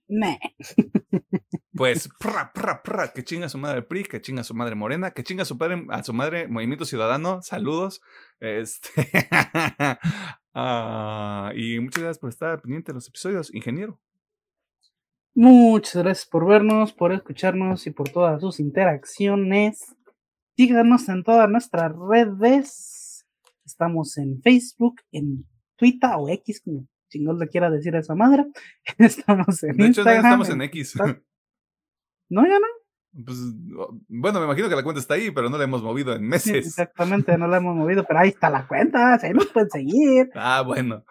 Pues, 1.76 2.09
pra, 2.20 2.52
pra, 2.52 2.82
pra, 2.82 3.12
que 3.12 3.24
chinga 3.24 3.48
su 3.48 3.59
madre 3.59 3.82
PRI, 3.82 4.05
que 4.05 4.20
chinga 4.20 4.44
su 4.44 4.55
madre 4.55 4.76
Morena, 4.76 5.10
que 5.10 5.24
chinga 5.24 5.44
su 5.44 5.59
padre, 5.59 5.84
a 5.90 6.05
su 6.05 6.12
madre 6.12 6.46
Movimiento 6.46 6.84
Ciudadano. 6.84 7.42
Saludos. 7.42 8.01
Este. 8.40 8.90
Ah, 10.56 11.51
y 11.56 11.80
muchas 11.80 12.01
gracias 12.01 12.20
por 12.20 12.30
estar 12.30 12.62
pendiente 12.62 12.92
de 12.92 12.94
los 12.94 13.09
episodios, 13.09 13.52
ingeniero. 13.52 14.01
Muchas 15.34 16.01
gracias 16.01 16.28
por 16.28 16.46
vernos, 16.46 16.92
por 16.92 17.12
escucharnos 17.12 17.88
y 17.88 17.90
por 17.90 18.09
todas 18.09 18.40
sus 18.40 18.60
interacciones. 18.60 19.96
Síganos 20.56 21.09
en 21.09 21.24
todas 21.24 21.51
nuestras 21.51 21.90
redes. 21.96 23.26
Estamos 23.66 24.16
en 24.16 24.40
Facebook, 24.42 25.01
en 25.10 25.44
Twitter 25.74 26.10
o 26.16 26.28
X, 26.28 26.60
como 26.64 26.86
chingón 27.09 27.40
le 27.40 27.48
quiera 27.48 27.68
decir 27.68 27.96
a 27.96 27.98
esa 27.98 28.14
madre. 28.14 28.46
Estamos 28.98 29.60
en 29.64 29.76
de 29.76 29.86
Instagram. 29.86 30.14
hecho, 30.14 30.24
estamos 30.24 30.48
en 30.51 30.62
X. 30.62 30.94
No, 32.35 32.44
ya 32.44 32.59
no. 32.59 32.66
Pues, 33.24 33.39
bueno, 34.09 34.40
me 34.40 34.47
imagino 34.47 34.69
que 34.69 34.74
la 34.74 34.82
cuenta 34.82 35.01
está 35.01 35.15
ahí, 35.15 35.31
pero 35.31 35.48
no 35.48 35.56
la 35.56 35.62
hemos 35.62 35.85
movido 35.85 36.16
en 36.16 36.27
meses. 36.27 36.66
exactamente, 36.66 37.39
no 37.39 37.47
la 37.47 37.59
hemos 37.59 37.77
movido, 37.77 38.05
pero 38.05 38.19
ahí 38.19 38.31
está 38.31 38.51
la 38.51 38.66
cuenta, 38.66 39.15
ahí 39.23 39.32
nos 39.32 39.47
pueden 39.47 39.70
seguir. 39.70 40.31
Ah, 40.35 40.62
bueno. 40.62 41.05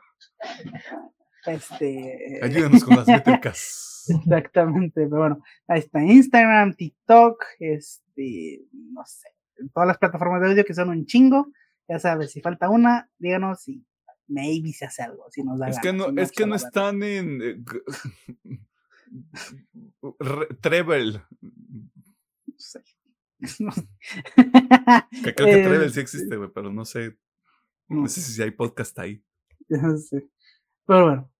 Este. 1.45 2.39
Ayúdenos 2.41 2.83
con 2.83 2.97
las 2.97 3.07
métricas. 3.07 4.05
Exactamente, 4.25 5.05
pero 5.05 5.17
bueno, 5.17 5.41
ahí 5.65 5.79
está 5.79 6.03
Instagram, 6.03 6.73
TikTok, 6.73 7.41
este, 7.59 8.65
no 8.91 9.01
sé, 9.05 9.29
todas 9.73 9.87
las 9.87 9.97
plataformas 9.97 10.41
de 10.41 10.49
audio 10.49 10.65
que 10.65 10.73
son 10.73 10.89
un 10.89 11.05
chingo. 11.05 11.47
Ya 11.87 11.99
sabes, 11.99 12.31
si 12.31 12.41
falta 12.41 12.69
una, 12.69 13.09
díganos 13.17 13.65
y 13.69 13.85
maybe 14.27 14.73
se 14.73 14.85
hace 14.85 15.03
algo. 15.03 15.25
Si 15.31 15.41
nos 15.41 15.57
da 15.57 15.69
es 15.69 15.79
que 15.79 15.93
no, 15.93 16.07
es 16.17 16.31
que 16.33 16.45
no 16.45 16.55
están 16.55 17.01
en. 17.01 17.63
Eh, 19.13 20.55
Treble. 20.61 21.21
que 25.23 25.35
creo 25.35 25.47
que 25.47 25.63
Treble 25.63 25.89
sí 25.89 25.99
existe, 25.99 26.35
güey, 26.37 26.49
pero 26.53 26.71
no 26.71 26.85
sé. 26.85 27.17
No 27.87 28.07
sé 28.07 28.21
si 28.21 28.41
hay 28.41 28.51
podcast 28.51 28.97
ahí. 28.99 29.23
Ya 29.69 29.79
sé. 29.97 30.27
Pero 30.85 31.05
bueno. 31.05 31.31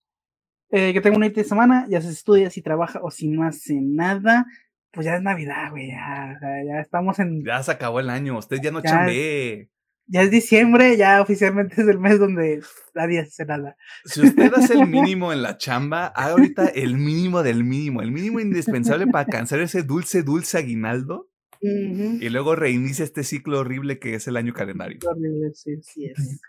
Eh, 0.72 0.94
que 0.94 1.02
tengo 1.02 1.18
una 1.18 1.30
de 1.30 1.44
semana, 1.44 1.86
ya 1.90 2.02
se 2.02 2.10
estudia, 2.10 2.50
si 2.50 2.62
trabaja 2.62 3.00
o 3.04 3.12
si 3.12 3.28
no 3.28 3.44
hace 3.44 3.80
nada. 3.80 4.46
Pues 4.92 5.06
ya 5.06 5.16
es 5.16 5.22
Navidad, 5.22 5.72
güey. 5.72 5.90
Ya, 5.90 6.40
ya, 6.42 6.80
estamos 6.80 7.20
en. 7.20 7.44
Ya 7.44 7.62
se 7.62 7.72
acabó 7.72 8.00
el 8.00 8.10
año. 8.10 8.38
Usted 8.38 8.62
ya 8.62 8.72
no 8.72 8.82
chambee. 8.82 9.70
Ya 10.08 10.22
es 10.22 10.32
diciembre, 10.32 10.98
ya 10.98 11.22
oficialmente 11.22 11.82
es 11.82 11.88
el 11.88 12.00
mes 12.00 12.20
donde 12.20 12.62
nadie 12.94 13.20
hace 13.20 13.46
nada. 13.46 13.78
Si 14.06 14.22
usted 14.22 14.54
hace 14.54 14.74
el 14.74 14.88
mínimo 14.88 15.32
en 15.32 15.42
la 15.42 15.58
chamba, 15.58 16.08
haga 16.08 16.32
ahorita 16.32 16.68
el 16.68 16.98
mínimo 16.98 17.44
del 17.44 17.64
mínimo, 17.64 18.02
el 18.02 18.12
mínimo 18.12 18.40
indispensable 18.40 19.08
para 19.08 19.26
alcanzar 19.26 19.60
ese 19.60 19.84
dulce, 19.84 20.24
dulce 20.24 20.58
aguinaldo. 20.58 21.30
Y 21.66 22.28
luego 22.28 22.58
reinicia 22.58 23.06
este 23.06 23.24
ciclo 23.24 23.60
horrible 23.60 23.98
que 23.98 24.16
es 24.16 24.28
el 24.28 24.36
año 24.36 24.52
calendario. 24.52 25.00
Horrible, 25.10 25.54
sí, 25.54 25.82
sí 25.82 26.08
es. 26.08 26.42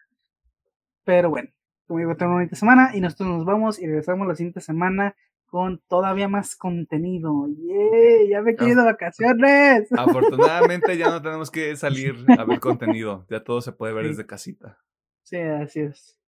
Pero 1.04 1.30
bueno, 1.30 1.50
como 1.86 2.00
digo, 2.00 2.16
tengo 2.16 2.32
una 2.32 2.40
bonita 2.40 2.56
semana 2.56 2.90
y 2.94 3.00
nosotros 3.00 3.28
nos 3.28 3.44
vamos 3.44 3.80
y 3.80 3.86
regresamos 3.86 4.26
la 4.26 4.34
siguiente 4.34 4.60
semana 4.60 5.14
con 5.54 5.80
todavía 5.86 6.26
más 6.26 6.56
contenido. 6.56 7.46
¡Yeah! 7.46 8.28
¡Ya 8.28 8.42
me 8.42 8.50
he 8.50 8.56
querido 8.56 8.84
vacaciones! 8.84 9.86
Afortunadamente 9.96 10.98
ya 10.98 11.10
no 11.10 11.22
tenemos 11.22 11.48
que 11.48 11.76
salir 11.76 12.16
a 12.36 12.42
ver 12.42 12.58
contenido. 12.58 13.24
Ya 13.30 13.44
todo 13.44 13.60
se 13.60 13.70
puede 13.70 13.92
ver 13.92 14.08
desde 14.08 14.26
casita. 14.26 14.80
Sí, 15.22 15.36
así 15.36 15.78
es. 15.78 16.18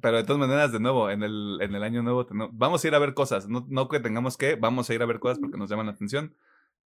Pero 0.00 0.18
de 0.18 0.22
todas 0.22 0.38
maneras, 0.38 0.70
de 0.70 0.78
nuevo, 0.78 1.10
en 1.10 1.24
el, 1.24 1.58
en 1.62 1.74
el 1.74 1.82
año 1.82 2.04
nuevo 2.04 2.28
vamos 2.52 2.84
a 2.84 2.86
ir 2.86 2.94
a 2.94 3.00
ver 3.00 3.12
cosas. 3.12 3.48
No, 3.48 3.66
no, 3.68 3.88
que 3.88 3.98
tengamos 3.98 4.36
que, 4.36 4.54
vamos 4.54 4.88
a 4.88 4.94
ir 4.94 5.02
a 5.02 5.06
ver 5.06 5.18
cosas 5.18 5.40
porque 5.40 5.58
nos 5.58 5.68
llaman 5.68 5.86
la 5.86 5.92
atención. 5.92 6.36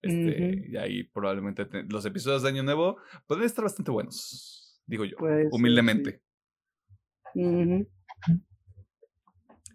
Este, 0.01 0.71
Y 0.71 0.79
ahí 0.79 1.03
probablemente 1.03 1.69
los 1.87 2.07
episodios 2.07 2.43
de 2.43 2.49
Año 2.49 2.63
Nuevo 2.63 2.97
pueden 3.27 3.45
estar 3.45 3.63
bastante 3.63 3.91
buenos, 3.91 4.83
digo 4.87 5.05
yo, 5.05 5.19
humildemente. 5.51 6.23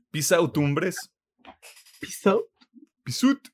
Pisa 0.10 0.42
Utumbres. 0.42 1.12
Peace 2.02 2.28
out. 2.28 2.44
Peace 3.06 3.24
out. 3.24 3.50